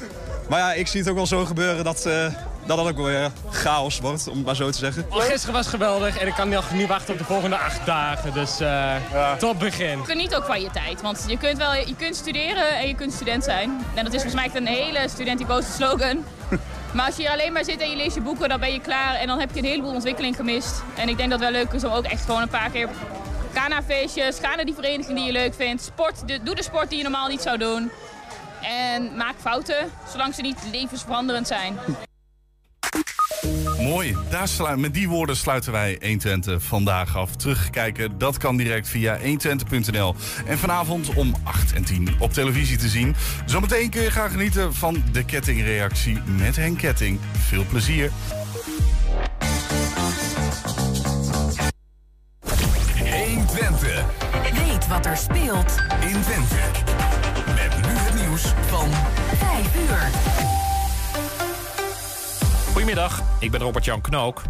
Maar 0.49 0.59
ja, 0.59 0.73
ik 0.73 0.87
zie 0.87 1.01
het 1.01 1.09
ook 1.09 1.17
wel 1.17 1.27
zo 1.27 1.45
gebeuren 1.45 1.85
dat 1.85 2.07
eh, 2.07 2.27
dat, 2.69 2.77
dat 2.77 2.87
ook 2.87 2.97
weer 2.97 3.31
chaos 3.51 4.01
wordt, 4.01 4.29
om 4.29 4.37
het 4.37 4.47
maar 4.47 4.57
zo 4.57 4.71
te 4.71 4.79
zeggen. 4.79 5.07
Oh, 5.11 5.21
gisteren 5.21 5.55
was 5.55 5.67
geweldig 5.67 6.19
en 6.19 6.27
ik 6.27 6.35
kan 6.35 6.49
nog 6.49 6.73
niet 6.73 6.89
wachten 6.89 7.13
op 7.13 7.19
de 7.19 7.25
volgende 7.25 7.57
acht 7.57 7.87
dagen. 7.87 8.33
Dus 8.33 8.61
eh 8.61 8.95
top 9.39 9.59
begin. 9.59 10.05
Geniet 10.05 10.35
ook 10.35 10.45
van 10.45 10.61
je 10.61 10.71
tijd, 10.71 11.01
want 11.01 11.25
je 11.27 11.39
kunt, 11.39 11.59
wel, 11.59 11.75
je 11.75 11.95
kunt 11.99 12.17
studeren 12.17 12.79
en 12.79 12.89
je 12.89 12.95
kunt 12.95 13.13
student 13.13 13.45
zijn. 13.45 13.85
En 13.95 14.05
dat 14.05 14.15
is 14.15 14.23
volgens 14.23 14.35
mij 14.35 14.45
echt 14.45 14.55
een 14.55 14.67
hele 14.67 15.09
studenticoze 15.09 15.73
slogan. 15.73 16.25
Maar 16.93 17.07
als 17.07 17.17
je 17.17 17.23
hier 17.23 17.31
alleen 17.31 17.53
maar 17.53 17.65
zit 17.65 17.81
en 17.81 17.91
je 17.91 17.97
leest 17.97 18.15
je 18.15 18.21
boeken, 18.21 18.49
dan 18.49 18.61
ben 18.61 18.73
je 18.73 18.81
klaar 18.81 19.15
en 19.15 19.27
dan 19.27 19.39
heb 19.39 19.51
je 19.53 19.59
een 19.59 19.65
heleboel 19.65 19.95
ontwikkeling 19.95 20.37
gemist. 20.37 20.83
En 20.97 21.09
ik 21.09 21.17
denk 21.17 21.31
dat 21.31 21.41
het 21.41 21.51
wel 21.51 21.61
leuk 21.61 21.73
is 21.73 21.85
om 21.85 21.93
ook 21.93 22.05
echt 22.05 22.25
gewoon 22.25 22.43
een 22.43 22.49
paar 22.49 22.71
keer... 22.71 22.89
Ga 23.53 23.69
naar 23.69 23.83
feestjes, 23.83 24.39
ga 24.39 24.55
naar 24.55 24.65
die 24.65 24.75
vereniging 24.75 25.17
die 25.17 25.27
je 25.27 25.33
leuk 25.33 25.55
vindt. 25.55 25.83
Sport, 25.83 26.45
doe 26.45 26.55
de 26.55 26.63
sport 26.63 26.89
die 26.89 26.99
je 26.99 27.03
normaal 27.03 27.29
niet 27.29 27.43
zou 27.43 27.59
doen. 27.59 27.91
En 28.63 29.17
maak 29.17 29.35
fouten, 29.41 29.91
zolang 30.11 30.35
ze 30.35 30.41
niet 30.41 30.59
levensveranderend 30.73 31.47
zijn. 31.47 31.79
Mooi. 33.89 34.17
Daar 34.31 34.49
slu- 34.49 34.77
met 34.77 34.95
die 34.95 35.09
woorden 35.09 35.37
sluiten 35.37 35.73
wij 35.73 35.99
120 36.01 36.63
vandaag 36.63 37.17
af. 37.17 37.37
Terugkijken, 37.37 38.19
dat 38.19 38.37
kan 38.37 38.57
direct 38.57 38.89
via 38.89 39.19
120.nl. 39.19 40.15
En 40.47 40.59
vanavond 40.59 41.15
om 41.15 41.35
8 41.43 41.73
en 41.73 41.85
10 41.85 42.09
op 42.19 42.33
televisie 42.33 42.77
te 42.77 42.89
zien. 42.89 43.15
Zometeen 43.47 43.91
kun 43.91 44.03
je 44.03 44.11
gaan 44.11 44.31
genieten 44.31 44.75
van 44.75 45.03
de 45.13 45.25
kettingreactie 45.25 46.21
met 46.27 46.57
Henk 46.57 46.79
Ketting. 46.79 47.19
Veel 47.49 47.65
plezier. 47.69 48.11
120. 53.25 54.05
Weet 54.67 54.87
wat 54.89 55.07
er 55.07 55.17
speelt 55.17 55.77
in 56.01 56.21
Twente. 56.23 56.57
Met 57.47 57.87
nu 57.87 57.99
het 57.99 58.15
nieuws 58.15 58.43
van 58.69 58.89
5 59.39 59.77
uur. 59.77 60.68
Goedemiddag, 62.89 63.23
ik 63.41 63.51
ben 63.51 63.61
Robert-Jan 63.61 64.01
Knook. 64.01 64.43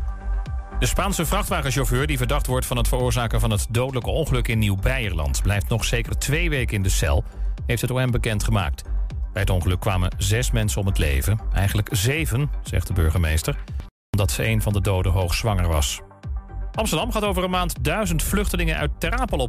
De 0.78 0.86
Spaanse 0.86 1.26
vrachtwagenchauffeur 1.26 2.06
die 2.06 2.16
verdacht 2.16 2.46
wordt 2.46 2.66
van 2.66 2.76
het 2.76 2.88
veroorzaken 2.88 3.40
van 3.40 3.50
het 3.50 3.66
dodelijke 3.70 4.10
ongeluk 4.10 4.48
in 4.48 4.58
Nieuw-Beierland... 4.58 5.42
blijft 5.42 5.68
nog 5.68 5.84
zeker 5.84 6.18
twee 6.18 6.50
weken 6.50 6.76
in 6.76 6.82
de 6.82 6.88
cel, 6.88 7.24
heeft 7.66 7.82
het 7.82 7.90
OM 7.90 8.10
bekendgemaakt. 8.10 8.82
Bij 9.32 9.42
het 9.42 9.50
ongeluk 9.50 9.80
kwamen 9.80 10.10
zes 10.18 10.50
mensen 10.50 10.80
om 10.80 10.86
het 10.86 10.98
leven. 10.98 11.40
Eigenlijk 11.52 11.88
zeven, 11.92 12.50
zegt 12.62 12.86
de 12.86 12.92
burgemeester, 12.92 13.56
omdat 14.10 14.30
ze 14.30 14.46
een 14.46 14.62
van 14.62 14.72
de 14.72 14.80
doden 14.80 15.12
hoogzwanger 15.12 15.68
was. 15.68 16.00
Amsterdam 16.72 17.12
gaat 17.12 17.24
over 17.24 17.44
een 17.44 17.50
maand 17.50 17.84
duizend 17.84 18.22
vluchtelingen 18.22 18.76
uit 18.76 18.90
Ter 18.98 19.12
Apel 19.12 19.38
op. 19.38 19.46